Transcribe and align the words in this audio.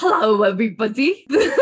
Hello, 0.00 0.42
everybody. 0.44 1.26
Is 1.30 1.52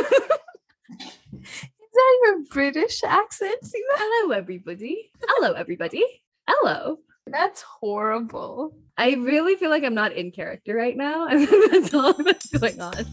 that 1.93 2.19
your 2.23 2.45
British 2.53 3.03
accent? 3.03 3.57
Seema? 3.65 3.97
Hello, 3.97 4.33
everybody. 4.33 5.11
Hello, 5.27 5.55
everybody. 5.55 6.05
Hello. 6.49 6.99
That's 7.27 7.63
horrible. 7.63 8.77
I 8.97 9.15
really 9.15 9.57
feel 9.57 9.71
like 9.71 9.83
I'm 9.83 9.95
not 9.95 10.13
in 10.13 10.31
character 10.31 10.77
right 10.77 10.97
now. 10.97 11.27
That's 11.73 11.93
all 11.93 12.13
that's 12.13 12.47
going 12.57 12.81
on. 12.81 13.05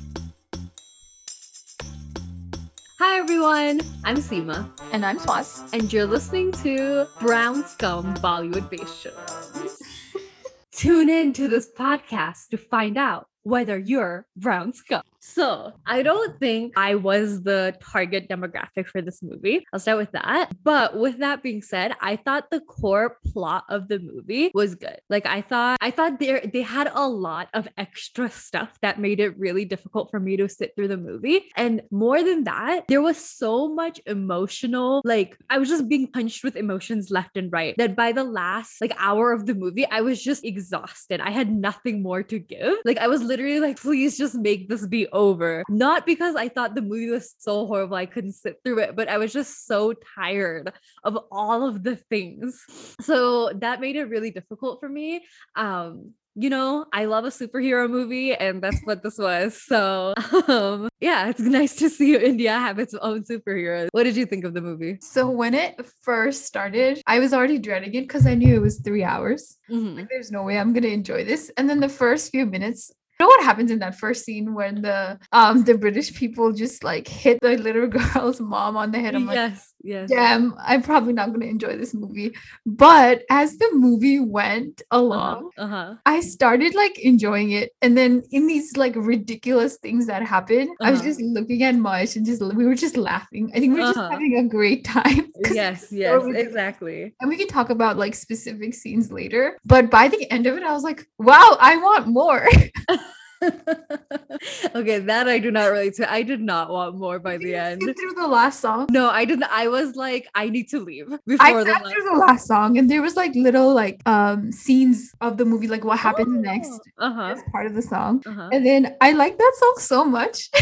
Hi, 3.00 3.18
everyone. 3.18 3.82
I'm 4.04 4.18
Seema, 4.18 4.70
And 4.94 5.04
I'm 5.04 5.18
Swas. 5.18 5.68
and 5.74 5.92
you're 5.92 6.06
listening 6.06 6.52
to 6.64 7.08
Brown 7.20 7.64
Scum 7.66 8.14
Bollywood 8.18 8.70
Based. 8.70 9.08
Tune 10.72 11.10
in 11.10 11.34
to 11.34 11.48
this 11.48 11.68
podcast 11.76 12.50
to 12.50 12.58
find 12.58 12.96
out 12.96 13.28
whether 13.44 13.78
you're 13.78 14.26
brown 14.36 14.74
scum. 14.74 15.02
So, 15.28 15.74
I 15.88 16.04
don't 16.04 16.40
think 16.40 16.78
I 16.78 16.96
was 16.96 17.42
the 17.42 17.76
target 17.82 18.30
demographic 18.30 18.86
for 18.86 19.02
this 19.02 19.24
movie. 19.24 19.66
I'll 19.74 19.80
start 19.80 19.98
with 19.98 20.12
that. 20.12 20.52
But 20.64 20.96
with 20.98 21.18
that 21.18 21.42
being 21.42 21.64
said, 21.64 21.94
I 22.00 22.16
thought 22.16 22.52
the 22.52 22.60
core 22.62 23.18
plot 23.34 23.64
of 23.68 23.88
the 23.88 23.98
movie 23.98 24.52
was 24.54 24.76
good. 24.76 25.00
Like 25.10 25.26
I 25.26 25.42
thought 25.42 25.80
I 25.82 25.90
thought 25.90 26.20
there 26.20 26.42
they 26.54 26.62
had 26.62 26.92
a 26.94 27.10
lot 27.10 27.50
of 27.56 27.68
extra 27.76 28.30
stuff 28.30 28.78
that 28.84 29.00
made 29.00 29.20
it 29.20 29.38
really 29.38 29.66
difficult 29.66 30.12
for 30.12 30.20
me 30.20 30.38
to 30.38 30.48
sit 30.48 30.74
through 30.76 30.90
the 30.90 30.98
movie. 30.98 31.50
And 31.58 31.82
more 31.90 32.24
than 32.24 32.44
that, 32.44 32.86
there 32.88 33.02
was 33.02 33.18
so 33.18 33.68
much 33.68 34.00
emotional 34.06 35.02
like 35.06 35.38
I 35.50 35.58
was 35.58 35.70
just 35.70 35.90
being 35.90 36.08
punched 36.08 36.44
with 36.44 36.56
emotions 36.56 37.10
left 37.10 37.36
and 37.36 37.52
right 37.52 37.76
that 37.78 37.96
by 37.96 38.12
the 38.12 38.24
last 38.24 38.80
like 38.80 38.94
hour 39.00 39.32
of 39.32 39.48
the 39.48 39.56
movie, 39.56 39.88
I 39.88 40.02
was 40.02 40.22
just 40.22 40.46
exhausted. 40.46 41.20
I 41.20 41.32
had 41.32 41.52
nothing 41.52 42.04
more 42.04 42.22
to 42.22 42.38
give. 42.38 42.78
Like 42.86 43.00
I 43.00 43.08
was 43.08 43.24
literally 43.24 43.60
like 43.60 43.82
please 43.82 44.20
just 44.20 44.36
make 44.36 44.70
this 44.70 44.86
be 44.86 45.08
over. 45.16 45.64
Not 45.70 46.06
because 46.06 46.36
I 46.36 46.50
thought 46.50 46.76
the 46.76 46.82
movie 46.82 47.10
was 47.10 47.34
so 47.40 47.66
horrible 47.66 47.96
I 47.96 48.06
couldn't 48.06 48.34
sit 48.34 48.58
through 48.64 48.80
it, 48.80 48.96
but 48.96 49.08
I 49.08 49.18
was 49.18 49.34
just 49.34 49.66
so 49.66 49.94
tired 50.16 50.72
of 51.04 51.18
all 51.32 51.66
of 51.68 51.84
the 51.84 51.96
things. 51.96 52.64
So 53.02 53.52
that 53.56 53.80
made 53.82 53.96
it 53.96 54.06
really 54.06 54.32
difficult 54.32 54.80
for 54.80 54.90
me. 54.90 55.26
Um 55.56 56.14
you 56.38 56.50
know, 56.50 56.86
I 56.92 57.06
love 57.06 57.24
a 57.24 57.30
superhero 57.30 57.90
movie, 57.90 58.36
and 58.36 58.62
that's 58.62 58.82
what 58.84 59.02
this 59.04 59.18
was. 59.18 59.56
So, 59.76 60.14
um, 60.50 60.90
yeah, 61.00 61.30
it's 61.30 61.40
nice 61.60 61.76
to 61.78 61.90
see 61.90 62.16
India 62.16 62.52
have 62.52 62.78
its 62.78 62.94
own 62.94 63.24
superheroes. 63.24 63.88
What 63.94 64.04
did 64.04 64.18
you 64.18 64.26
think 64.26 64.44
of 64.44 64.54
the 64.54 64.62
movie? 64.62 64.98
So 65.02 65.30
when 65.30 65.54
it 65.54 65.80
first 66.02 66.46
started, 66.46 67.02
I 67.08 67.20
was 67.20 67.34
already 67.34 67.58
dreading 67.58 67.94
it 67.94 68.02
because 68.02 68.28
I 68.28 68.36
knew 68.36 68.54
it 68.54 68.62
was 68.62 68.82
three 68.82 69.04
hours. 69.04 69.58
Mhm. 69.72 69.96
Like, 69.96 70.10
there's 70.10 70.30
no 70.32 70.44
way 70.44 70.60
I'm 70.60 70.74
gonna 70.74 70.88
enjoy 70.90 71.24
this. 71.24 71.52
And 71.58 71.70
then 71.70 71.80
the 71.80 71.90
first 71.90 72.32
few 72.32 72.46
minutes, 72.46 72.92
you 73.20 73.26
know 73.26 73.28
what 73.28 73.44
happens 73.44 73.72
in 73.72 73.80
that 73.80 73.98
first 73.98 74.26
scene 74.26 74.54
when 74.54 74.82
the 74.82 75.18
um 75.32 75.64
the 75.64 75.78
British 75.78 76.14
people 76.14 76.52
just 76.54 76.84
like 76.84 77.08
hit 77.08 77.40
the 77.42 77.58
little 77.58 77.88
girl's 77.98 78.40
mom 78.42 78.76
on 78.78 78.92
the 78.92 79.00
head? 79.00 79.16
I'm 79.16 79.26
like, 79.26 79.36
yes, 79.36 79.74
yes. 79.84 80.10
damn, 80.10 80.54
I'm 80.60 80.82
probably 80.82 81.14
not 81.14 81.32
gonna 81.32 81.46
enjoy 81.46 81.78
this 81.78 81.94
movie. 81.94 82.36
But 82.66 83.24
as 83.30 83.58
the 83.58 83.70
movie 83.74 84.20
went 84.20 84.82
along, 84.92 85.52
Uh 85.58 85.68
huh. 85.68 85.96
I 86.06 86.20
started 86.22 86.76
like 86.76 87.00
enjoying 87.00 87.52
it. 87.52 87.72
And 87.82 87.98
then 87.98 88.22
in 88.32 88.48
these 88.48 88.76
like 88.78 88.96
ridiculous 88.96 89.78
things 89.78 90.08
that 90.08 90.22
happened, 90.24 90.70
I 90.84 90.92
was 90.92 91.00
Uh-huh. 91.00 91.10
just 91.10 91.22
looking 91.22 91.64
at 91.64 91.76
Mush 91.76 92.16
and 92.16 92.26
just 92.26 92.42
we 92.42 92.66
were 92.66 92.76
just 92.76 92.98
laughing. 92.98 93.50
I 93.56 93.60
think 93.60 93.74
we 93.74 93.80
were 93.80 93.88
just 93.88 93.98
Uh-huh. 94.00 94.10
having 94.12 94.38
a 94.38 94.44
great 94.48 94.84
time. 94.84 95.32
Yes, 95.52 95.84
it's 95.84 95.90
so 95.92 95.96
yes, 95.96 96.26
exactly. 96.46 97.14
And 97.22 97.30
we 97.30 97.38
can 97.38 97.48
talk 97.48 97.70
about 97.70 97.98
like 97.98 98.16
specific 98.16 98.74
scenes 98.74 99.12
later. 99.12 99.58
But 99.66 99.90
by 99.90 100.08
the 100.10 100.30
end 100.32 100.48
of 100.48 100.58
it, 100.58 100.64
I 100.64 100.74
was 100.74 100.84
like, 100.84 101.06
wow, 101.18 101.58
I 101.60 101.78
want 101.78 102.08
more. 102.08 102.48
okay, 104.76 105.00
that 105.00 105.28
I 105.28 105.40
do 105.40 105.52
not 105.52 105.66
relate 105.68 105.96
to. 105.96 106.12
I 106.12 106.24
did 106.24 106.42
not 106.42 106.70
want 106.70 106.98
more 106.98 107.20
by 107.20 107.38
the 107.38 107.56
end. 107.56 107.82
Through 107.82 108.14
the 108.16 108.28
last 108.28 108.60
song. 108.60 108.88
No, 108.92 109.10
I 109.10 109.26
didn't. 109.26 109.46
I 109.52 109.68
was 109.68 109.96
like, 109.96 110.28
I 110.36 110.50
need 110.50 110.70
to 110.70 110.80
leave 110.80 111.12
I 111.14 111.18
before 111.26 111.64
the 111.64 111.72
sat 111.74 111.84
last. 111.84 111.94
through 111.94 112.04
the 112.04 112.18
last 112.18 112.48
song 112.48 112.78
and 112.78 112.90
there 112.90 113.02
was 113.02 113.16
like 113.16 113.34
little 113.36 113.74
like 113.74 114.02
um 114.08 114.52
scenes 114.52 115.12
of 115.22 115.38
the 115.38 115.46
movie, 115.46 115.68
like 115.68 115.84
what 115.84 116.00
happens 116.00 116.28
next 116.30 116.80
Uh 116.98 117.14
huh. 117.14 117.34
as 117.36 117.44
part 117.52 117.66
of 117.68 117.74
the 117.76 117.82
song. 117.82 118.22
Uh 118.26 118.32
huh. 118.32 118.50
And 118.52 118.66
then 118.66 118.96
I 119.02 119.12
like 119.14 119.38
that 119.38 119.54
song 119.58 119.76
so 119.80 120.06
much. 120.06 120.50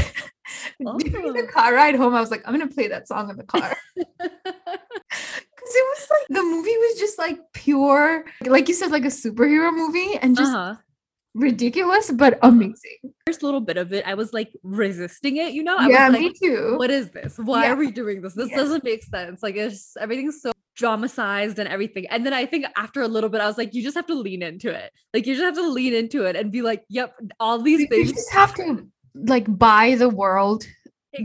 During 0.80 1.34
the 1.34 1.47
Oh. 1.50 1.52
car 1.53 1.74
ride 1.74 1.96
home, 1.96 2.13
I 2.13 2.19
was 2.19 2.30
like, 2.30 2.44
I'm 2.46 2.53
gonna 2.53 2.68
play 2.68 2.88
that 2.90 3.07
song 3.07 3.30
in 3.30 3.38
the 3.38 3.44
car. 3.46 3.75
Because 5.63 5.75
it 5.75 5.86
was 5.96 6.07
like 6.09 6.28
the 6.38 6.44
movie 6.44 6.75
was 6.78 7.00
just 7.00 7.18
like 7.18 7.40
pure, 7.53 8.25
like 8.46 8.68
you 8.68 8.74
said, 8.74 8.91
like 8.91 9.06
a 9.06 9.07
superhero 9.07 9.72
movie 9.74 10.18
and 10.18 10.36
just 10.36 10.52
uh-huh. 10.53 10.75
Ridiculous, 11.33 12.11
but 12.11 12.38
amazing. 12.44 12.97
First 13.25 13.44
little 13.44 13.61
bit 13.61 13.77
of 13.77 13.91
it, 13.94 14.05
I 14.07 14.13
was 14.13 14.33
like 14.33 14.51
resisting 14.63 15.38
it. 15.38 15.53
You 15.53 15.63
know, 15.63 15.77
I 15.77 15.88
yeah, 15.88 16.07
was 16.09 16.13
like, 16.13 16.21
me 16.21 16.33
too. 16.41 16.75
what 16.77 16.91
is 16.91 17.09
this? 17.11 17.38
Why 17.38 17.66
Yeah. 17.66 17.73
are 17.73 17.75
we 17.75 17.91
doing 17.91 18.21
this? 18.21 18.33
This 18.33 18.49
Yeah. 18.49 18.57
doesn't 18.57 18.83
make 18.83 19.03
sense. 19.03 19.41
Like 19.44 19.55
it's 19.55 19.95
everything's 19.97 20.41
so 20.41 20.51
dramatized 20.75 21.59
and 21.59 21.67
everything. 21.69 22.07
And 22.07 22.25
then 22.25 22.33
I 22.33 22.45
think 22.45 22.66
after 22.77 23.01
a 23.01 23.07
little 23.07 23.29
bit, 23.29 23.41
I 23.41 23.47
was 23.47 23.57
like, 23.57 23.73
you 23.73 23.83
just 23.83 23.95
have 23.95 24.07
to 24.07 24.16
lean 24.16 24.41
into 24.41 24.69
it. 24.71 24.91
Like 25.13 25.25
you 25.27 25.33
just 25.35 25.44
have 25.45 25.55
to 25.55 25.67
lean 25.69 25.94
into 25.94 26.25
it 26.25 26.35
and 26.35 26.51
be 26.51 26.61
like, 26.61 26.83
yep, 26.89 27.13
all 27.39 27.59
these 27.61 27.81
you 27.81 27.88
things. 27.88 28.09
You 28.09 28.15
just 28.15 28.31
have 28.31 28.53
to 28.55 28.88
like 29.15 29.45
buy 29.57 29.95
the 29.95 30.09
world 30.09 30.65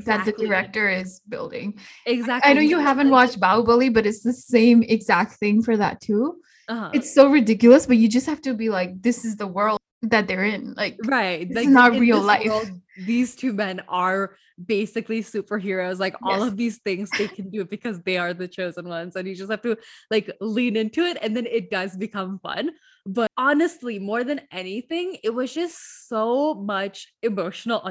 that 0.04 0.26
the 0.26 0.32
director 0.32 0.88
is 0.90 1.20
building. 1.28 1.78
Exactly. 2.04 2.50
I 2.50 2.52
know 2.54 2.60
you 2.60 2.78
haven't 2.78 3.08
watched 3.10 3.40
Bahubali, 3.40 3.92
but 3.92 4.04
it's 4.06 4.22
the 4.22 4.34
same 4.34 4.82
exact 4.82 5.32
thing 5.34 5.62
for 5.62 5.76
that 5.78 6.00
too. 6.02 6.36
uh-huh. 6.68 6.90
It's 6.92 7.14
so 7.14 7.30
ridiculous, 7.30 7.86
but 7.86 7.96
you 7.96 8.06
just 8.08 8.26
have 8.26 8.42
to 8.42 8.52
be 8.52 8.68
like, 8.68 9.00
this 9.00 9.24
is 9.24 9.36
the 9.36 9.46
world 9.46 9.77
that 10.02 10.28
they're 10.28 10.44
in. 10.44 10.74
Like, 10.74 10.96
right 11.04 11.50
is 11.50 11.66
not 11.66 11.98
real 11.98 12.20
life. 12.20 12.46
world, 12.46 12.68
these 12.96 13.34
two 13.36 13.52
men 13.52 13.82
are 13.88 14.36
basically 14.66 15.22
superheroes 15.22 15.98
like 16.00 16.16
all 16.22 16.40
Yes. 16.40 16.48
of 16.48 16.56
these 16.56 16.78
things 16.78 17.12
they 17.12 17.28
can 17.28 17.48
do 17.48 17.64
because 17.64 18.00
they 18.02 18.18
are 18.18 18.34
the 18.34 18.48
chosen 18.48 18.88
ones 18.88 19.14
and 19.14 19.28
you 19.28 19.34
just 19.36 19.50
have 19.50 19.62
to 19.62 19.76
like 20.10 20.30
lean 20.40 20.76
into 20.76 21.02
it 21.02 21.16
and 21.22 21.36
then 21.36 21.46
it 21.46 21.70
does 21.70 21.96
become 21.96 22.40
fun 22.40 22.70
but 23.06 23.30
honestly 23.38 24.00
more 24.00 24.24
than 24.24 24.40
anything 24.50 25.16
it 25.22 25.30
was 25.30 25.54
just 25.54 26.08
so 26.08 26.54
much 26.54 27.06
emotional 27.22 27.88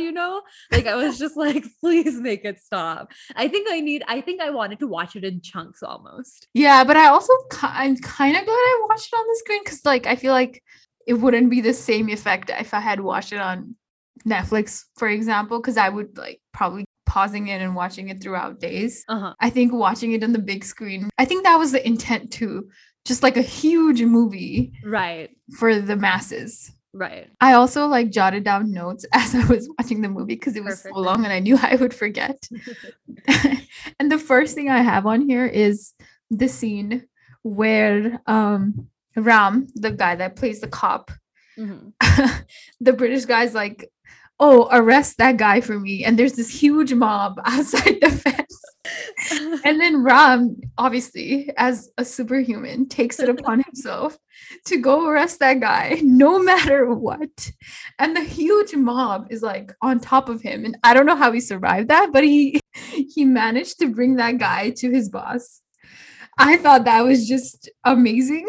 you 0.00 0.10
know 0.10 0.40
like 0.72 0.86
i 0.86 0.94
was 0.96 1.18
just 1.18 1.36
like 1.36 1.64
please 1.80 2.18
make 2.18 2.44
it 2.46 2.58
stop 2.58 3.12
i 3.36 3.46
think 3.46 3.68
i 3.70 3.78
need 3.80 4.02
i 4.08 4.20
think 4.20 4.40
i 4.40 4.48
wanted 4.48 4.78
to 4.78 4.86
watch 4.86 5.16
it 5.16 5.24
in 5.24 5.40
chunks 5.42 5.82
almost 5.82 6.48
Yeah, 6.54 6.82
but 6.84 6.96
I 6.96 7.08
also 7.08 7.32
I'm 7.62 7.96
kind 7.98 8.36
of 8.36 8.44
glad 8.44 8.54
I 8.54 8.86
watched 8.88 9.12
it 9.12 9.16
on 9.16 9.26
the 9.26 9.36
screen 9.44 9.62
because 9.64 9.84
like 9.84 10.06
I 10.06 10.16
feel 10.16 10.32
like 10.32 10.62
it 11.06 11.14
wouldn't 11.14 11.50
be 11.50 11.60
the 11.60 11.72
same 11.74 12.08
effect 12.08 12.50
if 12.50 12.74
I 12.74 12.80
had 12.80 13.00
watched 13.00 13.32
it 13.32 13.38
on 13.40 13.76
Netflix, 14.26 14.82
for 14.96 15.08
example, 15.08 15.60
because 15.60 15.76
I 15.76 15.88
would 15.88 16.16
like 16.18 16.40
probably 16.52 16.84
pausing 17.06 17.46
it 17.48 17.62
and 17.62 17.74
watching 17.76 18.08
it 18.08 18.20
throughout 18.20 18.58
days. 18.60 19.04
uh-huh 19.08 19.34
I 19.40 19.50
think 19.50 19.72
watching 19.72 20.12
it 20.12 20.24
on 20.24 20.32
the 20.32 20.38
big 20.40 20.64
screen, 20.64 21.08
I 21.18 21.24
think 21.24 21.44
that 21.44 21.56
was 21.58 21.72
the 21.72 21.86
intent 21.86 22.32
too, 22.32 22.68
just 23.04 23.22
like 23.22 23.36
a 23.36 23.42
huge 23.42 24.02
movie 24.02 24.72
right 24.84 25.30
for 25.58 25.78
the 25.78 25.96
masses. 25.96 26.72
right 26.92 27.28
I 27.40 27.52
also 27.52 27.86
like 27.86 28.10
jotted 28.10 28.42
down 28.44 28.72
notes 28.72 29.06
as 29.12 29.34
I 29.34 29.44
was 29.46 29.68
watching 29.78 30.00
the 30.02 30.08
movie 30.08 30.34
because 30.34 30.56
it 30.56 30.64
was 30.64 30.76
Perfect. 30.82 30.94
so 30.96 31.00
long 31.00 31.24
and 31.24 31.32
I 31.32 31.38
knew 31.38 31.56
I 31.62 31.76
would 31.76 31.94
forget. 31.94 32.48
and 34.00 34.10
the 34.10 34.18
first 34.18 34.54
thing 34.54 34.68
I 34.70 34.82
have 34.82 35.06
on 35.06 35.20
here 35.28 35.46
is 35.46 35.92
the 36.30 36.48
scene 36.48 37.06
where 37.42 38.20
um 38.26 38.88
Ram, 39.16 39.66
the 39.74 39.90
guy 39.90 40.14
that 40.16 40.36
plays 40.36 40.60
the 40.60 40.68
cop, 40.68 41.10
Mhm. 41.58 41.92
the 42.80 42.92
British 42.92 43.24
guy's 43.24 43.54
like, 43.54 43.88
"Oh, 44.38 44.68
arrest 44.70 45.16
that 45.18 45.38
guy 45.38 45.60
for 45.62 45.80
me." 45.80 46.04
And 46.04 46.18
there's 46.18 46.34
this 46.34 46.50
huge 46.50 46.92
mob 46.92 47.40
outside 47.46 47.98
the 48.00 48.10
fence. 48.10 48.62
And 49.64 49.80
then 49.80 50.02
Ram, 50.04 50.56
obviously, 50.78 51.50
as 51.56 51.90
a 51.98 52.04
superhuman, 52.04 52.88
takes 52.88 53.18
it 53.18 53.28
upon 53.28 53.60
himself 53.64 54.16
to 54.66 54.76
go 54.78 55.06
arrest 55.08 55.40
that 55.40 55.58
guy 55.60 56.00
no 56.04 56.38
matter 56.38 56.92
what. 56.94 57.50
And 57.98 58.16
the 58.16 58.22
huge 58.22 58.74
mob 58.76 59.26
is 59.30 59.42
like 59.42 59.72
on 59.82 59.98
top 59.98 60.28
of 60.28 60.40
him. 60.42 60.64
And 60.64 60.76
I 60.84 60.94
don't 60.94 61.06
know 61.06 61.16
how 61.16 61.32
he 61.32 61.40
survived 61.40 61.88
that, 61.88 62.12
but 62.12 62.22
he 62.24 62.60
he 63.14 63.24
managed 63.24 63.78
to 63.80 63.88
bring 63.88 64.16
that 64.16 64.38
guy 64.38 64.70
to 64.76 64.90
his 64.90 65.08
boss. 65.08 65.62
I 66.38 66.56
thought 66.58 66.84
that 66.84 67.02
was 67.04 67.26
just 67.26 67.68
amazing 67.84 68.46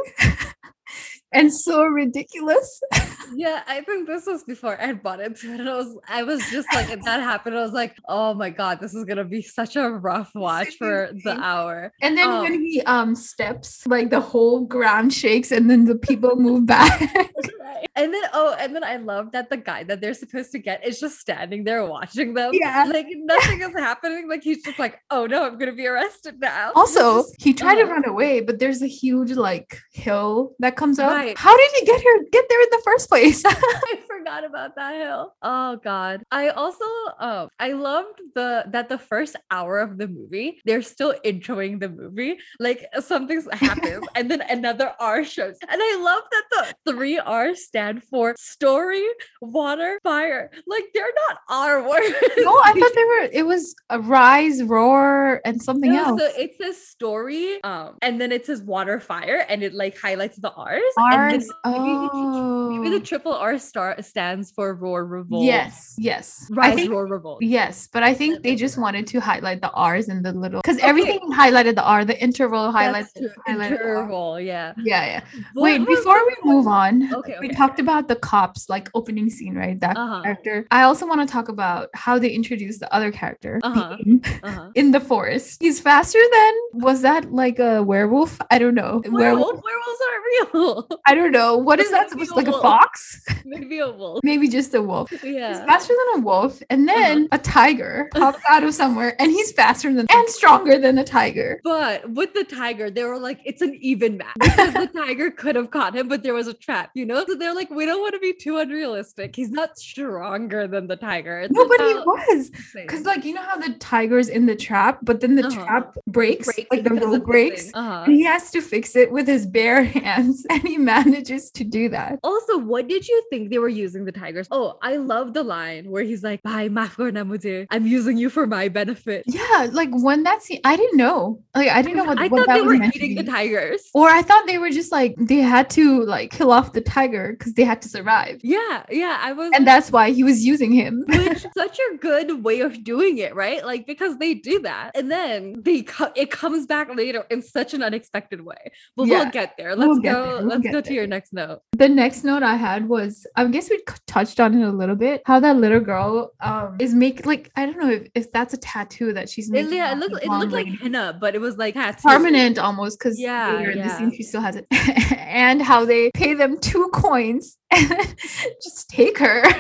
and 1.32 1.54
so 1.54 1.84
ridiculous. 1.84 2.82
Yeah, 3.36 3.64
I 3.68 3.82
think 3.82 4.08
this 4.08 4.26
was 4.26 4.44
before 4.44 4.80
I 4.80 4.86
had 4.88 5.04
bought 5.04 5.20
into 5.20 5.54
it. 5.54 5.60
And 5.68 5.70
I 5.70 5.76
was 5.76 5.98
I 6.08 6.24
was 6.24 6.42
just 6.52 6.68
like 6.74 6.90
if 6.90 7.02
that 7.04 7.20
happened, 7.20 7.58
I 7.58 7.62
was 7.62 7.72
like, 7.74 7.98
oh 8.08 8.34
my 8.34 8.50
god, 8.50 8.80
this 8.80 8.94
is 8.94 9.06
gonna 9.06 9.24
be 9.26 9.42
such 9.42 9.76
a 9.76 9.90
rough 9.90 10.32
watch 10.36 10.76
for 10.78 11.10
the 11.24 11.38
hour. 11.40 11.92
And 12.02 12.18
then 12.18 12.28
Oh. 12.28 12.42
when 12.44 12.64
he 12.64 12.82
um 12.84 13.16
steps, 13.16 13.86
like 13.88 14.10
the 14.10 14.20
whole 14.22 14.66
ground 14.66 15.14
shakes 15.14 15.52
and 15.52 15.70
then 15.70 15.86
the 15.86 15.96
people 15.96 16.36
move 16.36 16.66
back. 16.66 17.02
Right. 17.68 17.88
And 17.96 18.14
then 18.14 18.24
oh, 18.34 18.56
and 18.58 18.74
then 18.76 18.84
I 18.84 18.96
love 18.98 19.32
that 19.34 19.50
the 19.50 19.58
guy 19.58 19.84
that 19.84 20.00
they're 20.00 20.14
supposed 20.14 20.52
to 20.54 20.60
get 20.60 20.88
is 20.88 21.00
just 21.00 21.20
standing 21.20 21.64
there 21.66 21.86
watching 21.86 22.34
them. 22.34 22.52
Yeah. 22.54 22.86
Like 22.88 23.08
nothing 23.12 23.62
is 23.62 23.74
happening. 23.74 24.30
Like 24.30 24.42
he's 24.42 24.64
just 24.64 24.80
like, 24.80 25.00
oh 25.10 25.26
no, 25.26 25.46
I'm 25.46 25.58
gonna 25.58 25.74
be 25.74 25.86
arrested 25.88 26.40
now. 26.40 26.72
Also, 26.76 27.20
is- 27.20 27.36
he 27.40 27.54
tried 27.54 27.76
to 27.76 27.84
uh-huh. 27.84 27.92
run 27.92 28.06
away, 28.08 28.40
but 28.40 28.60
there's 28.60 28.82
a 28.82 28.88
huge 28.88 29.32
like 29.34 29.80
hill 29.92 30.54
that 30.60 30.76
comes 30.78 30.98
up. 30.98 31.12
Right. 31.12 31.38
How 31.38 31.56
did 31.56 31.72
he 31.80 31.86
get 31.86 32.00
here? 32.00 32.26
Get 32.32 32.46
there 32.50 32.62
in 32.62 32.68
the 32.72 32.82
first 32.86 33.10
place? 33.10 33.17
I 33.46 34.00
forgot 34.08 34.44
about 34.44 34.76
that 34.76 34.96
hill. 34.96 35.34
Oh 35.42 35.78
god. 35.84 36.24
I 36.32 36.50
also 36.50 36.86
um 37.20 37.50
I 37.60 37.72
loved 37.74 38.20
the 38.36 38.66
that 38.72 38.90
the 38.90 38.98
first 38.98 39.36
hour 39.52 39.80
of 39.80 39.98
the 39.98 40.08
movie, 40.08 40.62
they're 40.66 40.82
still 40.82 41.14
introing 41.26 41.80
the 41.80 41.90
movie. 41.90 42.38
Like 42.60 42.86
something 43.00 43.42
happens 43.54 44.06
and 44.16 44.30
then 44.30 44.42
another 44.42 44.94
R 45.00 45.24
shows. 45.24 45.58
And 45.68 45.82
I 45.82 45.98
love 46.02 46.24
that 46.32 46.46
the 46.86 46.92
three 46.92 47.18
R's 47.20 47.66
stand 47.66 48.04
for 48.04 48.36
story, 48.38 49.06
water, 49.42 50.00
fire. 50.04 50.52
Like 50.68 50.86
they're 50.94 51.14
not 51.28 51.40
R 51.50 51.88
words. 51.88 52.16
No, 52.38 52.52
I 52.64 52.74
thought 52.80 52.92
they 52.96 53.04
were 53.04 53.30
it 53.32 53.46
was 53.46 53.76
a 53.90 54.00
rise, 54.00 54.64
roar, 54.64 55.42
and 55.46 55.62
something 55.62 55.92
No, 55.94 56.04
else. 56.06 56.22
so 56.22 56.28
it 56.38 56.56
says 56.62 56.78
story, 56.88 57.62
um, 57.64 57.98
and 58.02 58.20
then 58.22 58.32
it 58.32 58.46
says 58.46 58.62
water, 58.62 59.00
fire, 59.00 59.46
and 59.50 59.64
it 59.64 59.74
like 59.74 59.98
highlights 59.98 60.38
the 60.38 60.52
R's. 60.52 60.82
R's. 60.98 61.48
Maybe, 61.66 62.10
Oh. 62.10 62.70
maybe 62.70 62.90
the 62.98 63.04
triple 63.08 63.34
R 63.34 63.58
star 63.58 63.96
stands 64.02 64.52
for 64.52 64.76
roar, 64.76 65.06
revolt. 65.06 65.44
Yes, 65.46 65.96
yes. 65.98 66.46
Rise, 66.52 66.76
think 66.76 66.92
roar, 66.92 67.08
revolt. 67.08 67.42
Yes, 67.42 67.88
but 67.92 68.04
I 68.04 68.14
think 68.14 68.44
they 68.44 68.56
just 68.56 68.78
wanted 68.78 69.08
to 69.08 69.20
highlight 69.20 69.62
the 69.62 69.72
R's 69.72 70.08
and 70.10 70.24
the 70.26 70.34
little 70.34 70.62
because 70.62 70.78
everything 70.80 71.20
highlighted 71.32 71.76
the 71.76 71.84
R, 71.84 72.04
the 72.06 72.20
interval 72.22 72.72
highlights 72.72 73.12
That's 73.14 73.34
true. 73.34 73.44
highlighted 73.48 73.78
the 73.80 73.88
interval. 73.90 74.40
Yeah. 74.40 74.74
Yeah, 74.78 75.06
yeah. 75.06 75.22
What 75.54 75.64
Wait, 75.64 75.80
was 75.80 75.88
before 76.00 76.20
the 76.20 76.36
we 76.44 76.52
move 76.54 76.68
on, 76.68 77.14
Okay, 77.16 77.36
we 77.40 77.50
talked 77.50 77.80
about 77.80 78.08
the 78.08 78.16
cops 78.16 78.70
like 78.70 78.90
opening 78.94 79.30
scene, 79.30 79.56
right? 79.56 79.80
That 79.80 79.96
Uh-huh. 79.98 80.22
character. 80.24 80.68
I 80.72 80.84
also 80.84 81.08
want 81.08 81.22
to 81.26 81.32
talk 81.32 81.50
about 81.50 81.90
how 81.94 82.20
they 82.20 82.30
introduced 82.30 82.80
the 82.82 82.94
other 82.94 83.12
character 83.12 83.60
Uh-huh. 83.64 83.98
Uh-huh. 84.44 84.70
in 84.76 84.92
the 84.92 85.00
forest. 85.00 85.58
He's 85.62 85.80
faster 85.80 86.20
than 86.32 86.54
was 86.74 87.02
that 87.02 87.32
like 87.32 87.60
a 87.60 87.82
werewolf? 87.84 88.40
I 88.52 88.60
don't 88.60 88.76
know. 88.76 89.02
Werewolf, 89.06 89.62
werewolves 89.64 90.02
aren't 90.08 90.24
real. 90.54 90.88
I 91.06 91.16
don't 91.16 91.32
know. 91.32 91.58
What 91.58 91.80
is 91.80 91.90
that 91.92 92.10
supposed 92.10 92.36
like 92.36 92.48
a 92.48 92.52
wolf. 92.52 92.62
Fox? 92.88 93.22
Maybe 93.46 93.80
a 93.80 93.90
wolf. 93.92 94.20
Maybe 94.24 94.48
just 94.48 94.74
a 94.74 94.82
wolf. 94.82 95.10
He's 95.10 95.20
faster 95.22 95.94
than 96.14 96.22
a 96.22 96.26
wolf, 96.26 96.62
and 96.70 96.88
Uh-huh. 96.90 96.98
then 97.00 97.28
a 97.32 97.38
tiger 97.38 98.10
pops 98.14 98.40
out 98.50 98.64
of 98.64 98.74
somewhere, 98.74 99.16
and 99.22 99.32
he's 99.32 99.52
faster 99.52 99.94
than 99.94 100.06
and 100.10 100.30
stronger 100.30 100.78
than 100.78 100.98
a 100.98 101.04
tiger. 101.04 101.60
But 101.64 102.10
with 102.12 102.34
the 102.34 102.44
tiger, 102.44 102.90
they 102.90 103.04
were 103.04 103.20
like, 103.20 103.40
it's 103.46 103.62
an 103.62 103.76
even 103.82 104.18
match 104.18 104.36
because 104.40 104.74
the 104.74 104.88
tiger 105.06 105.32
could 105.32 105.56
have 105.56 105.72
caught 105.72 105.96
him, 105.96 106.08
but 106.08 106.24
there 106.24 106.34
was 106.34 106.48
a 106.48 106.54
trap, 106.54 106.92
you 106.94 107.06
know? 107.06 107.24
So 107.28 107.36
they're 107.36 107.54
like, 107.56 107.70
we 107.70 107.86
don't 107.86 108.02
want 108.02 108.14
to 108.14 108.20
be 108.20 108.34
too 108.34 108.58
unrealistic. 108.58 109.36
He's 109.36 109.52
not 109.52 109.78
stronger 109.78 110.68
than 110.68 110.88
the 110.88 110.96
tiger. 110.96 111.40
It's 111.42 111.54
No, 111.54 111.68
but 111.68 111.80
he 111.80 111.94
was 111.94 112.52
because, 112.74 113.04
like, 113.06 113.26
you 113.26 113.34
know 113.34 113.42
how 113.44 113.58
the 113.58 113.74
tiger's 113.80 114.30
in 114.30 114.46
the 114.46 114.56
trap, 114.56 115.00
but 115.04 115.20
then 115.22 115.36
the 115.36 115.46
Uh-huh. 115.48 115.66
trap 115.66 115.98
breaks, 116.08 116.46
Breaks 116.54 116.72
like 116.72 116.84
the 116.84 116.94
rope 116.96 117.24
breaks. 117.26 117.72
Uh-huh. 117.74 118.04
and 118.06 118.14
he 118.14 118.24
has 118.24 118.52
to 118.52 118.62
fix 118.62 118.96
it 118.96 119.12
with 119.12 119.28
his 119.28 119.46
bare 119.46 119.84
hands, 120.00 120.46
and 120.50 120.62
he 120.64 120.78
manages 120.78 121.50
to 121.52 121.64
do 121.64 121.90
that. 121.90 122.20
Also, 122.24 122.58
what 122.58 122.77
did 122.82 123.08
you 123.08 123.24
think 123.30 123.50
they 123.50 123.60
were 123.60 123.70
using 123.70 124.06
the 124.06 124.12
tigers? 124.12 124.48
Oh, 124.52 124.78
I 124.82 124.98
love 124.98 125.34
the 125.34 125.44
line 125.44 125.90
where 125.90 126.04
he's 126.04 126.24
like, 126.24 126.42
"Bye, 126.44 126.70
mujhe. 126.70 127.68
I'm 127.72 127.86
using 127.88 128.18
you 128.18 128.30
for 128.30 128.46
my 128.48 128.68
benefit." 128.68 129.24
Yeah, 129.28 129.68
like 129.72 129.90
when 129.92 130.24
that 130.24 130.44
scene, 130.44 130.62
I 130.64 130.76
didn't 130.76 130.98
know. 130.98 131.42
Like, 131.56 131.70
I 131.70 131.82
didn't 131.82 131.98
know 131.98 132.04
what, 132.06 132.20
I 132.20 132.28
what 132.28 132.46
thought 132.46 132.54
they 132.56 132.62
were 132.62 132.76
eating 132.76 133.16
the 133.16 133.24
tigers. 133.24 133.90
Or 133.94 134.10
I 134.10 134.22
thought 134.22 134.46
they 134.48 134.58
were 134.58 134.70
just 134.70 134.92
like 134.92 135.16
they 135.18 135.38
had 135.38 135.70
to 135.72 136.04
like 136.04 136.32
kill 136.32 136.52
off 136.52 136.74
the 136.74 136.82
tiger 136.82 137.36
because 137.38 137.54
they 137.54 137.64
had 137.64 137.82
to 137.84 137.90
survive, 137.90 138.40
Yeah, 138.44 138.84
yeah. 138.92 139.18
I 139.22 139.34
was 139.34 139.52
and 139.54 139.66
like, 139.66 139.66
that's 139.66 139.92
why 139.92 140.12
he 140.12 140.24
was 140.24 140.46
using 140.46 140.72
him. 140.72 141.04
which 141.08 141.46
such 141.56 141.80
a 141.94 141.98
good 141.98 142.44
way 142.44 142.60
of 142.62 142.84
doing 142.84 143.18
it, 143.18 143.36
right? 143.36 143.66
Like 143.66 143.86
because 143.88 144.18
they 144.18 144.34
do 144.36 144.60
that, 144.62 144.92
and 144.96 145.10
then 145.12 145.56
they 145.64 145.84
co- 145.84 146.12
it 146.16 146.32
comes 146.32 146.66
back 146.66 146.94
later 146.96 147.24
in 147.30 147.42
such 147.42 147.74
an 147.74 147.82
unexpected 147.84 148.42
way. 148.42 148.72
But 148.96 149.08
Yeah, 149.08 149.24
we'll 149.24 149.32
get 149.32 149.56
there. 149.58 149.76
Let's 149.76 149.88
we'll 149.90 150.00
go. 150.00 150.24
there, 150.24 150.38
we'll 150.38 150.46
let's 150.46 150.68
go 150.72 150.82
to 150.82 150.94
your 150.94 151.08
next 151.08 151.34
note. 151.34 151.62
the 151.78 151.90
next 151.90 152.24
note 152.24 152.44
I 152.44 152.56
had 152.68 152.88
was 152.90 153.26
I 153.36 153.46
guess 153.46 153.70
we 153.70 153.82
touched 154.08 154.40
on 154.40 154.54
it 154.60 154.68
a 154.68 154.72
little 154.72 154.96
bit. 154.96 155.22
How 155.26 155.40
that 155.40 155.56
little 155.58 155.80
girl 155.80 156.32
um 156.42 156.76
is 156.80 156.94
make 156.94 157.26
like 157.26 157.52
I 157.56 157.66
don't 157.66 157.78
know 157.80 157.90
if, 157.90 158.08
if 158.16 158.32
that's 158.32 158.54
a 158.54 158.58
tattoo 158.58 159.14
that 159.14 159.30
she's 159.30 159.48
It, 159.50 159.54
making. 159.54 159.74
yeah, 159.78 159.92
it 159.94 159.98
looked 159.98 160.24
it 160.24 160.30
looked 160.30 160.52
like 160.52 160.68
henna, 160.82 161.18
but 161.20 161.36
it 161.36 161.42
was 161.42 161.58
like 161.58 161.74
tattoo. 161.76 162.08
permanent 162.08 162.58
almost 162.60 163.00
because 163.00 163.20
Yeah, 163.20 163.60
yeah, 163.60 163.72
the 163.72 163.78
yeah. 163.78 163.98
scene 163.98 164.12
she 164.16 164.24
still 164.24 164.42
has 164.42 164.56
it. 164.56 164.68
and 165.18 165.62
how 165.62 165.86
they 165.86 166.12
pay 166.12 166.34
them 166.34 166.60
two 166.60 166.90
coins 166.94 167.58
and 167.72 168.16
just 168.64 168.90
take 168.90 169.18
her. 169.20 169.44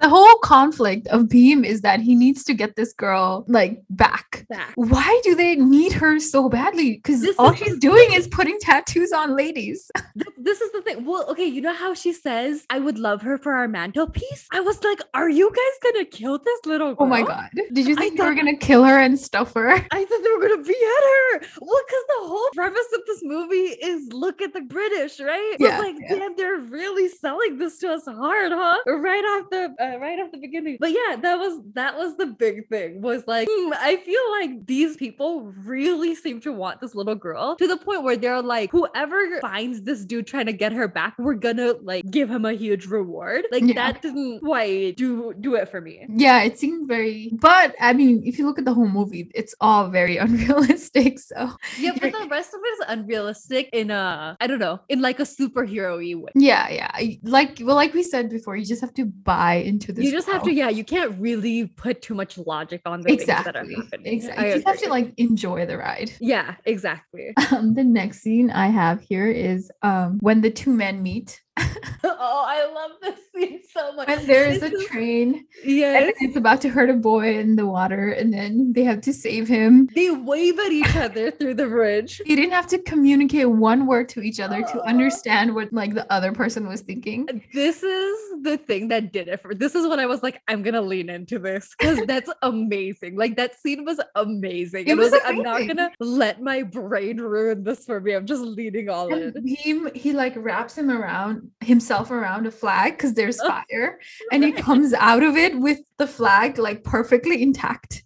the 0.00 0.08
whole 0.08 0.36
conflict 0.38 1.06
of 1.08 1.22
Bheem 1.22 1.64
is 1.64 1.80
that 1.80 2.00
he 2.00 2.14
needs 2.14 2.44
to 2.44 2.54
get 2.54 2.76
this 2.76 2.92
girl 2.92 3.44
like 3.48 3.82
back. 3.90 4.44
Back. 4.48 4.72
Why 4.76 5.20
do 5.24 5.34
they 5.34 5.56
need 5.56 5.92
her 5.92 6.20
so 6.20 6.48
badly? 6.48 6.94
Because 6.94 7.26
all 7.38 7.54
she's 7.54 7.78
doing 7.78 8.12
is 8.12 8.28
putting 8.28 8.58
tattoos 8.60 9.12
on 9.12 9.36
ladies. 9.36 9.90
This 10.38 10.60
is 10.60 10.70
the 10.70 10.80
thing. 10.80 11.04
Well, 11.04 11.28
okay, 11.30 11.44
you 11.44 11.60
know 11.60 11.74
how 11.74 11.92
she 11.92 12.12
says, 12.12 12.66
I 12.70 12.78
would 12.78 13.00
love 13.00 13.20
her 13.22 13.36
for 13.36 13.54
our 13.54 13.66
mantelpiece? 13.66 14.46
I 14.52 14.60
was 14.60 14.80
like, 14.84 15.00
are 15.12 15.28
you 15.28 15.50
guys 15.50 15.92
gonna 15.92 16.04
kill 16.04 16.38
this 16.38 16.60
little 16.64 16.94
girl? 16.94 17.04
Oh 17.04 17.06
my 17.06 17.22
god. 17.22 17.50
Did 17.72 17.88
you 17.88 17.94
I 17.94 17.98
think 17.98 18.16
they 18.16 18.24
were 18.24 18.34
gonna 18.34 18.56
kill 18.56 18.84
her 18.84 18.96
and 19.00 19.18
stuff 19.18 19.54
her? 19.54 19.70
I 19.90 20.04
thought 20.04 20.22
they 20.22 20.30
were 20.36 20.48
gonna 20.48 20.62
behead 20.62 21.02
her. 21.10 21.40
Well, 21.60 21.82
because 21.88 22.04
the 22.08 22.28
whole 22.28 22.48
premise 22.54 22.86
of 22.94 23.00
this 23.08 23.22
movie 23.24 23.74
is 23.82 24.12
look 24.12 24.40
at 24.40 24.52
the 24.52 24.60
British, 24.60 25.18
right? 25.18 25.56
Yeah, 25.58 25.80
It's 25.80 25.82
like, 25.84 25.96
yeah. 26.08 26.16
damn, 26.16 26.36
they're 26.36 26.58
really 26.58 27.08
selling 27.08 27.58
this 27.58 27.78
to 27.78 27.88
us 27.92 28.04
hard, 28.06 28.52
huh? 28.52 28.78
Right 28.86 29.24
off 29.24 29.50
the 29.50 29.74
uh, 29.80 29.85
right 30.00 30.18
off 30.20 30.32
the 30.32 30.38
beginning. 30.38 30.76
But 30.80 30.90
yeah, 30.92 31.16
that 31.20 31.38
was 31.38 31.60
that 31.74 31.96
was 31.96 32.16
the 32.16 32.26
big 32.26 32.68
thing. 32.68 33.00
Was 33.02 33.24
like, 33.26 33.48
hmm, 33.50 33.72
I 33.78 33.96
feel 33.96 34.20
like 34.32 34.66
these 34.66 34.96
people 34.96 35.52
really 35.64 36.14
seem 36.14 36.40
to 36.42 36.52
want 36.52 36.80
this 36.80 36.94
little 36.94 37.14
girl 37.14 37.56
to 37.56 37.66
the 37.66 37.76
point 37.76 38.02
where 38.02 38.16
they're 38.16 38.42
like, 38.42 38.70
whoever 38.72 39.40
finds 39.40 39.82
this 39.82 40.04
dude 40.04 40.26
trying 40.26 40.46
to 40.46 40.52
get 40.52 40.72
her 40.72 40.88
back, 40.88 41.14
we're 41.18 41.34
gonna 41.34 41.74
like 41.82 42.10
give 42.10 42.30
him 42.30 42.44
a 42.44 42.52
huge 42.52 42.86
reward. 42.86 43.44
Like 43.52 43.62
Yeah. 43.64 43.74
that 43.74 44.02
didn't 44.02 44.40
quite 44.40 44.96
do 44.96 45.34
do 45.40 45.54
it 45.54 45.68
for 45.68 45.80
me. 45.80 46.06
Yeah, 46.08 46.42
it 46.42 46.58
seemed 46.58 46.88
very 46.88 47.30
but 47.40 47.74
I 47.80 47.92
mean, 47.92 48.22
if 48.24 48.38
you 48.38 48.46
look 48.46 48.58
at 48.58 48.64
the 48.64 48.74
whole 48.74 48.88
movie, 48.88 49.30
it's 49.34 49.54
all 49.60 49.88
very 49.88 50.16
unrealistic. 50.26 51.18
So 51.18 51.50
Yeah, 51.78 51.92
but 52.00 52.12
the 52.12 52.26
rest 52.30 52.54
of 52.54 52.60
it 52.64 52.68
is 52.68 52.80
unrealistic 52.88 53.68
in 53.72 53.90
a 53.90 54.36
I 54.40 54.46
don't 54.46 54.58
know, 54.58 54.80
in 54.88 55.00
like 55.00 55.20
a 55.20 55.24
superhero-y 55.24 56.14
way. 56.14 56.30
yeah, 56.34 56.68
yeah. 56.70 57.16
Like 57.22 57.58
well, 57.62 57.76
like 57.76 57.94
we 57.94 58.02
said 58.02 58.30
before, 58.30 58.56
you 58.56 58.64
just 58.64 58.80
have 58.80 58.94
to 58.94 59.04
buy 59.06 59.54
into 59.76 59.92
this. 59.92 60.04
You 60.04 60.10
just 60.10 60.28
have 60.28 60.42
to, 60.44 60.52
yeah, 60.52 60.68
you 60.68 60.84
can't 60.84 61.14
really 61.20 61.66
put 61.66 62.02
too 62.02 62.14
much 62.14 62.38
logic 62.38 62.80
on 62.86 63.02
the 63.02 63.16
things 63.16 63.26
that 63.26 63.56
are 63.56 63.64
happening. 63.64 64.06
Exactly. 64.06 64.44
I 64.44 64.48
You 64.48 64.54
just 64.54 64.66
have 64.66 64.80
to 64.80 64.88
like 64.88 65.12
enjoy 65.18 65.66
the 65.66 65.76
ride. 65.76 66.12
Yeah, 66.20 66.56
exactly. 66.64 67.34
Um, 67.52 67.74
the 67.74 67.84
next 67.84 68.22
scene 68.22 68.50
I 68.50 68.68
have 68.68 69.00
here 69.00 69.28
is 69.28 69.70
um 69.82 70.18
when 70.20 70.40
the 70.40 70.50
two 70.50 70.72
men 70.72 71.02
meet. 71.02 71.42
oh, 72.04 72.44
I 72.46 72.70
love 72.72 72.92
this 73.00 73.18
scene 73.34 73.60
so 73.72 73.92
much. 73.92 74.08
When 74.08 74.26
there 74.26 74.46
is 74.46 74.62
a 74.62 74.70
train 74.86 75.34
and 75.34 75.46
Yes. 75.64 76.14
it's 76.20 76.36
about 76.36 76.60
to 76.62 76.68
hurt 76.68 76.90
a 76.90 76.94
boy 76.94 77.38
in 77.38 77.56
the 77.56 77.66
water, 77.66 78.10
and 78.10 78.32
then 78.32 78.72
they 78.72 78.84
have 78.84 79.00
to 79.02 79.12
save 79.12 79.48
him. 79.48 79.88
They 79.94 80.10
wave 80.10 80.58
at 80.58 80.72
each 80.72 80.94
other 80.96 81.30
through 81.30 81.54
the 81.54 81.66
bridge. 81.66 82.20
They 82.26 82.36
didn't 82.36 82.52
have 82.52 82.66
to 82.68 82.78
communicate 82.78 83.48
one 83.48 83.86
word 83.86 84.08
to 84.10 84.20
each 84.20 84.40
other 84.40 84.62
to 84.62 84.82
understand 84.82 85.54
what 85.54 85.72
like 85.72 85.94
the 85.94 86.10
other 86.12 86.32
person 86.32 86.68
was 86.68 86.82
thinking. 86.82 87.26
Uh, 87.30 87.38
this 87.54 87.82
is 87.82 88.42
the 88.42 88.58
thing 88.58 88.88
that 88.88 89.12
did 89.12 89.28
it 89.28 89.40
for 89.40 89.54
this 89.54 89.74
is 89.74 89.86
when 89.86 89.98
I 89.98 90.06
was 90.06 90.22
like, 90.22 90.42
I'm 90.48 90.62
gonna 90.62 90.82
lean 90.82 91.08
into 91.08 91.38
this 91.38 91.74
because 91.78 92.00
that's 92.06 92.30
amazing. 92.42 93.16
Like 93.16 93.36
that 93.36 93.58
scene 93.58 93.84
was 93.84 94.00
amazing. 94.14 94.88
It 94.88 94.92
and 94.92 95.00
I 95.00 95.02
was 95.02 95.12
was 95.12 95.20
like, 95.22 95.32
I'm 95.34 95.42
not 95.42 95.66
gonna 95.66 95.90
let 96.00 96.42
my 96.42 96.62
brain 96.62 97.18
ruin 97.18 97.64
this 97.64 97.84
for 97.84 98.00
me. 98.00 98.14
I'm 98.14 98.26
just 98.26 98.42
leaning 98.42 98.88
all 98.88 99.12
in. 99.12 99.32
And 99.34 99.48
he 99.48 99.88
he 99.94 100.12
like 100.12 100.34
wraps 100.36 100.76
him 100.76 100.90
around 100.90 101.45
himself 101.60 102.10
around 102.10 102.46
a 102.46 102.50
flag 102.50 102.96
because 102.96 103.14
there's 103.14 103.40
Oh. 103.40 103.48
fire, 103.48 104.00
and 104.32 104.44
he 104.44 104.52
comes 104.52 104.92
out 104.92 105.22
of 105.22 105.36
it 105.36 105.58
with 105.58 105.80
the 105.98 106.06
flag 106.06 106.58
like 106.58 106.84
perfectly 106.84 107.42
intact, 107.42 108.04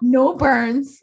no 0.00 0.34
burns. 0.34 1.02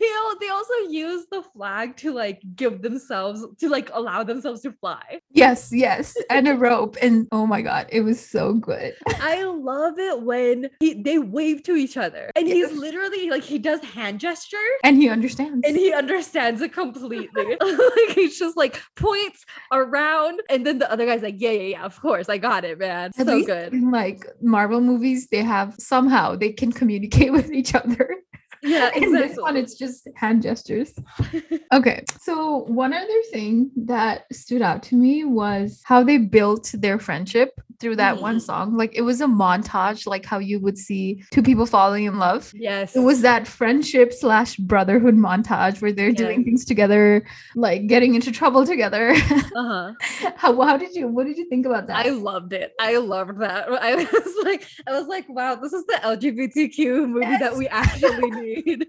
You 0.00 0.14
know, 0.14 0.34
they 0.40 0.48
also 0.48 0.74
use 0.90 1.26
the 1.30 1.42
flag 1.42 1.96
to 1.98 2.12
like 2.12 2.40
give 2.54 2.82
themselves 2.82 3.44
to 3.58 3.68
like 3.68 3.90
allow 3.92 4.22
themselves 4.22 4.62
to 4.62 4.72
fly. 4.72 5.20
Yes, 5.30 5.70
yes, 5.72 6.16
and 6.30 6.48
a 6.48 6.54
rope, 6.68 6.96
and 7.02 7.26
oh 7.32 7.46
my 7.46 7.62
god, 7.62 7.86
it 7.90 8.00
was 8.02 8.24
so 8.24 8.54
good. 8.54 8.94
I 9.20 9.44
love 9.44 9.98
it 9.98 10.22
when 10.22 10.68
he 10.80 10.94
they 11.02 11.18
wave 11.18 11.62
to 11.64 11.74
each 11.76 11.96
other 11.96 12.30
and 12.36 12.46
he's 12.46 12.72
literally 12.72 13.30
like 13.30 13.42
he 13.42 13.58
does 13.58 13.80
hand 13.82 14.20
gesture 14.20 14.56
And 14.84 14.96
he 14.96 15.08
understands. 15.08 15.62
and 15.66 15.76
he 15.76 15.92
understands 15.92 16.60
it 16.62 16.72
completely. 16.72 17.56
like 17.60 18.14
he's 18.14 18.38
just 18.38 18.56
like 18.56 18.80
points 18.96 19.44
around 19.72 20.40
and 20.48 20.66
then 20.66 20.78
the 20.78 20.90
other 20.90 21.06
guy's 21.06 21.22
like, 21.22 21.36
Yeah, 21.38 21.50
yeah, 21.50 21.62
yeah, 21.76 21.84
of 21.84 22.00
course. 22.00 22.28
I 22.28 22.38
got 22.38 22.64
it, 22.64 22.78
man. 22.78 23.10
At 23.18 23.26
so 23.26 23.44
good. 23.44 23.72
in 23.72 23.90
like 23.90 24.24
Marvel 24.40 24.80
movies, 24.80 25.28
they 25.28 25.42
have 25.42 25.74
somehow 25.78 26.36
they 26.36 26.52
can 26.52 26.72
communicate 26.72 27.32
with 27.38 27.52
each 27.52 27.74
other. 27.74 28.16
Yeah, 28.62 28.90
In 28.96 29.12
this 29.12 29.36
one, 29.36 29.56
it's 29.56 29.74
just 29.74 30.08
hand 30.16 30.42
gestures. 30.42 30.92
Okay. 31.72 32.04
So 32.20 32.58
one 32.68 32.92
other 32.92 33.22
thing 33.32 33.72
that 33.76 34.32
stood 34.32 34.62
out 34.62 34.84
to 34.84 34.94
me 34.94 35.24
was 35.24 35.82
how 35.84 36.04
they 36.04 36.16
built 36.16 36.70
their 36.72 36.98
friendship 36.98 37.60
through 37.80 37.96
that 37.96 38.20
one 38.20 38.36
Mhm. 38.36 38.42
song. 38.42 38.76
Like 38.76 38.94
it 38.94 39.02
was 39.02 39.20
a 39.20 39.26
montage, 39.26 40.06
like 40.06 40.24
how 40.24 40.38
you 40.38 40.58
would 40.60 40.78
see 40.78 41.22
two 41.30 41.42
people 41.42 41.66
falling 41.66 42.04
in 42.04 42.18
love. 42.18 42.52
Yes. 42.54 42.96
It 42.96 43.00
was 43.00 43.22
that 43.22 43.46
friendship 43.46 44.12
slash 44.12 44.56
brotherhood 44.56 45.14
montage 45.16 45.80
where 45.82 45.92
they're 45.92 46.12
doing 46.12 46.44
things 46.44 46.64
together, 46.64 47.24
like 47.54 47.86
getting 47.86 48.14
into 48.14 48.30
trouble 48.32 48.64
together. 48.66 49.14
Uh-huh. 49.56 49.92
how, 50.36 50.60
how 50.62 50.76
did 50.76 50.94
you 50.94 51.08
what 51.08 51.26
did 51.26 51.38
you 51.38 51.46
think 51.48 51.64
about 51.66 51.86
that? 51.86 52.04
I 52.04 52.10
loved 52.10 52.52
it. 52.52 52.72
I 52.80 52.96
loved 52.98 53.40
that. 53.40 53.68
I 53.82 53.94
was 53.96 54.34
like, 54.44 54.66
I 54.86 54.92
was 54.92 55.06
like, 55.06 55.26
wow, 55.28 55.54
this 55.54 55.72
is 55.72 55.84
the 55.86 55.98
LGBTQ 56.02 57.08
movie 57.08 57.36
that 57.38 57.56
we 57.56 57.66
actually 57.82 58.30
need. 58.30 58.86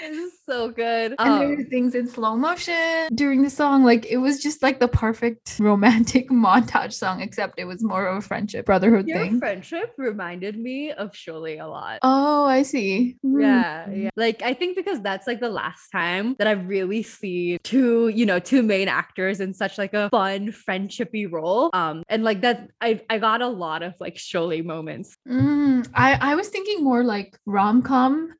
this 0.00 0.16
is 0.16 0.32
so 0.48 0.70
good. 0.70 1.14
and 1.18 1.32
there 1.40 1.48
Um, 1.48 1.56
were 1.56 1.64
things 1.64 1.94
in 1.94 2.08
slow 2.08 2.36
motion 2.36 3.08
during 3.14 3.42
the 3.42 3.50
song. 3.50 3.84
Like 3.84 4.06
it 4.06 4.16
was 4.18 4.42
just 4.42 4.62
like 4.62 4.80
the 4.80 4.88
perfect 4.88 5.58
romantic 5.58 6.30
montage 6.30 6.92
song, 6.94 7.20
except 7.20 7.58
it 7.58 7.64
was 7.66 7.82
more 7.82 8.06
of 8.06 8.16
a 8.18 8.22
friendship 8.26 8.66
brotherhood 8.66 9.06
your 9.08 9.18
thing. 9.18 9.38
friendship 9.38 9.92
reminded 9.96 10.58
me 10.58 10.92
of 10.92 11.12
Sholay 11.12 11.62
a 11.62 11.66
lot. 11.66 12.00
Oh, 12.02 12.44
I 12.44 12.62
see. 12.62 13.16
Yeah, 13.22 13.84
Hmm. 13.86 13.92
yeah. 14.02 14.10
Like 14.16 14.42
I 14.42 14.52
think 14.54 14.76
because 14.76 15.00
that's 15.00 15.26
like 15.26 15.40
the 15.40 15.48
last 15.50 15.88
time 15.90 16.34
that 16.38 16.46
I 16.48 16.52
really 16.52 17.02
see 17.02 17.58
two, 17.62 18.08
you 18.08 18.26
know, 18.26 18.38
two 18.38 18.62
main 18.62 18.88
actors 18.88 19.40
in 19.40 19.54
such 19.54 19.78
like 19.78 19.94
a 19.94 20.08
fun 20.10 20.48
friendshipy 20.52 21.30
role. 21.30 21.70
Um, 21.72 22.02
and 22.08 22.24
like 22.24 22.40
that, 22.42 22.70
I 22.80 23.00
I 23.08 23.18
got 23.18 23.40
a 23.42 23.48
lot 23.48 23.82
of 23.82 23.94
like 24.00 24.16
Sholay 24.16 24.64
moments. 24.64 25.14
Mm, 25.28 25.88
I 25.94 26.18
I 26.20 26.34
was 26.34 26.48
thinking 26.48 26.82
more 26.84 27.04
like 27.04 27.38
rom 27.46 27.82
com 27.82 28.34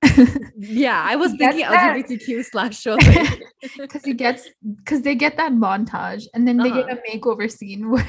Yeah, 0.56 1.00
I 1.02 1.16
was 1.22 1.32
thinking. 1.34 1.64
LGBTQ 1.64 2.44
slash 2.44 2.80
Sholay. 2.84 3.40
because 3.78 4.04
he 4.04 4.14
gets 4.14 4.48
because 4.84 5.02
they 5.02 5.14
get 5.14 5.36
that 5.36 5.52
montage 5.52 6.24
and 6.34 6.46
then 6.48 6.56
they 6.58 6.70
get 6.70 6.86
Uh-huh. 6.90 6.96
a 6.96 7.18
makeover 7.18 7.50
scene 7.50 7.90
where 7.92 8.06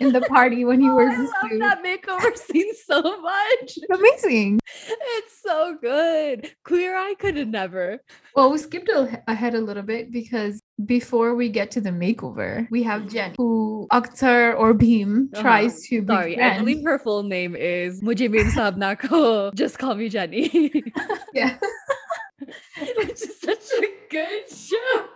in 0.00 0.12
the 0.12 0.20
party 0.22 0.64
when 0.64 0.80
he 0.80 0.85
Wears 0.94 1.14
I 1.42 1.48
love 1.54 1.58
that 1.60 1.84
makeover 1.84 2.36
scene 2.46 2.72
so 2.86 3.00
much. 3.02 3.62
It's 3.76 3.90
amazing. 3.90 4.60
It's 4.88 5.42
so 5.42 5.76
good. 5.80 6.52
Queer 6.64 6.96
Eye 6.96 7.14
could 7.18 7.36
have 7.36 7.48
never. 7.48 7.98
Well, 8.34 8.50
we 8.52 8.58
skipped 8.58 8.88
a- 8.88 9.22
ahead 9.28 9.54
a 9.54 9.60
little 9.60 9.82
bit 9.82 10.12
because 10.12 10.60
before 10.84 11.34
we 11.34 11.48
get 11.48 11.70
to 11.72 11.80
the 11.80 11.90
makeover, 11.90 12.66
we 12.70 12.82
have 12.82 13.08
Jen, 13.08 13.34
who 13.38 13.86
Akhtar 13.92 14.58
or 14.58 14.74
Bheem 14.74 15.28
Uh-huh. 15.32 15.42
tries 15.42 15.80
to 15.88 16.04
Sorry, 16.06 16.40
I 16.40 16.58
believe 16.58 16.84
her 16.84 16.98
full 16.98 17.22
name 17.22 17.56
is 17.56 18.02
Mujibin 18.02 18.50
Sabna 18.52 18.98
ko. 18.98 19.50
Just 19.54 19.78
call 19.78 19.94
me 19.94 20.08
Jenny. 20.08 20.72
Yeah. 21.32 21.56
Which 22.98 23.22
is 23.22 23.40
such 23.40 23.64
a 23.82 23.88
good 24.10 24.44
show. 24.52 25.06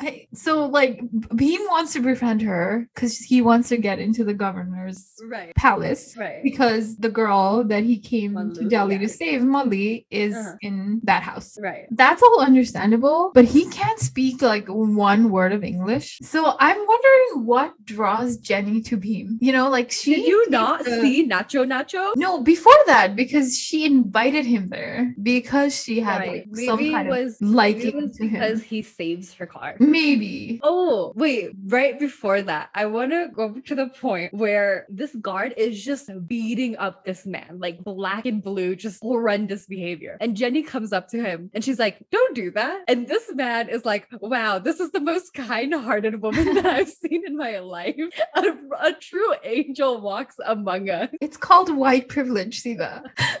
I, 0.00 0.26
so 0.32 0.66
like 0.66 1.00
Bheem 1.40 1.58
wants 1.68 1.92
to 1.94 2.00
befriend 2.00 2.42
her 2.42 2.88
because 2.94 3.18
he 3.18 3.42
wants 3.42 3.68
to 3.70 3.76
get 3.76 3.98
into 3.98 4.22
the 4.24 4.34
governor's 4.34 5.04
Right. 5.28 5.52
palace. 5.56 6.14
Right. 6.16 6.40
Because 6.42 6.96
the 6.98 7.08
girl 7.08 7.64
that 7.64 7.82
he 7.82 7.98
came 7.98 8.34
to 8.54 8.68
Delhi 8.68 8.94
yeah. 8.94 9.00
to 9.02 9.08
save, 9.08 9.42
Malli, 9.42 10.06
is 10.10 10.34
Uh-huh. 10.36 10.54
in 10.62 11.00
that 11.04 11.22
house. 11.24 11.58
Right. 11.60 11.86
That's 11.90 12.22
all 12.22 12.40
understandable, 12.40 13.32
but 13.34 13.44
he 13.44 13.66
can't 13.66 13.98
speak 13.98 14.40
like 14.40 14.68
one 14.68 15.30
word 15.30 15.52
of 15.52 15.64
English. 15.64 16.18
So 16.22 16.54
I'm 16.60 16.78
wondering 16.78 17.46
what 17.46 17.72
draws 17.84 18.36
Jenny 18.36 18.80
to 18.82 18.96
Bheem. 18.96 19.36
You 19.40 19.52
know, 19.52 19.68
like 19.68 19.90
she 19.90 20.14
Did 20.16 20.26
you 20.28 20.48
not 20.50 20.84
the- 20.84 21.00
see 21.00 21.26
Nacho 21.28 21.66
Nacho? 21.66 22.12
No, 22.16 22.40
before 22.42 22.80
that, 22.86 23.16
because 23.16 23.58
she 23.58 23.84
invited 23.84 24.46
him 24.46 24.68
there 24.68 25.14
because 25.22 25.74
she 25.82 25.98
had 26.00 26.20
Right. 26.20 26.46
like 26.54 26.66
some 26.66 26.78
kind 26.92 27.08
was 27.08 27.40
of 27.42 27.48
liking 27.48 27.96
was 27.96 28.16
to 28.16 28.22
because 28.28 28.60
him. 28.60 28.68
he 28.68 28.82
saves 28.82 29.34
her 29.34 29.46
car. 29.46 29.74
Maybe. 29.90 30.60
Oh, 30.62 31.12
wait, 31.16 31.52
right 31.66 31.98
before 31.98 32.42
that, 32.42 32.70
I 32.74 32.86
want 32.86 33.12
to 33.12 33.28
go 33.32 33.54
to 33.66 33.74
the 33.74 33.88
point 33.88 34.34
where 34.34 34.86
this 34.88 35.14
guard 35.16 35.54
is 35.56 35.82
just 35.82 36.10
beating 36.26 36.76
up 36.76 37.04
this 37.04 37.26
man, 37.26 37.58
like 37.58 37.82
black 37.82 38.26
and 38.26 38.42
blue, 38.42 38.76
just 38.76 39.02
horrendous 39.02 39.66
behavior. 39.66 40.16
And 40.20 40.36
Jenny 40.36 40.62
comes 40.62 40.92
up 40.92 41.08
to 41.08 41.22
him 41.22 41.50
and 41.54 41.64
she's 41.64 41.78
like, 41.78 41.98
Don't 42.10 42.34
do 42.34 42.50
that. 42.52 42.84
And 42.88 43.06
this 43.06 43.32
man 43.34 43.68
is 43.68 43.84
like, 43.84 44.08
Wow, 44.20 44.58
this 44.58 44.80
is 44.80 44.90
the 44.90 45.00
most 45.00 45.34
kind 45.34 45.74
hearted 45.74 46.20
woman 46.20 46.54
that 46.54 46.66
I've 46.66 46.88
seen 46.88 47.22
in 47.26 47.36
my 47.36 47.58
life. 47.58 47.96
A, 48.34 48.42
a 48.80 48.92
true 48.92 49.34
angel 49.44 50.00
walks 50.00 50.36
among 50.44 50.90
us. 50.90 51.10
It's 51.20 51.36
called 51.36 51.74
white 51.74 52.08
privilege, 52.08 52.60
Siva. 52.60 53.04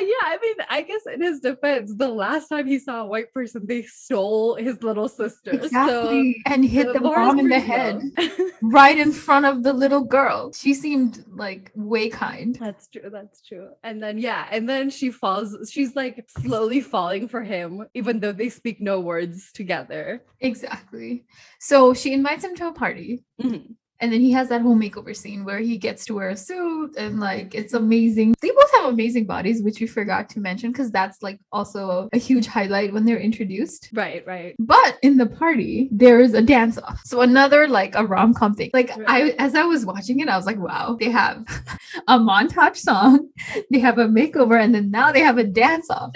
Yeah, 0.00 0.14
I 0.24 0.38
mean, 0.42 0.54
I 0.68 0.82
guess 0.82 1.02
in 1.12 1.22
his 1.22 1.40
defense, 1.40 1.94
the 1.94 2.08
last 2.08 2.48
time 2.48 2.66
he 2.66 2.78
saw 2.78 3.02
a 3.02 3.06
white 3.06 3.32
person, 3.32 3.64
they 3.64 3.82
stole 3.82 4.56
his 4.56 4.82
little 4.82 5.08
sister. 5.08 5.53
So 5.60 5.64
exactly. 5.66 6.42
and 6.46 6.64
hit 6.64 6.92
the 6.92 7.00
bar 7.00 7.22
is 7.22 7.26
mom 7.28 7.38
in 7.38 7.48
the 7.48 7.60
head 7.60 8.02
right 8.62 8.98
in 8.98 9.12
front 9.12 9.46
of 9.46 9.62
the 9.62 9.72
little 9.72 10.04
girl. 10.04 10.52
She 10.52 10.74
seemed 10.74 11.24
like 11.28 11.70
way 11.74 12.08
kind. 12.08 12.56
That's 12.60 12.88
true. 12.88 13.10
That's 13.10 13.40
true. 13.40 13.70
And 13.82 14.02
then 14.02 14.18
yeah, 14.18 14.46
and 14.50 14.68
then 14.68 14.90
she 14.90 15.10
falls. 15.10 15.56
She's 15.70 15.94
like 15.96 16.24
slowly 16.28 16.80
falling 16.80 17.28
for 17.28 17.42
him, 17.42 17.86
even 17.94 18.20
though 18.20 18.32
they 18.32 18.48
speak 18.48 18.80
no 18.80 19.00
words 19.00 19.52
together. 19.52 20.22
Exactly. 20.40 21.24
So 21.58 21.94
she 21.94 22.12
invites 22.12 22.44
him 22.44 22.54
to 22.56 22.68
a 22.68 22.72
party. 22.72 23.24
Mhm. 23.40 23.74
And 24.04 24.12
then 24.12 24.20
he 24.20 24.32
has 24.32 24.50
that 24.50 24.60
whole 24.60 24.76
makeover 24.76 25.16
scene 25.16 25.46
where 25.46 25.60
he 25.60 25.78
gets 25.78 26.04
to 26.06 26.14
wear 26.14 26.28
a 26.28 26.36
suit 26.36 26.94
and 26.98 27.20
like 27.20 27.54
it's 27.54 27.72
amazing. 27.72 28.34
They 28.42 28.50
both 28.50 28.70
have 28.74 28.84
amazing 28.92 29.24
bodies, 29.24 29.62
which 29.62 29.80
we 29.80 29.86
forgot 29.86 30.28
to 30.30 30.40
mention 30.40 30.72
because 30.72 30.90
that's 30.90 31.22
like 31.22 31.38
also 31.52 32.10
a 32.12 32.18
huge 32.18 32.46
highlight 32.46 32.92
when 32.92 33.06
they're 33.06 33.18
introduced. 33.30 33.88
Right. 33.94 34.22
Right. 34.26 34.56
But 34.58 34.98
in 35.02 35.16
the 35.16 35.24
party, 35.24 35.88
there 35.90 36.20
is 36.20 36.34
a 36.34 36.42
dance 36.42 36.76
off. 36.76 37.00
So 37.06 37.22
another 37.22 37.66
like 37.66 37.94
a 37.94 38.04
rom 38.04 38.34
com 38.34 38.52
thing. 38.54 38.72
Like 38.74 38.90
I, 39.08 39.30
as 39.38 39.54
I 39.54 39.64
was 39.64 39.86
watching 39.86 40.20
it, 40.20 40.28
I 40.28 40.36
was 40.36 40.44
like, 40.44 40.58
wow, 40.58 40.98
they 41.00 41.10
have 41.10 41.38
a 42.08 42.18
montage 42.18 42.76
song, 42.76 43.30
they 43.70 43.78
have 43.78 43.96
a 43.98 44.06
makeover, 44.06 44.62
and 44.62 44.74
then 44.74 44.90
now 44.90 45.12
they 45.12 45.20
have 45.20 45.38
a 45.38 45.44
dance 45.44 45.88
off. 45.88 46.10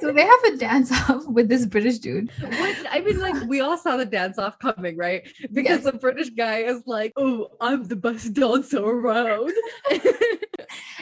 so 0.00 0.12
they 0.12 0.26
have 0.34 0.42
a 0.52 0.56
dance 0.56 0.90
off 1.08 1.22
with 1.28 1.48
this 1.48 1.66
British 1.66 1.98
dude. 1.98 2.30
Which 2.40 2.78
I 2.90 3.00
mean, 3.04 3.20
like 3.20 3.36
we 3.48 3.60
all 3.60 3.78
saw 3.78 3.96
the 3.96 4.06
dance 4.18 4.38
off 4.38 4.58
coming, 4.58 4.96
right? 4.96 5.22
Because 5.52 5.82
Yes. 5.82 5.84
the 5.84 5.92
British 5.92 6.30
guy 6.30 6.58
is 6.72 6.82
like, 6.86 7.12
"Oh, 7.16 7.27
I'm 7.60 7.84
the 7.92 7.96
best 7.96 8.34
dancer 8.34 8.84
around." 8.84 9.52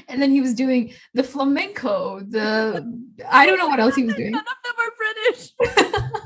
And 0.09 0.23
then 0.23 0.31
he 0.31 0.41
was 0.41 0.55
doing 0.55 0.93
the 1.15 1.25
flamenco, 1.25 2.21
the 2.21 2.47
I 3.29 3.45
don't 3.47 3.59
know 3.59 3.67
what 3.67 3.81
else 3.81 3.97
he 3.97 4.05
was 4.05 4.15
doing. 4.15 4.31
None 4.31 4.41
of 4.55 4.59
them 4.65 4.77
are 4.85 4.93
British. 5.03 5.43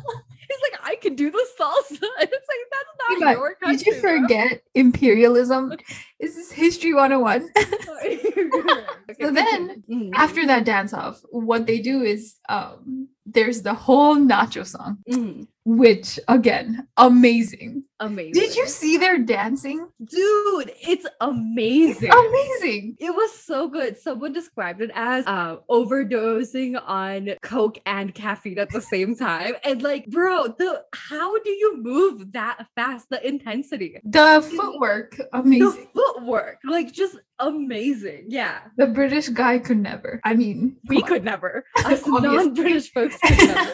He's 0.51 0.63
like, 0.67 0.81
"I 0.83 0.97
can 0.97 1.15
do 1.15 1.31
the 1.31 1.45
salsa." 1.59 2.03
And 2.21 2.29
it's 2.37 2.49
like 2.53 2.65
that's 2.75 2.93
not 3.01 3.21
But 3.21 3.37
your 3.39 3.57
did 3.73 3.87
you 3.87 3.93
bro." 4.01 4.21
forget 4.21 4.63
imperialism? 4.75 5.73
Is 6.19 6.35
this 6.37 6.51
history 6.53 6.93
101? 6.93 7.49
Okay, 7.57 8.21
So 9.21 9.31
then. 9.31 9.83
After 10.15 10.47
that 10.47 10.65
dance 10.65 10.93
off, 10.93 11.17
what 11.31 11.67
they 11.67 11.79
do 11.81 12.03
is 12.03 12.37
um 12.49 13.09
there's 13.33 13.63
the 13.63 13.75
whole 13.75 14.17
nacho 14.17 14.67
song, 14.67 14.99
Mhm. 15.09 15.47
which 15.65 16.19
again, 16.29 16.87
amazing. 16.97 17.85
amazing. 18.01 18.33
Did 18.33 18.57
you 18.57 18.67
see 18.67 18.97
their 18.97 19.19
dancing? 19.19 19.87
dude? 20.03 20.73
It's 20.83 21.07
amazing. 21.21 22.11
Amazing. 22.11 22.97
It 22.99 23.11
was 23.15 23.33
so 23.39 23.69
good. 23.69 23.99
Someone 23.99 24.33
described 24.33 24.81
it 24.81 24.91
as 24.95 25.27
uh, 25.27 25.57
overdosing 25.71 26.81
on 26.87 27.31
coke 27.43 27.79
and 27.87 28.15
caffeine 28.15 28.59
at 28.59 28.71
the 28.71 28.81
same 28.81 29.15
time. 29.15 29.55
And 29.65 29.83
like, 29.83 30.07
bro, 30.07 30.49
the 30.59 30.83
how 30.95 31.39
do 31.43 31.51
you 31.51 31.77
move 31.83 32.33
that 32.33 32.67
fast? 32.75 33.07
The 33.11 33.27
intensity, 33.27 34.01
The 34.05 34.43
footwork, 34.57 35.21
amazing. 35.33 35.69
the 35.69 35.87
footwork, 35.95 36.59
like 36.65 36.93
just 36.93 37.17
amazing. 37.41 38.27
Yeah, 38.29 38.61
The 38.77 38.87
British 38.87 39.29
guy 39.29 39.59
could 39.59 39.79
never. 39.79 40.21
I 40.25 40.35
mean, 40.35 40.77
we 40.89 41.03
could 41.03 41.25
never. 41.25 41.65
Us 41.85 42.03
non-British 42.07 42.93
folks 42.93 43.17
could 43.19 43.39
never. 43.49 43.73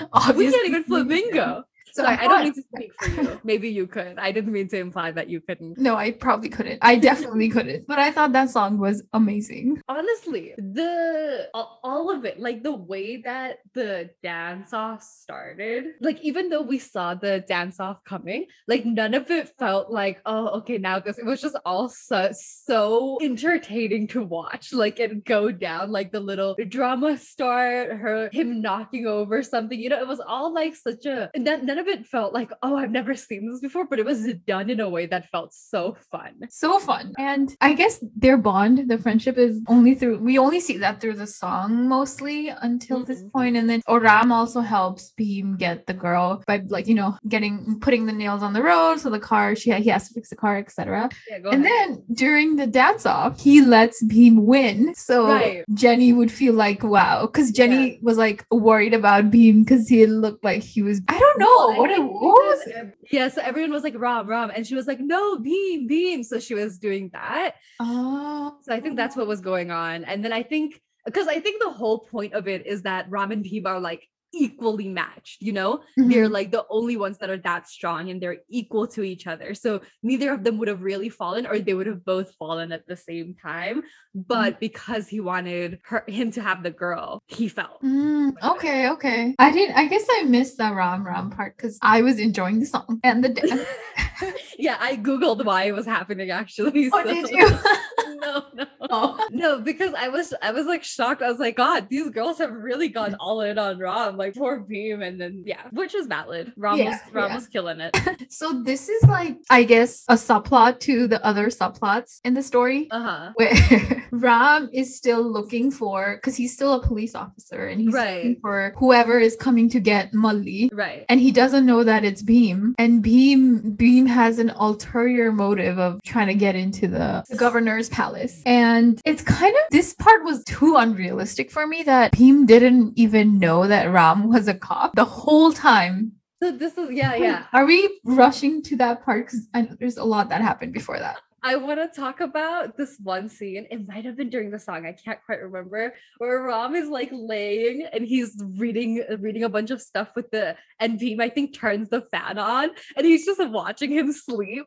we 0.00 0.06
Obviously, 0.12 0.58
can't 0.58 0.68
even 0.68 0.84
flamingo. 0.84 1.64
So 1.92 2.02
Sorry, 2.02 2.16
I 2.16 2.20
don't 2.22 2.30
thought- 2.30 2.44
mean 2.44 2.54
to 2.54 2.62
speak 2.76 2.92
for 3.02 3.22
you. 3.22 3.40
Maybe 3.44 3.68
you 3.68 3.86
could. 3.86 4.18
I 4.18 4.32
didn't 4.32 4.52
mean 4.52 4.68
to 4.68 4.78
imply 4.78 5.10
that 5.12 5.28
you 5.28 5.40
couldn't. 5.40 5.78
No, 5.78 5.96
I 5.96 6.12
probably 6.12 6.48
couldn't. 6.48 6.78
I 6.82 6.96
definitely 6.96 7.48
couldn't. 7.56 7.86
But 7.86 7.98
I 7.98 8.10
thought 8.12 8.32
that 8.32 8.50
song 8.50 8.78
was 8.78 9.02
amazing. 9.12 9.80
honestly 9.88 10.54
the 10.56 11.48
all 11.54 11.80
all 11.82 12.10
of 12.10 12.24
it 12.24 12.38
like 12.38 12.62
the 12.62 12.72
way 12.72 13.16
that 13.22 13.58
the 13.74 14.10
dance 14.22 14.72
off 14.72 15.02
started 15.02 15.84
like 16.00 16.20
even 16.22 16.48
though 16.48 16.62
we 16.62 16.78
saw 16.78 17.14
the 17.14 17.40
dance 17.48 17.80
off 17.80 18.02
coming 18.04 18.46
like 18.68 18.84
none 18.84 19.14
of 19.14 19.30
it 19.30 19.48
felt 19.58 19.90
like 19.90 20.20
oh 20.26 20.48
okay 20.58 20.78
now 20.78 20.98
this 20.98 21.18
it 21.18 21.24
was 21.24 21.40
just 21.40 21.56
all 21.64 21.88
so 21.88 22.28
so 22.32 23.18
entertaining 23.22 24.06
to 24.06 24.22
watch 24.22 24.72
like 24.72 25.00
it 25.00 25.24
go 25.24 25.50
down 25.50 25.90
like 25.90 26.12
the 26.12 26.20
little 26.20 26.54
drama 26.68 27.16
start 27.18 27.90
her 27.92 28.28
him 28.32 28.60
knocking 28.60 29.06
over 29.06 29.42
something 29.42 29.78
you 29.80 29.88
know 29.88 29.98
it 30.00 30.06
was 30.08 30.20
all 30.20 30.52
like 30.52 30.74
such 30.76 31.04
a 31.06 31.30
that 31.34 31.64
none 31.64 31.78
of 31.80 31.88
it 31.88 32.06
felt 32.06 32.32
like, 32.32 32.50
oh, 32.62 32.76
I've 32.76 32.90
never 32.90 33.14
seen 33.14 33.50
this 33.50 33.60
before, 33.60 33.86
but 33.86 33.98
it 33.98 34.04
was 34.04 34.26
done 34.46 34.70
in 34.70 34.80
a 34.80 34.88
way 34.88 35.06
that 35.06 35.28
felt 35.30 35.52
so 35.52 35.96
fun. 36.12 36.34
So 36.50 36.78
fun. 36.78 37.12
And 37.18 37.54
I 37.60 37.72
guess 37.74 38.02
their 38.16 38.36
bond, 38.36 38.88
the 38.88 38.98
friendship 38.98 39.36
is 39.38 39.60
only 39.66 39.94
through, 39.94 40.18
we 40.18 40.38
only 40.38 40.60
see 40.60 40.76
that 40.78 41.00
through 41.00 41.14
the 41.14 41.26
song 41.26 41.88
mostly 41.88 42.48
until 42.48 43.04
this 43.04 43.22
Mhm. 43.22 43.32
point. 43.32 43.56
And 43.56 43.68
then 43.68 43.80
Oram 43.88 44.30
also 44.32 44.60
helps 44.60 45.12
Bheem 45.18 45.58
get 45.58 45.86
the 45.86 45.94
girl 45.94 46.42
by 46.46 46.62
like, 46.68 46.86
you 46.86 46.94
know, 46.94 47.16
getting, 47.28 47.78
putting 47.80 48.06
the 48.06 48.12
nails 48.12 48.42
on 48.42 48.52
the 48.52 48.62
road. 48.62 49.00
So 49.00 49.10
the 49.10 49.18
car, 49.18 49.56
she, 49.56 49.72
he 49.72 49.90
has 49.90 50.08
to 50.08 50.14
fix 50.14 50.28
the 50.30 50.36
car, 50.36 50.58
etc. 50.58 51.08
Yeah, 51.28 51.36
And 51.36 51.64
ahead. 51.64 51.64
then 51.64 52.02
during 52.12 52.56
the 52.56 52.66
dance 52.66 53.06
off, 53.06 53.40
he 53.40 53.60
lets 53.62 54.02
Bheem 54.04 54.36
win. 54.42 54.94
So 54.94 55.26
Right. 55.26 55.64
Jenny 55.74 56.12
would 56.12 56.30
feel 56.30 56.54
like, 56.54 56.82
wow, 56.82 57.26
because 57.26 57.50
Jenny 57.52 57.92
Yeah. 57.92 57.98
was 58.02 58.18
like 58.18 58.44
worried 58.50 58.94
about 58.94 59.30
Bheem 59.30 59.64
because 59.64 59.88
he 59.88 60.06
looked 60.06 60.44
like 60.44 60.62
he 60.62 60.82
was, 60.82 61.00
I 61.08 61.18
don't 61.18 61.38
know, 61.38 61.69
Well, 61.70 61.78
what, 61.78 61.90
it, 61.90 61.96
think 61.96 62.12
what 62.12 62.22
was 62.22 62.64
because 62.64 62.76
ev- 62.76 62.94
Yeah, 63.10 63.28
so 63.28 63.42
everyone 63.42 63.70
was 63.72 63.82
like, 63.82 63.94
Rom, 63.96 64.26
Rom. 64.26 64.50
And 64.54 64.66
she 64.66 64.74
was 64.74 64.86
like, 64.86 65.00
no, 65.00 65.38
Bheem, 65.38 65.88
Bheem. 65.88 66.24
So 66.24 66.38
she 66.38 66.54
was 66.54 66.78
doing 66.78 67.10
that. 67.12 67.56
Oh, 67.80 68.56
So 68.62 68.74
I 68.74 68.80
think 68.80 68.96
that's 68.96 69.16
what 69.16 69.26
was 69.26 69.40
going 69.40 69.70
on. 69.70 70.04
And 70.04 70.24
then 70.24 70.32
I 70.32 70.42
think, 70.42 70.80
because 71.06 71.28
I 71.28 71.40
think 71.40 71.62
the 71.62 71.70
whole 71.70 72.00
point 72.00 72.34
of 72.34 72.48
it 72.48 72.66
is 72.66 72.82
that 72.82 73.10
Ram 73.10 73.30
and 73.32 73.44
Bheem 73.44 73.66
are 73.66 73.80
like 73.80 74.06
equally 74.32 74.88
matched, 74.88 75.42
you 75.42 75.52
know? 75.52 75.80
They're 75.96 76.28
Mhm. 76.28 76.32
like 76.32 76.50
the 76.50 76.64
only 76.70 76.96
ones 76.96 77.18
that 77.18 77.30
are 77.30 77.36
that 77.38 77.68
strong 77.68 78.10
and 78.10 78.20
they're 78.20 78.38
equal 78.48 78.86
to 78.88 79.02
each 79.02 79.26
other. 79.26 79.54
So 79.54 79.80
neither 80.02 80.32
of 80.32 80.44
them 80.44 80.58
would 80.58 80.68
have 80.68 80.82
really 80.82 81.08
fallen 81.08 81.46
or 81.46 81.58
they 81.58 81.74
would 81.74 81.86
have 81.86 82.04
both 82.04 82.34
fallen 82.34 82.72
at 82.72 82.86
the 82.86 82.96
same 82.96 83.34
time. 83.34 83.82
But 84.14 84.60
because 84.60 85.08
he 85.08 85.20
wanted 85.20 85.78
her 85.84 86.04
him 86.08 86.30
to 86.32 86.42
have 86.42 86.62
the 86.62 86.70
girl, 86.70 87.22
he 87.26 87.48
fell. 87.48 87.78
Mm, 87.82 88.34
okay, 88.42 88.88
okay. 88.90 89.34
I 89.38 89.52
didn't. 89.52 89.76
I 89.76 89.86
guess 89.86 90.06
I 90.10 90.24
missed 90.24 90.56
the 90.58 90.72
Ram 90.74 91.06
Ram 91.06 91.30
part 91.30 91.56
because 91.56 91.78
I 91.82 92.02
was 92.02 92.18
enjoying 92.18 92.60
the 92.60 92.66
song 92.66 93.00
and 93.04 93.22
the 93.22 93.28
dance. 93.30 93.62
yeah, 94.58 94.76
I 94.80 94.96
googled 94.96 95.44
why 95.44 95.64
it 95.64 95.72
was 95.72 95.86
happening 95.86 96.30
actually. 96.30 96.90
oh, 96.92 97.02
did 97.04 97.30
you? 97.30 97.48
no, 98.20 98.44
no. 98.54 98.66
oh. 98.90 99.28
No, 99.30 99.60
because 99.60 99.94
I 99.94 100.08
was 100.08 100.34
I 100.42 100.50
was 100.52 100.66
like 100.66 100.84
shocked. 100.84 101.22
I 101.22 101.30
was 101.30 101.38
like, 101.40 101.56
God, 101.56 101.88
these 101.88 102.10
girls 102.10 102.38
have 102.38 102.50
really 102.52 102.88
gone 102.88 103.14
all 103.20 103.40
in 103.42 103.58
on 103.58 103.78
Rom, 103.78 104.16
like 104.16 104.34
poor 104.34 104.60
Bheem, 104.60 105.06
and 105.06 105.20
then 105.20 105.42
yeah, 105.46 105.62
which 105.72 105.94
is 105.94 106.06
valid. 106.06 106.52
Rom 106.56 106.78
Yeah, 106.78 106.90
was 106.90 106.98
Rom 107.12 107.28
yeah. 107.30 107.34
was 107.36 107.46
killing 107.48 107.80
it. 107.80 107.96
So 108.32 108.62
this 108.62 108.88
is 108.88 109.02
like, 109.04 109.38
I 109.50 109.64
guess, 109.64 110.04
a 110.08 110.14
subplot 110.14 110.78
to 110.80 111.08
the 111.08 111.24
other 111.26 111.48
subplots 111.48 112.20
in 112.24 112.34
the 112.34 112.42
story. 112.42 112.86
Uh 112.90 113.00
huh. 113.02 113.32
where 113.34 114.06
Ram 114.12 114.68
is 114.72 114.96
still 114.96 115.22
looking 115.22 115.70
for 115.70 116.16
because 116.16 116.36
he's 116.36 116.54
still 116.54 116.74
a 116.74 116.82
police 116.86 117.14
officer 117.14 117.66
and 117.66 117.80
he's 117.80 117.92
looking 117.92 118.00
Right. 118.00 118.38
for 118.40 118.74
whoever 118.78 119.18
is 119.18 119.36
coming 119.36 119.68
to 119.70 119.80
get 119.80 120.12
Malli. 120.14 120.70
Right. 120.72 121.04
And 121.08 121.18
he 121.20 121.32
doesn't 121.32 121.66
know 121.66 121.82
that 121.84 122.04
it's 122.04 122.22
Bheem. 122.22 122.74
And 122.78 123.02
Bheem 123.04 123.76
Bheem 123.76 124.06
has 124.06 124.38
an 124.38 124.50
ulterior 124.50 125.32
motive 125.32 125.78
of 125.78 126.00
trying 126.02 126.28
to 126.28 126.34
get 126.34 126.54
into 126.54 126.86
the, 126.88 127.24
the 127.28 127.36
governor's 127.36 127.88
palace. 127.88 128.09
And 128.46 129.00
it's 129.04 129.22
kind 129.22 129.54
of 129.54 129.62
this 129.70 129.94
part 129.94 130.24
was 130.24 130.44
too 130.44 130.76
unrealistic 130.76 131.50
for 131.50 131.66
me 131.66 131.82
that 131.84 132.12
Bheem 132.12 132.46
didn't 132.46 132.94
even 132.96 133.38
know 133.38 133.66
that 133.66 133.90
Ram 133.90 134.28
was 134.32 134.48
a 134.48 134.54
cop 134.54 134.94
the 134.94 135.04
whole 135.04 135.52
time. 135.52 136.12
So 136.42 136.52
this 136.52 136.78
is 136.78 136.90
yeah, 136.90 137.14
yeah. 137.16 137.44
Are 137.52 137.66
we 137.66 138.00
rushing 138.04 138.62
to 138.62 138.76
that 138.76 139.04
part? 139.04 139.26
Because 139.26 139.46
I 139.52 139.62
know 139.62 139.76
there's 139.78 139.98
a 139.98 140.04
lot 140.04 140.30
that 140.30 140.40
happened 140.40 140.72
before 140.72 140.98
that. 140.98 141.18
I 141.42 141.56
want 141.56 141.80
to 141.80 142.00
talk 142.00 142.20
about 142.20 142.76
this 142.76 142.98
one 143.02 143.28
scene. 143.28 143.66
It 143.70 143.88
might 143.88 144.04
have 144.04 144.16
been 144.16 144.28
during 144.28 144.50
the 144.50 144.58
song. 144.58 144.84
I 144.86 144.92
can't 144.92 145.20
quite 145.24 145.40
remember. 145.40 145.94
Where 146.18 146.42
Ram 146.42 146.74
is 146.74 146.88
like 146.88 147.08
laying 147.12 147.86
and 147.92 148.04
he's 148.04 148.36
reading 148.56 149.02
reading 149.18 149.44
a 149.44 149.48
bunch 149.48 149.70
of 149.70 149.80
stuff 149.80 150.08
with 150.14 150.30
the 150.30 150.56
and 150.78 150.98
Bheem, 150.98 151.20
I 151.20 151.30
think, 151.30 151.54
turns 151.54 151.88
the 151.88 152.02
fan 152.10 152.38
on 152.38 152.70
and 152.96 153.06
he's 153.06 153.24
just 153.24 153.42
watching 153.48 153.90
him 153.90 154.12
sleep. 154.12 154.66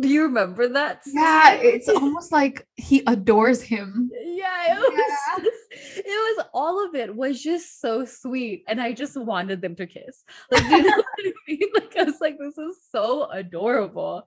Do 0.00 0.08
you 0.08 0.22
remember 0.22 0.68
that? 0.68 1.02
Yeah, 1.06 1.52
it's 1.54 1.88
almost 1.88 2.32
like 2.32 2.66
he 2.76 3.02
adores 3.06 3.60
him. 3.62 4.10
yeah, 4.24 4.74
it 4.74 4.78
was 4.78 4.98
Yeah. 4.98 5.38
just- 5.44 5.58
it 5.96 6.06
was 6.06 6.46
all 6.54 6.86
of 6.86 6.94
it 6.94 7.14
was 7.14 7.42
just 7.42 7.80
so 7.80 8.04
sweet. 8.04 8.64
And 8.68 8.80
I 8.80 8.92
just 8.92 9.16
wanted 9.16 9.60
them 9.60 9.74
to 9.76 9.86
kiss. 9.86 10.24
Like, 10.50 10.62
you 10.64 10.82
know 10.82 10.96
what 10.96 11.06
I 11.18 11.32
mean? 11.48 11.60
Like 11.74 11.96
I 11.96 12.04
was 12.04 12.20
like, 12.20 12.38
this 12.38 12.56
is 12.58 12.76
so 12.90 13.28
adorable. 13.30 14.26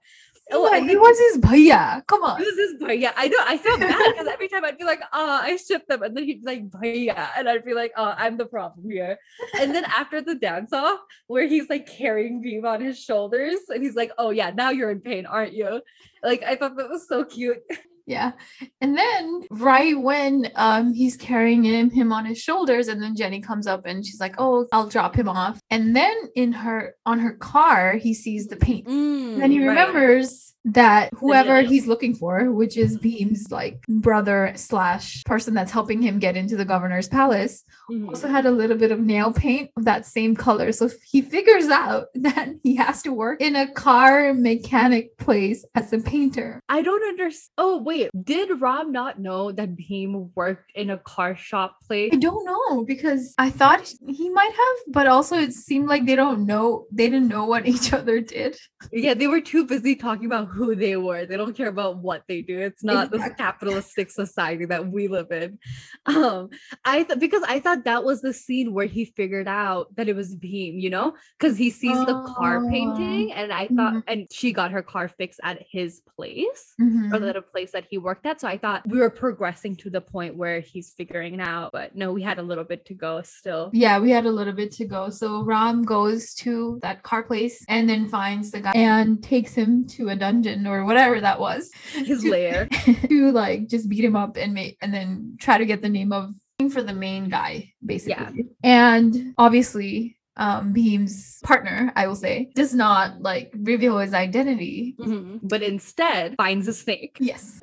Oh, 0.52 0.72
and 0.72 0.88
he 0.88 0.96
was 0.96 1.18
his 1.18 1.38
bhaiya. 1.38 2.06
Come 2.06 2.22
on. 2.22 2.38
He 2.38 2.44
This 2.44 2.56
is 2.56 2.80
Bhaiya. 2.80 3.12
I 3.16 3.28
know. 3.28 3.38
I 3.40 3.58
felt 3.58 3.80
bad 3.80 4.12
because 4.12 4.28
every 4.28 4.48
time 4.48 4.64
I'd 4.64 4.78
be 4.78 4.84
like, 4.84 5.00
oh, 5.12 5.40
I 5.42 5.56
shipped 5.56 5.88
them. 5.88 6.02
And 6.02 6.16
then 6.16 6.24
he'd 6.24 6.44
be 6.44 6.46
like, 6.46 6.70
Bhaiya. 6.70 7.30
And 7.36 7.48
I'd 7.48 7.64
be 7.64 7.74
like, 7.74 7.92
oh, 7.96 8.14
I'm 8.16 8.36
the 8.36 8.46
problem 8.46 8.88
here. 8.88 9.18
And 9.58 9.74
then 9.74 9.84
after 9.84 10.20
the 10.20 10.36
dance 10.36 10.72
off, 10.72 11.00
where 11.26 11.48
he's 11.48 11.68
like 11.68 11.86
carrying 11.88 12.42
Bheem 12.42 12.64
on 12.64 12.80
his 12.80 12.98
shoulders, 13.02 13.58
and 13.68 13.82
he's 13.82 13.96
like, 13.96 14.12
oh, 14.18 14.30
yeah, 14.30 14.50
now 14.50 14.70
you're 14.70 14.90
in 14.90 15.00
pain, 15.00 15.26
aren't 15.26 15.52
you? 15.52 15.82
Like, 16.22 16.42
I 16.44 16.54
thought 16.54 16.76
that 16.76 16.90
was 16.90 17.08
so 17.08 17.24
cute. 17.24 17.62
Yeah. 18.06 18.32
And 18.80 18.96
then 18.96 19.42
right 19.50 20.00
when 20.00 20.50
um 20.54 20.94
he's 20.94 21.16
carrying 21.16 21.64
him, 21.64 21.90
him 21.90 22.12
on 22.12 22.24
his 22.24 22.38
shoulders, 22.38 22.88
and 22.88 23.02
then 23.02 23.16
Jenny 23.16 23.40
comes 23.40 23.66
up 23.66 23.84
and 23.84 24.06
she's 24.06 24.20
like, 24.20 24.36
Oh, 24.38 24.66
I'll 24.72 24.88
drop 24.88 25.16
him 25.16 25.28
off. 25.28 25.60
And 25.70 25.94
then 25.94 26.14
in 26.36 26.52
her 26.52 26.94
on 27.04 27.18
her 27.18 27.34
car, 27.34 27.96
he 27.96 28.14
sees 28.14 28.46
the 28.46 28.56
paint. 28.56 28.86
And 29.32 29.42
then 29.42 29.50
he 29.50 29.66
remembers 29.66 30.28
right. 30.28 30.55
That 30.66 31.10
whoever 31.14 31.62
he's 31.62 31.86
looking 31.86 32.14
for, 32.14 32.50
which 32.50 32.76
is 32.76 32.98
Bheem's 32.98 33.50
like 33.52 33.80
brother 33.88 34.52
slash 34.56 35.22
person 35.24 35.54
that's 35.54 35.70
helping 35.70 36.02
him 36.02 36.18
get 36.18 36.36
into 36.36 36.56
the 36.56 36.64
governor's 36.64 37.08
palace, 37.08 37.64
Mhm. 37.90 38.08
also 38.08 38.26
had 38.26 38.46
a 38.46 38.50
little 38.50 38.76
bit 38.76 38.90
of 38.90 38.98
nail 38.98 39.32
paint 39.32 39.70
of 39.76 39.84
that 39.84 40.04
same 40.06 40.34
color. 40.34 40.72
So 40.72 40.90
he 41.08 41.22
figures 41.22 41.68
out 41.68 42.06
that 42.16 42.48
he 42.64 42.74
has 42.76 43.02
to 43.02 43.12
work 43.12 43.40
in 43.40 43.54
a 43.54 43.70
car 43.70 44.34
mechanic 44.34 45.16
place 45.18 45.64
as 45.76 45.92
a 45.92 45.98
painter. 45.98 46.60
I 46.68 46.82
don't 46.82 47.02
understand. 47.04 47.52
Oh, 47.58 47.80
wait. 47.82 48.10
Did 48.24 48.60
Rob 48.60 48.88
not 48.88 49.20
know 49.20 49.52
that 49.52 49.76
Bheem 49.76 50.30
worked 50.34 50.72
in 50.74 50.90
a 50.90 50.98
car 50.98 51.36
shop 51.36 51.76
place? 51.86 52.10
I 52.12 52.16
don't 52.16 52.44
know 52.44 52.84
because 52.84 53.34
I 53.38 53.50
thought 53.50 53.92
he 54.08 54.28
might 54.30 54.50
have, 54.52 54.76
but 54.88 55.06
also 55.06 55.36
it 55.36 55.52
seemed 55.52 55.86
like 55.88 56.06
they 56.06 56.16
don't 56.16 56.44
know, 56.44 56.86
they 56.90 57.08
didn't 57.08 57.28
know 57.28 57.44
what 57.46 57.66
each 57.72 57.92
other 57.92 58.20
did. 58.20 58.56
Yeah, 58.92 59.14
they 59.14 59.28
were 59.28 59.40
too 59.40 59.64
busy 59.64 59.94
talking 59.94 60.26
about 60.26 60.48
who 60.56 60.74
they 60.74 60.96
were. 60.96 61.26
They 61.26 61.36
don't 61.36 61.54
care 61.56 61.68
about 61.68 61.98
what 61.98 62.22
they 62.28 62.40
do. 62.40 62.58
It's 62.58 62.82
not 62.82 63.10
this 63.10 63.22
capitalistic 63.36 64.10
society 64.10 64.64
that 64.66 64.90
we 64.90 65.06
live 65.06 65.30
in. 65.30 65.58
Um, 66.06 66.48
I 66.84 67.04
thought 67.04 67.20
because 67.20 67.42
I 67.46 67.60
thought 67.60 67.84
that 67.84 68.04
was 68.04 68.22
the 68.22 68.32
scene 68.32 68.72
where 68.72 68.86
he 68.86 69.04
figured 69.04 69.48
out 69.48 69.94
that 69.96 70.08
it 70.08 70.16
was 70.16 70.34
Bheem, 70.34 70.80
you 70.80 70.88
know, 70.88 71.14
because 71.38 71.58
he 71.58 71.68
sees 71.70 71.98
the 72.06 72.22
car 72.36 72.64
Oh. 72.64 72.68
painting, 72.70 73.32
and 73.32 73.52
I 73.52 73.66
thought, 73.68 73.94
Mhm. 73.94 74.02
and 74.08 74.26
she 74.32 74.52
got 74.52 74.70
her 74.70 74.82
car 74.82 75.08
fixed 75.08 75.40
at 75.42 75.58
his 75.70 76.00
place. 76.16 76.74
Mhm. 76.80 77.12
Or 77.12 77.18
the 77.18 77.42
place 77.42 77.72
that 77.72 77.84
he 77.90 77.98
worked 77.98 78.24
at. 78.24 78.40
So 78.40 78.48
I 78.48 78.56
thought 78.56 78.82
we 78.88 78.98
were 78.98 79.10
progressing 79.10 79.76
to 79.76 79.90
the 79.90 80.00
point 80.00 80.36
where 80.36 80.60
he's 80.60 80.92
figuring 80.96 81.34
it 81.34 81.40
out. 81.40 81.70
But 81.72 81.94
no, 81.94 82.12
we 82.12 82.22
had 82.22 82.38
a 82.38 82.42
little 82.42 82.64
bit 82.64 82.86
to 82.86 82.94
go 82.94 83.20
still. 83.22 83.70
Yeah, 83.74 83.98
we 83.98 84.10
had 84.10 84.24
a 84.24 84.30
little 84.32 84.54
bit 84.54 84.72
to 84.72 84.84
go. 84.86 85.10
So 85.10 85.42
Ram 85.42 85.82
goes 85.82 86.32
to 86.36 86.78
that 86.82 87.02
car 87.02 87.22
place 87.24 87.62
and 87.68 87.88
then 87.90 88.08
finds 88.08 88.52
the 88.52 88.60
guy 88.60 88.72
and 88.74 89.22
takes 89.22 89.54
him 89.54 89.86
to 89.88 90.08
a 90.08 90.16
dungeon 90.16 90.45
or 90.66 90.84
whatever 90.84 91.20
that 91.20 91.40
was 91.40 91.70
His 91.92 92.24
lair. 92.24 92.66
to 93.08 93.32
like 93.32 93.68
just 93.68 93.88
beat 93.88 94.04
him 94.04 94.16
up 94.16 94.36
and 94.36 94.54
make 94.54 94.78
and 94.80 94.92
then 94.92 95.36
try 95.40 95.58
to 95.58 95.66
get 95.66 95.82
the 95.82 95.88
name 95.88 96.12
of 96.12 96.34
for 96.70 96.82
the 96.82 96.94
main 96.94 97.28
guy 97.28 97.72
basically. 97.84 98.46
And 98.62 99.34
obviously 99.38 100.15
um 100.36 100.72
Bheem's 100.72 101.38
partner, 101.42 101.92
I 101.96 102.06
will 102.06 102.16
say, 102.16 102.50
does 102.54 102.74
not 102.74 103.20
like 103.20 103.52
reveal 103.54 103.98
his 103.98 104.14
identity. 104.14 104.94
Mhm. 104.98 105.40
But 105.42 105.62
instead 105.62 106.34
finds 106.36 106.68
a 106.68 106.72
snake. 106.72 107.16
Yes. 107.20 107.60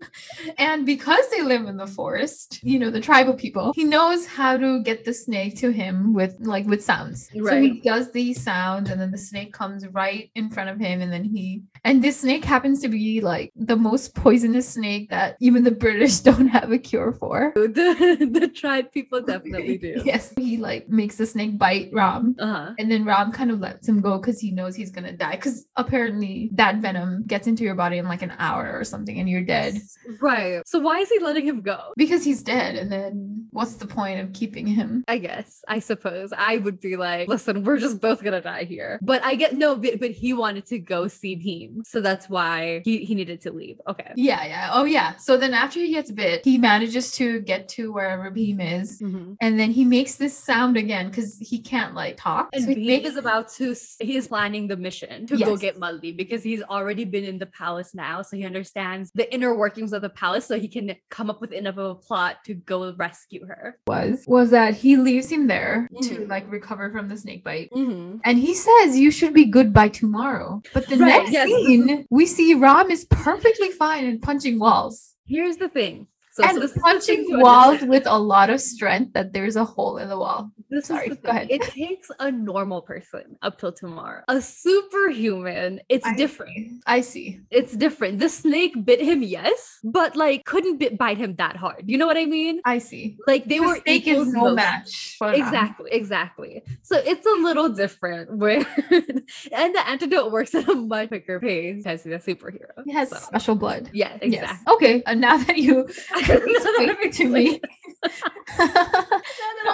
and 0.58 0.86
because 0.86 1.28
they 1.30 1.42
live 1.42 1.66
in 1.66 1.76
the 1.76 1.86
forest, 1.86 2.60
you 2.62 2.78
know, 2.78 2.90
the 2.90 3.00
tribal 3.00 3.34
people, 3.34 3.72
he 3.74 3.84
knows 3.84 4.26
how 4.26 4.56
to 4.56 4.82
get 4.82 5.04
the 5.04 5.12
snake 5.12 5.56
to 5.58 5.70
him 5.70 6.12
with 6.14 6.36
like 6.40 6.66
with 6.66 6.82
sounds. 6.82 7.28
Right. 7.34 7.50
So 7.50 7.60
he 7.60 7.80
does 7.80 8.12
these 8.12 8.42
sounds 8.42 8.90
and 8.90 9.00
then 9.00 9.10
the 9.10 9.18
snake 9.18 9.52
comes 9.52 9.86
right 9.88 10.30
in 10.34 10.50
front 10.50 10.70
of 10.70 10.78
him 10.78 11.00
and 11.00 11.12
then 11.12 11.24
he 11.24 11.62
and 11.84 12.02
this 12.02 12.20
snake 12.20 12.44
happens 12.44 12.80
to 12.80 12.88
be 12.88 13.20
like 13.20 13.52
the 13.54 13.76
most 13.76 14.14
poisonous 14.14 14.68
snake 14.70 15.10
that 15.10 15.36
even 15.40 15.64
the 15.64 15.70
British 15.70 16.18
don't 16.28 16.48
have 16.48 16.72
a 16.72 16.78
cure 16.78 17.12
for. 17.12 17.52
The, 17.54 18.28
the 18.40 18.48
tribe 18.48 18.92
people 18.92 19.20
definitely 19.20 19.78
do. 19.78 20.02
Yes. 20.04 20.32
He 20.36 20.56
like 20.56 20.88
makes 20.88 21.16
the 21.16 21.26
snake 21.26 21.58
bite 21.58 21.92
Uh-huh. 22.38 22.72
And 22.78 22.90
then 22.90 23.04
Ram 23.04 23.32
kind 23.32 23.50
of 23.50 23.60
lets 23.60 23.88
him 23.88 24.00
go 24.00 24.18
because 24.18 24.40
he 24.40 24.50
knows 24.50 24.74
he's 24.76 24.90
gonna 24.90 25.12
die. 25.12 25.36
Because 25.36 25.66
apparently 25.76 26.50
that 26.54 26.76
venom 26.76 27.24
gets 27.26 27.46
into 27.46 27.64
your 27.64 27.74
body 27.74 27.98
in 27.98 28.06
like 28.06 28.22
an 28.22 28.32
hour 28.38 28.72
or 28.78 28.84
something 28.84 29.18
and 29.18 29.28
you're 29.28 29.44
dead. 29.44 29.78
Right. 30.20 30.62
So 30.66 30.78
why 30.78 30.98
is 31.00 31.08
he 31.10 31.18
letting 31.18 31.46
him 31.46 31.60
go? 31.62 31.78
Because 31.96 32.24
he's 32.24 32.42
dead. 32.42 32.76
And 32.76 32.90
then 32.90 33.46
what's 33.50 33.74
the 33.74 33.86
point 33.86 34.20
of 34.20 34.32
keeping 34.32 34.66
him? 34.66 35.04
I 35.08 35.18
guess. 35.18 35.62
I 35.68 35.78
suppose 35.80 36.32
I 36.36 36.58
would 36.58 36.80
be 36.80 36.96
like, 36.96 37.28
listen, 37.28 37.64
we're 37.64 37.78
just 37.78 38.00
both 38.00 38.22
gonna 38.22 38.40
die 38.40 38.64
here. 38.64 38.98
But 39.02 39.22
I 39.24 39.34
get 39.34 39.54
no, 39.54 39.76
but, 39.76 39.98
but 40.00 40.10
he 40.12 40.32
wanted 40.32 40.66
to 40.66 40.78
go 40.78 41.08
see 41.08 41.34
Bheem. 41.36 41.82
so 41.86 42.00
that's 42.00 42.28
why 42.28 42.82
he 42.84 43.04
he 43.04 43.14
needed 43.14 43.40
to 43.42 43.52
leave. 43.52 43.76
Okay. 43.88 44.12
Yeah, 44.16 44.44
yeah. 44.46 44.70
Oh, 44.72 44.84
yeah. 44.84 45.16
So 45.16 45.36
then 45.36 45.52
after 45.54 45.80
he 45.80 45.90
gets 45.90 46.10
bit, 46.10 46.44
he 46.44 46.56
manages 46.58 47.10
to 47.12 47.40
get 47.40 47.68
to 47.70 47.92
wherever 47.92 48.30
Bheem 48.30 48.60
is. 48.80 49.00
Mhm. 49.02 49.36
And 49.40 49.58
then 49.58 49.70
he 49.70 49.84
makes 49.84 50.14
this 50.16 50.36
sound 50.36 50.76
again 50.76 51.08
because 51.08 51.36
he 51.40 51.58
can't 51.60 51.94
like 51.94 52.05
talk. 52.12 52.48
And 52.52 52.64
so 52.64 52.70
is 52.70 53.16
about 53.16 53.48
to. 53.54 53.74
He 54.00 54.16
is 54.16 54.28
planning 54.28 54.68
the 54.68 54.76
mission 54.76 55.26
to 55.26 55.36
go 55.36 55.56
get 55.56 55.78
Malli 55.78 56.12
because 56.12 56.42
he's 56.42 56.62
already 56.62 57.04
been 57.04 57.24
in 57.24 57.38
the 57.38 57.46
palace 57.46 57.94
now, 57.94 58.22
so 58.22 58.36
he 58.36 58.44
understands 58.44 59.10
the 59.14 59.32
inner 59.32 59.54
workings 59.56 59.92
of 59.92 60.02
the 60.02 60.10
palace, 60.10 60.46
so 60.46 60.58
he 60.58 60.68
can 60.68 60.94
come 61.10 61.30
up 61.30 61.40
with 61.40 61.52
enough 61.52 61.76
of 61.78 61.90
a 61.90 61.94
plot 61.94 62.38
to 62.46 62.54
go 62.54 62.94
rescue 62.94 63.46
her. 63.46 63.78
was 63.86 64.24
was 64.26 64.50
that 64.50 64.74
he 64.74 64.96
leaves 64.96 65.30
him 65.30 65.46
there 65.46 65.88
to 66.02 66.14
Mhm. 66.16 66.28
like 66.28 66.50
recover 66.50 66.90
from 66.90 67.08
the 67.08 67.16
snake 67.16 67.44
bite. 67.44 67.70
Mm-hmm. 67.70 68.18
And 68.24 68.38
he 68.38 68.54
says 68.54 68.98
you 68.98 69.10
should 69.10 69.34
be 69.34 69.44
good 69.44 69.72
by 69.72 69.88
tomorrow. 69.88 70.62
But 70.74 70.86
the 70.88 70.96
Right, 70.96 71.08
next 71.08 71.32
yes. 71.32 71.48
scene, 71.48 72.06
we 72.10 72.26
see 72.26 72.54
Ram 72.54 72.90
is 72.90 73.04
perfectly 73.06 73.70
fine 73.70 74.04
and 74.04 74.20
punching 74.20 74.58
walls. 74.58 75.14
Here's 75.26 75.56
the 75.56 75.68
thing. 75.68 76.06
So, 76.36 76.44
and 76.44 76.52
so 76.52 76.60
this 76.60 76.70
is 76.72 76.74
the 76.74 76.80
punching 76.82 77.40
walls 77.40 77.80
with 77.80 78.04
a 78.06 78.18
lot 78.18 78.50
of 78.50 78.60
strength 78.60 79.14
that 79.14 79.32
there's 79.32 79.56
a 79.56 79.64
hole 79.64 79.96
in 79.96 80.10
the 80.10 80.18
wall. 80.18 80.50
This 80.68 80.84
Sorry, 80.88 81.08
is 81.08 81.16
the 81.16 81.22
go 81.22 81.30
ahead. 81.30 81.46
It 81.50 81.62
takes 81.80 82.10
a 82.20 82.30
normal 82.30 82.82
person 82.82 83.38
up 83.40 83.58
till 83.58 83.72
tomorrow. 83.72 84.20
A 84.28 84.42
superhuman, 84.42 85.80
it's 85.88 86.04
I 86.04 86.14
different. 86.14 86.52
see. 86.56 86.80
I 86.86 87.00
see. 87.00 87.40
It's 87.50 87.72
different. 87.74 88.18
The 88.18 88.28
snake 88.28 88.84
bit 88.84 89.00
him, 89.00 89.22
yes, 89.22 89.78
but 89.82 90.14
like 90.14 90.44
couldn't 90.44 90.76
bit 90.76 90.98
bite 90.98 91.16
him 91.16 91.36
that 91.36 91.56
hard. 91.56 91.84
You 91.86 91.96
know 91.96 92.06
what 92.06 92.18
I 92.18 92.26
mean? 92.26 92.60
I 92.66 92.78
see. 92.78 93.16
Like 93.26 93.46
they 93.46 93.58
The 93.58 93.64
were 93.66 93.76
snake 93.80 94.06
is 94.06 94.28
no 94.32 94.40
most- 94.52 94.56
match. 94.56 95.16
for 95.18 95.28
Ram. 95.28 95.40
Exactly, 95.40 95.90
exactly. 95.92 96.62
So 96.82 96.98
it's 96.98 97.24
a 97.26 97.36
little 97.42 97.70
different 97.70 98.36
where 98.36 98.58
and 98.90 99.74
the 99.74 99.82
antidote 99.88 100.30
works 100.32 100.54
at 100.54 100.68
a 100.68 100.74
much 100.74 101.08
quicker 101.08 101.40
pace 101.40 101.82
because 101.84 102.02
he's 102.04 102.12
a 102.12 102.18
superhero. 102.18 102.84
He 102.84 102.92
has 102.92 103.08
So, 103.08 103.16
special 103.16 103.54
blood. 103.54 103.88
yes, 103.94 104.18
Yes. 104.22 104.58
Okay. 104.68 105.02
And 105.06 105.20
now 105.20 105.38
that 105.38 105.56
you 105.56 105.88
explained 106.34 106.98
it 107.02 107.12
to 107.14 107.28
me, 107.28 107.60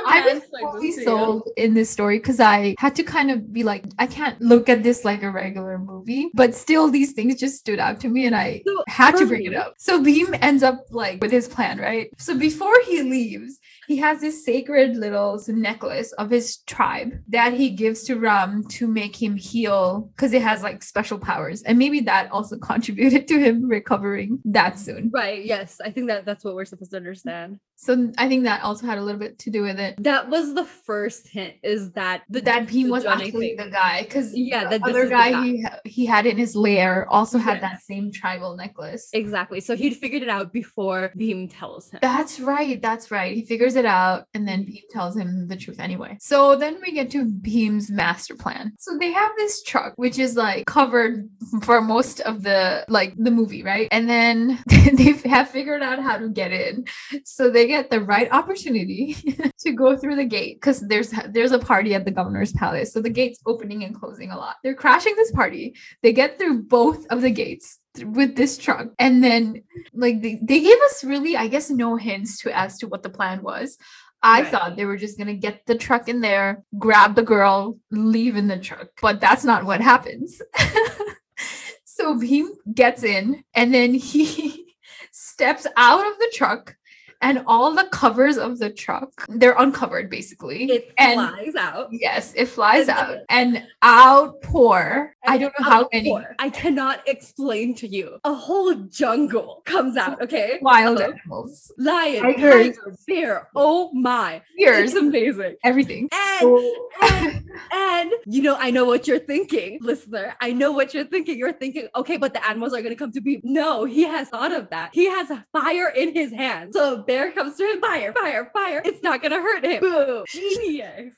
I 0.04 0.22
was 0.32 0.42
fully 0.60 0.92
sold 0.92 1.48
in 1.56 1.74
this 1.74 1.90
story 1.90 2.18
because 2.18 2.40
I 2.40 2.74
had 2.78 2.94
to 2.96 3.02
kind 3.02 3.30
of 3.30 3.52
be 3.52 3.62
like, 3.62 3.84
I 3.98 4.06
can't 4.06 4.40
look 4.40 4.68
at 4.68 4.82
this 4.82 5.04
like 5.04 5.22
a 5.22 5.30
regular 5.30 5.78
movie, 5.78 6.30
but 6.34 6.54
still 6.54 6.90
these 6.90 7.12
things 7.12 7.38
just 7.38 7.56
stood 7.58 7.78
out 7.78 8.00
to 8.00 8.08
me 8.08 8.26
and 8.26 8.34
I 8.34 8.62
So, 8.66 8.84
had 8.88 9.16
to 9.16 9.26
bring 9.26 9.44
it 9.44 9.54
up. 9.54 9.74
So 9.78 10.02
Bheem 10.02 10.36
ends 10.40 10.62
up 10.62 10.84
like 10.90 11.20
with 11.20 11.30
his 11.32 11.48
plan, 11.48 11.78
right? 11.78 12.08
So 12.18 12.36
before 12.38 12.74
he 12.86 13.02
leaves, 13.02 13.58
he 13.86 13.96
has 13.98 14.20
this 14.20 14.44
sacred 14.44 14.96
little 14.96 15.42
necklace 15.48 16.12
of 16.12 16.30
his 16.30 16.58
tribe 16.58 17.12
that 17.28 17.52
he 17.52 17.70
gives 17.70 18.04
to 18.04 18.18
Ram 18.18 18.64
to 18.68 18.86
make 18.86 19.20
him 19.20 19.36
heal 19.36 20.10
because 20.14 20.32
it 20.32 20.42
has 20.42 20.62
like 20.62 20.82
special 20.82 21.18
powers. 21.18 21.62
And 21.62 21.78
maybe 21.78 22.00
that 22.00 22.30
also 22.30 22.58
contributed 22.62 23.28
to 23.28 23.38
him 23.38 23.68
recovering 23.68 24.40
that 24.44 24.78
soon. 24.78 25.10
Right, 25.12 25.44
yes. 25.44 25.80
I 25.84 25.90
think 25.90 26.08
that 26.08 26.24
that's 26.24 26.44
what 26.44 26.54
we're 26.54 26.64
supposed 26.64 26.92
to 26.92 26.96
understand. 26.96 27.58
So 27.82 28.12
I 28.16 28.28
think 28.28 28.44
that 28.44 28.62
also 28.62 28.86
had 28.86 28.98
a 28.98 29.02
little 29.02 29.18
bit 29.18 29.40
to 29.40 29.50
do 29.50 29.62
with 29.62 29.80
it. 29.80 29.96
That 29.98 30.28
was 30.30 30.54
the 30.54 30.64
first 30.64 31.26
hint 31.26 31.54
is 31.64 31.90
that 31.92 32.22
the 32.30 32.40
that 32.42 32.68
Bheem 32.68 32.88
was 32.90 33.02
Johnny 33.02 33.24
actually 33.26 33.56
thing. 33.56 33.66
the 33.66 33.70
guy 33.72 34.02
because 34.04 34.30
Yeah, 34.38 34.68
the 34.68 34.80
other 34.84 35.02
is 35.02 35.08
the 35.08 35.16
guy, 35.16 35.30
guy. 35.32 35.42
he 35.42 35.66
he 35.84 36.06
had 36.06 36.24
in 36.26 36.36
his 36.38 36.54
lair 36.54 37.08
also 37.10 37.38
had 37.38 37.54
Yes. 37.54 37.62
that 37.62 37.82
same 37.82 38.12
tribal 38.12 38.54
necklace. 38.56 39.08
Exactly. 39.12 39.58
So 39.60 39.74
he'd 39.74 39.96
figured 39.96 40.22
it 40.22 40.28
out 40.28 40.52
before 40.52 41.10
Bheem 41.18 41.50
tells 41.52 41.90
him. 41.90 41.98
That's 42.02 42.38
right. 42.38 42.80
That's 42.80 43.10
right. 43.10 43.34
He 43.34 43.44
figures 43.44 43.74
it 43.74 43.84
out 43.84 44.26
and 44.32 44.46
then 44.46 44.64
Bheem 44.64 44.84
tells 44.92 45.16
him 45.16 45.48
the 45.48 45.56
truth 45.56 45.80
anyway. 45.80 46.16
So 46.20 46.54
then 46.54 46.78
we 46.80 46.92
get 46.92 47.10
to 47.10 47.24
Bheem's 47.24 47.90
master 47.90 48.36
plan. 48.36 48.74
So 48.78 48.96
they 48.96 49.10
have 49.10 49.32
this 49.36 49.60
truck 49.64 49.94
which 49.96 50.20
is 50.20 50.36
like 50.36 50.66
covered 50.66 51.28
for 51.62 51.80
most 51.80 52.20
of 52.20 52.44
the 52.44 52.84
like 52.88 53.12
the 53.16 53.32
movie, 53.32 53.64
right? 53.64 53.88
And 53.90 54.08
then 54.08 54.62
they 54.68 55.14
have 55.28 55.50
figured 55.50 55.82
out 55.82 55.98
how 56.00 56.16
to 56.18 56.28
get 56.28 56.52
in. 56.52 56.84
So 57.24 57.50
they 57.50 57.71
get 57.74 57.90
the 57.90 58.00
right 58.14 58.28
opportunity 58.40 59.04
to 59.64 59.70
go 59.72 59.96
through 59.96 60.16
the 60.16 60.30
gate 60.38 60.54
because 60.60 60.78
there's 60.90 61.10
there's 61.34 61.52
a 61.52 61.58
party 61.72 61.94
at 61.94 62.04
the 62.04 62.10
governor's 62.18 62.52
palace. 62.52 62.92
So 62.92 63.00
the 63.00 63.16
gate's 63.20 63.40
opening 63.52 63.80
and 63.84 63.94
closing 64.00 64.30
a 64.30 64.36
lot. 64.44 64.56
They're 64.62 64.82
crashing 64.84 65.14
this 65.16 65.32
party. 65.40 65.64
They 66.02 66.12
get 66.12 66.38
through 66.38 66.56
both 66.78 67.02
of 67.12 67.18
the 67.22 67.30
gates 67.42 67.78
with 68.18 68.36
this 68.36 68.56
truck 68.56 68.86
and 68.98 69.22
then 69.22 69.62
like 70.04 70.22
they, 70.22 70.38
they 70.50 70.60
gave 70.68 70.80
us 70.88 71.04
really 71.04 71.36
i 71.36 71.46
guess 71.46 71.68
no 71.68 71.94
hints 72.06 72.40
to 72.40 72.48
as 72.64 72.78
to 72.78 72.86
what 72.88 73.02
the 73.02 73.10
plan 73.18 73.42
was 73.42 73.76
i 74.22 74.40
Right. 74.40 74.50
thought 74.50 74.76
they 74.76 74.86
were 74.86 74.96
just 74.96 75.18
gonna 75.18 75.34
get 75.46 75.60
the 75.66 75.76
truck 75.76 76.08
in 76.08 76.22
there 76.22 76.64
grab 76.78 77.14
the 77.14 77.28
girl 77.34 77.76
leave 77.90 78.36
in 78.40 78.48
the 78.48 78.58
truck 78.58 78.88
but 79.02 79.20
that's 79.20 79.44
not 79.44 79.66
what 79.66 79.82
happens 79.82 80.40
so 81.84 82.14
Bheem 82.18 82.48
gets 82.72 83.02
in 83.02 83.44
and 83.52 83.74
then 83.74 83.92
he 83.92 84.66
steps 85.12 85.66
out 85.76 86.06
of 86.10 86.18
the 86.18 86.30
truck 86.32 86.74
and 87.22 87.42
all 87.46 87.72
the 87.74 87.84
covers 87.84 88.36
of 88.36 88.58
the 88.58 88.68
truck 88.70 89.10
they're 89.28 89.54
uncovered 89.58 90.10
basically 90.10 90.64
It 90.70 90.92
and 90.98 91.14
flies 91.20 91.54
out. 91.56 91.88
yes 91.92 92.32
it 92.36 92.46
flies 92.46 92.88
And- 92.88 92.98
out 92.98 93.18
and 93.28 93.64
outpour 93.84 95.14
i 95.26 95.38
don't 95.38 95.54
know 95.58 95.64
how 95.66 95.88
many 95.92 96.12
I 96.38 96.50
cannot 96.50 97.06
explain 97.06 97.74
to 97.76 97.86
you. 97.86 98.18
A 98.24 98.34
whole 98.34 98.74
jungle 98.74 99.62
comes 99.64 99.96
out, 99.96 100.20
okay? 100.20 100.58
wild 100.62 100.98
Hello? 100.98 101.12
animals 101.12 101.70
Lion, 101.78 102.22
Tigers. 102.22 102.76
tiger, 102.76 102.96
bear. 103.06 103.48
Oh 103.54 103.92
my. 103.92 104.42
ears 104.58 104.90
It's 104.90 104.94
amazing. 105.00 105.54
everything 105.62 106.08
And, 106.12 106.40
So- 106.40 106.88
and, 107.02 107.50
and 107.72 108.12
you 108.26 108.42
know, 108.42 108.56
I 108.58 108.70
know 108.72 108.84
what 108.84 109.06
you're 109.06 109.20
thinking, 109.20 109.78
listener. 109.80 110.34
I 110.40 110.52
know 110.52 110.72
what 110.72 110.92
you're 110.94 111.04
thinking. 111.04 111.38
You're 111.38 111.52
thinking, 111.52 111.86
okay, 111.94 112.16
but 112.16 112.34
the 112.34 112.44
animals 112.48 112.72
are 112.74 112.82
gonna 112.82 112.96
come 112.96 113.12
to 113.12 113.20
be. 113.20 113.40
No, 113.44 113.84
he 113.84 114.02
has 114.04 114.28
thought 114.28 114.52
of 114.52 114.68
that. 114.70 114.90
He 114.92 115.06
has 115.08 115.30
a 115.30 115.44
fire 115.52 115.88
in 115.90 116.12
his 116.14 116.32
hand. 116.32 116.72
So 116.74 117.02
bear 117.12 117.32
comes 117.32 117.56
to 117.56 117.64
him, 117.64 117.80
fire, 117.80 118.12
fire, 118.12 118.50
fire. 118.52 118.82
It's 118.84 119.02
not 119.02 119.22
gonna 119.22 119.40
hurt 119.40 119.64
him. 119.64 119.80
Boom. 119.80 120.24
Genius. 120.28 121.14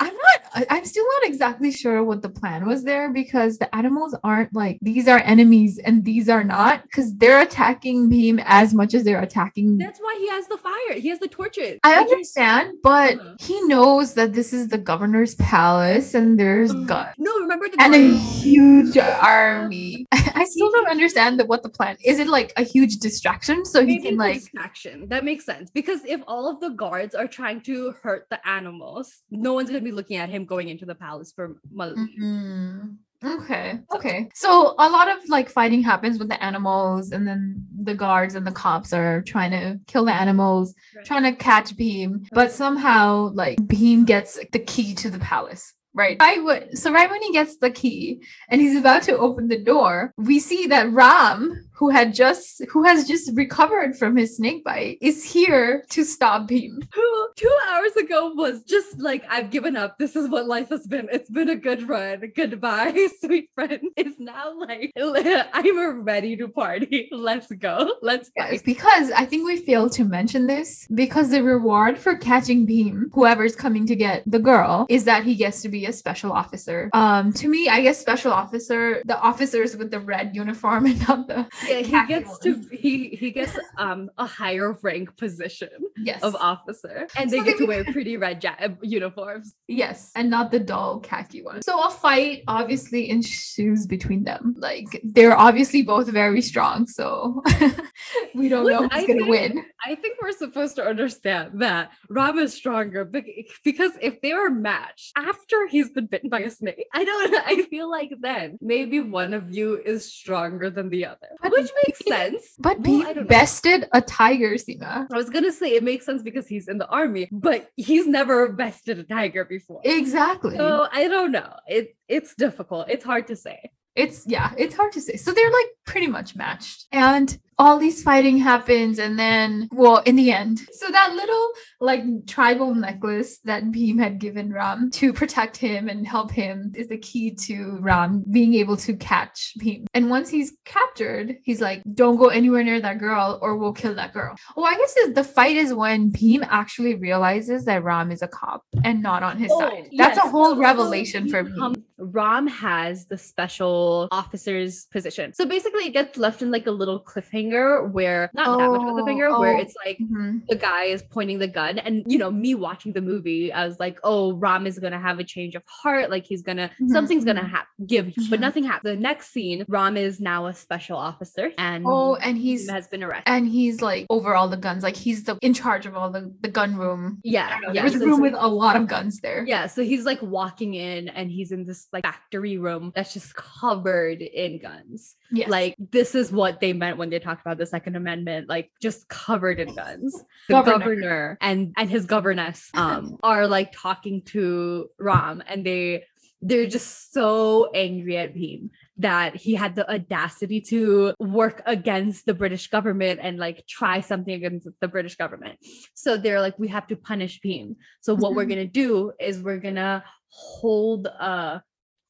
I'm 0.00 0.14
not, 0.14 0.66
I'm 0.70 0.84
still 0.84 1.04
not 1.20 1.28
exactly 1.28 1.70
sure 1.72 2.02
what 2.04 2.22
the 2.22 2.28
plan 2.28 2.66
was 2.66 2.84
there 2.84 3.12
because 3.12 3.58
the 3.58 3.74
animals 3.74 4.16
aren't 4.24 4.54
like 4.54 4.78
these 4.82 5.08
are 5.08 5.18
enemies 5.18 5.78
and 5.78 6.04
these 6.04 6.28
are 6.28 6.44
not 6.44 6.82
because 6.82 7.14
they're 7.16 7.40
attacking 7.40 8.08
Bheem 8.10 8.42
as 8.46 8.74
much 8.74 8.94
as 8.94 9.04
they're 9.04 9.20
attacking. 9.22 9.78
That's 9.78 9.98
why 10.00 10.16
he 10.18 10.28
has 10.28 10.46
the 10.48 10.56
fire. 10.58 10.94
He 10.98 11.08
has 11.08 11.18
the 11.18 11.28
torches. 11.28 11.78
I 11.84 11.94
understand, 11.96 12.74
but 12.82 13.18
Uh-huh. 13.18 13.34
he 13.40 13.60
knows 13.62 14.14
that 14.14 14.32
this 14.32 14.52
is 14.52 14.68
the 14.68 14.78
governor's 14.78 15.34
palace 15.36 16.14
and 16.14 16.38
there's 16.38 16.72
Mm. 16.72 16.86
guns 16.86 17.14
No, 17.18 17.38
remember 17.40 17.66
the 17.68 17.76
and 17.80 17.94
a 17.94 18.16
huge 18.16 18.96
army. 18.98 20.06
I 20.12 20.44
still 20.44 20.70
don't 20.70 20.88
understand 20.88 21.38
that 21.40 21.48
what 21.48 21.62
the 21.62 21.68
plan 21.68 21.96
is. 22.04 22.18
It 22.18 22.28
like 22.28 22.52
a 22.56 22.62
huge 22.62 22.96
distraction 22.98 23.64
so 23.64 23.84
he 23.84 24.00
can 24.00 24.16
like 24.16 24.34
distraction. 24.34 25.08
That 25.08 25.24
makes 25.24 25.44
sense 25.44 25.70
because 25.70 26.04
if 26.04 26.20
all 26.26 26.48
of 26.48 26.60
the 26.60 26.70
guards 26.70 27.14
are 27.14 27.26
trying 27.26 27.60
to 27.62 27.92
hurt 28.02 28.26
the 28.30 28.40
animals, 28.48 29.22
no 29.30 29.57
one's 29.58 29.70
gonna 29.70 29.80
be 29.90 29.92
looking 29.92 30.16
at 30.16 30.28
him 30.28 30.44
going 30.44 30.68
into 30.68 30.86
the 30.86 30.94
palace 30.94 31.32
for 31.36 31.56
Malli. 31.70 31.94
Mhm. 32.20 32.96
Okay. 33.24 33.80
Okay. 33.96 34.28
So 34.34 34.74
a 34.78 34.88
lot 34.88 35.08
of 35.08 35.28
like 35.28 35.48
fighting 35.50 35.82
happens 35.82 36.18
with 36.20 36.28
the 36.28 36.40
animals, 36.42 37.10
and 37.10 37.26
then 37.26 37.64
the 37.88 37.94
guards 37.94 38.34
and 38.36 38.46
the 38.46 38.52
cops 38.52 38.92
are 38.92 39.22
trying 39.22 39.50
to 39.50 39.80
kill 39.88 40.04
the 40.04 40.14
animals, 40.14 40.72
Right. 40.94 41.04
trying 41.04 41.24
to 41.24 41.32
catch 41.32 41.76
Bheem, 41.76 42.26
but 42.32 42.52
somehow 42.52 43.30
like 43.34 43.58
Bheem 43.58 44.06
gets 44.06 44.38
the 44.52 44.60
key 44.60 44.94
to 45.02 45.10
the 45.10 45.18
palace. 45.18 45.74
Right. 45.94 46.16
Right. 46.20 46.44
when- 46.44 46.76
So 46.76 46.92
right 46.92 47.10
when 47.10 47.22
he 47.22 47.32
gets 47.32 47.56
the 47.56 47.70
key 47.72 48.22
and 48.50 48.60
he's 48.60 48.76
about 48.78 49.02
to 49.04 49.18
open 49.18 49.48
the 49.48 49.58
door, 49.58 50.12
we 50.16 50.38
see 50.38 50.66
that 50.68 50.92
Ram, 50.92 51.67
who 51.78 51.90
had 51.90 52.12
just 52.12 52.62
who 52.70 52.82
has 52.82 53.06
just 53.06 53.30
recovered 53.34 53.96
from 53.96 54.16
his 54.16 54.36
snake 54.36 54.64
bite, 54.64 54.98
is 55.00 55.24
here 55.24 55.84
to 55.90 56.02
stop 56.02 56.48
Bheem. 56.48 56.82
Who 56.92 57.28
two 57.36 57.56
hours 57.68 57.94
ago 57.96 58.32
was 58.34 58.64
just 58.64 58.98
like, 58.98 59.24
I've 59.28 59.50
given 59.50 59.76
up. 59.76 59.96
This 59.96 60.16
is 60.16 60.28
what 60.28 60.48
life 60.48 60.70
has 60.70 60.88
been. 60.88 61.08
It's 61.12 61.30
been 61.30 61.50
a 61.50 61.56
good 61.56 61.88
run. 61.88 62.32
Goodbye, 62.34 63.08
sweet 63.20 63.50
friend. 63.54 63.80
Is 63.96 64.18
now 64.18 64.58
like, 64.58 64.92
I'm 64.96 66.02
ready 66.02 66.36
to 66.36 66.48
party. 66.48 67.08
Let's 67.12 67.46
go. 67.52 67.94
Let's 68.02 68.30
go. 68.30 68.44
Yes, 68.50 68.62
because 68.62 69.12
I 69.12 69.24
think 69.24 69.46
we 69.46 69.58
failed 69.58 69.92
to 69.92 70.04
mention 70.04 70.48
this 70.48 70.88
because 70.94 71.30
the 71.30 71.44
reward 71.44 71.96
for 71.96 72.16
catching 72.16 72.66
Bheem, 72.66 73.04
whoever's 73.12 73.54
coming 73.54 73.86
to 73.86 73.94
get 73.94 74.24
the 74.26 74.40
girl, 74.40 74.86
is 74.88 75.04
that 75.04 75.22
he 75.22 75.36
gets 75.36 75.62
to 75.62 75.68
be 75.68 75.86
a 75.86 75.92
special 75.92 76.32
officer. 76.32 76.90
Um, 76.92 77.32
to 77.34 77.48
me, 77.48 77.68
I 77.68 77.82
guess 77.82 78.00
special 78.00 78.32
officer, 78.32 79.00
the 79.04 79.18
officers 79.20 79.76
with 79.76 79.92
the 79.92 80.00
red 80.00 80.34
uniform 80.34 80.86
and 80.90 81.08
not 81.08 81.28
the 81.28 81.46
Yeah, 81.68 81.80
he 81.80 82.06
gets 82.06 82.38
to 82.40 82.50
he 82.72 83.08
he 83.10 83.30
gets 83.30 83.56
um 83.78 84.10
a 84.18 84.26
higher 84.26 84.76
rank 84.82 85.16
position. 85.16 85.68
Yes. 86.00 86.22
of 86.22 86.36
officer, 86.36 87.08
and 87.16 87.28
they 87.28 87.38
So 87.38 87.44
get 87.44 87.58
to 87.58 87.66
wear 87.66 87.82
pretty 87.92 88.16
red 88.16 88.42
ja- 88.44 88.54
uh, 88.60 88.68
uniforms. 88.82 89.54
Yes, 89.66 90.12
and 90.14 90.30
not 90.30 90.50
the 90.52 90.60
dull 90.60 91.00
khaki 91.00 91.42
one. 91.42 91.60
So 91.62 91.74
a 91.82 91.90
fight 91.90 92.44
obviously 92.46 93.10
ensues 93.10 93.84
between 93.86 94.22
them. 94.24 94.54
Like 94.58 95.00
they're 95.02 95.36
obviously 95.36 95.82
both 95.82 96.08
very 96.08 96.40
strong, 96.40 96.86
so 96.86 97.42
we 98.34 98.48
don't 98.48 98.66
know 98.66 98.82
who's 98.82 98.90
I 98.92 99.06
gonna 99.06 99.20
think- 99.20 99.28
win. 99.28 99.64
I 99.86 99.94
think 99.94 100.18
we're 100.22 100.32
supposed 100.32 100.76
to 100.76 100.84
understand 100.84 101.60
that 101.60 101.90
Ram 102.10 102.38
is 102.38 102.52
stronger 102.52 103.04
bec- 103.04 103.26
because 103.64 103.92
if 104.02 104.20
they 104.20 104.34
were 104.34 104.50
matched 104.50 105.12
after 105.16 105.66
he's 105.68 105.90
been 105.90 106.06
bitten 106.06 106.28
by 106.28 106.40
a 106.40 106.50
snake, 106.50 106.86
I 106.92 107.04
don't. 107.04 107.34
I 107.46 107.62
feel 107.70 107.90
like 107.90 108.10
then 108.20 108.58
maybe 108.60 109.00
one 109.00 109.34
of 109.34 109.50
you 109.50 109.80
is 109.84 110.12
stronger 110.12 110.70
than 110.70 110.88
the 110.90 111.06
other, 111.06 111.28
But 111.42 111.52
which 111.62 111.70
makes 111.86 111.98
sense. 112.06 112.42
But 112.58 112.80
Well, 112.80 113.00
he 113.06 113.14
know. 113.14 113.24
bested 113.24 113.88
a 113.92 114.00
tiger, 114.00 114.54
Sima. 114.54 115.06
I 115.12 115.16
was 115.16 115.30
gonna 115.30 115.52
say 115.52 115.68
it 115.74 115.82
makes 115.84 116.04
sense 116.06 116.22
because 116.22 116.46
he's 116.46 116.68
in 116.68 116.78
the 116.78 116.86
army, 116.88 117.28
but 117.32 117.70
he's 117.76 118.06
never 118.06 118.52
bested 118.52 118.98
a 118.98 119.04
tiger 119.04 119.44
before. 119.44 119.80
Exactly. 119.84 120.56
So 120.56 120.86
I 120.92 121.08
don't 121.08 121.32
know. 121.32 121.52
It 121.66 121.96
it's 122.08 122.34
difficult. 122.34 122.88
It's 122.88 123.04
hard 123.04 123.26
to 123.28 123.36
say. 123.36 123.58
it's 123.96 124.24
yeah, 124.26 124.52
it's 124.56 124.74
hard 124.76 124.92
to 124.92 125.00
say. 125.00 125.16
So 125.16 125.32
they're 125.32 125.50
like 125.60 125.70
pretty 125.86 126.06
much 126.06 126.36
matched. 126.36 126.86
And 126.92 127.38
all 127.60 127.78
these 127.78 128.02
fighting 128.02 128.38
happens 128.38 128.98
and 128.98 129.18
then 129.18 129.68
well 129.72 129.98
in 130.06 130.14
the 130.16 130.30
end. 130.30 130.60
So 130.72 130.90
that 130.90 131.12
little 131.14 131.50
like 131.80 132.02
tribal 132.26 132.74
necklace 132.74 133.38
that 133.44 133.64
Bheem 133.64 133.98
had 134.00 134.18
given 134.20 134.52
Ram 134.52 134.90
to 134.92 135.12
protect 135.12 135.56
him 135.56 135.88
and 135.88 136.06
help 136.06 136.30
him 136.30 136.72
is 136.76 136.86
the 136.88 136.98
key 136.98 137.34
to 137.46 137.78
Ram 137.80 138.24
being 138.30 138.54
able 138.54 138.76
to 138.78 138.94
catch 138.96 139.54
Bheem. 139.60 139.86
And 139.94 140.08
once 140.08 140.28
he's 140.28 140.52
captured 140.64 141.36
he's 141.42 141.60
like 141.60 141.82
don't 141.94 142.16
go 142.16 142.28
anywhere 142.28 142.62
near 142.62 142.80
that 142.80 142.98
girl 142.98 143.38
or 143.42 143.56
we'll 143.56 143.72
kill 143.72 143.94
that 143.96 144.12
girl. 144.12 144.36
Well 144.56 144.66
I 144.66 144.76
guess 144.76 144.94
the- 144.94 145.12
the 145.18 145.24
fight 145.24 145.56
is 145.56 145.74
when 145.74 146.12
Bheem 146.12 146.46
actually 146.48 146.94
realizes 146.94 147.64
that 147.64 147.82
Ram 147.82 148.12
is 148.12 148.22
a 148.22 148.28
cop 148.28 148.62
and 148.84 149.02
not 149.02 149.22
on 149.24 149.36
his 149.38 149.50
Oh, 149.52 149.60
side. 149.60 149.88
that's 149.96 150.18
a 150.18 150.28
whole 150.28 150.56
revelation 150.56 151.28
for 151.28 151.42
Bheem. 151.44 151.82
Ram 151.98 152.46
has 152.46 153.06
the 153.06 153.18
special 153.18 154.06
officer's 154.12 154.84
position. 154.92 155.32
So 155.32 155.44
basically 155.46 155.84
it 155.86 155.92
gets 155.92 156.16
left 156.16 156.42
in 156.42 156.52
like 156.52 156.66
a 156.68 156.70
little 156.70 157.00
cliffhanger 157.02 157.47
where 157.52 158.30
not 158.34 158.58
that 158.58 158.70
much 158.70 158.80
of 158.82 158.96
a 158.98 159.08
Oh, 159.28 159.40
where 159.40 159.56
oh. 159.56 159.60
it's 159.60 159.74
like 159.84 159.98
Mhm. 159.98 160.46
the 160.48 160.56
guy 160.56 160.84
is 160.84 161.02
pointing 161.02 161.38
the 161.38 161.48
gun 161.48 161.78
and 161.78 162.04
you 162.06 162.18
know 162.18 162.30
me 162.30 162.54
watching 162.54 162.92
the 162.92 163.00
movie 163.00 163.52
i 163.52 163.66
was 163.66 163.78
like 163.80 163.98
oh 164.04 164.34
ram 164.34 164.66
is 164.66 164.78
gonna 164.78 164.98
have 165.00 165.18
a 165.18 165.24
change 165.24 165.54
of 165.54 165.62
heart 165.66 166.10
like 166.10 166.24
he's 166.24 166.42
gonna 166.42 166.70
Mhm, 166.80 166.88
something's 166.90 167.24
gonna 167.24 167.42
mhm. 167.42 167.50
happen 167.50 167.86
give 167.86 168.06
but 168.30 168.38
Mhm. 168.38 168.40
nothing 168.40 168.64
happened 168.64 168.96
the 168.96 169.00
next 169.00 169.30
scene 169.32 169.64
ram 169.68 169.96
is 169.96 170.20
now 170.20 170.46
a 170.46 170.54
special 170.54 170.96
officer 170.96 171.50
and 171.58 171.84
oh 171.86 172.14
and 172.16 172.38
he's 172.38 172.68
has 172.70 172.86
been 172.88 173.02
arrested 173.02 173.24
and 173.26 173.48
he's 173.48 173.80
like 173.82 174.06
over 174.10 174.34
all 174.34 174.48
the 174.48 174.56
guns 174.56 174.82
like 174.82 174.96
he's 174.96 175.24
the 175.24 175.36
in 175.42 175.54
charge 175.54 175.86
of 175.86 175.96
all 175.96 176.10
the 176.10 176.32
the 176.40 176.48
gun 176.48 176.76
room 176.76 177.18
yeah 177.24 177.58
yeah 177.72 177.82
there's 177.82 177.94
a 177.94 177.98
room 178.00 178.16
so- 178.16 178.22
with 178.22 178.34
a 178.36 178.48
lot 178.48 178.76
of 178.76 178.86
guns 178.86 179.20
there 179.20 179.44
yeah 179.46 179.66
so 179.66 179.82
he's 179.82 180.04
like 180.04 180.20
walking 180.22 180.74
in 180.74 181.08
and 181.08 181.30
he's 181.30 181.52
in 181.52 181.64
this 181.64 181.88
like 181.92 182.04
factory 182.04 182.58
room 182.58 182.92
that's 182.94 183.12
just 183.14 183.34
covered 183.34 184.20
in 184.22 184.58
guns 184.58 185.16
yes. 185.30 185.48
like 185.48 185.74
this 185.92 186.14
is 186.14 186.30
what 186.32 186.60
they 186.60 186.72
meant 186.72 186.96
when 186.98 187.10
they 187.10 187.18
talked 187.38 187.46
about 187.46 187.58
the 187.58 187.66
second 187.66 187.96
amendment 187.96 188.48
like 188.48 188.70
just 188.82 189.08
covered 189.08 189.60
in 189.60 189.74
guns 189.74 190.14
the 190.48 190.54
Governor. 190.54 190.78
governor, 190.78 191.38
and 191.40 191.72
and 191.76 191.90
his 191.90 192.06
governess 192.06 192.70
um 192.74 193.18
are 193.22 193.46
like 193.46 193.72
talking 193.72 194.22
to 194.22 194.88
ram 194.98 195.42
and 195.46 195.64
they 195.64 196.04
they're 196.40 196.66
just 196.68 197.12
so 197.12 197.68
angry 197.74 198.16
at 198.16 198.36
him 198.36 198.70
that 198.96 199.34
he 199.34 199.54
had 199.54 199.74
the 199.74 199.88
audacity 199.92 200.60
to 200.60 201.12
work 201.18 201.62
against 201.66 202.26
the 202.26 202.34
british 202.34 202.68
government 202.68 203.18
and 203.22 203.38
like 203.38 203.64
try 203.66 204.00
something 204.00 204.34
against 204.34 204.68
the 204.80 204.88
british 204.88 205.16
government 205.16 205.58
so 205.94 206.16
they're 206.16 206.40
like 206.40 206.56
we 206.58 206.68
have 206.68 206.86
to 206.86 206.94
punish 206.96 207.40
him 207.42 207.74
so 208.00 208.14
what 208.14 208.34
we're 208.34 208.44
Mhm. 208.44 208.48
gonna 208.50 208.66
do 208.66 209.12
is 209.20 209.42
we're 209.42 209.58
gonna 209.58 210.04
hold 210.28 211.06
a 211.06 211.60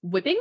whipping 0.02 0.40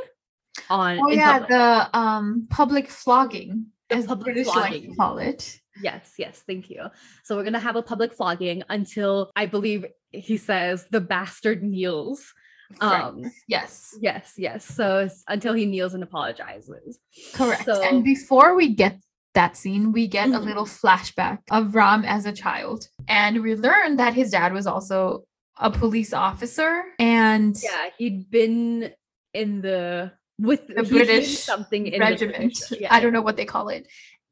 on 0.68 0.98
oh 1.02 1.10
yeah 1.10 1.32
public. 1.38 1.48
the 1.48 1.98
um 1.98 2.46
public 2.50 2.88
flogging 2.90 3.66
as 3.90 4.06
the 4.06 4.16
british 4.16 4.46
like 4.46 4.54
to 4.72 4.78
flogging. 4.80 4.96
call 4.96 5.18
it 5.18 5.60
Yes, 5.80 6.14
yes, 6.18 6.42
thank 6.44 6.70
you. 6.70 6.86
So 7.22 7.36
we're 7.36 7.44
gonna 7.44 7.60
have 7.60 7.76
a 7.76 7.82
public 7.82 8.12
flogging 8.12 8.64
until 8.68 9.30
I 9.36 9.46
believe 9.46 9.86
he 10.10 10.36
says 10.36 10.86
the 10.90 11.00
bastard 11.00 11.62
kneels. 11.62 12.34
Right. 12.82 13.00
Um 13.00 13.30
yes 13.46 13.96
yes, 14.00 14.34
yes. 14.36 14.64
So 14.64 14.98
it's 15.04 15.22
until 15.28 15.54
he 15.54 15.66
kneels 15.66 15.94
and 15.94 16.02
apologizes. 16.02 16.98
correct 17.32 17.64
so- 17.64 17.80
and 17.80 18.02
before 18.02 18.56
we 18.56 18.74
get 18.74 18.98
that 19.34 19.56
scene 19.56 19.92
we 19.92 20.08
get 20.08 20.28
a 20.30 20.32
Mhm. 20.40 20.44
little 20.46 20.64
flashback 20.64 21.38
of 21.52 21.76
ram 21.76 22.04
as 22.04 22.26
a 22.26 22.32
child 22.32 22.88
and 23.06 23.40
we 23.42 23.54
learn 23.54 23.96
that 23.98 24.14
his 24.14 24.32
dad 24.32 24.52
was 24.52 24.66
also 24.66 25.22
a 25.58 25.70
police 25.70 26.12
officer 26.12 26.82
and 26.98 27.56
Yeah, 27.62 27.90
he'd 27.98 28.28
been 28.30 28.92
in 29.32 29.60
the 29.60 30.12
with 30.38 30.66
The 30.68 30.82
British 30.84 31.38
something 31.40 31.86
in 31.86 32.00
regiment. 32.00 32.58
Yeah. 32.70 32.94
i 32.94 33.00
don't 33.00 33.12
know 33.12 33.22
what 33.22 33.36
they 33.36 33.44
call 33.44 33.68
it 33.68 33.86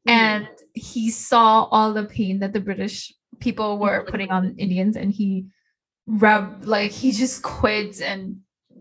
Mhm. 0.07 0.11
and 0.13 0.47
he 0.73 1.11
saw 1.11 1.63
all 1.65 1.91
the 1.93 2.05
pain 2.05 2.39
that 2.39 2.53
the 2.53 2.61
British 2.61 3.13
people 3.39 3.77
were 3.77 4.05
putting 4.07 4.31
on 4.31 4.55
Indians, 4.57 4.95
and 4.95 5.11
he 5.11 5.47
rub 6.07 6.63
like 6.65 6.91
he 6.91 7.11
just 7.11 7.43
quits 7.43 7.99
and 7.99 8.37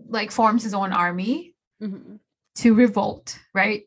like 0.08 0.30
forms 0.30 0.62
his 0.62 0.72
own 0.72 0.92
army 0.92 1.54
Mhm. 1.82 2.20
to 2.56 2.74
revolt, 2.74 3.38
right? 3.54 3.82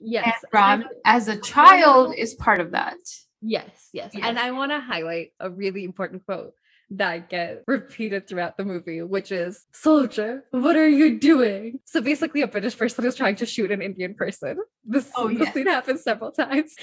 Yes. 0.00 0.24
And 0.24 0.34
and 0.34 0.44
I 0.52 0.58
Ram, 0.58 0.80
know- 0.80 0.88
as 1.04 1.28
a 1.28 1.38
child, 1.40 2.14
is 2.16 2.34
part 2.34 2.60
of 2.60 2.72
that. 2.72 2.98
Yes, 3.40 3.88
yes. 3.92 4.10
Yes. 4.12 4.24
And 4.26 4.36
I 4.38 4.50
want 4.50 4.72
to 4.72 4.80
highlight 4.80 5.30
a 5.38 5.48
really 5.48 5.84
important 5.84 6.24
quote 6.26 6.52
that 6.90 7.30
get 7.30 7.62
repeated 7.66 8.28
throughout 8.28 8.56
the 8.56 8.64
movie, 8.64 9.02
which 9.02 9.30
is 9.30 9.66
Soldier, 9.72 10.44
what 10.50 10.76
are 10.76 10.88
you 10.88 11.18
doing? 11.18 11.78
So 11.84 12.00
basically, 12.00 12.42
a 12.42 12.48
British 12.48 12.76
person 12.76 13.04
is 13.04 13.14
trying 13.14 13.36
to 13.36 13.46
shoot 13.46 13.70
an 13.70 13.80
Indian 13.80 14.14
person. 14.14 14.58
This, 14.84 15.10
Oh, 15.16 15.28
this 15.28 15.52
scene 15.54 15.66
happens 15.66 16.02
several 16.02 16.32
times. 16.32 16.74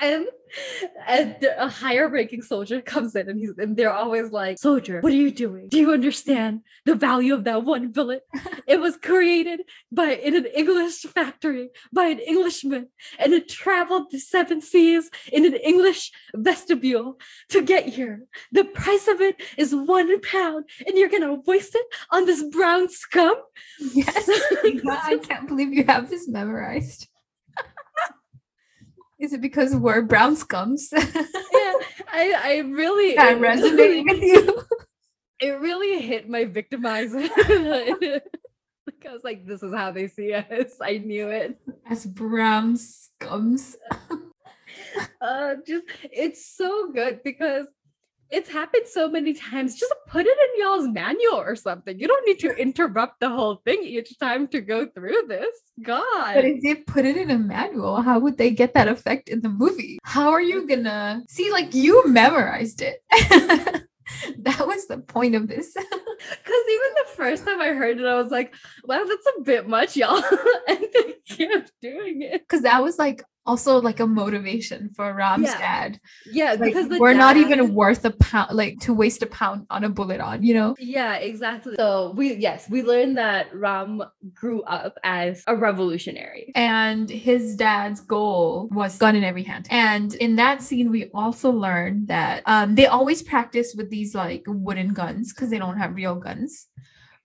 And 0.00 0.26
and 1.06 1.36
a 1.58 1.68
higher 1.68 2.08
ranking 2.08 2.42
soldier 2.42 2.80
comes 2.80 3.14
in 3.14 3.28
and 3.28 3.38
he's 3.38 3.52
and 3.58 3.76
they're 3.76 3.92
always 3.92 4.30
like, 4.32 4.58
Soldier, 4.58 5.00
what 5.00 5.12
are 5.12 5.16
you 5.16 5.30
doing? 5.30 5.68
Do 5.68 5.78
you 5.78 5.92
understand 5.92 6.62
the 6.84 6.94
value 6.94 7.34
of 7.34 7.44
that 7.44 7.64
one 7.64 7.92
bullet? 7.92 8.22
it 8.66 8.80
was 8.80 8.96
created 8.96 9.60
by 9.92 10.12
in 10.12 10.34
an 10.34 10.46
English 10.46 11.02
factory 11.02 11.70
by 11.92 12.04
an 12.04 12.18
Englishman, 12.18 12.88
and 13.18 13.32
it 13.32 13.48
traveled 13.48 14.10
the 14.10 14.18
seven 14.18 14.60
seas 14.60 15.10
in 15.32 15.44
an 15.44 15.54
English 15.54 16.12
vestibule 16.34 17.18
to 17.50 17.62
get 17.62 17.86
here. 17.86 18.22
The 18.52 18.64
price 18.64 19.08
of 19.08 19.20
it 19.20 19.36
is 19.56 19.74
one 19.74 20.20
pound, 20.20 20.64
and 20.86 20.96
you're 20.96 21.08
gonna 21.08 21.34
waste 21.46 21.74
it 21.74 21.86
on 22.10 22.26
this 22.26 22.42
brown 22.42 22.88
scum. 22.88 23.36
Yes, 23.92 24.28
I 24.88 25.18
can't 25.22 25.48
believe 25.48 25.72
you 25.72 25.84
have 25.84 26.08
this 26.08 26.28
memorized. 26.28 27.08
Is 29.18 29.32
it 29.32 29.40
because 29.40 29.74
we're 29.74 30.02
brown 30.02 30.36
scums 30.36 30.88
yeah, 30.92 31.72
I, 32.12 32.34
I 32.44 32.56
really 32.70 33.14
that 33.16 33.32
it 33.32 33.40
resonate 33.40 33.76
really- 33.78 34.02
with 34.04 34.22
you? 34.22 34.62
It 35.40 35.50
really 35.60 36.02
hit 36.02 36.28
my 36.28 36.46
victimizer. 36.46 37.22
like 38.88 39.06
I 39.08 39.12
was 39.12 39.22
like, 39.22 39.46
this 39.46 39.62
is 39.62 39.72
how 39.72 39.92
they 39.92 40.08
see 40.08 40.34
us. 40.34 40.72
I 40.82 40.98
knew 40.98 41.28
it. 41.28 41.56
As 41.88 42.06
brown 42.06 42.74
scums. 42.76 43.76
uh 45.20 45.54
just 45.64 45.86
it's 46.10 46.44
so 46.56 46.90
good 46.92 47.20
because 47.22 47.66
it's 48.30 48.50
happened 48.50 48.86
so 48.86 49.08
many 49.08 49.32
times 49.32 49.74
just 49.78 49.94
put 50.06 50.26
it 50.26 50.36
in 50.44 50.62
y'all's 50.62 50.88
manual 50.88 51.36
or 51.36 51.56
something 51.56 51.98
you 51.98 52.06
don't 52.06 52.26
need 52.26 52.38
to 52.38 52.54
interrupt 52.56 53.20
the 53.20 53.28
whole 53.28 53.56
thing 53.64 53.82
each 53.82 54.18
time 54.18 54.46
to 54.48 54.60
go 54.60 54.86
through 54.86 55.22
this 55.28 55.54
god 55.82 56.34
But 56.34 56.44
if 56.44 56.62
they 56.62 56.74
put 56.74 57.04
it 57.04 57.16
in 57.16 57.30
a 57.30 57.38
manual, 57.38 58.02
how 58.02 58.18
would 58.18 58.36
they 58.36 58.50
get 58.50 58.74
that 58.74 58.88
effect 58.88 59.28
in 59.28 59.40
the 59.40 59.48
movie? 59.48 59.98
How 60.02 60.30
are 60.30 60.40
you 60.40 60.66
gonna 60.66 61.22
see? 61.28 61.50
Like 61.52 61.74
you 61.74 62.06
memorized 62.06 62.82
it. 62.82 63.02
that 64.38 64.66
was 64.66 64.86
the 64.86 64.98
point 64.98 65.34
of 65.34 65.48
this. 65.48 65.74
because 65.74 66.62
even 66.70 66.90
the 66.96 67.12
first 67.14 67.44
time 67.44 67.60
i 67.60 67.68
heard 67.68 68.00
it 68.00 68.06
i 68.06 68.20
was 68.20 68.32
like 68.32 68.54
wow 68.84 69.04
that's 69.04 69.28
a 69.38 69.42
bit 69.42 69.68
much 69.68 69.96
y'all 69.96 70.22
and 70.68 70.84
they 70.92 71.14
kept 71.28 71.72
doing 71.80 72.22
it 72.22 72.42
Because 72.42 72.62
that 72.62 72.82
was 72.82 72.98
like 72.98 73.22
also 73.48 73.80
like 73.80 73.98
a 73.98 74.06
motivation 74.06 74.90
for 74.94 75.12
Ram's 75.14 75.46
Yeah. 75.46 75.58
dad. 75.58 76.00
yeah 76.30 76.50
Like, 76.50 76.60
because 76.60 76.86
we're 77.00 77.14
not 77.14 77.36
even 77.38 77.74
worth 77.74 78.04
a 78.04 78.10
pound, 78.10 78.54
like 78.54 78.78
to 78.80 78.92
waste 78.92 79.22
a 79.22 79.26
pound 79.26 79.66
on 79.70 79.84
a 79.84 79.88
bullet 79.88 80.20
on, 80.20 80.42
you 80.42 80.54
know? 80.54 80.76
Yeah, 80.78 81.14
exactly. 81.16 81.74
So 81.76 82.12
we 82.14 82.34
yes, 82.34 82.68
we 82.68 82.82
learned 82.82 83.16
that 83.16 83.44
Ram 83.54 84.02
grew 84.34 84.60
up 84.62 84.94
as 85.02 85.42
a 85.46 85.56
revolutionary. 85.56 86.52
And 86.54 87.08
his 87.08 87.56
dad's 87.56 88.00
goal 88.00 88.68
was 88.70 88.98
gun 88.98 89.16
in 89.16 89.24
every 89.24 89.42
hand. 89.44 89.66
And 89.70 90.14
in 90.14 90.36
that 90.36 90.62
scene, 90.62 90.90
we 90.90 91.10
also 91.14 91.50
learned 91.50 92.08
that 92.08 92.42
um, 92.46 92.74
they 92.74 92.86
always 92.86 93.22
practice 93.22 93.74
with 93.76 93.88
these 93.90 94.14
like 94.14 94.44
wooden 94.46 94.92
guns 94.92 95.32
because 95.32 95.48
they 95.50 95.58
don't 95.58 95.78
have 95.78 95.94
real 95.96 96.16
guns. 96.16 96.66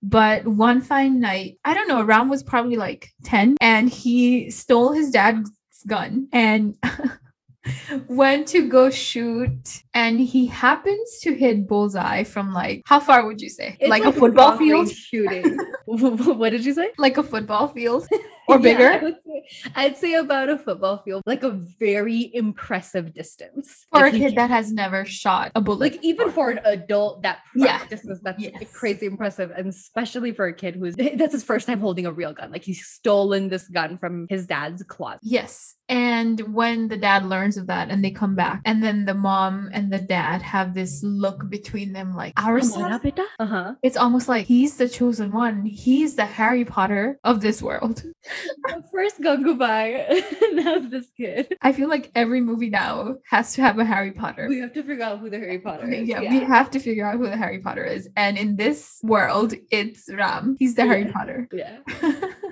But 0.06 0.46
one 0.46 0.82
fine 0.82 1.20
night, 1.22 1.60
I 1.64 1.74
don't 1.74 1.88
know, 1.88 2.04
Ram 2.04 2.28
was 2.30 2.44
probably 2.44 2.76
like 2.76 3.10
10 3.24 3.56
and 3.62 3.90
he 3.90 4.52
stole 4.52 4.92
his 4.92 5.10
dad's 5.12 5.50
gun. 5.84 6.28
And 6.32 6.78
went 8.08 8.48
to 8.50 8.68
go 8.68 8.90
shoot. 8.90 9.84
And 9.94 10.20
he 10.20 10.46
happens 10.48 11.20
to 11.22 11.34
hit 11.34 11.68
bullseye 11.68 12.24
from 12.24 12.52
like 12.52 12.84
how 12.86 13.00
far 13.00 13.26
would 13.26 13.42
you 13.42 13.50
say? 13.50 13.78
It's 13.80 13.90
like, 13.90 14.04
a 14.04 14.12
football 14.12 14.50
long 14.50 14.58
field? 14.58 14.90
shooting. 14.90 15.58
what 15.86 16.50
did 16.52 16.66
you 16.66 16.74
say? 16.74 16.92
like 16.98 17.18
a 17.18 17.24
football 17.24 17.68
field 17.68 18.08
or 18.48 18.56
Yeah, 18.58 18.62
bigger? 18.62 19.00
Would 19.06 19.16
say- 19.26 19.72
I'd 19.76 19.98
say 19.98 20.14
about 20.16 20.50
a 20.50 20.58
football 20.58 20.98
field, 21.04 21.24
like 21.26 21.44
a 21.44 21.52
very 21.52 22.32
impressive 22.34 23.14
distance. 23.14 23.86
for 23.92 24.00
a 24.00 24.04
Like, 24.04 24.14
kid 24.14 24.36
that 24.36 24.50
has 24.50 24.72
never 24.72 25.06
shot 25.06 25.52
a 25.56 25.62
bullet 25.62 25.80
like 25.80 26.00
even 26.04 26.32
for 26.32 26.50
an 26.50 26.60
adult 26.66 27.22
that 27.24 27.40
Yeah. 27.56 27.78
practices 27.78 28.20
that's 28.22 28.42
Yes. 28.42 28.72
crazy 28.74 29.06
impressive 29.06 29.52
and 29.56 29.68
especially 29.68 30.32
for 30.32 30.46
a 30.48 30.54
kid 30.54 30.76
who's 30.76 30.96
that's 31.18 31.34
his 31.34 31.44
first 31.44 31.68
time 31.68 31.80
holding 31.80 32.06
a 32.06 32.12
real 32.12 32.34
gun. 32.34 32.52
Like 32.52 32.64
he's 32.64 32.86
stolen 32.86 33.50
this 33.50 33.68
gun 33.68 33.98
from 33.98 34.28
his 34.30 34.46
dad's 34.48 34.84
closet. 34.84 35.20
Yes. 35.24 35.76
And 35.90 36.40
when 36.54 36.88
the 36.88 36.98
dad 36.98 37.26
learns 37.26 37.58
of 37.58 37.68
that 37.68 37.90
and 37.90 38.04
they 38.04 38.12
come 38.12 38.36
back 38.36 38.62
and 38.66 38.82
then 38.82 39.06
the 39.06 39.14
mom 39.14 39.70
and 39.74 39.92
the 39.92 40.00
dad 40.00 40.42
have 40.42 40.74
this 40.74 41.04
look 41.04 41.50
between 41.50 41.94
them 41.94 42.16
like 42.16 42.34
our 42.38 42.62
son 42.62 43.00
uh-huh. 43.40 43.76
It's 43.84 43.98
almost 43.98 44.28
like 44.28 44.46
he's 44.48 44.78
the 44.78 44.88
chosen 44.90 45.32
one. 45.32 45.66
He's 45.66 46.16
the 46.16 46.26
harry 46.26 46.66
potter 46.66 47.20
of 47.24 47.42
this 47.42 47.62
world 47.62 48.04
first 48.92 49.20
gangubai 49.22 50.24
now 50.54 50.80
this 50.80 51.08
kid 51.18 51.56
i 51.62 51.72
feel 51.72 51.90
like 51.90 52.12
every 52.16 52.42
movie 52.42 52.70
now 52.70 53.16
has 53.30 53.54
to 53.54 53.62
have 53.62 53.78
a 53.80 53.86
harry 53.86 54.12
potter 54.12 54.48
we 54.50 54.60
have 54.60 54.74
to 54.74 54.84
figure 54.84 55.04
out 55.04 55.20
who 55.20 55.30
the 55.30 55.38
harry 55.40 55.60
potter 55.60 55.90
is 55.90 56.08
yeah, 56.08 56.20
we 56.22 56.40
have 56.40 56.70
to 56.72 56.80
figure 56.80 57.06
out 57.06 57.18
who 57.18 57.30
the 57.30 57.38
Harry 57.38 57.60
Potter 57.60 57.86
is. 57.86 58.10
And 58.16 58.38
in 58.38 58.56
this 58.56 59.00
world, 59.04 59.54
it's 59.72 60.10
Ram. 60.12 60.56
He's 60.60 60.76
the 60.76 60.86
Harry 60.86 61.06
Potter. 61.06 61.48
yeah 61.54 61.80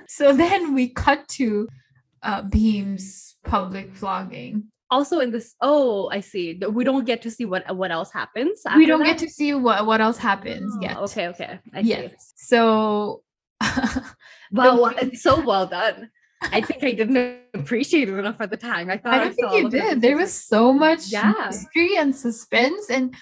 so 0.08 0.32
then 0.32 0.74
we 0.74 0.88
cut 0.88 1.26
to 1.28 1.68
uh, 2.22 2.42
Bheem's 2.42 3.36
public 3.44 3.92
vlogging. 3.94 4.64
also 4.90 5.20
in 5.20 5.30
this 5.30 5.54
oh 5.60 6.08
i 6.10 6.20
see 6.20 6.58
we 6.70 6.84
don't 6.84 7.04
get 7.04 7.20
to 7.22 7.30
see 7.30 7.44
what 7.44 7.62
what 7.76 7.90
else 7.90 8.10
happens 8.12 8.62
we 8.76 8.86
don't 8.86 9.00
that? 9.00 9.06
get 9.06 9.18
to 9.18 9.28
see 9.28 9.54
what, 9.54 9.86
what 9.86 10.00
else 10.00 10.18
happens 10.18 10.70
Oh, 10.76 10.82
yet. 10.82 10.96
okay 10.98 11.28
okay 11.28 11.58
I 11.74 11.82
see. 11.82 11.88
Yes. 11.88 12.32
So 12.36 13.22
Wow, 14.50 14.76
The- 14.90 14.94
it's 15.06 15.22
so 15.22 15.44
well 15.44 15.66
done. 15.66 16.10
I 16.42 16.60
think 16.60 16.82
I 16.82 16.90
didn't 16.92 17.38
appreciate 17.54 18.08
it 18.08 18.14
enough 18.18 18.40
at 18.40 18.50
the 18.50 18.56
time. 18.56 18.90
I 18.90 18.96
thought 18.98 19.14
I 19.14 19.24
don't 19.28 19.34
think 19.34 19.52
you 19.52 19.70
did. 19.70 20.00
There 20.02 20.16
was 20.16 20.32
so 20.34 20.72
much 20.72 21.06
Yeah. 21.12 21.32
mystery 21.46 21.96
and 21.96 22.14
suspense, 22.16 22.90
and 22.90 23.14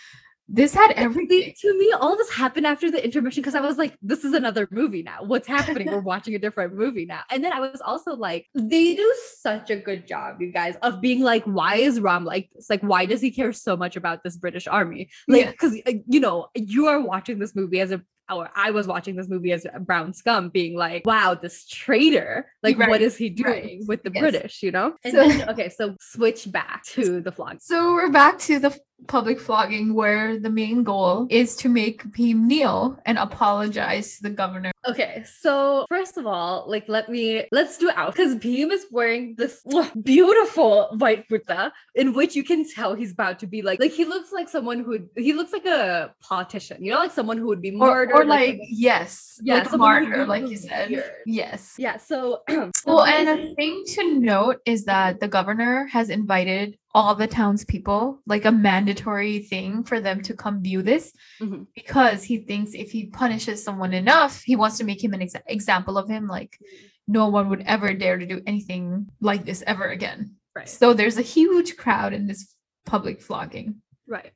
this 0.48 0.74
had 0.74 0.92
everything. 0.92 1.52
To 1.60 1.78
me, 1.78 1.92
all 1.92 2.16
this 2.16 2.30
happened 2.30 2.66
after 2.66 2.90
the 2.90 3.04
intermission 3.04 3.42
because 3.42 3.54
I 3.54 3.60
was 3.60 3.76
like, 3.78 3.96
this 4.02 4.24
is 4.24 4.32
another 4.32 4.66
movie 4.72 5.02
now. 5.02 5.18
What's 5.22 5.46
happening? 5.46 5.86
We're 5.88 6.00
watching 6.14 6.34
a 6.34 6.38
different 6.40 6.74
movie 6.74 7.04
now. 7.04 7.20
And 7.30 7.44
then 7.44 7.52
I 7.52 7.60
was 7.60 7.80
also 7.84 8.16
like, 8.16 8.46
they 8.54 8.96
do 8.96 9.14
such 9.38 9.70
a 9.70 9.76
good 9.76 10.08
job, 10.08 10.40
you 10.40 10.50
guys, 10.50 10.74
of 10.82 11.00
being 11.00 11.20
like, 11.22 11.44
why 11.44 11.76
is 11.76 12.00
Ram 12.00 12.24
like 12.24 12.48
this? 12.54 12.68
Like, 12.70 12.80
why 12.80 13.04
does 13.06 13.20
he 13.20 13.30
care 13.30 13.52
so 13.52 13.76
much 13.76 13.94
about 13.96 14.24
this 14.24 14.36
British 14.38 14.66
army? 14.66 15.10
Like, 15.28 15.42
Yeah. 15.44 15.50
because, 15.52 15.78
uh, 15.86 15.92
you 16.08 16.18
know, 16.20 16.48
you 16.56 16.86
are 16.86 17.00
watching 17.00 17.38
this 17.38 17.54
movie 17.54 17.78
as 17.80 17.92
a 17.92 18.02
or 18.30 18.50
I 18.54 18.70
was 18.70 18.86
watching 18.86 19.16
this 19.16 19.28
movie 19.28 19.52
as 19.52 19.66
a 19.72 19.80
brown 19.80 20.12
scum, 20.14 20.48
being 20.48 20.76
like, 20.76 21.06
"Wow, 21.06 21.34
this 21.34 21.66
traitor! 21.66 22.46
Like, 22.62 22.78
what 22.78 22.88
Right, 22.88 23.02
is 23.02 23.16
he 23.16 23.30
doing 23.30 23.50
right, 23.52 23.80
with 23.86 24.02
the 24.02 24.10
yes. 24.12 24.20
British?" 24.20 24.62
You 24.62 24.72
know. 24.72 24.94
And 25.04 25.12
So- 25.14 25.28
then, 25.28 25.48
okay, 25.50 25.68
so 25.68 25.96
switch 26.00 26.50
back 26.50 26.84
to 26.86 27.20
the 27.20 27.32
vlog. 27.32 27.60
So 27.60 27.92
we're 27.94 28.10
back 28.10 28.38
to 28.40 28.58
the 28.58 28.78
public 29.06 29.40
flogging, 29.40 29.94
where 29.94 30.38
the 30.38 30.50
main 30.50 30.82
goal 30.82 31.26
is 31.30 31.56
to 31.56 31.68
make 31.68 32.04
Bheem 32.04 32.46
kneel 32.46 32.98
and 33.06 33.18
apologize 33.18 34.16
to 34.16 34.22
the 34.24 34.30
governor. 34.30 34.72
Okay, 34.88 35.24
so 35.40 35.86
first 35.88 36.16
of 36.16 36.26
all, 36.26 36.64
like 36.66 36.88
let 36.88 37.08
me 37.08 37.44
let's 37.52 37.78
do 37.78 37.90
out 37.94 38.14
because 38.14 38.36
Bheem 38.36 38.70
is 38.70 38.86
wearing 38.90 39.34
this 39.36 39.62
beautiful 40.02 40.88
white 40.98 41.28
kurta 41.28 41.70
in 41.94 42.14
which 42.14 42.34
you 42.34 42.44
can 42.44 42.68
tell 42.68 42.94
he's 42.94 43.12
about 43.12 43.38
to 43.40 43.46
be 43.46 43.62
like 43.62 43.80
like 43.80 43.92
he 43.92 44.04
looks 44.04 44.32
like 44.32 44.48
someone 44.48 44.80
who 44.80 45.08
he 45.16 45.32
looks 45.32 45.52
like 45.52 45.66
a 45.66 46.14
politician, 46.20 46.82
you 46.82 46.92
know, 46.92 46.98
like 46.98 47.12
someone 47.12 47.38
who 47.38 47.46
would 47.46 47.62
be 47.62 47.70
Or, 47.72 48.06
murdered, 48.06 48.14
or 48.14 48.24
like, 48.24 48.58
yes, 48.68 49.38
yeah, 49.42 49.56
like 49.56 49.66
a 49.66 49.70
someone 49.70 50.04
who'd 50.04 50.08
martyr, 50.10 50.26
like 50.26 50.48
you 50.48 50.56
said. 50.56 51.04
Yes. 51.26 51.74
Yeah, 51.78 51.96
so 51.98 52.42
Well, 52.86 53.04
and 53.04 53.28
a 53.28 53.54
thing 53.54 53.84
to 53.94 54.18
note 54.18 54.60
is 54.64 54.84
that 54.84 55.20
the 55.20 55.28
governor 55.28 55.86
has 55.86 56.10
invited 56.10 56.78
all 56.92 57.14
the 57.14 57.26
townspeople, 57.26 58.20
like 58.26 58.44
a 58.44 58.50
mandatory 58.52 59.38
thing 59.40 59.84
for 59.84 60.00
them 60.00 60.20
to 60.22 60.34
come 60.34 60.60
view 60.62 60.82
this, 60.82 61.12
Mhm. 61.40 61.66
because 61.74 62.24
he 62.24 62.38
thinks 62.38 62.74
if 62.74 62.90
he 62.90 63.06
punishes 63.06 63.62
someone 63.62 63.92
enough, 63.94 64.42
he 64.42 64.56
wants 64.56 64.78
to 64.78 64.84
make 64.84 65.02
him 65.02 65.14
an 65.14 65.20
exa- 65.20 65.42
example 65.46 65.96
of 65.98 66.08
him. 66.08 66.26
Like, 66.26 66.58
no 67.06 67.28
one 67.28 67.48
would 67.48 67.62
ever 67.66 67.94
dare 67.94 68.18
to 68.18 68.26
do 68.26 68.40
anything 68.46 69.08
like 69.20 69.44
this 69.44 69.62
ever 69.66 69.86
again. 69.86 70.36
right. 70.56 70.68
So 70.68 70.92
there's 70.92 71.16
a 71.16 71.22
huge 71.22 71.76
crowd 71.76 72.12
in 72.12 72.26
this 72.26 72.54
public 72.84 73.22
flogging. 73.22 73.82
Right. 74.08 74.32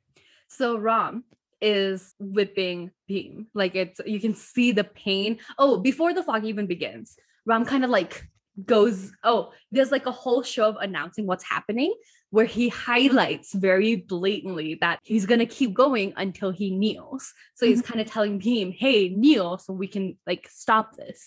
So 0.47 0.77
Ram 0.77 1.25
is 1.61 2.13
whipping 2.19 2.91
Bheem. 3.09 3.47
Like 3.53 3.75
it's 3.75 3.99
you 4.05 4.19
can 4.21 4.33
see 4.33 4.71
the 4.71 4.83
pain. 4.85 5.39
Oh, 5.57 5.77
before 5.79 6.13
the 6.13 6.23
fog 6.23 6.45
even 6.45 6.67
begins, 6.67 7.17
Ram 7.45 7.65
kind 7.65 7.83
of 7.83 7.89
like 7.89 8.27
goes, 8.65 9.11
oh, 9.25 9.51
there's 9.73 9.91
like 9.91 10.05
a 10.05 10.11
whole 10.11 10.41
show 10.41 10.69
of 10.69 10.77
announcing 10.79 11.25
what's 11.27 11.43
happening 11.43 11.93
where 12.35 12.45
he 12.57 12.67
highlights 12.69 13.53
very 13.53 13.95
blatantly 13.95 14.77
that 14.81 14.99
he's 15.03 15.25
gonna 15.25 15.45
keep 15.57 15.73
going 15.73 16.13
until 16.17 16.51
he 16.51 16.67
kneels. 16.81 17.33
So 17.57 17.65
he's 17.65 17.81
kind 17.81 18.01
of 18.01 18.07
telling 18.07 18.39
Bheem, 18.41 18.69
hey, 18.83 19.09
kneel 19.09 19.57
so 19.57 19.71
we 19.73 19.87
can 19.87 20.05
like 20.27 20.43
stop 20.51 20.95
this. 21.01 21.19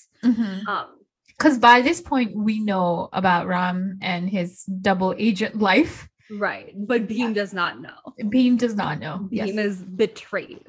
Um 0.73 0.87
Because 1.29 1.57
by 1.71 1.81
this 1.89 2.01
point, 2.01 2.31
we 2.49 2.55
know 2.71 3.09
about 3.13 3.47
Ram 3.47 3.99
and 4.03 4.29
his 4.29 4.65
double 4.89 5.15
agent 5.29 5.55
life. 5.71 5.95
right, 6.31 6.75
but 6.91 7.01
Bheem 7.09 7.33
does 7.41 7.53
not 7.61 7.73
know. 7.81 8.01
Bheem 8.33 8.59
does 8.65 8.75
not 8.83 8.95
know. 9.05 9.17
Yes. 9.31 9.49
Bheem 9.49 9.59
is 9.69 9.77
betrayed. 9.83 10.67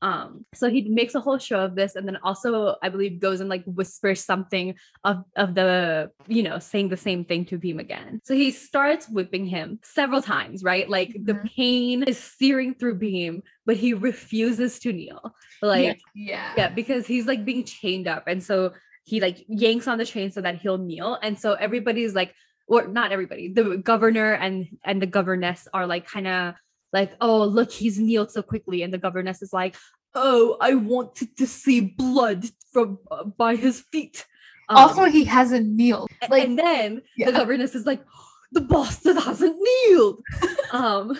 Um, 0.00 0.46
so 0.54 0.70
he 0.70 0.82
makes 0.88 1.14
a 1.14 1.20
whole 1.20 1.38
show 1.38 1.60
of 1.60 1.74
this, 1.74 1.96
and 1.96 2.06
then 2.06 2.18
also, 2.22 2.76
I 2.82 2.88
believe, 2.88 3.20
goes 3.20 3.40
and 3.40 3.48
like 3.50 3.64
whispers 3.64 4.24
something 4.24 4.74
of 5.04 5.24
of 5.36 5.54
the 5.54 6.10
you 6.28 6.42
know 6.42 6.58
saying 6.60 6.88
the 6.90 6.96
same 6.96 7.24
thing 7.24 7.44
to 7.46 7.58
Bheem 7.58 7.80
again. 7.80 8.20
So 8.24 8.34
he 8.34 8.50
starts 8.52 9.08
whipping 9.08 9.46
him 9.46 9.80
several 9.82 10.22
times, 10.22 10.62
right? 10.62 10.88
Like 10.88 11.12
the 11.24 11.34
Mhm. 11.34 11.50
pain 11.56 12.02
is 12.04 12.18
searing 12.18 12.74
through 12.74 12.98
Bheem, 13.00 13.42
but 13.66 13.76
he 13.76 13.92
refuses 13.94 14.78
to 14.80 14.92
kneel. 14.92 15.34
Like 15.62 16.00
yeah. 16.14 16.52
yeah, 16.56 16.68
because 16.68 17.06
he's 17.06 17.26
like 17.26 17.44
being 17.44 17.64
chained 17.64 18.06
up, 18.06 18.24
and 18.28 18.42
so 18.42 18.74
he 19.04 19.20
like 19.20 19.44
yanks 19.48 19.88
on 19.88 19.98
the 19.98 20.04
chain 20.06 20.30
so 20.30 20.40
that 20.42 20.60
he'll 20.60 20.78
kneel, 20.78 21.18
and 21.22 21.38
so 21.38 21.54
everybody's 21.54 22.14
like, 22.14 22.34
or 22.68 22.86
not 22.86 23.10
everybody, 23.10 23.52
the 23.52 23.78
governor 23.78 24.34
and 24.34 24.68
and 24.84 25.02
the 25.02 25.06
governess 25.06 25.66
are 25.74 25.86
like 25.86 26.06
kind 26.06 26.28
of 26.28 26.54
like, 26.92 27.12
oh 27.20 27.44
look, 27.44 27.70
he's 27.70 27.98
kneeled 27.98 28.30
so 28.30 28.42
quickly, 28.42 28.82
and 28.82 28.92
the 28.92 28.98
governess 28.98 29.42
is 29.42 29.52
like, 29.52 29.76
oh, 30.14 30.56
I 30.60 30.74
wanted 30.74 31.36
to 31.36 31.46
see 31.46 31.80
blood 31.80 32.46
from 32.72 32.98
uh, 33.10 33.24
by 33.24 33.56
his 33.56 33.80
feet. 33.80 34.26
Um, 34.68 34.76
also, 34.76 35.04
he 35.04 35.24
hasn't 35.24 35.66
kneeled. 35.66 36.10
Like, 36.28 36.44
and 36.44 36.58
then 36.58 37.02
yeah. 37.16 37.26
the 37.26 37.32
governess 37.32 37.74
is 37.74 37.86
like, 37.86 38.04
the 38.52 38.60
bastard 38.60 39.16
hasn't 39.16 39.56
kneeled. 39.58 40.22
um, 40.72 41.16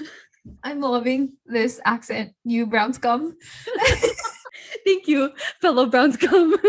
I'm 0.62 0.80
loving 0.80 1.34
this 1.46 1.80
accent, 1.84 2.34
you 2.44 2.66
brown 2.66 2.92
scum. 2.92 3.36
Thank 4.84 5.08
you, 5.08 5.32
fellow 5.60 5.86
brown 5.86 6.12
scum. 6.12 6.56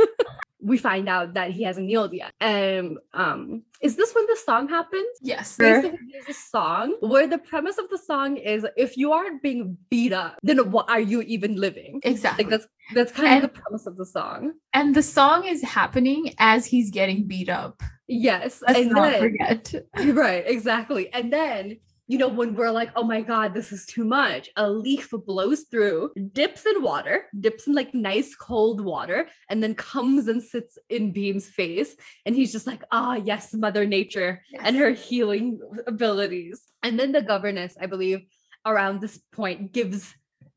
we 0.61 0.77
find 0.77 1.07
out 1.07 1.33
that 1.35 1.51
he 1.51 1.63
hasn't 1.63 1.87
kneeled 1.87 2.13
yet. 2.13 2.33
And 2.41 2.97
um, 3.13 3.63
is 3.81 3.95
this 3.95 4.13
when 4.13 4.25
the 4.27 4.37
song 4.45 4.67
happens? 4.67 5.07
Yes. 5.21 5.55
Basically, 5.57 5.97
there's 6.11 6.37
a 6.37 6.39
song 6.39 6.95
where 6.99 7.27
the 7.27 7.37
premise 7.37 7.77
of 7.77 7.89
the 7.89 7.97
song 7.97 8.37
is 8.37 8.65
if 8.75 8.97
you 8.97 9.11
aren't 9.13 9.41
being 9.41 9.77
beat 9.89 10.11
up, 10.13 10.37
then 10.43 10.57
what 10.71 10.89
are 10.89 10.99
you 10.99 11.21
even 11.21 11.55
living? 11.55 12.01
Exactly. 12.03 12.43
Like 12.43 12.51
that's 12.51 12.67
that's 12.93 13.11
kind 13.11 13.27
And- 13.27 13.43
of 13.45 13.53
the 13.53 13.61
premise 13.61 13.85
of 13.87 13.95
the 13.97 14.05
song. 14.05 14.53
and 14.73 14.95
the 14.95 15.03
song 15.03 15.45
is 15.45 15.61
happening 15.63 16.33
as 16.39 16.65
he's 16.65 16.89
getting 16.91 17.25
beat 17.27 17.49
up. 17.49 17.81
Yes. 18.07 18.61
Let's 18.65 18.79
and 18.79 18.89
not 18.91 19.11
then, 19.11 19.19
forget. 19.21 19.73
right, 20.15 20.43
exactly. 20.47 21.13
And 21.13 21.31
then 21.31 21.77
you 22.09 22.17
know, 22.17 22.27
when 22.27 22.55
we're 22.55 22.71
like, 22.71 22.89
oh 22.95 23.03
my 23.03 23.21
God, 23.21 23.53
this 23.53 23.71
is 23.71 23.85
too 23.85 24.03
much, 24.03 24.49
a 24.55 24.67
leaf 24.67 25.11
blows 25.11 25.65
through, 25.69 26.09
dips 26.33 26.65
in 26.65 26.81
water, 26.81 27.25
dips 27.39 27.67
in 27.67 27.75
like 27.75 27.93
nice 27.93 28.33
cold 28.33 28.81
water, 28.81 29.27
and 29.47 29.61
then 29.61 29.75
comes 29.75 30.27
and 30.27 30.41
sits 30.41 30.79
in 30.89 31.13
Bheem's 31.13 31.47
face. 31.47 31.95
And 32.25 32.35
he's 32.35 32.51
just 32.51 32.65
like, 32.65 32.81
ah, 32.91 33.13
yes, 33.13 33.53
Mother 33.53 33.85
Nature 33.85 34.41
and 34.59 34.75
her 34.75 34.89
healing 34.89 35.59
abilities. 35.85 36.59
And 36.81 36.99
then 36.99 37.11
the 37.11 37.21
governess, 37.21 37.77
I 37.79 37.85
believe, 37.85 38.21
around 38.65 39.01
this 39.01 39.19
point 39.31 39.71
gives 39.71 40.11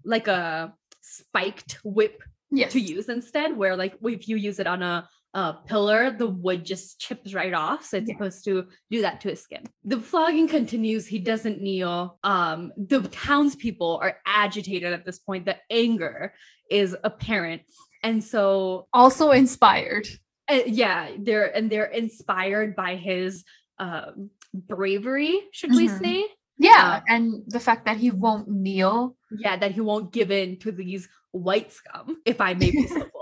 like 0.07 0.29
a 0.29 0.73
spiked 1.03 1.81
whip 1.85 2.23
yes. 2.51 2.73
to 2.73 2.81
use 2.81 3.11
instead, 3.11 3.55
where 3.59 3.77
like 3.77 3.99
if 4.03 4.27
you 4.27 4.37
use 4.37 4.59
it 4.59 4.67
on 4.67 4.83
a, 4.83 5.07
a 5.35 5.55
pillar, 5.67 6.11
the 6.11 6.27
wood 6.27 6.65
just 6.65 7.01
chips 7.01 7.33
right 7.35 7.55
off. 7.55 7.85
So 7.85 7.97
it's 7.97 8.09
Yeah. 8.09 8.15
supposed 8.17 8.45
to 8.45 8.67
do 8.91 9.01
that 9.03 9.21
to 9.23 9.29
his 9.31 9.41
skin. 9.41 9.65
The 9.85 9.99
flogging 10.01 10.47
continues. 10.49 11.07
He 11.07 11.19
doesn't 11.19 11.61
kneel. 11.63 12.19
Um, 12.23 12.73
the 12.77 13.01
townspeople 13.09 13.99
are 14.03 14.19
agitated 14.27 14.93
at 14.93 15.05
this 15.07 15.19
point. 15.19 15.47
The 15.47 15.57
anger 15.71 16.35
is 16.71 16.97
apparent. 17.05 17.63
And 18.03 18.23
so 18.23 18.89
Also 18.93 19.31
inspired. 19.31 20.07
uh, 20.51 20.61
yeah, 20.67 21.11
they're 21.19 21.55
and 21.57 21.71
they're 21.71 21.87
inspired 21.87 22.75
by 22.77 22.97
his 22.97 23.45
um 23.79 24.29
bravery, 24.53 25.41
should 25.53 25.71
we 25.75 25.89
Mhm. 25.89 25.99
say? 26.03 26.27
Yeah, 26.59 26.97
Um, 26.97 27.03
and 27.09 27.43
the 27.47 27.59
fact 27.61 27.87
that 27.87 27.97
he 27.97 28.11
won't 28.11 28.49
kneel. 28.49 29.17
Yeah, 29.31 29.57
that 29.57 29.73
he 29.73 29.81
won't 29.81 30.13
give 30.13 30.31
in 30.31 30.59
to 30.59 30.71
these 30.73 31.09
white 31.31 31.73
scum, 31.73 32.21
if 32.27 32.41
I 32.41 32.53
may 32.55 32.71
be 32.71 32.87
so 32.87 32.99
bold. 33.13 33.22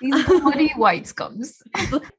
These 0.00 0.26
bloody 0.26 0.72
white 0.76 1.04
scums. 1.04 1.62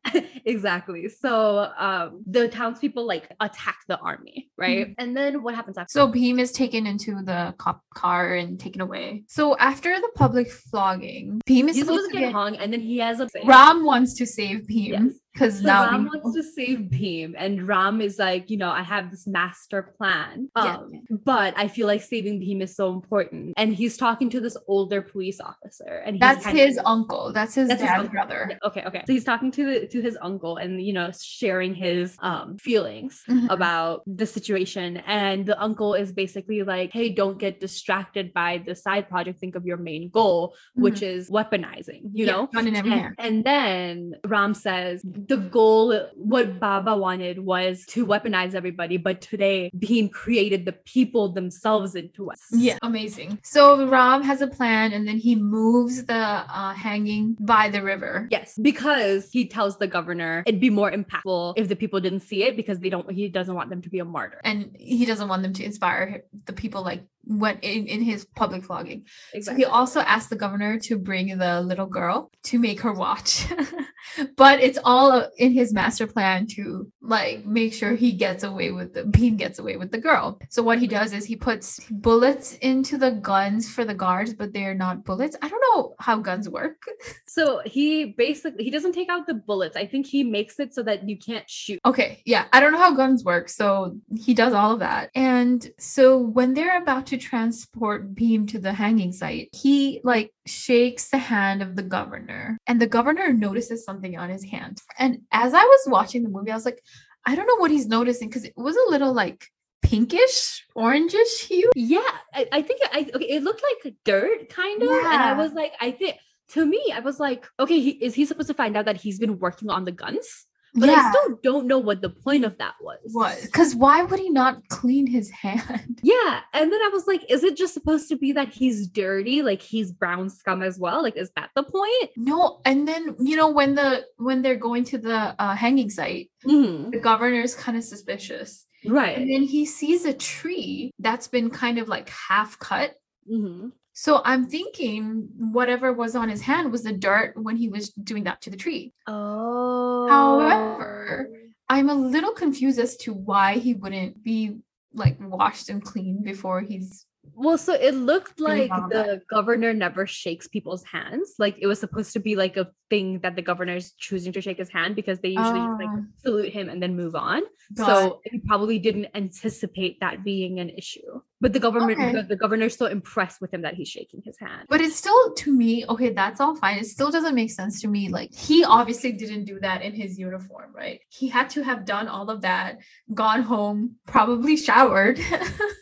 exactly. 0.46 1.10
So 1.10 1.72
um 1.78 2.24
the 2.26 2.48
townspeople 2.48 3.06
like 3.06 3.32
attack 3.40 3.78
the 3.88 4.00
army, 4.00 4.50
right? 4.58 4.96
And 4.98 5.16
then 5.16 5.44
what 5.44 5.56
happens 5.56 5.78
after? 5.78 5.92
So 5.92 6.08
Bheem 6.08 6.40
is 6.40 6.52
taken 6.52 6.88
into 6.88 7.22
the 7.24 7.54
cop 7.58 7.84
car 7.94 8.36
and 8.36 8.60
taken 8.60 8.82
away. 8.82 9.24
So 9.28 9.58
after 9.58 10.00
the 10.00 10.10
public 10.16 10.50
flogging, 10.50 11.42
Bheem 11.48 11.70
is 11.70 11.76
He's 11.76 11.86
supposed 11.86 11.98
supposed 12.08 12.14
to 12.14 12.20
get 12.20 12.32
hung, 12.32 12.56
and 12.56 12.72
then 12.72 12.80
he 12.80 12.98
has 13.00 13.20
a 13.20 13.28
Ram 13.46 13.86
wants 13.86 14.14
to 14.16 14.26
save 14.26 14.68
Bheem 14.68 14.88
Yes. 14.88 15.14
Because 15.38 15.60
So 15.62 15.68
now 15.68 15.86
Ram 15.92 16.04
we 16.04 16.10
wants 16.20 16.36
to 16.36 16.44
save 16.44 16.80
Bheem, 16.90 17.36
and 17.38 17.68
Ram 17.68 18.02
is 18.02 18.18
like, 18.18 18.50
you 18.50 18.58
know, 18.58 18.72
I 18.72 18.82
have 18.82 19.12
this 19.12 19.28
master 19.28 19.94
plan. 19.98 20.50
Yeah. 20.56 20.78
Um, 20.78 20.92
but 21.24 21.54
I 21.56 21.68
feel 21.68 21.86
like 21.86 22.02
saving 22.02 22.40
Bheem 22.42 22.62
is 22.64 22.76
so 22.76 22.92
important. 22.92 23.54
And 23.56 23.74
he's 23.76 23.98
talking 23.98 24.30
to 24.32 24.40
this 24.40 24.58
older 24.68 25.02
police 25.02 25.40
officer, 25.40 26.02
and 26.06 26.16
he's 26.16 26.20
that's 26.22 26.46
his 26.46 26.78
of, 26.78 26.86
uncle. 26.88 27.32
That's 27.34 27.54
his 27.54 27.68
That's 27.70 27.82
his 27.82 27.90
dad's 27.90 28.00
uncle. 28.00 28.14
brother. 28.14 28.48
Yeah, 28.50 28.68
okay, 28.68 28.84
okay. 28.88 29.04
So 29.06 29.14
he's 29.14 29.24
talking 29.24 29.52
to 29.52 29.64
the 29.66 29.88
to 29.88 30.02
his 30.02 30.18
uncle 30.22 30.58
and 30.58 30.82
you 30.82 30.94
know 30.94 31.12
sharing 31.22 31.76
his 31.76 32.18
um 32.22 32.58
feelings 32.58 33.22
Mhm. 33.30 33.48
about 33.52 34.02
the 34.08 34.26
situation. 34.26 34.98
And 35.06 35.46
the 35.46 35.60
uncle 35.62 35.94
is 35.94 36.12
basically 36.12 36.64
like, 36.64 36.92
hey, 36.94 37.10
don't 37.10 37.38
get 37.38 37.60
distracted 37.60 38.34
by 38.34 38.64
the 38.66 38.74
side 38.76 39.08
project. 39.10 39.40
Think 39.40 39.56
of 39.56 39.66
your 39.68 39.78
main 39.78 40.10
goal, 40.10 40.56
which 40.76 41.02
is 41.04 41.30
weaponizing, 41.30 42.02
you 42.14 42.26
Yeah, 42.26 42.32
know? 42.32 42.48
gun 42.48 42.68
in 42.68 42.76
every 42.76 42.92
And, 42.92 43.16
and 43.20 43.44
then 43.44 44.14
Ram 44.26 44.54
says 44.54 45.04
the 45.28 45.38
goal, 45.38 46.10
what 46.16 46.60
Baba 46.60 46.96
wanted 46.96 47.40
was 47.40 47.86
to 47.88 48.06
weaponize 48.06 48.54
everybody, 48.54 48.98
but 48.98 49.22
today 49.22 49.72
Bheem 49.78 50.12
created 50.12 50.66
the 50.66 50.72
people 50.72 51.30
themselves 51.30 51.96
into 51.96 52.32
us. 52.32 52.42
Yeah, 52.52 52.78
amazing. 52.82 53.40
So 53.44 53.88
Ram 53.88 54.24
has 54.24 54.42
a 54.42 54.48
plan, 54.48 54.94
and 54.94 55.08
then 55.08 55.18
he 55.18 55.36
moves 55.36 56.06
the 56.06 56.14
uh, 56.14 56.74
hanging 56.74 57.36
by 57.40 57.70
the 57.70 57.82
river. 57.84 58.28
Yes, 58.32 58.58
because 58.62 59.32
he 59.32 59.48
tells 59.48 59.78
the 59.78 59.88
governor 59.88 60.44
it'd 60.46 60.62
be 60.62 60.70
more 60.70 60.92
impactful 60.92 61.54
if 61.58 61.68
the 61.68 61.76
people 61.76 62.00
didn't 62.00 62.22
see 62.22 62.44
it 62.44 62.56
because 62.56 62.80
they 62.80 62.90
don't 62.90 63.10
he 63.12 63.28
doesn't 63.28 63.56
want 63.56 63.70
them 63.70 63.82
to 63.82 63.90
be 63.90 64.00
a 64.00 64.06
martyr. 64.06 64.42
And 64.44 64.76
he 64.78 65.06
doesn't 65.06 65.28
want 65.28 65.44
them 65.44 65.54
to 65.54 65.64
inspire 65.64 66.24
the 66.46 66.54
people 66.54 66.84
like 66.84 67.04
went 67.28 67.64
in, 67.64 67.88
in 67.88 68.02
his 68.02 68.26
public 68.26 68.64
vlogging. 68.64 69.04
So 69.42 69.54
he 69.54 69.66
also 69.66 70.00
asked 70.00 70.30
the 70.30 70.36
governor 70.36 70.80
to 70.80 70.98
bring 70.98 71.38
the 71.38 71.62
little 71.62 71.86
girl 71.86 72.32
to 72.44 72.60
make 72.60 72.82
her 72.82 72.94
watch. 72.94 73.46
but 74.36 74.60
it's 74.60 74.80
all 74.84 75.30
in 75.38 75.52
his 75.52 75.74
master 75.74 76.08
plan 76.08 76.48
to 76.48 76.92
like 77.02 77.46
make 77.46 77.74
sure 77.74 77.96
he 77.96 78.12
gets 78.12 78.44
away 78.44 78.72
with 78.72 78.94
the 78.94 79.04
Bheem 79.04 79.38
gets 79.38 79.60
away 79.60 79.78
with 79.78 79.92
the 79.92 79.98
girl. 79.98 80.40
So 80.50 80.62
what 80.62 80.80
he 80.80 80.88
does 80.88 81.14
is 81.14 81.26
he 81.26 81.36
puts 81.36 81.80
bullets 81.90 82.54
into 82.56 82.98
the 82.98 83.12
guns 83.12 83.70
for 83.70 83.86
the 83.86 83.94
guards, 83.94 84.34
but 84.34 84.54
they're 84.54 84.74
not 84.74 85.06
bullets. 85.06 85.36
I 85.42 85.48
don't 85.50 85.64
know 85.74 85.96
how 86.00 86.18
guns 86.18 86.50
work. 86.50 86.82
So 87.30 87.62
he 87.66 88.14
basically 88.18 88.64
he 88.64 88.72
doesn't 88.72 88.94
take 88.94 89.10
out 89.10 89.28
the 89.28 89.36
bullets. 89.36 89.78
I 89.78 89.86
think 89.86 90.08
he 90.08 90.24
makes 90.24 90.60
it 90.60 90.74
so 90.74 90.82
that 90.84 91.08
you 91.08 91.18
can't 91.18 91.48
shoot. 91.48 91.80
Okay, 91.86 92.24
yeah, 92.26 92.46
I 92.52 92.60
don't 92.60 92.72
know 92.72 92.80
how 92.80 92.96
guns 92.96 93.24
work, 93.24 93.48
so 93.48 93.98
he 94.18 94.34
does 94.34 94.54
all 94.54 94.72
of 94.72 94.80
that. 94.80 95.12
And 95.14 95.70
so 95.78 96.18
when 96.18 96.54
they're 96.54 96.82
about 96.82 97.06
to 97.08 97.18
transport 97.18 98.16
Bheem 98.16 98.48
to 98.48 98.60
the 98.60 98.74
hanging 98.74 99.12
site, 99.12 99.50
he 99.54 100.02
like 100.04 100.34
shakes 100.48 101.10
the 101.10 101.18
hand 101.18 101.62
of 101.62 101.76
the 101.76 101.84
governor, 101.84 102.58
and 102.66 102.82
the 102.82 102.88
governor 102.88 103.32
notices 103.32 103.86
something 103.86 103.97
on 104.18 104.30
his 104.30 104.44
hand. 104.44 104.82
And 104.98 105.22
as 105.32 105.54
I 105.54 105.64
was 105.64 105.80
watching 105.88 106.24
the 106.24 106.30
movie, 106.30 106.52
I 106.52 106.56
was 106.56 106.66
like, 106.66 106.82
I 107.26 107.36
don't 107.36 107.48
know 107.48 107.58
what 107.58 107.72
he's 107.72 107.88
noticing 107.88 108.30
because 108.30 108.46
it 108.46 108.54
was 108.56 108.76
a 108.76 108.90
little 108.92 109.14
like 109.14 109.48
pinkish, 109.82 110.66
orangish 110.76 111.48
hue. 111.48 111.72
Yeah, 111.76 112.00
I, 112.34 112.48
I 112.52 112.62
think 112.62 112.82
I 112.92 113.10
okay. 113.14 113.26
It 113.26 113.44
looked 113.44 113.64
like 113.64 113.96
dirt, 114.06 114.50
kind 114.50 114.82
of, 114.82 114.90
and 114.90 115.08
I 115.08 115.34
was 115.34 115.54
like, 115.54 115.74
I 115.82 115.92
think 115.92 116.18
to 116.50 116.66
me, 116.66 116.94
I 116.94 117.00
was 117.00 117.20
like, 117.20 117.46
okay, 117.60 117.80
he, 117.80 117.90
is 117.92 118.16
he 118.16 118.26
supposed 118.26 118.48
to 118.48 118.54
find 118.54 118.78
out 118.78 118.86
that 118.86 118.98
he's 118.98 119.20
been 119.20 119.40
working 119.40 119.70
on 119.70 119.84
the 119.86 119.92
guns? 119.92 120.46
But 120.80 120.90
I 120.90 121.10
still 121.12 121.40
don't 121.44 121.66
know 121.68 121.80
what 121.80 122.02
the 122.02 122.10
point 122.10 122.46
of 122.46 122.58
that 122.60 122.76
was. 122.82 123.00
what? 123.12 123.38
Because 123.44 123.76
why 123.76 124.04
would 124.04 124.20
he 124.20 124.30
not 124.30 124.62
clean 124.70 125.08
his 125.08 125.30
hand? 125.32 126.00
Yeah, 126.04 126.42
and 126.54 126.72
then 126.72 126.80
I 126.82 126.90
was 126.94 127.08
like, 127.08 127.26
is 127.30 127.44
it 127.44 127.58
just 127.58 127.74
supposed 127.74 128.08
to 128.10 128.16
be 128.16 128.32
that 128.34 128.50
he's 128.50 128.88
dirty, 128.88 129.42
like 129.42 129.62
he's 129.62 129.92
brown 129.92 130.30
scum 130.30 130.62
as 130.62 130.78
well? 130.80 131.02
Like, 131.02 131.18
is 131.18 131.32
that 131.36 131.50
the 131.56 131.64
point? 131.64 132.12
No, 132.16 132.62
and 132.66 132.88
then 132.88 133.16
you 133.20 133.36
know 133.36 133.50
when 133.50 133.76
the 133.76 134.06
when 134.18 134.42
they're 134.42 134.56
going 134.56 134.84
to 134.86 134.98
the 134.98 135.36
uh, 135.42 135.56
hanging 135.56 135.90
site, 135.90 136.30
Mhm, 136.46 136.92
the 136.92 137.00
governor's 137.00 137.56
kind 137.56 137.78
of 137.78 137.84
suspicious. 137.84 138.66
Right. 138.86 139.18
And 139.18 139.30
then 139.32 139.42
he 139.44 139.66
sees 139.66 140.06
a 140.06 140.14
tree 140.14 140.92
that's 141.00 141.28
been 141.28 141.50
kind 141.50 141.80
of 141.80 141.88
like 141.90 142.10
half 142.10 142.60
cut. 142.60 142.94
Mhm. 143.30 143.72
So 144.00 144.22
I'm 144.24 144.46
thinking 144.46 145.28
whatever 145.40 145.92
was 145.92 146.16
on 146.16 146.30
his 146.30 146.42
hand 146.42 146.72
was 146.72 146.84
the 146.84 146.94
dirt 146.94 147.34
when 147.36 147.56
he 147.56 147.68
was 147.68 147.90
doing 147.90 148.26
that 148.26 148.44
to 148.44 148.52
the 148.52 148.56
tree. 148.56 148.94
Oh. 149.08 150.08
However, 150.08 151.32
I'm 151.68 151.90
a 151.90 151.96
little 151.96 152.34
confused 152.34 152.78
as 152.78 152.96
to 152.98 153.12
why 153.12 153.56
he 153.56 153.74
wouldn't 153.74 154.22
be 154.24 154.58
like 154.94 155.18
washed 155.20 155.70
and 155.70 155.84
cleaned 155.84 156.24
before 156.24 156.62
he's 156.62 157.07
Well, 157.34 157.58
so 157.58 157.74
it 157.74 157.94
looked 157.94 158.40
like 158.40 158.70
the 158.90 159.22
governor 159.30 159.74
never 159.74 160.06
shakes 160.08 160.48
people's 160.48 160.84
hands. 160.84 161.36
Like 161.40 161.56
it 161.60 161.68
was 161.68 161.80
supposed 161.80 162.14
to 162.14 162.20
be 162.20 162.36
like 162.36 162.58
a 162.58 162.68
thing 162.90 163.20
that 163.20 163.36
the 163.36 163.42
governor 163.42 163.76
is 163.76 163.92
choosing 163.98 164.32
to 164.34 164.42
shake 164.42 164.58
his 164.58 164.70
hand 164.70 164.96
because 164.96 165.20
they 165.20 165.30
usually 165.30 165.60
just, 165.60 165.80
like 165.80 165.90
Oh. 165.90 166.06
salute 166.24 166.54
him 166.54 166.70
and 166.70 166.82
then 166.82 166.96
move 166.96 167.16
on. 167.16 167.42
So 167.76 168.22
he 168.24 168.40
probably 168.40 168.80
didn't 168.80 169.08
anticipate 169.14 170.00
that 170.00 170.24
being 170.24 170.60
an 170.60 170.70
issue. 170.70 171.22
But 171.42 171.54
the 171.54 171.60
government, 171.60 172.00
Okay. 172.00 172.14
the, 172.14 172.24
the 172.24 172.36
governor's 172.36 172.76
so 172.78 172.86
impressed 172.88 173.42
with 173.42 173.54
him 173.54 173.62
that 173.62 173.76
he's 173.76 173.90
shaking 173.90 174.22
his 174.26 174.38
hand. 174.40 174.66
But 174.70 174.82
it's 174.82 174.96
still 174.96 175.34
to 175.34 175.54
me, 175.54 175.86
okay, 175.88 176.10
that's 176.14 176.40
all 176.40 176.56
fine. 176.56 176.78
It 176.80 176.86
still 176.88 177.12
doesn't 177.12 177.36
make 177.36 177.52
sense 177.52 177.82
to 177.82 177.88
me. 177.88 178.10
Like 178.10 178.34
he 178.34 178.64
obviously 178.64 179.12
didn't 179.12 179.46
do 179.46 179.60
that 179.60 179.82
in 179.84 179.94
his 179.94 180.18
uniform, 180.18 180.72
right? 180.74 181.02
He 181.10 181.28
had 181.28 181.50
to 181.52 181.64
have 181.64 181.86
done 181.86 182.08
all 182.08 182.30
of 182.30 182.42
that, 182.42 182.78
gone 183.14 183.44
home, 183.44 183.98
probably 184.08 184.56
showered. 184.58 185.20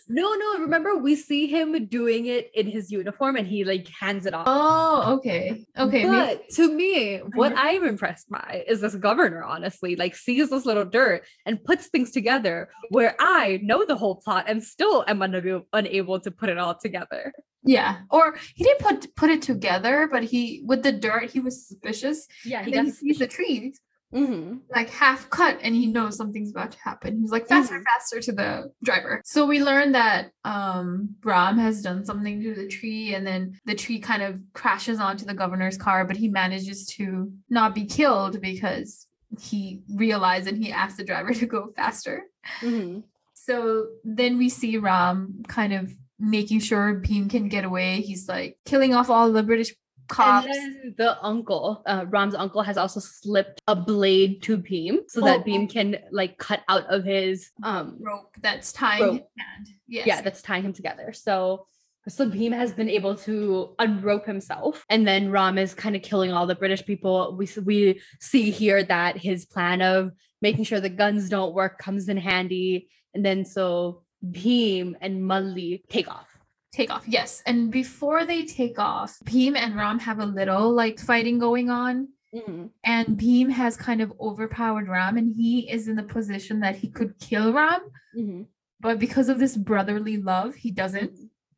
No, 0.08 0.32
no. 0.36 0.60
Remember, 0.60 0.96
we 0.98 1.16
see 1.16 1.35
him 1.46 1.86
doing 2.00 2.24
it 2.36 2.50
in 2.60 2.66
his 2.76 2.86
uniform, 3.00 3.34
and 3.40 3.48
he 3.54 3.60
like 3.72 3.88
hands 4.02 4.26
it 4.26 4.34
off. 4.34 4.46
oh, 4.48 5.16
okay. 5.16 5.66
Okay. 5.78 6.04
maybe- 6.06 6.16
But 6.16 6.50
to 6.58 6.64
me, 6.82 7.18
what 7.40 7.52
Mhm. 7.54 7.60
I'm 7.68 7.84
impressed 7.94 8.28
by 8.30 8.64
is 8.72 8.80
this 8.82 8.96
governor, 8.96 9.44
honestly, 9.44 9.92
like 10.04 10.16
sees 10.16 10.50
this 10.50 10.66
little 10.66 10.86
dirt 10.98 11.20
and 11.46 11.64
puts 11.70 11.84
things 11.88 12.10
together 12.12 12.70
where 12.96 13.14
I 13.20 13.60
know 13.70 13.86
the 13.86 13.98
whole 14.02 14.16
plot 14.24 14.46
and 14.48 14.64
still 14.64 15.04
am 15.08 15.22
unable, 15.22 15.64
unable 15.74 16.18
to 16.26 16.32
put 16.40 16.50
it 16.54 16.58
all 16.64 16.76
together. 16.86 17.24
yeah. 17.68 17.92
Or 18.12 18.26
he 18.58 18.64
didn't 18.64 18.80
put 18.88 19.16
put 19.16 19.30
it 19.36 19.42
together, 19.42 20.08
but 20.14 20.24
he 20.32 20.42
with 20.70 20.82
the 20.84 20.92
dirt, 20.92 21.32
he 21.32 21.40
was 21.40 21.56
suspicious. 21.68 22.28
Yeah, 22.52 22.62
And 22.64 22.72
then 22.74 22.86
he 22.86 22.92
sees 22.92 23.18
the 23.20 23.28
trees 23.38 23.80
Mhm. 24.14 24.62
like 24.74 24.90
half 24.90 25.30
cut 25.30 25.60
and 25.62 25.76
he 25.76 25.88
knows 25.88 26.16
something's 26.16 26.52
about 26.52 26.72
to 26.72 26.78
happen. 26.80 27.20
He's 27.20 27.32
like 27.32 27.48
faster, 27.48 27.80
Mhm. 27.80 27.84
faster 27.84 28.20
to 28.22 28.32
the 28.32 28.72
driver. 28.84 29.22
So 29.26 29.46
we 29.46 29.62
learn 29.64 29.92
that 29.94 30.32
um 30.46 31.16
Ram 31.24 31.58
has 31.58 31.82
done 31.82 32.06
something 32.06 32.42
to 32.42 32.54
the 32.54 32.68
tree 32.68 33.14
and 33.16 33.26
then 33.28 33.60
the 33.66 33.76
tree 33.76 34.00
kind 34.00 34.22
of 34.24 34.42
crashes 34.54 35.00
onto 35.00 35.26
the 35.26 35.34
governor's 35.34 35.78
car, 35.78 36.06
but 36.06 36.18
he 36.18 36.30
manages 36.30 36.86
to 36.98 37.32
not 37.50 37.76
be 37.76 37.86
killed 37.86 38.40
because 38.42 39.08
he 39.40 39.82
realized 39.94 40.48
and 40.48 40.64
he 40.64 40.72
asked 40.72 40.98
the 40.98 41.04
driver 41.04 41.34
to 41.34 41.46
go 41.46 41.74
faster. 41.76 42.24
Mhm. 42.62 43.04
So 43.34 43.88
then 44.04 44.38
we 44.38 44.50
see 44.50 44.78
Ram 44.78 45.44
kind 45.48 45.74
of 45.74 45.94
making 46.20 46.60
sure 46.62 47.02
Bheem 47.02 47.30
can 47.30 47.50
get 47.50 47.66
away. 47.66 48.00
He's 48.02 48.30
like 48.30 48.58
killing 48.66 48.94
off 48.94 49.10
all 49.10 49.30
the 49.32 49.44
British 49.44 49.76
cops. 50.08 50.46
And 50.48 50.56
then 50.56 50.96
the 50.98 51.18
uncle, 51.24 51.82
uh, 51.86 52.06
Ram's 52.10 52.36
uncle, 52.36 52.62
has 52.62 52.78
also 52.78 53.00
slipped 53.00 53.62
a 53.68 53.76
blade 53.76 54.42
to 54.44 54.58
Bheem 54.58 55.00
so 55.08 55.22
that 55.22 55.40
Oh. 55.40 55.44
Bheem 55.44 55.70
can 55.70 55.98
like 56.12 56.38
cut 56.38 56.62
out 56.70 56.86
of 56.94 57.04
his 57.04 57.52
um 57.64 57.98
rope 58.00 58.36
that's 58.42 58.72
tying 58.72 59.02
Rope. 59.04 59.14
his 59.14 59.22
hand. 59.38 59.68
Yes. 59.88 60.08
yeah 60.08 60.22
that's 60.22 60.42
tying 60.42 60.64
him 60.64 60.74
together 60.74 61.14
so 61.14 61.66
so 62.08 62.30
Bheem 62.30 62.54
has 62.54 62.72
been 62.72 62.90
able 62.90 63.16
to 63.16 63.74
unrope 63.80 64.26
himself 64.26 64.86
and 64.90 65.08
then 65.08 65.32
ram 65.32 65.58
is 65.58 65.74
kind 65.74 65.96
of 65.96 66.02
killing 66.04 66.32
all 66.32 66.46
the 66.48 66.56
british 66.56 66.86
people 66.86 67.36
we 67.38 67.48
we 67.64 68.00
see 68.20 68.52
here 68.52 68.84
that 68.84 69.18
his 69.18 69.46
plan 69.46 69.82
of 69.82 70.12
making 70.42 70.64
sure 70.66 70.80
the 70.80 70.90
guns 70.90 71.30
don't 71.30 71.54
work 71.56 71.80
comes 71.80 72.08
in 72.10 72.18
handy 72.18 72.88
and 73.14 73.26
then 73.26 73.44
so 73.46 74.04
Bheem 74.24 74.94
and 75.02 75.24
Malli 75.26 75.84
take 75.90 76.08
off 76.10 76.28
take 76.76 76.92
off. 76.92 77.04
Yes. 77.08 77.42
And 77.46 77.72
before 77.72 78.26
they 78.26 78.46
take 78.46 78.78
off, 78.80 79.12
Bheem 79.30 79.56
and 79.56 79.76
Ram 79.76 80.00
have 80.00 80.20
a 80.20 80.26
little 80.26 80.72
like 80.72 81.00
fighting 81.00 81.38
going 81.40 81.70
on. 81.70 82.10
Mhm. 82.34 82.70
And 82.84 83.08
Bheem 83.22 83.50
has 83.52 83.78
kind 83.78 84.02
of 84.02 84.12
overpowered 84.20 84.88
Ram 84.90 85.16
and 85.18 85.30
he 85.42 85.70
is 85.76 85.88
in 85.88 85.96
the 85.96 86.04
position 86.18 86.60
that 86.60 86.76
he 86.76 86.88
could 86.90 87.12
kill 87.20 87.54
Ram. 87.54 87.82
Mhm. 88.18 88.48
But 88.82 89.00
because 89.00 89.30
of 89.30 89.40
this 89.40 89.56
brotherly 89.56 90.18
love, 90.18 90.56
he 90.56 90.72
doesn't. 90.72 91.14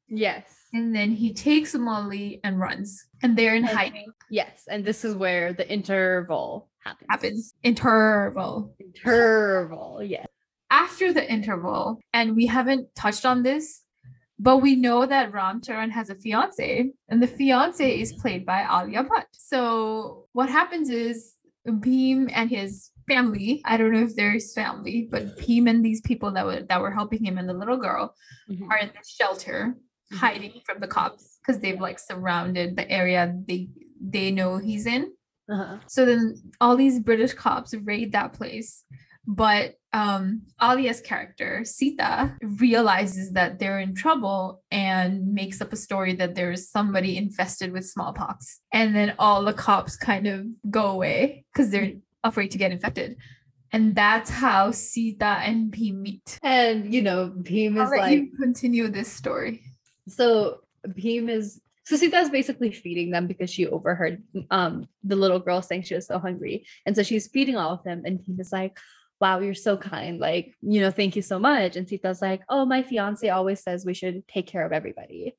yes 0.10 0.46
And 0.74 0.96
then 0.96 1.12
he 1.12 1.34
takes 1.34 1.74
Malli 1.76 2.40
and 2.46 2.60
runs. 2.60 2.90
And 3.24 3.36
they're 3.38 3.56
in 3.56 3.66
And- 3.68 3.78
hiding. 3.78 4.10
yes 4.30 4.66
and 4.72 4.86
this 4.86 5.04
is 5.08 5.14
where 5.24 5.52
the 5.60 5.68
interval 5.78 6.70
happens 6.86 7.08
Happens. 7.10 7.54
Interval. 7.64 8.76
interval 8.96 10.02
Yes. 10.04 10.28
after 10.70 11.12
the 11.18 11.26
interval, 11.36 12.00
and 12.14 12.36
we 12.40 12.46
haven't 12.58 12.84
touched 12.96 13.26
on 13.26 13.44
this, 13.44 13.84
but 14.40 14.58
we 14.58 14.76
know 14.76 15.06
that 15.06 15.32
Ram 15.34 15.62
Charan 15.62 15.90
has 15.92 16.10
a 16.10 16.16
fiance, 16.16 16.92
and 17.10 17.22
the 17.22 17.28
fiance 17.28 18.00
is 18.00 18.14
played 18.14 18.46
by 18.46 18.62
Alia 18.64 19.04
Bhatt. 19.04 19.26
So 19.34 20.26
what 20.34 20.50
happens 20.50 20.90
is 20.90 21.36
Bheem 21.68 22.30
and 22.34 22.50
his 22.50 22.92
family, 23.08 23.62
I 23.66 23.78
don't 23.78 23.92
know 23.92 24.04
if 24.04 24.16
there's 24.16 24.54
family, 24.54 25.08
but 25.12 25.38
Bheem 25.38 25.70
and 25.70 25.84
these 25.84 26.02
people 26.02 26.32
that 26.34 26.46
were 26.46 26.62
that 26.62 26.82
were 26.82 26.92
helping 26.92 27.24
him 27.24 27.38
and 27.38 27.48
the 27.50 27.54
little 27.54 27.78
girl 27.78 28.14
Mhm. 28.50 28.70
are 28.70 28.78
in 28.78 28.88
the 28.90 29.04
shelter 29.06 29.76
Mhm. 30.12 30.18
hiding 30.18 30.62
from 30.66 30.80
the 30.80 30.88
cops 30.88 31.40
because 31.40 31.60
they've 31.62 31.80
like 31.82 32.00
surrounded 32.00 32.76
the 32.76 32.90
area 32.90 33.34
they 33.48 33.70
they 34.00 34.32
know 34.32 34.58
he's 34.58 34.86
in. 34.86 35.12
Uh-huh. 35.50 35.78
So 35.88 36.06
then 36.06 36.36
all 36.62 36.76
these 36.76 37.00
British 37.00 37.34
cops 37.34 37.74
raid 37.74 38.12
that 38.12 38.34
place. 38.34 38.84
But 39.28 39.76
um 39.94 40.44
Alia's 40.62 41.02
character, 41.02 41.64
Sita, 41.66 42.36
realizes 42.42 43.32
that 43.34 43.60
they're 43.60 43.80
in 43.80 43.94
trouble 43.94 44.64
and 44.72 45.34
makes 45.34 45.62
up 45.62 45.74
a 45.74 45.78
story 45.78 46.14
that 46.16 46.36
there's 46.36 46.70
somebody 46.70 47.18
infested 47.18 47.72
with 47.72 47.86
smallpox. 47.86 48.62
And 48.72 48.96
then 48.96 49.16
all 49.20 49.44
the 49.44 49.54
cops 49.54 49.98
kind 49.98 50.28
of 50.28 50.46
go 50.70 50.88
away 50.88 51.46
because 51.52 51.70
they're 51.70 51.94
afraid 52.24 52.52
to 52.52 52.58
get 52.58 52.72
infected. 52.72 53.18
And 53.74 53.96
that's 53.96 54.30
how 54.30 54.72
Sita 54.72 55.26
and 55.26 55.72
P 55.72 55.92
meet. 55.92 56.40
And 56.42 56.94
you 56.94 57.02
know, 57.02 57.34
Bheem 57.42 57.78
I'll 57.78 57.86
is 57.86 57.92
let 57.92 58.00
like 58.00 58.18
you 58.18 58.32
continue 58.40 58.88
this 58.88 59.12
story. 59.12 59.62
so 60.08 60.62
Bheem 60.88 61.30
is 61.30 61.60
so 61.86 61.96
Sita 61.96 62.18
is 62.20 62.30
basically 62.30 62.72
feeding 62.72 63.12
them 63.12 63.28
because 63.28 63.50
she 63.50 63.68
overheard 63.68 64.22
um 64.52 64.88
the 65.04 65.16
little 65.16 65.40
girl 65.40 65.62
saying 65.62 65.84
she 65.84 65.96
was 65.96 66.08
so 66.08 66.20
hungry. 66.20 66.66
And 66.86 66.96
so 66.96 67.04
she's 67.04 67.28
feeding 67.28 67.58
all 67.58 67.74
of 67.74 67.84
them. 67.84 68.04
And 68.06 68.20
Bheem 68.20 68.40
is 68.40 68.52
like, 68.52 68.78
Wow, 69.20 69.40
you're 69.40 69.54
so 69.54 69.78
kind. 69.78 70.20
Like, 70.20 70.54
you 70.62 70.82
know, 70.82 70.92
thank 70.92 71.16
you 71.16 71.22
so 71.22 71.40
much. 71.40 71.76
And 71.76 71.88
Sita's 71.88 72.22
like, 72.22 72.42
Oh, 72.50 72.66
my 72.66 72.84
fiance 72.84 73.28
always 73.30 73.62
says 73.62 73.86
we 73.86 73.94
should 73.94 74.28
take 74.28 74.48
care 74.48 74.66
of 74.66 74.72
everybody. 74.72 75.36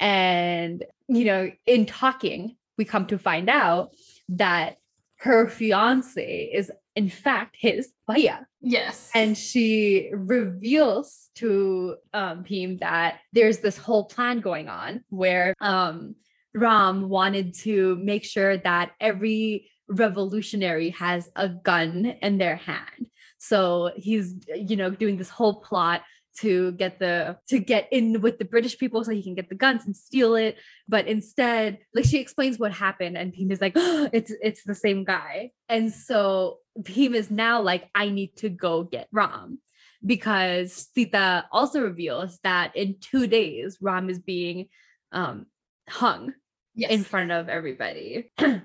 And, 0.00 0.84
you 1.08 1.24
know, 1.24 1.50
in 1.66 1.86
talking, 1.86 2.56
we 2.78 2.84
come 2.84 3.06
to 3.06 3.18
find 3.18 3.48
out 3.48 3.90
that 4.30 4.76
her 5.16 5.48
fiance 5.48 6.50
is 6.52 6.70
in 6.96 7.08
fact 7.08 7.56
his 7.58 7.92
Bhaiya 8.08 8.44
Yes. 8.60 9.10
and 9.14 9.38
she 9.38 10.10
reveals 10.12 11.30
to 11.36 11.96
um 12.12 12.44
that 12.80 13.20
there's 13.32 13.58
this 13.58 13.78
whole 13.78 14.06
plan 14.06 14.40
going 14.40 14.68
on 14.68 15.04
where 15.08 15.54
um 15.60 16.16
Ram 16.54 17.08
wanted 17.08 17.54
to 17.60 17.96
make 17.96 18.24
sure 18.24 18.58
that 18.58 18.92
every 19.00 19.70
revolutionary 19.88 20.90
has 20.90 21.30
a 21.36 21.48
gun 21.48 22.06
in 22.20 22.38
their 22.38 22.56
hand. 22.56 23.06
So 23.42 23.90
he's 23.96 24.36
you 24.54 24.76
know 24.76 24.90
doing 24.90 25.16
this 25.16 25.28
whole 25.28 25.56
plot 25.56 26.02
to 26.38 26.70
get 26.72 27.00
the 27.00 27.36
to 27.48 27.58
get 27.58 27.88
in 27.90 28.20
with 28.20 28.38
the 28.38 28.44
British 28.44 28.78
people 28.78 29.02
so 29.02 29.10
he 29.10 29.22
can 29.22 29.34
get 29.34 29.48
the 29.48 29.56
guns 29.56 29.84
and 29.84 29.96
steal 29.96 30.36
it. 30.36 30.58
But 30.88 31.08
instead, 31.08 31.78
like 31.92 32.04
she 32.04 32.20
explains 32.20 32.60
what 32.60 32.72
happened, 32.72 33.18
and 33.18 33.32
Bheem 33.32 33.50
is 33.50 33.60
like, 33.60 33.72
it's 33.76 34.32
it's 34.40 34.62
the 34.62 34.76
same 34.76 35.02
guy. 35.02 35.50
And 35.68 35.92
so 35.92 36.58
Bheem 36.78 37.14
is 37.14 37.32
now 37.32 37.60
like, 37.60 37.90
I 37.96 38.10
need 38.10 38.36
to 38.36 38.48
go 38.48 38.84
get 38.84 39.08
Ram. 39.10 39.58
Because 40.06 40.88
Sita 40.94 41.46
also 41.50 41.80
reveals 41.80 42.38
that 42.44 42.76
in 42.76 42.96
two 43.00 43.26
days, 43.26 43.78
Ram 43.80 44.08
is 44.08 44.20
being 44.20 44.68
um 45.10 45.46
hung 45.88 46.32
yes. 46.76 46.92
in 46.92 47.02
front 47.02 47.32
of 47.32 47.48
everybody. 47.48 48.30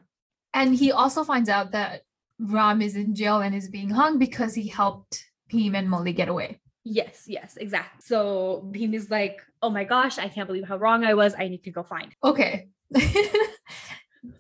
And 0.58 0.74
he 0.74 0.92
also 0.92 1.24
finds 1.24 1.50
out 1.50 1.74
that 1.74 2.02
Ram 2.40 2.82
is 2.82 2.96
in 2.96 3.16
jail 3.16 3.40
and 3.42 3.56
is 3.56 3.70
being 3.70 3.90
hung 3.90 4.20
because 4.20 4.54
he 4.54 4.68
helped 4.68 5.26
Bheem 5.52 5.76
and 5.76 5.90
Malli 5.90 6.14
get 6.14 6.30
away. 6.30 6.60
Yes, 6.84 7.26
yes, 7.28 7.58
exactly. 7.58 8.02
So 8.02 8.70
Bheem 8.72 8.94
is 8.94 9.10
like, 9.10 9.42
oh 9.62 9.70
my 9.70 9.84
gosh, 9.84 10.18
I 10.18 10.30
can't 10.30 10.48
believe 10.48 10.68
how 10.68 10.78
wrong 10.78 11.04
I 11.04 11.14
was. 11.16 11.36
I 11.38 11.48
need 11.48 11.64
to 11.64 11.72
go 11.72 11.84
find. 11.84 12.14
Okay. 12.24 12.70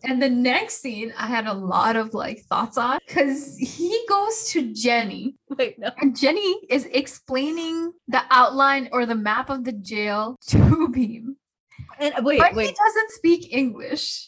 and 0.04 0.22
the 0.22 0.30
next 0.30 0.82
scene, 0.82 1.14
I 1.18 1.28
had 1.28 1.48
a 1.48 1.54
lot 1.54 1.96
of 1.96 2.14
like 2.14 2.42
thoughts 2.50 2.78
on 2.78 3.00
because 3.06 3.58
he 3.58 4.06
goes 4.08 4.50
to 4.52 4.74
Jenny 4.74 5.36
Wait, 5.50 5.78
no. 5.78 5.90
and 5.98 6.16
Jenny 6.16 6.62
is 6.70 6.86
explaining 6.86 7.92
the 8.08 8.22
outline 8.30 8.90
or 8.92 9.06
the 9.06 9.16
map 9.16 9.50
of 9.50 9.66
the 9.66 9.74
jail 9.74 10.38
to 10.48 10.58
Bheem. 10.58 11.36
And 12.00 12.14
wait, 12.24 12.40
but 12.40 12.54
he 12.54 12.72
doesn't 12.72 13.12
speak 13.12 13.52
English. 13.52 14.28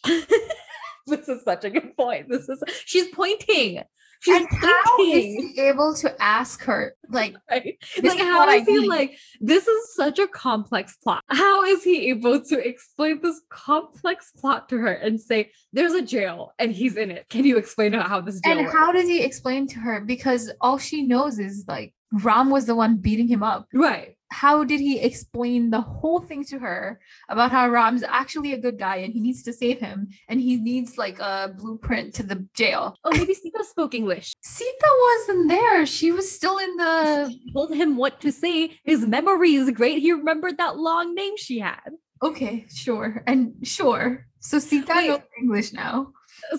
this 1.16 1.28
is 1.28 1.44
such 1.44 1.66
a 1.66 1.70
good 1.70 1.96
point. 1.98 2.28
This 2.30 2.48
is 2.50 2.64
she's 2.86 3.08
pointing. 3.10 3.84
She's 4.22 4.36
and 4.36 4.48
how 4.52 5.00
is 5.00 5.24
he 5.24 5.62
able 5.62 5.94
to 5.96 6.22
ask 6.22 6.62
her 6.66 6.94
like 7.10 7.36
Right? 7.50 7.78
This 8.02 8.16
like 8.16 8.22
is 8.22 8.28
how 8.28 8.40
what 8.40 8.50
I 8.50 8.56
is 8.56 8.68
he 8.68 8.80
need. 8.80 8.88
like 8.90 9.18
this 9.40 9.66
is 9.66 9.96
such 9.96 10.20
a 10.20 10.28
complex 10.28 10.98
plot 10.98 11.24
how 11.30 11.64
is 11.64 11.86
he 11.86 12.10
able 12.10 12.42
to 12.42 12.68
explain 12.68 13.22
this 13.22 13.40
complex 13.50 14.34
plot 14.38 14.68
to 14.70 14.78
her 14.78 14.92
and 14.92 15.22
say 15.22 15.52
there's 15.72 15.94
a 15.94 16.02
jail 16.02 16.52
and 16.60 16.74
he's 16.74 16.98
in 16.98 17.12
it 17.12 17.30
can 17.30 17.46
you 17.46 17.58
explain 17.58 17.94
how 17.94 18.20
this 18.20 18.42
jail 18.42 18.58
and 18.58 18.66
works? 18.66 18.78
how 18.78 18.92
does 18.92 19.08
he 19.08 19.24
explain 19.24 19.68
to 19.68 19.80
her 19.80 20.02
because 20.02 20.52
all 20.60 20.78
she 20.78 21.04
knows 21.04 21.40
is 21.40 21.64
like 21.70 21.94
Ram 22.12 22.50
was 22.50 22.66
the 22.66 22.76
one 22.76 22.98
beating 22.98 23.30
him 23.30 23.42
up 23.42 23.68
right 23.74 24.18
how 24.32 24.64
did 24.64 24.80
he 24.80 25.00
explain 25.00 25.70
the 25.72 25.82
whole 25.82 26.20
thing 26.20 26.44
to 26.46 26.60
her 26.60 27.00
about 27.30 27.52
how 27.52 27.68
Ram's 27.70 28.04
actually 28.04 28.54
a 28.54 28.58
good 28.58 28.78
guy 28.78 28.98
and 28.98 29.12
he 29.14 29.20
needs 29.20 29.44
to 29.44 29.54
save 29.54 29.80
him 29.80 30.08
and 30.28 30.40
he 30.40 30.58
needs 30.58 30.98
like 30.98 31.20
a 31.20 31.54
blueprint 31.58 32.14
to 32.16 32.24
the 32.24 32.48
jail? 32.54 32.96
oh 33.04 33.12
maybe 33.12 33.34
Sita 33.34 33.64
spoke 33.64 33.94
English 33.94 34.34
Sita 34.42 34.90
wasn't 35.08 35.50
there. 35.50 35.86
She 35.86 36.12
was 36.12 36.32
still 36.32 36.58
in 36.58 36.76
the. 36.78 37.30
She 37.32 37.54
told 37.54 37.74
him 37.74 37.98
what 37.98 38.22
to 38.22 38.32
say 38.32 38.78
his 38.84 39.06
memory 39.06 39.56
is 39.56 39.70
great 39.72 40.00
he 40.00 40.12
remembered 40.12 40.58
that 40.58 40.78
long 40.78 41.16
name 41.16 41.36
she 41.38 41.60
had 41.60 41.90
Okay, 42.22 42.66
sure. 42.74 43.24
And 43.28 43.54
sure. 43.64 44.26
So 44.42 44.60
Sita 44.60 44.92
Wait. 44.96 45.08
knows 45.08 45.22
English 45.42 45.72
now. 45.74 46.12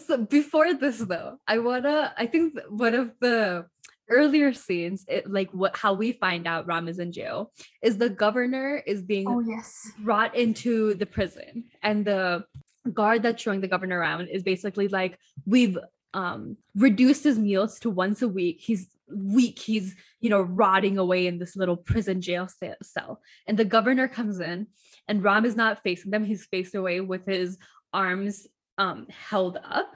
so 0.07 0.17
before 0.27 0.75
this 0.75 0.99
though 0.99 1.39
i 1.49 1.59
wanna 1.59 2.13
i 2.17 2.27
think 2.27 2.55
one 2.69 2.95
of 2.95 3.11
the 3.21 3.65
earlier 4.11 4.53
scenes 4.53 5.05
it, 5.09 5.31
like 5.31 5.51
what 5.53 5.77
how 5.77 5.93
we 5.95 6.13
find 6.13 6.47
out 6.47 6.67
ram 6.67 6.89
is 6.89 6.99
in 6.99 7.13
jail 7.13 7.53
is 7.83 7.97
the 7.97 8.09
governor 8.11 8.83
is 8.87 9.03
being 9.03 9.27
Oh, 9.29 9.41
yes. 9.41 9.91
brought 10.01 10.35
into 10.37 10.95
the 10.95 11.07
prison 11.07 11.65
and 11.83 12.05
the 12.05 12.45
guard 12.93 13.23
that's 13.23 13.43
showing 13.43 13.61
the 13.61 13.69
governor 13.69 13.99
around 13.99 14.29
is 14.29 14.43
basically 14.43 14.89
like 14.89 15.19
we've 15.47 15.79
um 16.15 16.57
reduced 16.75 17.23
his 17.25 17.39
meals 17.39 17.79
to 17.81 17.91
once 17.91 18.21
a 18.23 18.29
week. 18.29 18.59
He's 18.61 18.89
weak. 19.15 19.59
He's 19.59 19.95
you 20.21 20.31
know 20.31 20.41
rotting 20.41 20.99
away 20.99 21.27
in 21.27 21.39
this 21.39 21.55
little 21.57 21.77
prison 21.77 22.21
jail 22.21 22.49
cell. 22.83 23.21
And 23.47 23.57
the 23.59 23.65
governor 23.65 24.09
comes 24.09 24.41
in 24.41 24.67
and 25.07 25.23
ram 25.23 25.45
is 25.45 25.55
not 25.57 25.83
facing 25.85 26.11
them. 26.11 26.25
He's 26.25 26.47
faced 26.47 26.75
away 26.75 27.01
with 27.01 27.27
his 27.27 27.59
arms 27.93 28.47
um 28.79 29.07
held 29.09 29.59
up 29.63 29.93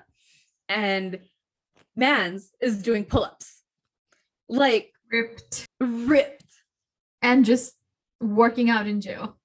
and 0.69 1.19
mans 1.97 2.51
is 2.61 2.83
doing 2.83 3.05
pull-ups 3.05 3.63
like 4.49 4.91
Ripped. 5.11 5.67
ripped 5.81 6.45
And 7.23 7.45
just 7.45 7.75
working 8.21 8.71
out 8.71 8.87
in 8.87 9.01
jail. 9.01 9.37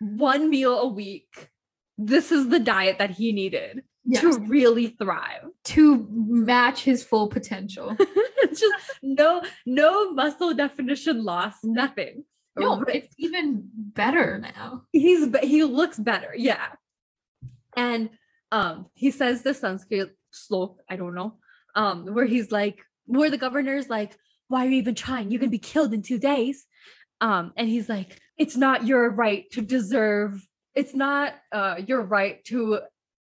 one 0.00 0.48
meal 0.50 0.78
a 0.80 0.88
week. 0.88 1.50
This 1.98 2.30
is 2.32 2.48
the 2.48 2.60
diet 2.60 2.98
that 2.98 3.10
he 3.10 3.32
needed 3.32 3.82
Yes. 4.04 4.22
to 4.22 4.38
really 4.40 4.86
thrive. 4.88 5.44
to 5.64 6.06
match 6.10 6.82
his 6.82 7.04
full 7.04 7.28
potential. 7.28 7.94
just 8.48 8.74
no, 9.02 9.42
no 9.66 10.12
muscle 10.12 10.54
definition 10.54 11.24
loss, 11.24 11.56
nothing. 11.62 12.24
no, 12.56 12.82
it's 12.84 13.14
even 13.18 13.68
better 13.74 14.38
now. 14.38 14.84
he's 14.92 15.28
he 15.42 15.62
looks 15.64 15.98
better, 15.98 16.32
yeah. 16.34 16.68
And 17.76 18.08
um, 18.50 18.86
he 18.94 19.10
says 19.10 19.42
the 19.42 19.52
Sanskrit 19.52 20.16
slok, 20.32 20.76
I 20.88 20.96
don't 20.96 21.14
know, 21.14 21.34
um, 21.74 22.06
where 22.14 22.24
he's 22.24 22.50
like, 22.50 22.80
where 23.04 23.30
the 23.30 23.36
governor's 23.38 23.88
like, 23.90 24.16
why 24.48 24.66
are 24.66 24.68
you 24.68 24.76
even 24.76 24.94
trying? 24.94 25.30
You're 25.30 25.40
gonna 25.40 25.50
be 25.50 25.58
killed 25.58 25.94
in 25.94 26.02
two 26.02 26.18
days. 26.18 26.66
Um, 27.20 27.52
and 27.56 27.68
he's 27.68 27.88
like, 27.88 28.20
it's 28.36 28.56
not 28.56 28.86
your 28.86 29.10
right 29.10 29.44
to 29.52 29.60
deserve, 29.62 30.40
it's 30.74 30.94
not 30.94 31.34
uh 31.52 31.76
your 31.86 32.02
right 32.02 32.44
to 32.44 32.80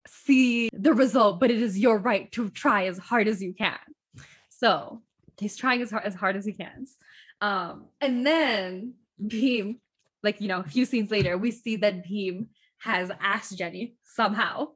see 0.07 0.69
the 0.73 0.93
result, 0.93 1.39
but 1.39 1.51
it 1.51 1.61
is 1.61 1.77
your 1.79 1.97
right 1.97 2.31
to 2.33 2.49
try 2.49 2.85
as 2.87 2.97
hard 2.97 3.27
as 3.27 3.41
you 3.41 3.53
can. 3.53 3.77
So 4.49 5.01
he's 5.39 5.57
trying 5.57 5.81
as 5.81 5.91
hard 5.91 6.05
as 6.05 6.15
hard 6.15 6.35
as 6.35 6.45
he 6.45 6.53
can. 6.53 6.85
Um, 7.41 7.87
and 8.01 8.25
then 8.25 8.93
Bheem, 9.21 9.79
like 10.23 10.41
you 10.41 10.47
know, 10.47 10.59
a 10.59 10.63
few 10.63 10.85
scenes 10.85 11.11
later, 11.11 11.37
we 11.37 11.51
see 11.51 11.77
that 11.77 12.05
Bheem 12.05 12.47
has 12.79 13.11
asked 13.19 13.57
Jenny 13.57 13.95
somehow, 14.03 14.69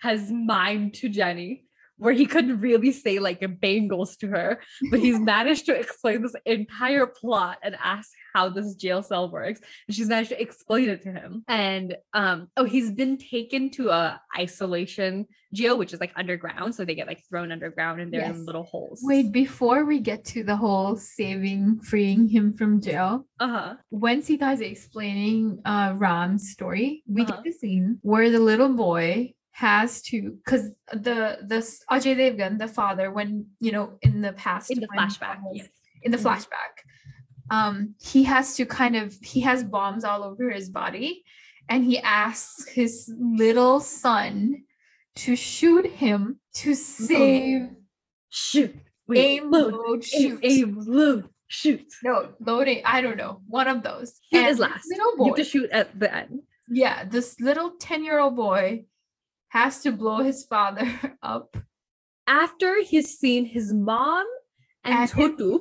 has 0.00 0.30
mimed 0.30 0.94
to 0.94 1.08
Jenny 1.08 1.64
where 1.98 2.12
he 2.14 2.26
couldn't 2.26 2.60
really 2.60 2.92
say 2.92 3.18
like 3.18 3.40
bangles 3.60 4.16
to 4.18 4.28
her, 4.28 4.60
but 4.90 5.00
he's 5.00 5.18
managed 5.34 5.66
to 5.66 5.74
explain 5.78 6.22
this 6.22 6.34
entire 6.46 7.06
plot 7.06 7.58
and 7.62 7.76
ask 7.82 8.10
how 8.34 8.48
this 8.48 8.74
jail 8.74 9.02
cell 9.02 9.30
works. 9.30 9.60
And 9.86 9.94
she's 9.96 10.08
managed 10.08 10.30
to 10.30 10.40
explain 10.40 10.88
it 10.88 11.02
to 11.02 11.12
him. 11.12 11.44
And 11.48 11.96
um, 12.14 12.48
oh, 12.56 12.64
he's 12.64 12.90
been 12.92 13.18
taken 13.18 13.70
to 13.72 13.90
a 13.90 14.20
isolation 14.38 15.26
jail, 15.54 15.76
which 15.78 15.92
is 15.92 16.00
like 16.00 16.12
underground. 16.16 16.74
So 16.74 16.84
they 16.84 16.94
get 16.94 17.06
like 17.06 17.22
thrown 17.28 17.50
underground 17.52 18.00
and 18.00 18.12
they're 18.12 18.20
Yes. 18.20 18.36
in 18.36 18.46
little 18.46 18.64
holes. 18.64 19.00
Wait, 19.02 19.32
before 19.32 19.84
we 19.84 19.98
get 20.00 20.24
to 20.26 20.44
the 20.44 20.56
whole 20.56 20.96
saving, 20.96 21.80
freeing 21.80 22.28
him 22.28 22.52
from 22.54 22.80
jail, 22.80 23.26
Uh-huh. 23.40 23.74
when 23.90 24.22
Sita 24.22 24.50
is 24.52 24.60
explaining 24.60 25.60
uh 25.64 25.94
Ram's 25.96 26.50
story, 26.50 27.02
we 27.06 27.22
Uh-huh. 27.22 27.32
get 27.36 27.44
the 27.44 27.52
scene 27.52 27.98
where 28.02 28.30
the 28.30 28.38
little 28.40 28.74
boy 28.74 29.32
has 29.58 30.00
to 30.02 30.16
because 30.44 30.64
the 30.92 31.18
the 31.52 31.60
Ajay 31.94 32.14
Devgan, 32.20 32.58
the 32.58 32.68
father, 32.68 33.06
when 33.10 33.46
you 33.60 33.72
know 33.72 33.86
in 34.02 34.20
the 34.26 34.32
past 34.44 34.70
In 34.70 34.80
the 34.80 34.88
flashback. 34.88 35.38
Was- 35.42 35.56
Yes. 35.58 35.68
in 36.04 36.10
the 36.12 36.18
Mhm. 36.18 36.26
flashback, 36.26 36.74
um, 37.50 37.94
he 38.10 38.20
has 38.32 38.46
to 38.56 38.62
kind 38.66 38.94
of 39.02 39.06
he 39.32 39.40
has 39.48 39.64
bombs 39.64 40.04
all 40.04 40.22
over 40.22 40.44
his 40.58 40.68
body, 40.70 41.24
and 41.68 41.80
he 41.90 41.98
asks 41.98 42.68
his 42.80 42.92
little 43.18 43.80
son 43.80 44.64
to 45.22 45.34
shoot 45.34 45.86
him 46.04 46.38
to 46.62 46.74
save 46.74 47.70
Shoot. 48.30 48.74
Wait, 49.08 49.18
aim 49.18 49.50
load. 49.50 49.72
load 49.74 50.04
shoot. 50.04 50.38
aim, 50.42 50.70
load, 50.98 51.22
shoot. 51.48 51.86
No, 52.04 52.16
loading. 52.40 52.82
I 52.84 53.00
don't 53.00 53.16
know. 53.16 53.40
One 53.48 53.66
of 53.74 53.82
those. 53.82 54.08
Shoot 54.30 54.38
And 54.38 54.48
is 54.52 54.58
last. 54.58 54.84
Little 54.92 55.12
You 55.18 55.24
have 55.32 55.36
to 55.42 55.44
shoot 55.52 55.70
at 55.70 55.98
the 55.98 56.08
end. 56.14 56.42
yeah, 56.68 57.04
this 57.14 57.40
little 57.40 57.70
10 57.86 58.04
year 58.04 58.18
old 58.24 58.36
boy 58.36 58.84
has 59.48 59.80
to 59.82 59.92
blow 59.92 60.18
his 60.22 60.44
father 60.44 60.86
up. 61.22 61.56
After 62.26 62.82
he's 62.82 63.18
seen 63.18 63.46
his 63.46 63.72
mom 63.72 64.26
and, 64.84 64.94
And 64.94 65.10
his- 65.10 65.12
Totu, 65.12 65.60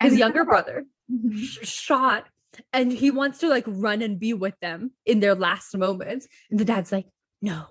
and 0.00 0.10
his 0.10 0.18
younger 0.18 0.44
brother, 0.44 0.84
Mhm. 1.10 1.36
sh- 1.36 1.66
shot, 1.68 2.26
and 2.72 2.90
he 2.90 3.10
wants 3.10 3.38
to 3.40 3.48
like 3.48 3.64
run 3.66 4.00
and 4.02 4.18
be 4.18 4.32
with 4.34 4.58
them 4.60 4.92
in 5.04 5.20
their 5.20 5.34
last 5.34 5.76
moments. 5.76 6.26
And 6.50 6.58
the 6.58 6.64
dad's 6.64 6.90
like, 6.92 7.06
no, 7.42 7.66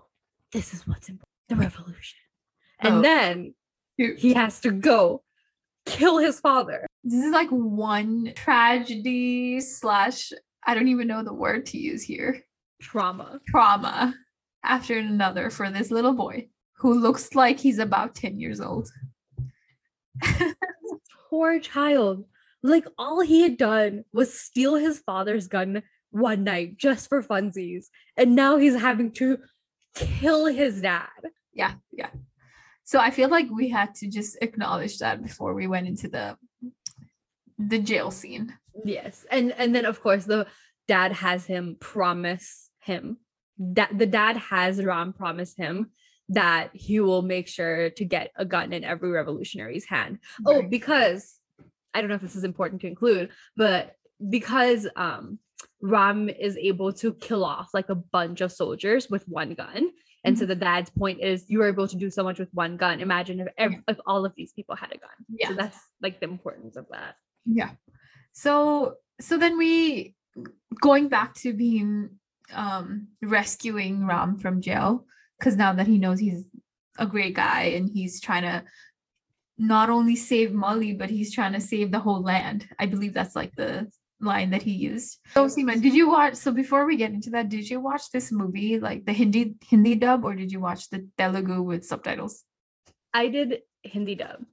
this 0.51 0.73
is 0.73 0.87
what's 0.87 1.09
important 1.09 1.25
the 1.49 1.55
revolution. 1.55 2.19
And 2.79 2.95
Oh. 2.95 3.01
then 3.01 3.53
he 3.97 4.33
has 4.33 4.59
to 4.61 4.71
go 4.71 5.23
kill 5.85 6.17
his 6.17 6.39
father. 6.39 6.87
This 7.03 7.23
is 7.23 7.31
like 7.31 7.49
one 7.49 8.33
tragedy 8.35 9.59
slash, 9.59 10.31
I 10.65 10.73
don't 10.73 10.87
even 10.87 11.07
know 11.07 11.23
the 11.23 11.33
word 11.33 11.65
to 11.67 11.77
use 11.77 12.01
here, 12.03 12.43
Trauma. 12.81 13.39
trauma 13.47 14.15
after 14.65 14.97
another 14.97 15.49
for 15.49 15.69
this 15.69 15.91
little 15.91 16.13
boy 16.13 16.47
who 16.77 16.99
looks 16.99 17.35
like 17.35 17.59
he's 17.59 17.79
about 17.79 18.15
10 18.15 18.39
years 18.39 18.59
old. 18.59 18.89
Poor 21.29 21.59
child. 21.59 22.25
Like 22.63 22.85
all 22.97 23.21
he 23.21 23.41
had 23.41 23.57
done 23.57 24.03
was 24.13 24.37
steal 24.37 24.75
his 24.75 24.99
father's 24.99 25.47
gun 25.47 25.83
one 26.11 26.43
night 26.43 26.77
just 26.77 27.09
for 27.09 27.21
funsies. 27.21 27.85
And 28.17 28.35
now 28.35 28.57
he's 28.57 28.79
having 28.79 29.11
to 29.13 29.39
kill 29.95 30.45
his 30.45 30.81
dad. 30.81 31.09
Yeah, 31.53 31.73
yeah. 31.91 32.09
So 32.83 32.99
I 32.99 33.09
feel 33.11 33.29
like 33.29 33.47
we 33.49 33.69
had 33.69 33.95
to 33.95 34.07
just 34.07 34.37
acknowledge 34.41 34.99
that 34.99 35.23
before 35.23 35.53
we 35.53 35.67
went 35.67 35.87
into 35.87 36.07
the 36.07 36.37
the 37.57 37.79
jail 37.79 38.11
scene. 38.11 38.53
Yes. 38.83 39.25
And 39.31 39.53
and 39.53 39.73
then 39.73 39.85
of 39.85 40.01
course 40.01 40.25
the 40.25 40.47
dad 40.87 41.13
has 41.13 41.45
him 41.45 41.77
promise 41.79 42.69
him 42.79 43.17
that 43.57 43.97
the 43.97 44.05
dad 44.05 44.37
has 44.37 44.83
Ram 44.83 45.13
promise 45.13 45.55
him 45.55 45.91
that 46.29 46.71
he 46.73 46.99
will 46.99 47.21
make 47.21 47.47
sure 47.47 47.89
to 47.91 48.05
get 48.05 48.31
a 48.35 48.45
gun 48.45 48.73
in 48.73 48.83
every 48.83 49.09
revolutionary's 49.09 49.85
hand. 49.85 50.19
Oh, 50.45 50.63
because 50.63 51.39
I 51.93 52.01
don't 52.01 52.09
know 52.09 52.15
if 52.15 52.21
this 52.21 52.35
is 52.35 52.43
important 52.43 52.81
to 52.81 52.87
include, 52.87 53.29
but 53.55 53.95
because 54.29 54.87
um 54.95 55.39
Ram 55.81 56.29
is 56.29 56.57
able 56.57 56.93
to 56.93 57.13
kill 57.13 57.45
off 57.45 57.69
like 57.73 57.89
a 57.89 57.95
bunch 57.95 58.41
of 58.41 58.51
soldiers 58.51 59.09
with 59.09 59.27
one 59.27 59.53
gun. 59.53 59.91
And 60.23 60.37
so 60.37 60.47
the 60.47 60.55
dad's 60.55 60.89
point 60.89 61.21
is 61.21 61.45
you 61.47 61.61
are 61.61 61.67
able 61.67 61.87
to 61.87 61.95
do 61.95 62.09
so 62.09 62.23
much 62.23 62.39
with 62.39 62.49
one 62.51 62.77
gun. 62.77 62.99
Imagine 62.99 63.41
if 63.41 63.47
ev- 63.59 63.83
if 63.87 63.99
all 64.07 64.25
of 64.25 64.33
these 64.35 64.51
people 64.53 64.75
had 64.75 64.91
a 64.91 64.97
gun. 64.97 65.11
Yeah. 65.29 65.49
So 65.49 65.53
that's 65.53 65.77
like 66.01 66.19
the 66.19 66.25
importance 66.25 66.75
of 66.75 66.87
that. 66.89 67.15
Yeah. 67.45 67.71
So 68.33 68.95
so 69.21 69.37
then 69.37 69.57
we 69.57 70.15
going 70.81 71.09
back 71.09 71.35
to 71.35 71.53
being 71.53 72.17
um 72.53 73.07
rescuing 73.21 74.05
Ram 74.05 74.37
from 74.37 74.61
jail 74.61 75.05
because 75.39 75.55
now 75.55 75.73
that 75.73 75.87
he 75.87 75.97
knows 75.97 76.19
he's 76.19 76.45
a 76.97 77.05
great 77.05 77.35
guy 77.35 77.63
and 77.75 77.89
he's 77.89 78.21
trying 78.21 78.43
to 78.43 78.63
not 79.57 79.89
only 79.89 80.15
save 80.15 80.53
Malli 80.53 80.93
but 80.93 81.09
he's 81.09 81.33
trying 81.33 81.53
to 81.53 81.61
save 81.61 81.91
the 81.91 81.99
whole 81.99 82.21
land. 82.21 82.67
I 82.79 82.85
believe 82.85 83.13
that's 83.13 83.35
like 83.35 83.53
the 83.55 83.87
line 84.21 84.49
that 84.51 84.63
he 84.63 84.71
used. 84.71 85.19
So 85.33 85.45
Seema, 85.45 85.81
did 85.81 85.93
you 85.93 86.09
watch 86.09 86.35
so 86.35 86.51
before 86.51 86.85
we 86.85 86.95
get 86.95 87.11
into 87.11 87.29
that, 87.31 87.49
did 87.49 87.69
you 87.69 87.79
watch 87.79 88.11
this 88.11 88.31
movie 88.31 88.79
like 88.79 89.05
the 89.05 89.13
Hindi 89.13 89.55
Hindi 89.69 89.95
dub 89.95 90.23
or 90.23 90.35
did 90.35 90.51
you 90.51 90.59
watch 90.59 90.89
the 90.89 91.07
Telugu 91.17 91.61
with 91.61 91.85
subtitles? 91.85 92.43
I 93.13 93.27
did 93.27 93.61
Hindi 93.83 94.15
dub. 94.15 94.45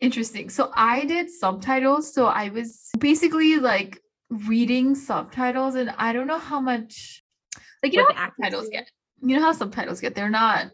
Interesting. 0.00 0.48
So 0.50 0.70
I 0.74 1.04
did 1.04 1.30
subtitles. 1.30 2.14
So 2.14 2.26
I 2.26 2.50
was 2.50 2.90
basically 2.98 3.56
like 3.58 4.00
reading 4.30 4.94
subtitles, 4.94 5.74
and 5.74 5.90
I 5.96 6.12
don't 6.12 6.26
know 6.26 6.38
how 6.38 6.60
much, 6.60 7.22
like, 7.82 7.92
you 7.92 8.02
What 8.02 8.14
know, 8.14 8.20
how 8.20 8.30
subtitles 8.36 8.68
get. 8.70 8.90
You 9.20 9.36
know 9.36 9.42
how 9.42 9.52
subtitles 9.52 10.00
get. 10.00 10.14
They're 10.14 10.30
not 10.30 10.70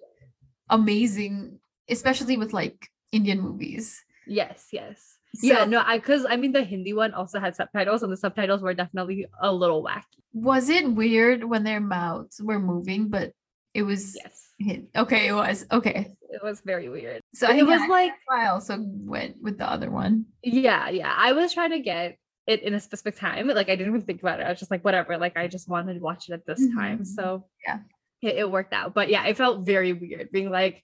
amazing, 0.71 1.59
especially 1.89 2.37
with 2.37 2.53
like 2.53 2.89
Indian 3.13 3.41
movies. 3.41 4.03
Yes, 4.27 4.69
yes. 4.73 5.19
yeah, 5.43 5.65
no, 5.65 5.83
I 5.85 5.99
because 5.99 6.27
I 6.29 6.37
mean 6.37 6.53
the 6.53 6.63
Hindi 6.63 6.93
one 6.93 7.13
also 7.15 7.41
had 7.41 7.57
subtitles, 7.57 8.03
and 8.03 8.13
the 8.13 8.17
subtitles 8.17 8.63
were 8.63 8.75
definitely 8.75 9.27
a 9.41 9.53
little 9.53 9.83
wacky. 9.83 10.03
Was 10.33 10.69
it 10.69 10.91
weird 10.91 11.45
when 11.45 11.65
their 11.65 11.81
mouths 11.81 12.41
were 12.43 12.59
moving, 12.59 13.09
but 13.09 13.33
it 13.73 13.83
was 13.83 14.17
Yes, 14.61 14.81
okay? 14.97 15.29
It 15.29 15.33
was 15.33 15.67
okay. 15.71 16.15
it 16.31 16.43
was 16.43 16.61
very 16.61 16.89
weird. 16.89 17.21
So 17.35 17.51
it 17.51 17.67
was 17.67 17.81
like, 17.89 18.13
I 18.31 18.47
also 18.47 18.79
went 18.81 19.43
with 19.43 19.59
the 19.59 19.69
other 19.69 19.91
one. 19.91 20.27
yeah, 20.43 20.89
yeah. 20.89 21.13
I 21.17 21.33
was 21.33 21.53
trying 21.53 21.71
to 21.71 21.81
get 21.81 22.17
it 22.47 22.63
in 22.63 22.75
a 22.75 22.81
specific 22.81 23.17
time. 23.19 23.49
Like 23.49 23.69
I 23.69 23.77
didn't 23.77 23.95
even 23.95 24.07
think 24.07 24.21
about 24.21 24.41
it. 24.41 24.45
I 24.47 24.51
was 24.51 24.59
just 24.59 24.71
like, 24.71 24.85
whatever. 24.85 25.17
Like 25.19 25.37
I 25.37 25.47
just 25.49 25.69
wanted 25.69 25.95
to 25.95 26.01
watch 26.01 26.29
it 26.29 26.33
at 26.35 26.45
this 26.47 26.61
time. 26.75 27.01
Mhm. 27.01 27.07
So 27.07 27.47
Yeah. 27.67 27.79
it, 28.23 28.37
it 28.37 28.51
worked 28.51 28.73
out. 28.73 28.93
But 28.95 29.09
yeah, 29.09 29.25
it 29.27 29.37
felt 29.37 29.65
very 29.67 29.93
weird 29.93 30.31
being 30.31 30.51
like, 30.51 30.83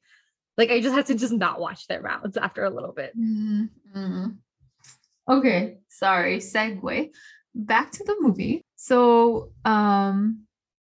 like 0.56 0.70
I 0.70 0.80
just 0.80 0.94
had 0.94 1.06
to 1.06 1.14
just 1.14 1.32
not 1.32 1.60
watch 1.60 1.86
their 1.86 2.00
rounds 2.00 2.36
after 2.36 2.64
a 2.64 2.70
little 2.70 2.92
bit. 2.92 3.16
Mm-mm. 3.18 4.36
Okay, 5.28 5.78
sorry. 5.88 6.38
Segue 6.38 7.10
back 7.54 7.90
to 7.92 8.04
the 8.04 8.16
movie. 8.20 8.62
So, 8.76 9.52
um, 9.64 10.44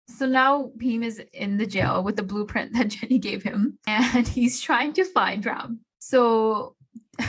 so 0.07 0.25
now 0.25 0.71
Bheem 0.77 1.03
is 1.03 1.21
in 1.33 1.57
the 1.57 1.65
jail 1.65 2.03
with 2.03 2.15
the 2.17 2.23
blueprint 2.23 2.73
that 2.77 2.89
Jenny 2.89 3.17
gave 3.19 3.43
him, 3.43 3.77
and 3.87 4.27
he's 4.37 4.61
trying 4.61 4.93
to 4.93 5.03
find 5.05 5.45
Ram. 5.45 5.79
So, 5.99 6.75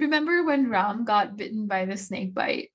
remember 0.00 0.42
when 0.42 0.70
Ram 0.70 1.04
got 1.04 1.36
bitten 1.36 1.66
by 1.66 1.84
the 1.84 1.96
snake 1.96 2.34
bite? 2.34 2.70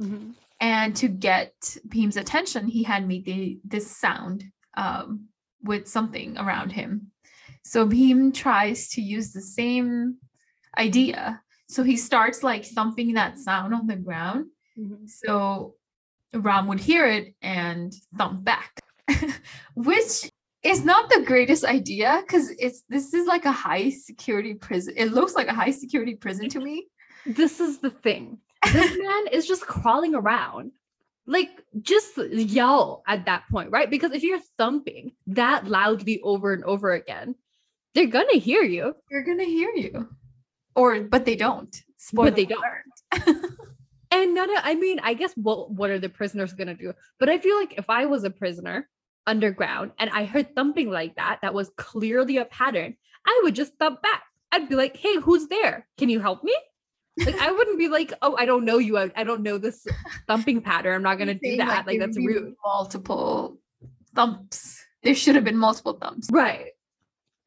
Mhm. 0.00 0.34
And 0.60 0.96
to 0.96 1.08
get 1.08 1.52
Bheem's 1.86 2.16
attention, 2.16 2.66
he 2.66 2.82
had 2.82 3.06
made 3.06 3.24
the, 3.24 3.60
this 3.64 3.96
sound 3.96 4.44
um, 4.76 5.28
with 5.62 5.86
something 5.88 6.36
around 6.36 6.72
him. 6.72 7.12
So 7.64 7.86
Bheem 7.86 8.32
tries 8.32 8.88
to 8.90 9.02
use 9.02 9.32
the 9.32 9.42
same 9.42 10.16
idea. 10.76 11.42
So 11.68 11.82
he 11.82 11.96
starts 11.96 12.42
like 12.42 12.64
thumping 12.64 13.14
that 13.14 13.38
sound 13.38 13.74
on 13.74 13.86
the 13.86 13.96
ground. 13.96 14.46
Mhm. 14.78 15.08
So 15.08 15.74
Ram 16.32 16.66
would 16.68 16.80
hear 16.80 17.06
it 17.06 17.34
and 17.42 17.92
thump 18.16 18.44
back, 18.44 18.80
which 19.74 20.30
is 20.62 20.84
not 20.84 21.08
the 21.10 21.22
greatest 21.24 21.64
idea 21.64 22.22
because 22.26 22.50
it's 22.58 22.82
this 22.88 23.14
is 23.14 23.26
like 23.26 23.44
a 23.44 23.52
high 23.52 23.90
security 23.90 24.54
prison. 24.54 24.94
It 24.96 25.12
looks 25.12 25.34
like 25.34 25.48
a 25.48 25.54
high 25.54 25.70
security 25.70 26.14
prison 26.14 26.48
to 26.50 26.60
me. 26.60 26.88
This 27.26 27.60
is 27.60 27.78
the 27.78 27.90
thing. 27.90 28.38
This 28.72 28.96
man 29.02 29.26
is 29.32 29.46
just 29.46 29.62
crawling 29.62 30.14
around. 30.14 30.72
Like, 31.26 31.50
just 31.82 32.16
yell 32.16 33.02
at 33.06 33.26
that 33.26 33.44
point, 33.50 33.70
right? 33.70 33.90
Because 33.90 34.12
if 34.12 34.22
you're 34.22 34.40
thumping 34.56 35.12
that 35.26 35.66
loudly 35.66 36.20
over 36.22 36.54
and 36.54 36.64
over 36.64 36.92
again, 36.92 37.34
they're 37.94 38.06
gonna 38.06 38.38
hear 38.38 38.62
you. 38.62 38.94
They're 39.10 39.24
gonna 39.24 39.44
hear 39.44 39.70
you, 39.70 40.08
or 40.74 41.00
but 41.00 41.24
they 41.24 41.36
don't. 41.36 41.74
Spoiler 41.98 42.30
they 42.30 42.46
don't. 42.46 42.64
And 44.10 44.34
none 44.34 44.50
of, 44.50 44.62
I 44.64 44.74
mean, 44.74 45.00
I 45.00 45.14
guess 45.14 45.34
what 45.34 45.70
what 45.70 45.90
are 45.90 45.98
the 45.98 46.08
prisoners 46.08 46.52
gonna 46.52 46.74
do? 46.74 46.92
But 47.18 47.28
I 47.28 47.38
feel 47.38 47.56
like 47.56 47.74
if 47.76 47.90
I 47.90 48.06
was 48.06 48.24
a 48.24 48.30
prisoner 48.30 48.88
underground 49.28 49.92
and 49.98 50.10
I 50.10 50.24
heard 50.24 50.54
thumping 50.56 50.90
like 50.90 51.14
that, 51.16 51.38
that 51.42 51.54
was 51.54 51.70
clearly 51.76 52.38
a 52.38 52.44
pattern, 52.46 52.96
I 53.26 53.40
would 53.44 53.54
just 53.54 53.74
thump 53.78 54.02
back. 54.02 54.22
I'd 54.52 54.68
be 54.68 54.74
like, 54.74 54.96
hey, 54.96 55.16
who's 55.20 55.46
there? 55.48 55.86
Can 55.98 56.08
you 56.08 56.20
help 56.20 56.42
me? 56.42 56.56
Like, 57.24 57.36
I 57.38 57.50
wouldn't 57.52 57.78
be 57.78 57.88
like, 57.88 58.12
oh, 58.22 58.34
I 58.38 58.44
don't 58.46 58.64
know 58.64 58.78
you. 58.78 58.96
I, 58.96 59.10
I 59.16 59.24
don't 59.24 59.42
know 59.42 59.58
this 59.58 59.84
thumping 60.28 60.62
pattern. 60.62 60.94
I'm 60.94 61.02
not 61.02 61.18
gonna 61.18 61.34
do 61.34 61.56
that. 61.58 61.86
Like, 61.86 61.98
there 61.98 62.06
that's 62.06 62.16
rude. 62.16 62.54
Multiple 62.64 63.58
thumps. 64.14 64.82
There 65.02 65.14
should 65.14 65.34
have 65.34 65.44
been 65.44 65.56
multiple 65.58 65.94
thumps. 66.00 66.28
Right. 66.32 66.68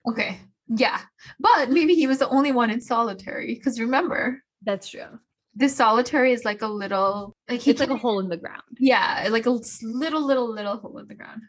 Okay. 0.08 0.40
Yeah. 0.68 1.00
But 1.40 1.70
maybe 1.70 1.96
he 1.96 2.06
was 2.08 2.20
the 2.20 2.30
only 2.30 2.52
one 2.52 2.70
in 2.70 2.82
solitary. 2.82 3.56
Because 3.56 3.80
remember, 3.80 4.44
That's 4.62 4.88
true. 4.90 5.20
this 5.56 5.76
solitary 5.76 6.34
is 6.34 6.46
like 6.46 6.62
a 6.62 6.68
little 6.68 7.36
like 7.50 7.66
It's 7.68 7.80
like 7.80 7.90
a 7.90 7.98
hole 7.98 8.20
in 8.20 8.30
the 8.30 8.38
ground. 8.38 8.64
yeah, 8.80 9.28
like 9.32 9.46
a 9.48 9.52
little, 9.52 10.22
little, 10.26 10.50
little 10.52 10.78
hole 10.78 10.98
in 11.00 11.08
the 11.08 11.16
ground. 11.16 11.42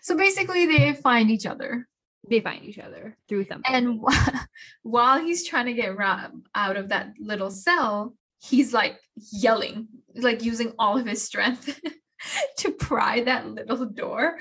So 0.00 0.16
basically 0.16 0.66
they 0.66 0.92
find 0.94 1.30
each 1.30 1.46
other. 1.46 1.86
They 2.28 2.40
find 2.40 2.64
each 2.64 2.78
other 2.78 3.16
through 3.28 3.44
them. 3.44 3.62
And 3.66 4.00
wh- 4.06 4.44
while 4.82 5.20
he's 5.20 5.46
trying 5.46 5.66
to 5.66 5.72
get 5.72 5.96
Rob 5.96 6.32
out 6.54 6.76
of 6.76 6.88
that 6.90 7.14
little 7.18 7.50
cell, 7.50 8.14
he's 8.40 8.72
like 8.72 8.98
yelling, 9.32 9.88
like 10.14 10.44
using 10.44 10.72
all 10.78 10.98
of 10.98 11.06
his 11.06 11.22
strength 11.22 11.80
to 12.58 12.72
pry 12.72 13.22
that 13.22 13.46
little 13.48 13.86
door. 13.86 14.38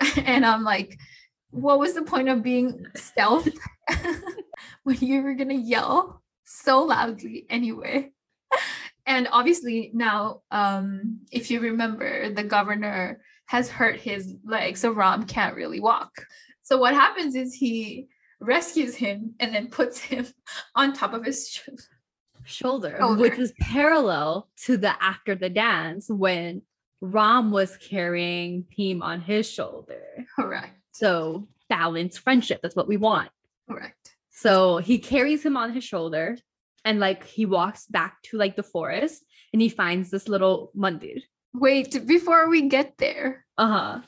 And 0.16 0.44
I'm 0.44 0.64
like, 0.64 0.98
what 1.50 1.78
was 1.78 1.94
the 1.94 2.02
point 2.02 2.28
of 2.28 2.42
being 2.42 2.86
stealth 2.94 3.48
when 4.82 4.98
you 5.00 5.22
were 5.22 5.34
gonna 5.34 5.54
yell 5.54 6.22
so 6.44 6.82
loudly 6.82 7.46
anyway? 7.48 8.10
And 9.06 9.28
obviously 9.32 9.90
now, 9.94 10.42
um, 10.50 11.20
if 11.32 11.50
you 11.50 11.60
remember, 11.60 12.30
the 12.30 12.44
governor 12.44 13.22
has 13.48 13.68
hurt 13.68 13.98
his 13.98 14.34
leg, 14.44 14.76
so 14.76 14.92
Ram 14.92 15.24
can't 15.24 15.56
really 15.56 15.80
walk. 15.80 16.12
So 16.62 16.78
what 16.78 16.94
happens 16.94 17.34
is 17.34 17.54
he 17.54 18.08
rescues 18.40 18.94
him 18.94 19.34
and 19.40 19.54
then 19.54 19.68
puts 19.68 19.98
him 19.98 20.26
on 20.76 20.92
top 20.92 21.12
of 21.14 21.24
his 21.24 21.48
sh- 21.48 21.60
shoulder, 22.44 22.96
Shoulder. 22.98 23.20
which 23.20 23.38
is 23.38 23.52
parallel 23.60 24.48
to 24.64 24.76
the 24.76 24.92
after 25.02 25.34
the 25.34 25.48
dance 25.50 26.08
when 26.08 26.62
Ram 27.00 27.50
was 27.50 27.76
carrying 27.78 28.64
Bheem 28.76 29.02
on 29.02 29.20
his 29.20 29.48
shoulder. 29.50 30.02
correct 30.36 30.74
So 30.92 31.48
balanced 31.68 32.20
friendship. 32.20 32.60
That's 32.62 32.76
what 32.76 32.88
we 32.88 32.96
want. 32.96 33.30
correct 33.68 34.14
So 34.30 34.78
he 34.78 34.98
carries 34.98 35.42
him 35.44 35.56
on 35.56 35.72
his 35.72 35.84
shoulder 35.84 36.36
and 36.84 37.00
like 37.00 37.24
he 37.24 37.46
walks 37.46 37.86
back 37.86 38.20
to 38.24 38.36
like 38.36 38.56
the 38.56 38.62
forest 38.62 39.24
and 39.52 39.62
he 39.62 39.68
finds 39.68 40.10
this 40.10 40.28
little 40.28 40.70
mandir. 40.76 41.22
Wait 41.60 42.06
before 42.06 42.48
we 42.48 42.62
get 42.68 42.96
there 42.98 43.44
Uh-huh. 43.58 44.00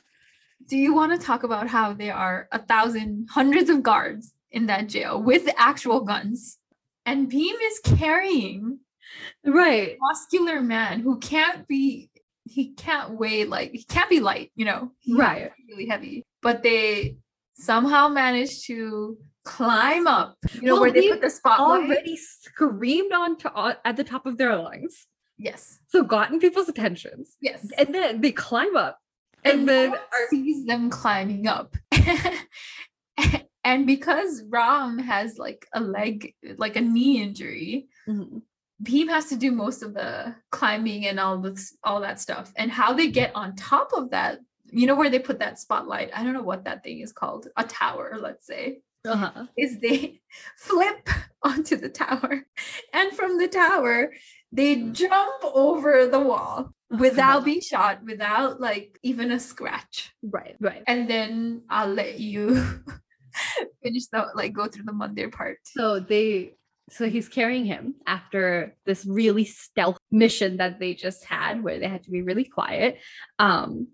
do 0.67 0.77
you 0.77 0.93
want 0.93 1.11
to 1.13 1.25
talk 1.25 1.43
about 1.43 1.67
how 1.67 1.93
there 1.93 2.15
are 2.15 2.47
a 2.51 2.59
thousand 2.59 3.27
hundreds 3.29 3.69
of 3.69 3.83
guards 3.83 4.33
in 4.51 4.67
that 4.67 4.87
jail 4.87 5.21
with 5.21 5.43
actual 5.57 6.01
guns 6.01 6.57
and 7.05 7.29
Bheem 7.31 7.55
is 7.69 7.79
carrying 7.97 8.79
Right. 9.45 9.95
a 9.95 9.97
muscular 9.99 10.61
man 10.61 10.99
who 11.01 11.19
can't 11.19 11.67
be 11.67 12.09
he 12.45 12.73
can't 12.73 13.11
weigh 13.19 13.45
like 13.45 13.71
he 13.71 13.83
can't 13.83 14.09
be 14.09 14.19
light 14.19 14.51
you 14.55 14.65
know 14.65 14.91
he 14.99 15.13
Right. 15.15 15.51
really 15.69 15.87
heavy 15.87 16.23
but 16.41 16.63
they 16.63 17.17
somehow 17.53 18.07
managed 18.07 18.65
to 18.67 19.17
climb 19.43 20.05
up 20.07 20.37
you 20.53 20.61
know 20.63 20.73
Well, 20.73 20.81
where 20.83 20.91
they 20.91 21.09
put 21.09 21.21
the 21.21 21.29
spotlight 21.29 21.81
Already 21.83 22.15
screamed 22.17 23.11
on 23.11 23.37
to, 23.37 23.77
at 23.83 23.95
the 23.97 24.03
top 24.03 24.25
of 24.25 24.37
their 24.37 24.55
lungs. 24.55 25.07
Yes 25.41 25.79
So 25.87 26.03
gotten 26.03 26.39
people's 26.39 26.69
attentions. 26.69 27.35
yes 27.41 27.67
And 27.77 27.93
then 27.95 28.21
they 28.21 28.31
climb 28.31 28.75
up. 28.75 28.99
And, 29.43 29.61
and 29.61 29.69
then 29.69 29.95
sees 30.29 30.65
them 30.67 30.89
climbing 30.91 31.47
up. 31.47 31.75
and 33.63 33.85
because 33.87 34.43
Ram 34.49 34.97
has 34.99 35.37
like 35.37 35.67
a 35.73 35.79
leg, 35.79 36.33
like 36.57 36.75
a 36.75 36.81
knee 36.81 37.21
injury, 37.21 37.87
Mhm. 38.07 38.41
Bheem 38.83 39.09
has 39.09 39.25
to 39.29 39.35
do 39.35 39.51
most 39.51 39.83
of 39.83 39.93
the 39.93 40.35
climbing 40.49 41.05
and 41.05 41.19
all 41.19 41.37
this, 41.37 41.77
all 41.83 42.01
that 42.01 42.19
stuff. 42.19 42.51
And 42.57 42.71
how 42.71 42.93
they 42.93 43.09
get 43.11 43.31
on 43.35 43.55
top 43.55 43.91
of 43.95 44.09
that, 44.09 44.39
you 44.71 44.87
know, 44.87 44.95
where 44.95 45.11
they 45.11 45.19
put 45.19 45.37
that 45.39 45.59
spotlight. 45.59 46.09
I 46.15 46.23
don't 46.23 46.33
know 46.33 46.41
what 46.41 46.63
that 46.65 46.83
thing 46.83 46.99
is 46.99 47.11
called, 47.13 47.47
a 47.55 47.63
tower, 47.63 48.17
let's 48.19 48.47
say. 48.47 48.81
uh-huh. 49.07 49.45
Is 49.55 49.79
they 49.79 50.21
flip 50.57 51.07
onto 51.43 51.75
the 51.75 51.89
tower, 51.89 52.43
and 52.93 53.11
from 53.13 53.37
the 53.37 53.47
tower 53.47 54.13
they 54.51 54.81
jump 54.91 55.43
over 55.43 56.07
the 56.07 56.19
wall 56.19 56.71
without 56.89 57.45
being 57.45 57.61
shot, 57.61 58.03
without 58.03 58.59
like 58.59 58.99
even 59.01 59.31
a 59.31 59.39
scratch 59.39 60.11
Right, 60.21 60.55
right. 60.59 60.83
and 60.87 61.09
then 61.09 61.61
I'll 61.69 61.93
let 61.93 62.19
you 62.19 62.55
finish 63.83 64.07
the 64.07 64.27
like 64.35 64.53
go 64.53 64.67
through 64.67 64.83
the 64.85 64.91
Mandir 64.91 65.31
part. 65.31 65.59
So 65.65 65.99
they 65.99 66.53
so 66.89 67.09
he's 67.09 67.29
carrying 67.29 67.63
him 67.65 67.95
after 68.05 68.75
this 68.85 69.05
really 69.05 69.45
stealth 69.45 69.97
mission 70.11 70.57
that 70.57 70.79
they 70.79 70.93
just 70.93 71.23
had 71.23 71.63
where 71.63 71.79
they 71.79 71.87
had 71.87 72.03
to 72.03 72.11
be 72.11 72.21
really 72.21 72.43
quiet. 72.43 72.99
Um 73.39 73.87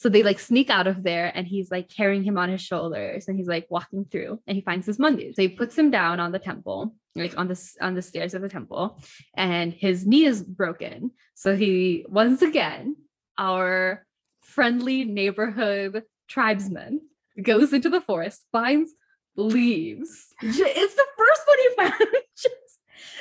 so 0.00 0.08
they 0.08 0.22
like 0.22 0.38
sneak 0.38 0.70
out 0.70 0.86
of 0.86 1.02
there 1.02 1.30
and 1.34 1.46
he's 1.46 1.70
like 1.70 1.90
carrying 1.90 2.24
him 2.24 2.38
on 2.38 2.48
his 2.48 2.62
shoulders 2.62 3.28
and 3.28 3.36
he's 3.36 3.46
like 3.46 3.66
walking 3.68 4.06
through 4.10 4.40
and 4.46 4.56
he 4.56 4.62
finds 4.62 4.86
this 4.86 4.96
mandir. 4.96 5.34
So 5.34 5.42
he 5.42 5.48
puts 5.48 5.76
him 5.76 5.90
down 5.90 6.18
on 6.20 6.32
the 6.32 6.38
temple, 6.38 6.94
like 7.14 7.36
on 7.36 7.48
the 7.48 7.52
s- 7.52 7.76
on 7.82 7.92
the 7.92 8.00
stairs 8.00 8.32
of 8.32 8.40
the 8.40 8.48
temple 8.48 8.98
and 9.34 9.74
his 9.74 10.06
knee 10.06 10.24
is 10.24 10.42
broken. 10.42 11.10
So 11.34 11.54
he 11.54 12.06
once 12.08 12.40
again 12.40 12.96
our 13.36 14.06
friendly 14.40 15.04
neighborhood 15.04 16.02
tribesman 16.28 17.02
goes 17.42 17.74
into 17.74 17.90
the 17.90 18.00
forest, 18.00 18.42
finds 18.52 18.94
leaves. 19.36 20.32
It's 20.40 20.94
the 20.94 21.06
first 21.18 21.42
one 21.46 21.58
he 21.58 21.68
found. 21.76 22.16
Just 22.36 22.74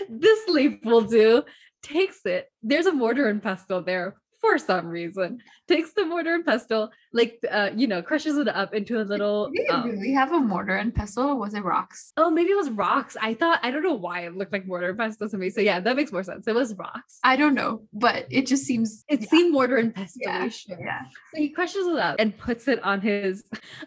this 0.07 0.47
leaf 0.47 0.79
will 0.85 1.01
do. 1.01 1.43
Takes 1.83 2.25
it. 2.25 2.47
There's 2.63 2.85
a 2.85 2.93
mortar 2.93 3.27
and 3.27 3.43
pestle 3.43 3.81
there 3.81 4.15
for 4.41 4.57
some 4.57 4.87
reason. 4.87 5.39
Takes 5.67 5.93
the 5.93 6.05
mortar 6.05 6.33
and 6.35 6.45
pestle, 6.45 6.91
like 7.13 7.39
uh, 7.51 7.69
you 7.75 7.87
know, 7.87 8.01
crushes 8.01 8.37
it 8.37 8.47
up 8.47 8.73
into 8.73 8.99
a 9.01 9.03
little. 9.03 9.49
Did 9.51 9.69
um, 9.69 9.89
really 9.89 10.13
have 10.13 10.31
a 10.31 10.39
mortar 10.39 10.75
and 10.77 10.93
pestle 10.95 11.29
or 11.29 11.35
was 11.35 11.53
it 11.53 11.63
rocks? 11.63 12.13
oh, 12.17 12.29
maybe 12.31 12.49
it 12.51 12.55
was 12.57 12.69
rocks. 12.69 13.15
I 13.21 13.33
thought 13.33 13.59
I 13.63 13.69
don't 13.71 13.83
know 13.83 13.93
why 13.93 14.21
it 14.21 14.35
looked 14.35 14.51
like 14.53 14.65
mortar 14.65 14.89
and 14.89 14.97
pestle 14.97 15.29
to 15.29 15.37
me. 15.37 15.49
So 15.49 15.61
yeah, 15.61 15.79
that 15.79 15.95
makes 15.95 16.11
more 16.11 16.23
sense. 16.23 16.47
It 16.47 16.55
was 16.55 16.73
rocks. 16.75 17.19
I 17.23 17.35
don't 17.35 17.53
know, 17.53 17.83
but 17.93 18.25
it 18.29 18.47
just 18.47 18.63
seems 18.63 19.03
It 19.07 19.21
yeah, 19.21 19.27
seemed 19.29 19.51
mortar 19.53 19.77
and 19.77 19.93
pestle. 19.93 20.21
yeah, 20.23 20.47
sure. 20.49 20.77
yeah. 20.79 21.01
So 21.33 21.41
he 21.41 21.49
crushes 21.49 21.85
it 21.87 21.97
up 21.97 22.15
and 22.19 22.35
puts 22.37 22.67
it 22.67 22.81
on 22.83 23.01
his 23.01 23.43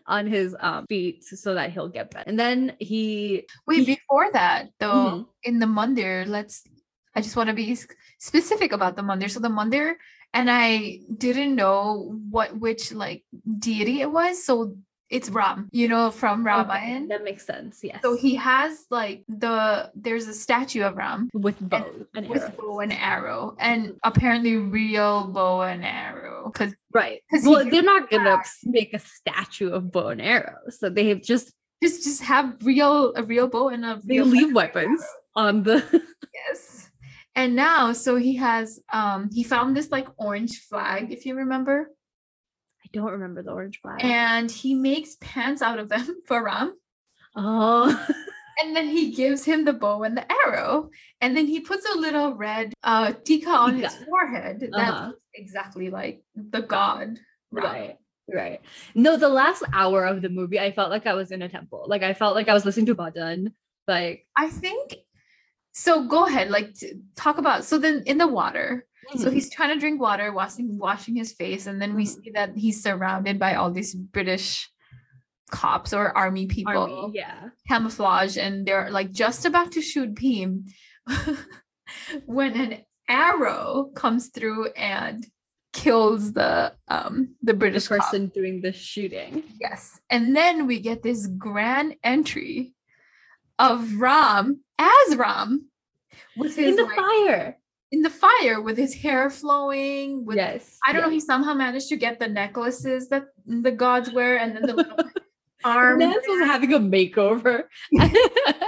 on 0.06 0.26
his 0.26 0.54
um, 0.60 0.86
feet 0.88 1.24
so 1.24 1.54
that 1.54 1.72
he'll 1.72 1.88
get 1.88 2.10
better. 2.10 2.28
And 2.28 2.38
then 2.38 2.76
he 2.78 3.46
Wait, 3.66 3.86
before 3.86 4.30
that 4.32 4.68
though, 4.78 4.92
Mhm. 4.92 5.26
in 5.44 5.58
the 5.58 5.66
Mandir, 5.66 6.26
let's 6.26 6.62
I 7.14 7.20
just 7.20 7.36
want 7.36 7.48
to 7.48 7.54
be 7.54 7.76
specific 8.18 8.72
about 8.72 8.96
the 8.96 9.02
Mandir. 9.02 9.30
So 9.30 9.40
the 9.40 9.48
Mandir 9.48 9.94
and 10.34 10.50
I 10.50 11.00
didn't 11.16 11.54
know 11.54 12.18
what 12.30 12.58
which 12.58 12.92
like 12.92 13.24
deity 13.58 14.00
it 14.00 14.10
was. 14.10 14.44
So 14.44 14.76
it's 15.10 15.28
Ram, 15.28 15.68
you 15.72 15.88
know, 15.88 16.10
from 16.10 16.40
Okay, 16.40 16.50
Ramayan. 16.64 17.08
that 17.08 17.22
makes 17.22 17.44
sense. 17.44 17.80
Yes. 17.84 18.00
So 18.02 18.16
he 18.16 18.34
has 18.36 18.86
like 18.90 19.24
the 19.28 19.90
there's 19.94 20.26
a 20.26 20.32
statue 20.32 20.82
of 20.82 20.96
Ram 20.96 21.28
with 21.34 21.56
bow 21.60 21.84
and, 22.14 22.28
with 22.30 22.40
arrows. 22.42 22.54
bow 22.58 22.80
and 22.80 22.92
arrow, 22.94 23.54
and 23.58 23.94
apparently 24.04 24.56
real 24.56 25.26
bow 25.28 25.60
and 25.62 25.84
arrow. 25.84 26.50
Because 26.50 26.74
Right. 26.94 27.20
'Cause 27.30 27.44
he 27.44 27.50
Well, 27.50 27.64
they're 27.68 27.82
not 27.82 28.08
gonna 28.10 28.42
make 28.64 28.94
a 28.94 28.98
statue 28.98 29.70
of 29.70 29.92
bow 29.92 30.08
and 30.08 30.22
arrows. 30.22 30.78
So 30.78 30.88
they 30.88 31.08
have 31.08 31.22
just 31.22 31.52
just 31.82 32.04
just 32.04 32.22
have 32.22 32.56
real 32.62 33.12
a 33.14 33.22
real 33.22 33.48
bow 33.48 33.68
and 33.68 33.84
a 33.84 34.00
they 34.04 34.16
real 34.18 34.26
leave 34.26 34.54
weapons 34.54 35.04
on 35.36 35.62
the 35.64 35.82
yes. 36.48 36.90
And 37.34 37.56
now, 37.56 37.92
so 37.92 38.16
he 38.16 38.36
has 38.36 38.80
um 38.92 39.30
he 39.32 39.42
found 39.42 39.76
this 39.76 39.90
like 39.90 40.08
orange 40.16 40.60
flag, 40.68 41.12
if 41.12 41.24
you 41.26 41.34
remember, 41.36 41.90
I 42.84 42.88
don't 42.92 43.12
remember 43.12 43.42
the 43.42 43.52
orange 43.52 43.80
flag. 43.80 44.04
and 44.04 44.50
he 44.50 44.74
makes 44.74 45.16
pants 45.20 45.62
out 45.62 45.78
of 45.78 45.88
them 45.88 46.06
for 46.26 46.44
Ram. 46.44 46.74
oh 47.36 47.88
And 48.62 48.76
then 48.76 48.86
he 48.86 49.10
gives 49.12 49.44
him 49.46 49.64
the 49.64 49.72
bow 49.72 50.02
and 50.04 50.14
the 50.16 50.26
arrow, 50.44 50.90
and 51.22 51.34
then 51.36 51.46
he 51.46 51.58
puts 51.60 51.84
a 51.88 51.98
little 51.98 52.34
red 52.34 52.72
uh 52.84 53.12
tika 53.24 53.48
on 53.50 53.76
his 53.76 53.94
forehead 54.04 54.60
that 54.60 54.88
Uh-huh. 54.90 55.06
looks 55.08 55.20
exactly 55.34 55.88
like 55.90 56.22
the 56.36 56.60
god. 56.62 57.18
Ram. 57.50 57.64
right. 57.64 57.96
Right. 58.32 58.60
No, 58.94 59.16
the 59.16 59.28
last 59.28 59.62
hour 59.72 60.04
of 60.04 60.22
the 60.22 60.28
movie, 60.28 60.60
I 60.60 60.70
felt 60.70 60.90
like 60.90 61.06
I 61.06 61.14
was 61.14 61.32
in 61.32 61.42
a 61.42 61.48
temple. 61.48 61.84
Like 61.88 62.02
I 62.02 62.14
felt 62.14 62.34
like 62.36 62.48
I 62.48 62.54
was 62.54 62.64
listening 62.64 62.86
to 62.86 62.94
bhajan. 62.94 63.52
Like 63.88 64.26
I 64.36 64.48
think 64.48 64.94
so. 65.72 66.06
Go 66.06 66.26
ahead, 66.26 66.50
like 66.50 66.74
talk 67.16 67.38
about. 67.38 67.64
So 67.64 67.78
then 67.78 68.02
in 68.06 68.18
the 68.18 68.28
water, 68.28 68.86
so 69.16 69.28
mhm, 69.30 69.32
he's 69.34 69.50
trying 69.50 69.74
to 69.74 69.80
drink 69.80 70.00
water, 70.00 70.32
washing 70.32 70.78
washing 70.78 71.16
his 71.16 71.32
face, 71.32 71.66
and 71.66 71.80
then 71.82 71.94
we 71.94 72.04
Mhm. 72.04 72.08
see 72.24 72.30
that 72.34 72.56
he's 72.56 72.82
surrounded 72.82 73.38
by 73.38 73.54
all 73.54 73.70
these 73.70 73.94
British 73.94 74.68
cops 75.50 75.92
or 75.92 76.16
army 76.16 76.46
people, 76.46 76.72
army, 76.76 77.10
yeah. 77.14 77.48
camouflage, 77.68 78.38
and 78.38 78.64
they're 78.66 78.90
like 78.90 79.10
just 79.10 79.44
about 79.44 79.72
to 79.72 79.82
shoot 79.82 80.14
Bheem 80.14 80.64
when 82.26 82.52
an 82.58 82.78
arrow 83.08 83.90
comes 83.94 84.28
through 84.28 84.68
and 84.72 85.26
kills 85.72 86.32
the 86.34 86.72
um 86.88 87.34
the 87.42 87.52
The 87.52 87.58
British 87.58 87.88
cop. 87.88 87.98
person 87.98 88.28
doing 88.34 88.60
the 88.62 88.72
shooting. 88.72 89.42
Yes. 89.60 90.00
And 90.10 90.36
then 90.36 90.66
we 90.66 90.80
get 90.80 91.02
this 91.02 91.26
grand 91.26 91.96
entry 92.04 92.74
of 93.62 93.94
Ram 93.96 94.60
as 94.78 95.16
Ram 95.16 95.68
with 96.36 96.56
his 96.56 96.70
In 96.70 96.76
the 96.76 96.84
like, 96.84 96.96
fire. 96.96 97.56
in 97.92 98.02
the 98.02 98.10
fire 98.10 98.60
with 98.60 98.76
his 98.76 98.94
hair 98.94 99.30
flowing 99.30 100.24
with 100.26 100.36
yes. 100.36 100.78
I 100.86 100.92
don't 100.92 101.02
know 101.02 101.10
he 101.10 101.20
somehow 101.20 101.54
managed 101.54 101.88
to 101.90 101.96
get 101.96 102.18
the 102.18 102.28
necklaces 102.28 103.08
that 103.08 103.24
the 103.46 103.70
gods 103.70 104.12
wear 104.12 104.38
and 104.38 104.54
then 104.56 104.62
the 104.66 104.74
little 104.74 104.96
arm. 105.64 105.98
Nance 105.98 106.26
was 106.26 106.40
having 106.46 106.72
a 106.72 106.80
makeover 106.80 107.64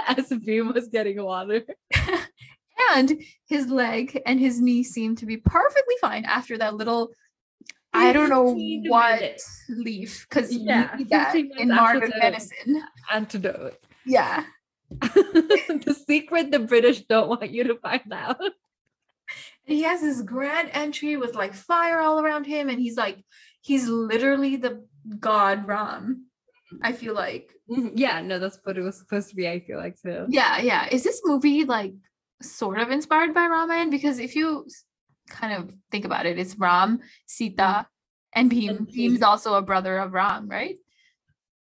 as 0.07 0.29
Bheem 0.29 0.73
was 0.73 0.87
getting 0.87 1.21
water. 1.23 1.61
and 2.95 3.19
his 3.47 3.67
leg 3.67 4.21
and 4.25 4.39
his 4.39 4.61
knee 4.61 4.83
seemed 4.83 5.17
to 5.19 5.25
be 5.25 5.37
perfectly 5.37 5.95
fine 6.01 6.25
after 6.25 6.57
that 6.57 6.75
little 6.75 7.09
I 7.93 8.11
don't 8.11 8.29
know 8.29 8.53
what 8.91 9.39
leaf 9.69 10.25
because 10.29 10.51
Yeah, 10.51 10.95
that 11.09 11.35
in 11.35 11.69
modern 11.69 12.11
medicine. 12.19 12.83
Antidote. 13.09 13.77
Yeah. 14.05 14.43
the 14.99 15.95
secret 16.07 16.51
the 16.51 16.59
British 16.59 17.01
don't 17.01 17.29
want 17.29 17.49
you 17.49 17.63
to 17.65 17.75
find 17.75 18.11
out. 18.13 18.39
And 18.39 18.53
he 19.77 19.81
has 19.83 20.01
this 20.01 20.21
grand 20.21 20.69
entry 20.73 21.17
with 21.17 21.33
like 21.35 21.53
fire 21.53 21.99
all 21.99 22.19
around 22.19 22.45
him, 22.45 22.69
and 22.69 22.79
he's 22.79 22.97
like, 22.97 23.23
he's 23.61 23.87
literally 23.87 24.55
the 24.57 24.85
god 25.19 25.67
Ram. 25.67 26.27
I 26.81 26.91
feel 26.91 27.13
like. 27.15 27.51
Mhm. 27.69 27.93
Yeah, 27.95 28.21
no, 28.21 28.37
that's 28.37 28.59
what 28.63 28.77
it 28.77 28.81
was 28.81 28.97
supposed 28.99 29.29
to 29.29 29.35
be. 29.35 29.47
I 29.49 29.59
feel 29.61 29.77
like 29.77 29.99
too. 30.01 30.25
Yeah, 30.29 30.59
yeah. 30.59 30.87
Is 30.91 31.03
this 31.03 31.21
movie 31.25 31.63
like 31.65 31.93
sort 32.41 32.79
of 32.79 32.91
inspired 32.91 33.33
by 33.33 33.47
Ramayana? 33.47 33.89
Because 33.89 34.19
if 34.19 34.35
you 34.35 34.67
kind 35.29 35.53
of 35.53 35.73
think 35.91 36.05
about 36.05 36.25
it, 36.27 36.37
it's 36.37 36.55
Ram, 36.59 36.99
Sita, 37.25 37.87
and 38.33 38.51
Bheem. 38.51 38.85
Bheem's 38.93 39.23
also 39.23 39.55
a 39.55 39.61
brother 39.63 39.97
of 39.97 40.13
Ram, 40.13 40.47
right? 40.47 40.75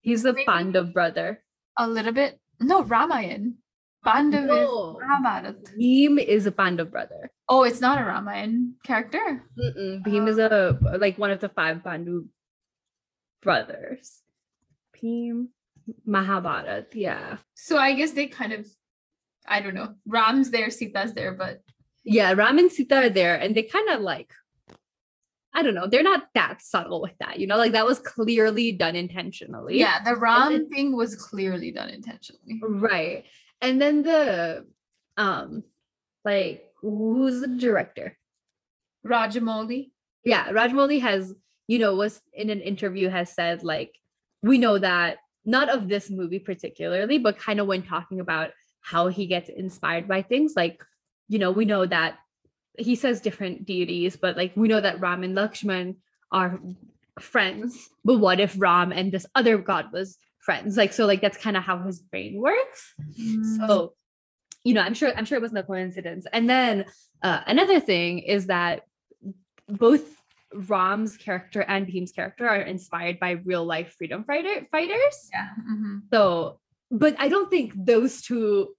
He's 0.00 0.22
the 0.24 0.32
Maybe- 0.32 0.46
Pandav 0.46 0.92
brother. 0.92 1.42
A 1.78 1.86
little 1.88 2.12
bit. 2.12 2.38
No, 2.62 2.82
Ramayan. 2.84 3.54
Pandav 4.04 4.46
No. 4.46 4.54
is 4.54 4.68
oh. 4.68 4.98
Mahabharata. 5.00 5.54
Bheem 5.78 6.18
is 6.18 6.46
a 6.46 6.50
Pandav 6.52 6.90
brother. 6.90 7.30
Oh, 7.48 7.62
it's 7.62 7.80
not 7.80 7.98
a 7.98 8.02
Ramayan 8.02 8.72
character. 8.84 9.44
Mm-mm. 9.58 10.00
Uh. 10.00 10.02
Bheem 10.02 10.28
is 10.28 10.38
a 10.38 10.78
like 10.98 11.18
one 11.18 11.30
of 11.30 11.40
the 11.40 11.48
five 11.48 11.82
Pandu 11.84 12.26
brothers. 13.42 14.22
Bheem, 14.96 15.48
Mahabharat. 16.06 16.94
Yeah, 16.94 17.38
So 17.54 17.76
I 17.78 17.94
guess 17.94 18.12
they 18.12 18.26
kind 18.26 18.52
of, 18.52 18.66
I 19.46 19.60
don't 19.60 19.74
know. 19.74 19.94
Ram's 20.06 20.50
there, 20.50 20.70
Sita's 20.70 21.12
there, 21.14 21.34
but 21.34 21.60
yeah. 22.04 22.32
Ram 22.32 22.58
and 22.58 22.70
Sita 22.72 23.06
are 23.06 23.08
there, 23.08 23.36
and 23.36 23.54
they 23.54 23.62
kind 23.62 23.88
of 23.90 24.00
like, 24.00 24.32
I 25.54 25.62
don't 25.62 25.74
know. 25.74 25.86
They're 25.86 26.02
not 26.02 26.28
that 26.34 26.62
subtle 26.62 27.02
with 27.02 27.12
that, 27.20 27.38
you 27.38 27.46
know. 27.46 27.56
Like 27.58 27.72
that 27.72 27.84
was 27.86 27.98
clearly 27.98 28.72
done 28.72 28.96
intentionally. 28.96 29.78
yeah, 29.78 30.02
the 30.04 30.16
Ram 30.16 30.52
then- 30.52 30.68
thing 30.70 30.96
was 30.96 31.14
clearly 31.14 31.70
done 31.70 31.90
intentionally. 31.90 32.60
right. 32.62 33.24
And 33.60 33.80
then 33.80 34.02
the, 34.02 34.66
um, 35.16 35.62
like 36.24 36.64
who's 36.80 37.40
the 37.40 37.48
director? 37.48 38.16
Rajamouli. 39.06 39.90
yeah 40.24 40.48
Rajamouli 40.50 41.00
has 41.00 41.34
you 41.66 41.78
know 41.78 41.94
was 41.96 42.20
in 42.32 42.50
an 42.50 42.60
interview 42.60 43.08
has 43.08 43.32
said 43.32 43.64
like 43.64 43.92
we 44.42 44.58
know 44.58 44.78
that 44.78 45.18
not 45.44 45.68
of 45.68 45.88
this 45.88 46.08
movie 46.08 46.38
particularly 46.38 47.18
but 47.18 47.36
kind 47.38 47.58
of 47.58 47.66
when 47.66 47.82
talking 47.82 48.20
about 48.20 48.50
how 48.80 49.08
he 49.08 49.26
gets 49.26 49.48
inspired 49.48 50.06
by 50.06 50.22
things 50.22 50.52
like 50.56 50.82
you 51.28 51.38
know 51.40 51.50
we 51.50 51.64
know 51.64 51.84
that 51.84 52.18
he 52.78 52.94
says 52.94 53.20
different 53.20 53.66
deities 53.66 54.16
but 54.16 54.36
like 54.36 54.52
we 54.56 54.68
know 54.68 54.80
that 54.80 55.00
ram 55.00 55.22
and 55.22 55.36
lakshman 55.36 55.96
are 56.30 56.58
friends 57.20 57.90
but 58.04 58.18
what 58.18 58.40
if 58.40 58.54
ram 58.58 58.92
and 58.92 59.12
this 59.12 59.26
other 59.34 59.58
god 59.58 59.92
was 59.92 60.16
friends 60.38 60.76
like 60.76 60.92
so 60.92 61.06
like 61.06 61.20
that's 61.20 61.36
kind 61.36 61.56
of 61.56 61.62
how 61.62 61.78
his 61.82 62.00
brain 62.00 62.40
works 62.40 62.94
so, 63.56 63.94
you 64.64 64.74
know, 64.74 64.80
I'm 64.80 64.94
sure 64.94 65.12
I'm 65.16 65.24
sure 65.24 65.38
it 65.38 65.42
wasn't 65.42 65.60
a 65.60 65.64
coincidence. 65.64 66.26
And 66.32 66.48
then 66.48 66.84
uh, 67.22 67.40
another 67.46 67.80
thing 67.80 68.20
is 68.20 68.46
that 68.46 68.82
both 69.68 70.02
Ram's 70.54 71.16
character 71.16 71.62
and 71.62 71.86
Bheem's 71.86 72.12
character 72.12 72.48
are 72.48 72.60
inspired 72.60 73.18
by 73.18 73.32
real 73.32 73.64
life 73.64 73.94
freedom 73.98 74.24
fighter 74.24 74.66
fighters. 74.70 75.30
yeah. 75.32 75.48
mhm. 75.68 76.02
So, 76.12 76.60
but 76.90 77.16
I 77.18 77.28
don't 77.28 77.50
think 77.50 77.72
those 77.74 78.22
two 78.22 78.74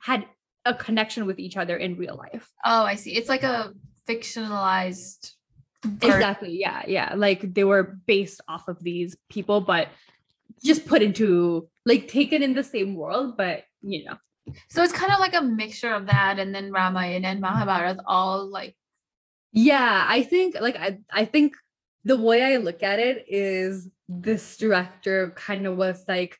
had 0.00 0.26
a 0.64 0.74
connection 0.74 1.26
with 1.26 1.38
each 1.38 1.56
other 1.56 1.76
in 1.76 1.96
real 1.96 2.16
life. 2.16 2.48
Oh, 2.64 2.84
I 2.84 2.94
see. 2.94 3.16
It's 3.16 3.28
like 3.28 3.42
a 3.42 3.72
fictionalized. 4.08 5.32
Exactly. 5.84 6.58
Yeah. 6.60 6.82
Yeah. 6.86 7.14
Like 7.16 7.54
they 7.54 7.64
were 7.64 7.98
based 8.06 8.40
off 8.48 8.68
of 8.68 8.82
these 8.82 9.16
people, 9.28 9.60
but 9.60 9.88
just 10.62 10.86
put 10.86 11.02
into 11.02 11.68
like 11.84 12.06
taken 12.08 12.42
in 12.42 12.54
the 12.54 12.62
same 12.62 12.94
world, 12.94 13.36
but 13.36 13.64
you 13.80 14.04
know. 14.04 14.16
So 14.70 14.82
it's 14.82 14.92
kind 14.92 15.12
of 15.12 15.18
like 15.20 15.34
a 15.34 15.42
mixture 15.42 15.92
of 15.92 16.06
that 16.06 16.38
and 16.38 16.54
then 16.54 16.72
Ramayana 16.72 17.28
and 17.28 17.40
Mahabharata 17.40 18.02
all 18.06 18.48
like 18.48 18.76
Yeah, 19.52 20.04
I 20.08 20.22
think 20.22 20.56
like 20.60 20.76
I 20.76 20.98
I 21.10 21.24
think 21.24 21.54
the 22.04 22.16
way 22.16 22.42
I 22.42 22.56
look 22.56 22.82
at 22.82 22.98
it 22.98 23.26
is 23.28 23.88
this 24.08 24.56
director 24.56 25.32
kind 25.36 25.66
of 25.66 25.76
was 25.76 26.04
like 26.08 26.38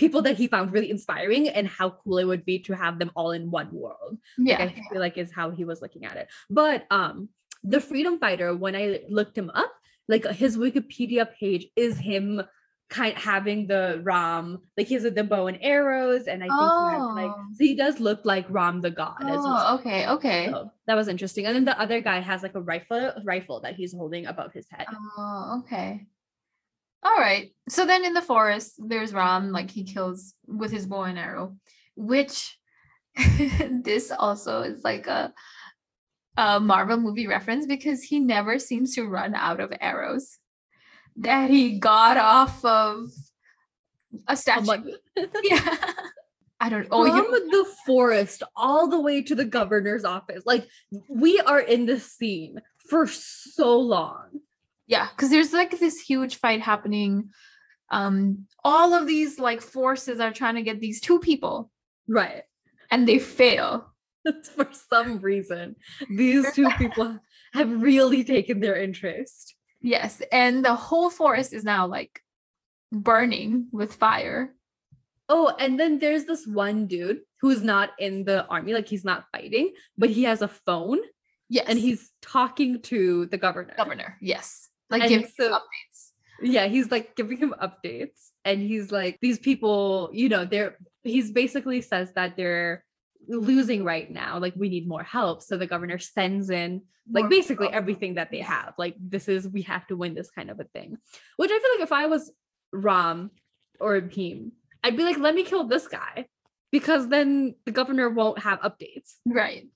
people 0.00 0.22
that 0.22 0.36
he 0.40 0.46
found 0.54 0.72
really 0.72 0.90
inspiring 0.90 1.48
and 1.48 1.68
how 1.68 1.90
cool 1.90 2.16
it 2.22 2.24
would 2.24 2.44
be 2.44 2.58
to 2.58 2.72
have 2.74 2.98
them 2.98 3.10
all 3.14 3.32
in 3.38 3.50
one 3.50 3.70
world. 3.82 4.12
Like, 4.38 4.48
yeah. 4.58 4.64
I 4.64 4.68
feel 4.90 5.00
like 5.06 5.18
is 5.18 5.30
how 5.40 5.50
he 5.50 5.64
was 5.70 5.82
looking 5.82 6.04
at 6.06 6.16
it. 6.16 6.26
But 6.48 6.86
um 6.90 7.28
the 7.62 7.80
freedom 7.80 8.18
fighter 8.18 8.56
when 8.56 8.74
I 8.74 9.00
looked 9.18 9.36
him 9.36 9.50
up, 9.62 9.72
like 10.08 10.24
his 10.42 10.56
Wikipedia 10.56 11.24
page 11.38 11.66
is 11.76 11.98
him 11.98 12.42
kind 12.88 13.14
of 13.16 13.22
having 13.22 13.66
the 13.72 14.00
Ram, 14.02 14.62
like 14.76 14.88
he 14.88 14.94
has 14.94 15.04
the 15.04 15.22
bow 15.32 15.46
and 15.46 15.58
arrows, 15.74 16.24
and 16.26 16.42
I 16.42 16.48
think 16.48 16.72
he 16.80 16.86
has, 16.94 17.04
like 17.20 17.34
Oh. 17.36 17.44
so 17.56 17.64
he 17.70 17.74
does 17.76 18.00
look 18.00 18.20
like 18.24 18.46
Ram 18.48 18.80
the 18.80 18.90
god 18.90 19.22
as 19.22 19.38
well. 19.46 19.64
Oh, 19.68 19.74
okay, 19.78 20.08
okay. 20.16 20.48
So 20.50 20.72
that 20.86 20.96
was 20.96 21.06
interesting. 21.06 21.44
And 21.46 21.54
then 21.54 21.66
the 21.66 21.78
other 21.84 22.00
guy 22.00 22.18
has 22.30 22.42
like 22.42 22.56
a 22.56 22.60
rifle 22.72 23.12
rifle 23.32 23.60
that 23.60 23.74
he's 23.76 23.92
holding 23.92 24.24
above 24.26 24.52
his 24.52 24.66
head. 24.70 24.86
Oh, 24.90 25.60
okay. 25.60 26.06
All 27.02 27.16
right. 27.16 27.52
So 27.68 27.86
then 27.86 28.04
in 28.04 28.12
the 28.14 28.22
forest, 28.22 28.74
there's 28.78 29.14
Ram, 29.14 29.52
like 29.52 29.70
he 29.70 29.84
kills 29.84 30.34
with 30.46 30.70
his 30.70 30.86
bow 30.86 31.04
and 31.04 31.18
arrow, 31.18 31.56
which 31.96 32.58
this 33.70 34.10
also 34.10 34.62
is 34.62 34.84
like 34.84 35.06
a, 35.06 35.32
a 36.36 36.60
Marvel 36.60 36.98
movie 36.98 37.26
reference 37.26 37.66
because 37.66 38.02
he 38.02 38.20
never 38.20 38.58
seems 38.58 38.94
to 38.94 39.06
run 39.06 39.34
out 39.34 39.60
of 39.60 39.72
arrows 39.80 40.38
that 41.16 41.50
he 41.50 41.78
got 41.78 42.16
off 42.16 42.64
of 42.64 43.10
a 44.28 44.36
statue. 44.36 44.64
Someone- 44.64 44.92
yeah. 45.44 45.76
I 46.62 46.68
don't 46.68 46.88
oh 46.90 47.06
From 47.06 47.16
you 47.16 47.50
the 47.50 47.70
forest 47.86 48.42
all 48.54 48.88
the 48.88 49.00
way 49.00 49.22
to 49.22 49.34
the 49.34 49.46
governor's 49.46 50.04
office. 50.04 50.42
Like 50.44 50.68
we 51.08 51.40
are 51.40 51.60
in 51.60 51.86
this 51.86 52.12
scene 52.12 52.60
for 52.88 53.06
so 53.06 53.78
long. 53.78 54.40
Yeah 54.94 55.08
because 55.10 55.30
there's 55.30 55.52
like 55.54 55.72
this 55.78 55.98
huge 56.10 56.34
fight 56.42 56.60
happening. 56.60 57.30
Um 57.90 58.46
all 58.62 58.92
of 58.98 59.06
these 59.06 59.38
like 59.38 59.62
forces 59.62 60.20
are 60.20 60.32
trying 60.40 60.56
to 60.56 60.62
get 60.68 60.80
these 60.80 61.00
two 61.00 61.18
people. 61.20 61.70
Right. 62.08 62.42
and 62.90 63.06
they 63.08 63.18
fail. 63.18 63.70
For 64.56 64.68
some 64.92 65.10
reason, 65.30 65.76
these 66.10 66.44
two 66.56 66.68
people 66.82 67.18
have 67.54 67.70
really 67.82 68.22
taken 68.34 68.60
their 68.60 68.76
interest. 68.86 69.54
yes 69.80 70.12
and 70.30 70.54
the 70.68 70.74
whole 70.86 71.10
forest 71.20 71.50
is 71.58 71.64
now 71.64 71.82
like 71.98 72.20
burning 72.92 73.52
with 73.72 73.94
fire. 73.94 74.40
Oh, 75.32 75.46
and 75.62 75.78
then 75.80 76.00
there's 76.02 76.24
this 76.26 76.44
one 76.44 76.88
dude 76.88 77.20
who's 77.40 77.62
not 77.62 77.90
in 78.06 78.24
the 78.28 78.38
army, 78.54 78.74
like 78.74 78.88
he's 78.88 79.04
not 79.04 79.26
fighting, 79.32 79.66
but 79.96 80.10
he 80.10 80.24
has 80.30 80.42
a 80.42 80.48
phone. 80.66 80.98
Yes. 81.52 81.66
and 81.68 81.78
he's 81.78 82.10
talking 82.22 82.80
to 82.90 83.26
the 83.26 83.38
governor. 83.46 83.74
governor 83.76 84.10
yes 84.22 84.69
like 84.90 85.02
And 85.02 85.10
give 85.10 85.30
so- 85.38 85.50
updates. 85.52 86.10
Yeah 86.42 86.66
he's 86.66 86.90
like 86.90 87.16
giving 87.16 87.36
him 87.36 87.54
updates 87.62 88.30
and 88.44 88.60
he's 88.60 88.90
like 88.90 89.18
these 89.20 89.38
people 89.38 90.08
you 90.12 90.28
know 90.28 90.44
they're 90.46 90.76
he's 91.04 91.30
basically 91.30 91.82
says 91.82 92.12
that 92.14 92.36
they're 92.36 92.82
losing 93.28 93.84
right 93.84 94.10
now 94.10 94.38
like 94.38 94.54
we 94.56 94.70
need 94.70 94.88
more 94.88 95.02
help 95.02 95.42
so 95.42 95.58
the 95.58 95.66
governor 95.66 95.98
sends 95.98 96.48
in 96.48 96.80
like 97.12 97.24
More 97.24 97.30
basically 97.30 97.68
everything 97.68 98.14
that 98.14 98.30
they 98.30 98.40
have 98.40 98.72
like 98.78 98.94
this 98.98 99.28
is 99.28 99.46
we 99.48 99.62
have 99.62 99.86
to 99.88 99.96
win 99.96 100.14
this 100.14 100.30
kind 100.30 100.50
of 100.50 100.60
a 100.60 100.64
thing. 100.64 100.96
Which 101.36 101.50
i 101.50 101.58
feel 101.58 101.70
like 101.76 101.82
if 101.84 101.92
i 101.92 102.06
was 102.06 102.32
ram 102.72 103.30
or 103.78 104.00
Bheem, 104.00 104.52
i'd 104.82 104.96
be 104.96 105.04
like 105.04 105.18
let 105.18 105.34
me 105.34 105.44
kill 105.44 105.64
this 105.64 105.88
guy 105.88 106.26
because 106.72 107.08
then 107.08 107.54
the 107.66 107.72
governor 107.72 108.08
won't 108.08 108.38
have 108.38 108.60
updates. 108.60 109.16
Right 109.26 109.66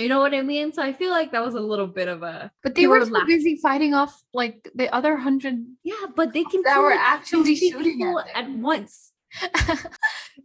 you 0.00 0.08
know 0.08 0.18
what 0.20 0.34
i 0.34 0.42
mean 0.42 0.72
so 0.72 0.82
i 0.82 0.92
feel 0.92 1.10
like 1.10 1.32
that 1.32 1.44
was 1.44 1.54
a 1.54 1.60
little 1.60 1.86
bit 1.86 2.08
of 2.08 2.22
a 2.22 2.50
but 2.62 2.74
they 2.74 2.82
They 2.82 2.86
were 2.88 3.04
busy 3.26 3.56
fighting 3.62 3.94
off 3.94 4.12
like 4.32 4.68
the 4.74 4.92
other 4.94 5.16
hundred 5.16 5.64
yeah 5.82 6.06
but 6.16 6.32
they 6.32 6.44
can 6.44 6.62
That 6.62 6.74
kill, 6.74 6.82
were 6.82 6.90
like, 6.90 6.98
actually 7.00 7.56
shooting 7.56 8.02
at 8.02 8.44
at 8.44 8.50
once 8.50 9.12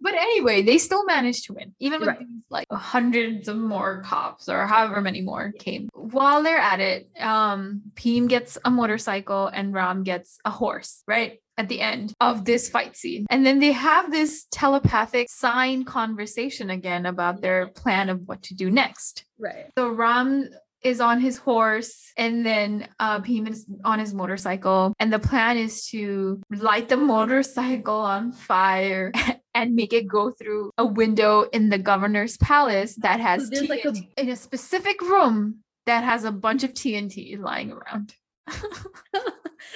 but 0.02 0.14
anyway, 0.14 0.62
they 0.62 0.78
still 0.78 1.06
managed 1.06 1.46
to 1.46 1.54
win, 1.54 1.74
even 1.80 2.00
with 2.02 2.10
Right. 2.10 2.20
these 2.20 2.44
like 2.52 2.68
hundreds 2.72 3.48
of 3.48 3.58
more 3.58 4.04
cops 4.06 4.48
or 4.48 4.68
however 4.68 5.02
many 5.02 5.22
more 5.22 5.54
came. 5.58 5.90
While 5.94 6.44
they're 6.44 6.60
at 6.60 6.80
it, 6.80 7.10
um, 7.20 7.82
Bheem 7.96 8.28
gets 8.30 8.60
a 8.64 8.70
motorcycle 8.70 9.48
and 9.48 9.74
Ram 9.74 10.04
gets 10.04 10.38
a 10.46 10.52
horse, 10.52 11.02
right? 11.08 11.40
At 11.58 11.70
the 11.70 11.80
end 11.82 12.14
of 12.20 12.44
this 12.44 12.70
fight 12.70 12.98
scene. 12.98 13.26
And 13.30 13.46
then 13.46 13.60
they 13.60 13.72
have 13.72 14.12
this 14.12 14.46
telepathic 14.52 15.28
sign 15.30 15.86
conversation 15.86 16.70
again 16.70 17.06
about 17.06 17.42
their 17.42 17.68
plan 17.68 18.10
of 18.10 18.28
what 18.28 18.42
to 18.44 18.54
do 18.56 18.70
next. 18.70 19.24
right 19.40 19.68
So 19.78 19.90
Ram 19.90 20.50
is 20.84 21.00
on 21.02 21.20
his 21.20 21.38
horse 21.38 22.12
and 22.18 22.46
then 22.46 22.88
uh 23.00 23.20
Bheem 23.20 23.50
is 23.50 23.66
on 23.84 23.98
his 24.00 24.14
motorcycle 24.14 24.94
and 25.00 25.12
the 25.12 25.18
plan 25.18 25.58
is 25.58 25.88
to 25.88 26.42
light 26.52 26.90
the 26.90 26.98
motorcycle 26.98 27.96
on 28.16 28.32
fire 28.32 29.12
and 29.56 29.74
make 29.74 29.94
it 29.94 30.08
go 30.08 30.30
through 30.32 30.70
a 30.78 30.86
window 30.86 31.44
in 31.58 31.70
the 31.70 31.80
governor's 31.80 32.38
palace 32.38 32.94
that 33.02 33.20
has 33.20 33.50
there's 33.50 33.70
like 33.70 33.86
a- 33.86 34.22
in 34.22 34.30
a 34.30 34.36
specific 34.36 35.02
room 35.02 35.60
that 35.88 36.04
has 36.04 36.24
a 36.24 36.32
bunch 36.32 36.64
of 36.64 36.72
TNT 36.74 37.40
lying 37.40 37.72
around. 37.72 38.14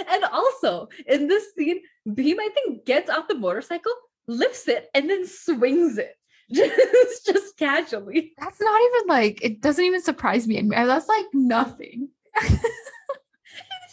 and 0.09 0.23
also 0.31 0.87
in 1.07 1.27
this 1.27 1.53
scene, 1.55 1.81
Bheem, 2.07 2.35
I 2.39 2.49
think, 2.49 2.85
gets 2.85 3.09
off 3.09 3.27
the 3.27 3.35
motorcycle, 3.35 3.93
lifts 4.27 4.67
it, 4.67 4.89
and 4.93 5.09
then 5.09 5.25
swings 5.25 5.97
it. 5.97 6.15
Just, 6.51 7.27
just 7.27 7.57
casually. 7.57 8.33
That's 8.39 8.59
not 8.59 8.81
even 8.81 9.07
like 9.07 9.39
it 9.43 9.61
doesn't 9.61 9.85
even 9.85 10.01
surprise 10.01 10.47
me 10.47 10.57
anymore. 10.57 10.87
That's 10.87 11.07
like 11.07 11.27
nothing. 11.31 12.09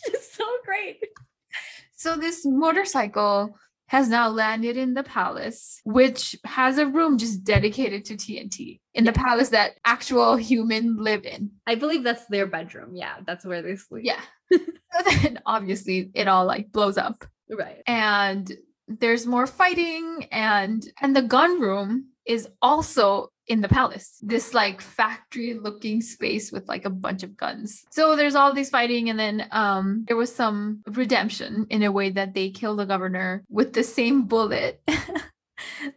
It's 0.08 0.10
just 0.10 0.34
so 0.36 0.44
great. 0.64 1.02
So 1.96 2.16
this 2.16 2.44
motorcycle 2.44 3.56
has 3.88 4.08
now 4.08 4.28
landed 4.28 4.76
in 4.76 4.94
the 4.94 5.02
palace, 5.02 5.80
which 5.84 6.36
has 6.44 6.78
a 6.78 6.86
room 6.86 7.18
just 7.18 7.44
dedicated 7.44 8.04
to 8.06 8.16
TNT 8.16 8.80
in 8.94 9.04
the 9.04 9.12
palace 9.12 9.50
that 9.50 9.72
actual 9.84 10.36
human 10.36 10.96
live 10.96 11.24
in. 11.24 11.50
I 11.66 11.76
believe 11.76 12.02
that's 12.02 12.26
their 12.26 12.46
bedroom. 12.46 12.96
Yeah, 12.96 13.16
that's 13.24 13.44
where 13.44 13.62
they 13.62 13.76
sleep. 13.76 14.04
Yeah. 14.04 14.20
so 14.52 14.58
then 15.04 15.40
obviously 15.46 16.10
it 16.14 16.26
all 16.26 16.46
like 16.46 16.72
blows 16.72 16.98
up. 16.98 17.24
Right. 17.48 17.82
And 17.86 18.50
there's 18.88 19.26
more 19.26 19.46
fighting 19.46 20.28
and 20.30 20.84
and 21.00 21.14
the 21.14 21.22
gun 21.22 21.60
room 21.60 22.10
is 22.24 22.48
also 22.62 23.30
in 23.48 23.60
the 23.60 23.68
palace 23.68 24.18
this 24.22 24.54
like 24.54 24.80
factory 24.80 25.54
looking 25.54 26.00
space 26.00 26.50
with 26.50 26.66
like 26.68 26.84
a 26.84 26.90
bunch 26.90 27.22
of 27.22 27.36
guns 27.36 27.84
so 27.90 28.16
there's 28.16 28.34
all 28.34 28.52
these 28.52 28.70
fighting 28.70 29.08
and 29.10 29.18
then 29.18 29.46
um 29.52 30.04
there 30.08 30.16
was 30.16 30.34
some 30.34 30.82
redemption 30.88 31.66
in 31.70 31.82
a 31.82 31.92
way 31.92 32.10
that 32.10 32.34
they 32.34 32.50
kill 32.50 32.76
the 32.76 32.86
governor 32.86 33.44
with 33.48 33.72
the 33.72 33.82
same 33.82 34.24
bullet 34.24 34.82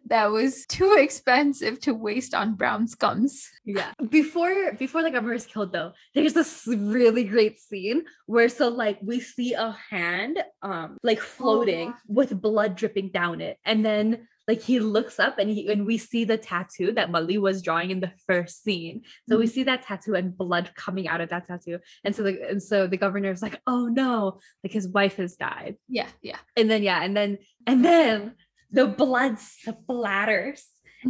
that 0.06 0.32
was 0.32 0.66
too 0.68 0.96
expensive 0.98 1.80
to 1.82 1.94
waste 1.94 2.34
on 2.34 2.56
brown 2.56 2.88
scums 2.88 3.48
Yeah. 3.66 3.94
Before 4.10 4.74
before 4.74 5.04
the 5.04 5.12
governor 5.12 5.34
is 5.34 5.46
killed 5.46 5.74
though, 5.74 5.94
there's 6.16 6.34
this 6.34 6.64
really 6.68 7.24
great 7.24 7.60
scene 7.60 8.06
where 8.26 8.50
so 8.50 8.70
like 8.70 9.00
we 9.02 9.20
see 9.20 9.54
a 9.54 9.76
hand 9.90 10.42
um 10.62 10.98
like 11.04 11.20
floating 11.20 11.90
yeah. 11.90 11.96
with 12.08 12.42
blood 12.42 12.76
dripping 12.76 13.10
down 13.10 13.42
it. 13.42 13.58
And 13.66 13.86
then 13.86 14.28
like 14.50 14.64
he 14.64 14.80
looks 14.80 15.20
up 15.20 15.38
and 15.38 15.48
he 15.48 15.72
and 15.72 15.86
we 15.86 16.00
see 16.00 16.24
the 16.24 16.36
tattoo 16.36 16.92
that 16.94 17.12
Malli 17.12 17.38
was 17.38 17.62
drawing 17.62 17.92
in 17.92 18.00
the 18.00 18.12
first 18.26 18.64
scene. 18.64 19.04
So 19.30 19.38
we 19.38 19.46
see 19.46 19.62
that 19.64 19.84
tattoo 19.84 20.16
and 20.16 20.36
blood 20.36 20.72
coming 20.76 21.08
out 21.08 21.22
of 21.22 21.30
that 21.30 21.46
tattoo. 21.46 21.78
And 22.04 22.16
so 22.16 22.24
the 22.24 22.50
and 22.50 22.62
so 22.62 22.88
the 22.88 22.98
governor's 22.98 23.44
like, 23.44 23.62
oh 23.68 23.86
no, 23.86 24.40
like 24.64 24.74
his 24.74 24.88
wife 24.88 25.18
has 25.18 25.36
died. 25.36 25.76
yeah 25.88 26.08
yeah. 26.24 26.40
And 26.58 26.68
then 26.70 26.82
yeah, 26.82 27.04
and 27.04 27.16
then 27.16 27.38
and 27.68 27.86
then 27.86 28.34
the 28.72 28.88
blood 28.88 29.38
splatters. 29.38 30.64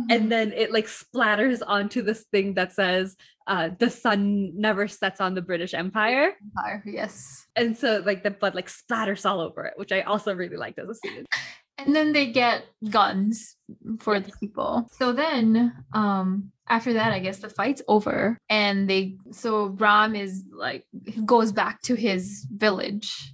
And 0.10 0.30
then 0.30 0.52
it 0.52 0.72
like 0.74 0.86
splatters 0.86 1.62
onto 1.66 2.02
this 2.02 2.26
thing 2.34 2.56
that 2.56 2.74
says 2.74 3.16
uh 3.48 3.70
the 3.80 3.90
sun 3.90 4.52
never 4.54 4.88
sets 4.88 5.22
on 5.22 5.34
the 5.34 5.42
british 5.42 5.74
empire. 5.74 6.36
Empire, 6.58 6.84
yes. 6.86 7.48
And 7.56 7.76
so 7.76 8.04
like 8.06 8.22
the 8.22 8.32
blood 8.32 8.54
like 8.54 8.70
splatters 8.70 9.26
all 9.28 9.40
over 9.40 9.64
it 9.66 9.74
which 9.78 9.92
i 9.92 10.02
also 10.02 10.36
really 10.36 10.58
liked 10.58 10.78
as 10.78 10.90
a 10.90 10.94
scene 10.94 11.26
and 11.86 11.96
then 11.96 12.14
they 12.14 12.28
get 12.28 12.66
guns 12.90 13.56
for 14.00 14.20
the 14.20 14.32
people. 14.40 14.88
So 14.92 15.12
then 15.12 15.74
um 15.94 16.52
after 16.68 16.94
that 16.94 17.12
i 17.12 17.20
guess 17.20 17.40
the 17.40 17.50
fight's 17.50 17.82
over. 17.88 18.38
And 18.50 18.90
they 18.90 19.18
so 19.32 19.76
ram 19.80 20.16
is 20.16 20.44
like 20.52 20.86
goes 21.26 21.52
back 21.52 21.82
to 21.84 21.96
his 21.96 22.46
village 22.52 23.34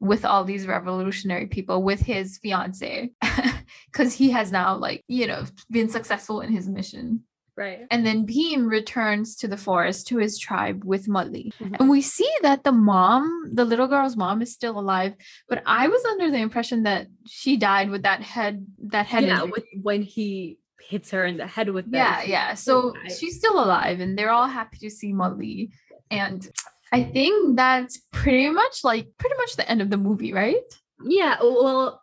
with 0.00 0.24
all 0.24 0.42
these 0.42 0.66
revolutionary 0.66 1.46
people 1.46 1.82
with 1.82 2.00
his 2.00 2.38
fiance 2.38 3.10
because 3.86 4.12
he 4.14 4.30
has 4.30 4.50
now 4.50 4.76
like 4.76 5.04
you 5.06 5.26
know 5.28 5.44
been 5.70 5.88
successful 5.88 6.40
in 6.40 6.52
his 6.52 6.68
mission 6.68 7.22
right 7.56 7.86
and 7.90 8.04
then 8.06 8.26
Bheem 8.26 8.66
returns 8.68 9.36
to 9.36 9.48
the 9.48 9.56
forest 9.56 10.06
to 10.08 10.18
his 10.18 10.38
tribe 10.38 10.84
with 10.84 11.08
Malli. 11.08 11.52
Mhm. 11.60 11.76
And 11.78 11.90
we 11.90 12.00
see 12.00 12.30
that 12.42 12.64
the 12.64 12.72
mom, 12.72 13.50
the 13.52 13.64
little 13.64 13.86
girl's 13.88 14.16
mom, 14.16 14.40
is 14.42 14.52
still 14.52 14.78
alive. 14.78 15.14
But 15.48 15.62
I 15.66 15.88
was 15.88 16.02
under 16.04 16.30
the 16.30 16.38
impression 16.38 16.84
that 16.84 17.08
she 17.26 17.56
died 17.56 17.90
with 17.90 18.02
that 18.02 18.22
head, 18.22 18.66
that 18.88 19.06
head. 19.06 19.24
yeah 19.24 19.42
with, 19.42 19.64
when 19.82 20.02
he 20.02 20.58
hits 20.80 21.10
her 21.10 21.24
in 21.24 21.36
the 21.36 21.46
head 21.46 21.68
with 21.70 21.90
the 21.90 21.98
yeah, 21.98 22.22
yeah. 22.22 22.54
So 22.54 22.92
died. 22.92 23.12
she's 23.12 23.36
still 23.36 23.62
alive, 23.62 24.00
and 24.00 24.16
they're 24.18 24.30
all 24.30 24.48
happy 24.48 24.78
to 24.78 24.90
see 24.90 25.12
Malli. 25.12 25.70
And 26.10 26.48
I 26.92 27.02
think 27.04 27.56
that's 27.56 28.00
pretty 28.12 28.50
much 28.50 28.84
like 28.84 29.08
pretty 29.18 29.36
much 29.36 29.56
the 29.56 29.68
end 29.70 29.80
of 29.82 29.90
the 29.90 29.96
movie, 29.96 30.32
right? 30.32 30.62
yeah 31.04 31.36
well 31.42 32.00